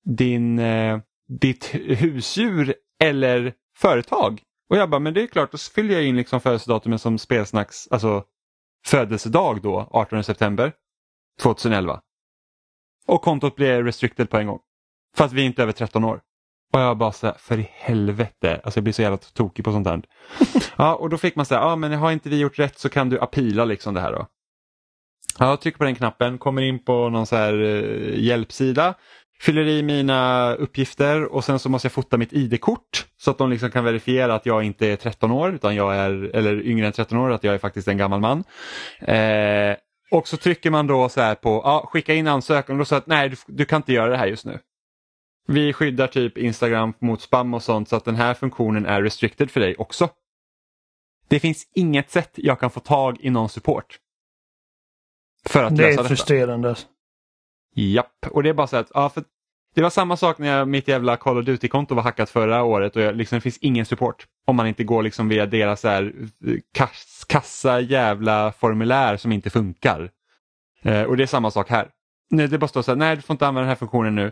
din, 0.05 0.59
eh, 0.59 0.99
ditt 1.41 1.75
husdjur 1.75 2.75
eller 2.99 3.53
företag. 3.77 4.41
Och 4.69 4.77
jag 4.77 4.89
bara, 4.89 4.99
men 4.99 5.13
det 5.13 5.23
är 5.23 5.27
klart, 5.27 5.51
då 5.51 5.57
fyller 5.57 5.93
jag 5.93 6.03
in 6.03 6.15
liksom 6.15 6.41
födelsedatumet 6.41 7.01
som 7.01 7.17
spelsnacks, 7.17 7.87
alltså 7.91 8.23
födelsedag 8.85 9.61
då, 9.61 9.89
18 9.91 10.23
september 10.23 10.71
2011. 11.41 12.01
Och 13.07 13.21
kontot 13.21 13.55
blir 13.55 13.83
restricted 13.83 14.29
på 14.29 14.37
en 14.37 14.47
gång. 14.47 14.59
För 15.17 15.25
att 15.25 15.33
vi 15.33 15.41
är 15.41 15.45
inte 15.45 15.63
över 15.63 15.71
13 15.71 16.03
år. 16.03 16.21
Och 16.73 16.79
jag 16.79 16.97
bara 16.97 17.11
så 17.11 17.27
här, 17.27 17.35
för 17.39 17.59
i 17.59 17.69
helvete, 17.71 18.61
alltså 18.63 18.77
jag 18.77 18.83
blir 18.83 18.93
så 18.93 19.01
jävla 19.01 19.17
tokig 19.17 19.65
på 19.65 19.71
sånt 19.71 19.87
här. 19.87 20.01
ja, 20.77 20.95
och 20.95 21.09
då 21.09 21.17
fick 21.17 21.35
man 21.35 21.45
säga, 21.45 21.59
ja 21.59 21.75
men 21.75 21.93
har 21.93 22.11
inte 22.11 22.29
vi 22.29 22.39
gjort 22.39 22.59
rätt 22.59 22.79
så 22.79 22.89
kan 22.89 23.09
du 23.09 23.19
apila 23.19 23.65
liksom 23.65 23.93
det 23.93 24.01
här 24.01 24.11
då. 24.11 24.27
Ja, 25.39 25.49
jag 25.49 25.61
trycker 25.61 25.77
på 25.77 25.83
den 25.83 25.95
knappen, 25.95 26.37
kommer 26.37 26.61
in 26.61 26.83
på 26.83 27.09
någon 27.09 27.25
så 27.25 27.35
här 27.35 27.53
uh, 27.53 28.19
hjälpsida, 28.19 28.93
fyller 29.41 29.67
i 29.67 29.83
mina 29.83 30.53
uppgifter 30.53 31.23
och 31.23 31.43
sen 31.43 31.59
så 31.59 31.69
måste 31.69 31.85
jag 31.85 31.91
fota 31.91 32.17
mitt 32.17 32.33
ID-kort 32.33 33.05
så 33.17 33.31
att 33.31 33.37
de 33.37 33.49
liksom 33.49 33.71
kan 33.71 33.85
verifiera 33.85 34.35
att 34.35 34.45
jag 34.45 34.63
inte 34.63 34.87
är 34.87 34.95
13 34.95 35.31
år 35.31 35.53
utan 35.53 35.75
jag 35.75 35.95
är, 35.95 36.35
eller 36.35 36.61
yngre 36.67 36.87
än 36.87 36.93
13 36.93 37.17
år, 37.17 37.31
att 37.31 37.43
jag 37.43 37.53
är 37.53 37.57
faktiskt 37.57 37.87
en 37.87 37.97
gammal 37.97 38.19
man. 38.19 38.43
Eh, 39.01 39.75
och 40.11 40.27
så 40.27 40.37
trycker 40.37 40.71
man 40.71 40.87
då 40.87 41.09
så 41.09 41.21
här 41.21 41.35
på, 41.35 41.61
ja, 41.63 41.89
skicka 41.91 42.13
in 42.13 42.27
ansökan 42.27 42.75
och 42.75 42.79
då 42.79 42.85
säger 42.85 43.01
att 43.01 43.07
nej, 43.07 43.29
du, 43.29 43.35
du 43.47 43.65
kan 43.65 43.77
inte 43.77 43.93
göra 43.93 44.11
det 44.11 44.17
här 44.17 44.27
just 44.27 44.45
nu. 44.45 44.59
Vi 45.47 45.73
skyddar 45.73 46.07
typ 46.07 46.37
Instagram 46.37 46.93
mot 46.99 47.21
spam 47.21 47.53
och 47.53 47.63
sånt 47.63 47.89
så 47.89 47.95
att 47.95 48.05
den 48.05 48.15
här 48.15 48.33
funktionen 48.33 48.85
är 48.85 49.01
restricted 49.01 49.51
för 49.51 49.59
dig 49.59 49.75
också. 49.75 50.09
Det 51.27 51.39
finns 51.39 51.67
inget 51.73 52.11
sätt 52.11 52.31
jag 52.35 52.59
kan 52.59 52.69
få 52.71 52.79
tag 52.79 53.17
i 53.21 53.29
någon 53.29 53.49
support. 53.49 53.99
För 55.45 55.63
att 55.63 55.75
Det 55.75 55.81
lösa 55.81 55.91
är 55.93 55.97
detta. 55.97 56.09
frustrerande. 56.09 56.75
Japp, 57.75 58.25
och 58.31 58.43
det 58.43 58.49
är 58.49 58.53
bara 58.53 58.67
så 58.67 58.77
att, 58.77 58.91
ja, 58.93 59.09
för 59.09 59.23
det 59.75 59.81
var 59.81 59.89
samma 59.89 60.17
sak 60.17 60.37
när 60.37 60.47
jag, 60.57 60.67
mitt 60.67 60.87
jävla 60.87 61.17
Call 61.17 61.37
of 61.37 61.45
Duty-konto 61.45 61.95
var 61.95 62.03
hackat 62.03 62.29
förra 62.29 62.63
året 62.63 62.95
och 62.95 63.01
jag, 63.01 63.15
liksom, 63.15 63.35
det 63.37 63.41
finns 63.41 63.57
ingen 63.57 63.85
support. 63.85 64.27
Om 64.45 64.55
man 64.55 64.67
inte 64.67 64.83
går 64.83 65.03
liksom 65.03 65.29
via 65.29 65.45
deras 65.45 65.81
så 65.81 65.87
här, 65.87 66.13
kass, 66.73 67.25
kassa 67.29 67.79
jävla 67.79 68.51
formulär 68.51 69.17
som 69.17 69.31
inte 69.31 69.49
funkar. 69.49 70.11
Eh, 70.81 71.03
och 71.03 71.17
det 71.17 71.23
är 71.23 71.27
samma 71.27 71.51
sak 71.51 71.69
här. 71.69 71.89
Nej, 72.29 72.47
det 72.47 72.57
bara 72.57 72.67
står 72.67 72.81
så 72.81 72.91
här, 72.91 72.95
nej 72.95 73.15
du 73.15 73.21
får 73.21 73.33
inte 73.33 73.47
använda 73.47 73.61
den 73.61 73.69
här 73.69 73.75
funktionen 73.75 74.15
nu. 74.15 74.31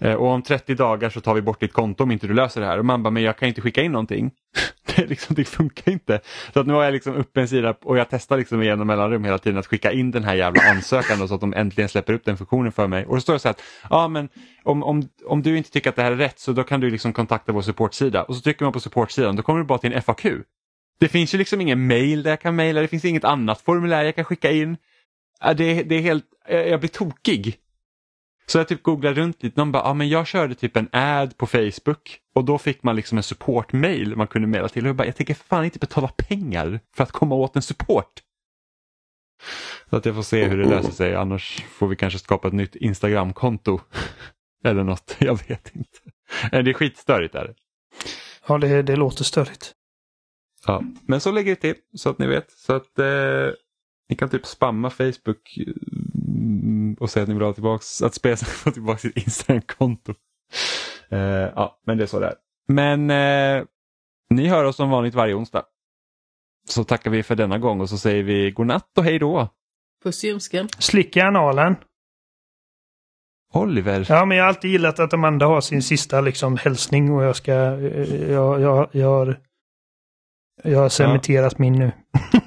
Eh, 0.00 0.14
och 0.14 0.26
om 0.26 0.42
30 0.42 0.74
dagar 0.74 1.10
så 1.10 1.20
tar 1.20 1.34
vi 1.34 1.42
bort 1.42 1.60
ditt 1.60 1.72
konto 1.72 2.04
om 2.04 2.10
inte 2.10 2.26
du 2.26 2.34
löser 2.34 2.60
det 2.60 2.66
här. 2.66 2.78
Och 2.78 2.84
man 2.84 3.02
bara, 3.02 3.10
men 3.10 3.22
jag 3.22 3.36
kan 3.36 3.48
inte 3.48 3.60
skicka 3.60 3.82
in 3.82 3.92
någonting. 3.92 4.30
det, 4.96 5.06
liksom, 5.06 5.34
det 5.34 5.44
funkar 5.44 5.92
inte. 5.92 6.20
Så 6.54 6.60
att 6.60 6.66
nu 6.66 6.72
har 6.72 6.84
jag 6.84 6.92
liksom 6.92 7.14
uppe 7.14 7.40
en 7.40 7.48
sida 7.48 7.74
och 7.82 7.98
jag 7.98 8.06
testar 8.10 8.36
liksom 8.36 8.62
igenom 8.62 8.86
mellanrum 8.86 9.24
hela 9.24 9.38
tiden 9.38 9.58
att 9.58 9.66
skicka 9.66 9.92
in 9.92 10.10
den 10.10 10.24
här 10.24 10.34
jävla 10.34 10.62
ansökan 10.70 11.22
och 11.22 11.28
så 11.28 11.34
att 11.34 11.40
de 11.40 11.54
äntligen 11.54 11.88
släpper 11.88 12.12
upp 12.12 12.24
den 12.24 12.36
funktionen 12.36 12.72
för 12.72 12.86
mig. 12.86 13.06
Och 13.06 13.14
då 13.14 13.20
står 13.20 13.32
det 13.32 13.38
så 13.38 13.48
här 13.48 13.50
att, 13.50 13.62
ja 13.90 14.08
men 14.08 14.28
om, 14.62 14.82
om, 14.82 15.08
om 15.26 15.42
du 15.42 15.56
inte 15.56 15.70
tycker 15.70 15.90
att 15.90 15.96
det 15.96 16.02
här 16.02 16.12
är 16.12 16.16
rätt 16.16 16.38
så 16.38 16.52
då 16.52 16.64
kan 16.64 16.80
du 16.80 16.90
liksom 16.90 17.12
kontakta 17.12 17.52
vår 17.52 17.62
supportsida. 17.62 18.22
Och 18.22 18.36
så 18.36 18.40
trycker 18.40 18.64
man 18.64 18.72
på 18.72 18.80
supportsidan, 18.80 19.36
då 19.36 19.42
kommer 19.42 19.60
du 19.60 19.66
bara 19.66 19.78
till 19.78 19.92
en 19.92 20.02
FAQ. 20.02 20.26
Det 21.00 21.08
finns 21.08 21.34
ju 21.34 21.38
liksom 21.38 21.60
ingen 21.60 21.86
mail 21.86 22.22
där 22.22 22.30
jag 22.30 22.40
kan 22.40 22.56
mejla, 22.56 22.80
det 22.80 22.88
finns 22.88 23.04
inget 23.04 23.24
annat 23.24 23.60
formulär 23.60 24.04
jag 24.04 24.14
kan 24.14 24.24
skicka 24.24 24.50
in. 24.50 24.76
Äh, 25.44 25.56
det, 25.56 25.82
det 25.82 25.94
är 25.94 26.00
helt, 26.00 26.24
jag 26.48 26.80
blir 26.80 26.90
tokig. 26.90 27.58
Så 28.48 28.58
jag 28.58 28.68
typ 28.68 28.82
googlade 28.82 29.20
runt 29.20 29.42
lite, 29.42 29.60
någon 29.60 29.72
bara, 29.72 29.82
ja 29.82 29.94
men 29.94 30.08
jag 30.08 30.26
körde 30.26 30.54
typ 30.54 30.76
en 30.76 30.88
ad 30.92 31.36
på 31.36 31.46
Facebook 31.46 32.18
och 32.34 32.44
då 32.44 32.58
fick 32.58 32.82
man 32.82 32.96
liksom 32.96 33.18
en 33.18 33.22
support-mail 33.22 34.16
man 34.16 34.26
kunde 34.26 34.48
mejla 34.48 34.68
till. 34.68 34.84
Och 34.84 34.88
jag 34.88 34.96
bara, 34.96 35.06
jag 35.06 35.16
tänker 35.16 35.34
fan 35.34 35.64
inte 35.64 35.78
betala 35.78 36.08
pengar 36.08 36.80
för 36.96 37.02
att 37.02 37.12
komma 37.12 37.34
åt 37.34 37.56
en 37.56 37.62
support. 37.62 38.22
Så 39.90 39.96
att 39.96 40.06
jag 40.06 40.14
får 40.14 40.22
se 40.22 40.44
hur 40.44 40.58
det 40.58 40.68
löser 40.68 40.92
sig, 40.92 41.14
annars 41.14 41.64
får 41.68 41.88
vi 41.88 41.96
kanske 41.96 42.18
skapa 42.18 42.48
ett 42.48 42.54
nytt 42.54 42.76
Instagram-konto. 42.76 43.80
Eller 44.64 44.84
något, 44.84 45.16
jag 45.20 45.48
vet 45.48 45.76
inte. 45.76 45.98
Eh, 46.52 46.62
Det 46.62 46.70
är 46.70 46.74
skitstörigt 46.74 47.34
är 47.34 47.44
det. 47.44 47.54
Ja, 48.48 48.58
det, 48.58 48.82
det 48.82 48.96
låter 48.96 49.24
störigt. 49.24 49.72
Ja. 50.66 50.82
Men 51.02 51.20
så 51.20 51.30
lägger 51.32 51.50
det 51.54 51.60
till 51.60 51.74
så 51.94 52.10
att 52.10 52.18
ni 52.18 52.26
vet. 52.26 52.50
Så 52.50 52.76
att 52.76 52.98
eh, 52.98 53.50
ni 54.08 54.16
kan 54.16 54.28
typ 54.28 54.46
spamma 54.46 54.90
Facebook 54.90 55.58
och 57.00 57.10
säga 57.10 57.22
att 57.22 57.28
ni 57.28 57.34
vill 57.34 57.42
ha 57.44 57.52
tillbaks, 57.52 58.02
att 58.02 58.14
spela 58.14 58.36
få 58.36 58.70
tillbaka 58.70 58.98
sitt 58.98 59.16
Instagram-konto. 59.16 60.14
Eh, 61.08 61.18
ja, 61.18 61.80
men 61.86 61.98
det 61.98 62.04
är 62.04 62.06
så 62.06 62.20
det 62.20 62.26
är. 62.26 62.34
Men 62.68 63.10
eh, 63.10 63.64
ni 64.30 64.46
hör 64.48 64.64
oss 64.64 64.76
som 64.76 64.90
vanligt 64.90 65.14
varje 65.14 65.34
onsdag. 65.34 65.64
Så 66.68 66.84
tackar 66.84 67.10
vi 67.10 67.22
för 67.22 67.34
denna 67.34 67.58
gång 67.58 67.80
och 67.80 67.88
så 67.88 67.98
säger 67.98 68.22
vi 68.22 68.50
godnatt 68.50 68.98
och 68.98 69.04
hej 69.04 69.18
då. 69.18 69.48
Puss 70.04 70.24
i 70.24 70.28
ljumsken. 70.28 70.68
Slicka 70.78 71.24
analen. 71.24 71.76
Oliver. 73.54 74.06
Ja, 74.08 74.24
men 74.24 74.36
jag 74.36 74.44
har 74.44 74.48
alltid 74.48 74.70
gillat 74.70 74.98
att 74.98 75.12
Amanda 75.14 75.46
har 75.46 75.60
sin 75.60 75.82
sista 75.82 76.20
liksom 76.20 76.56
hälsning 76.56 77.12
och 77.12 77.22
jag 77.24 77.36
ska... 77.36 77.52
eh, 77.52 78.30
Jag, 78.30 78.60
jag, 78.60 78.88
jag 78.92 79.08
har... 79.08 79.40
Jag 80.64 80.78
har 80.78 80.88
cementerat 80.88 81.58
min 81.58 81.72
nu. 81.72 81.92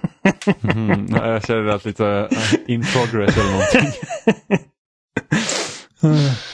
Mm, 0.63 1.07
jag 1.11 1.45
känner 1.45 1.67
att 1.67 1.85
lite 1.85 2.03
uh, 2.03 2.27
in 2.67 2.83
progress 2.93 3.37
eller 3.37 3.51
någonting. 3.51 3.91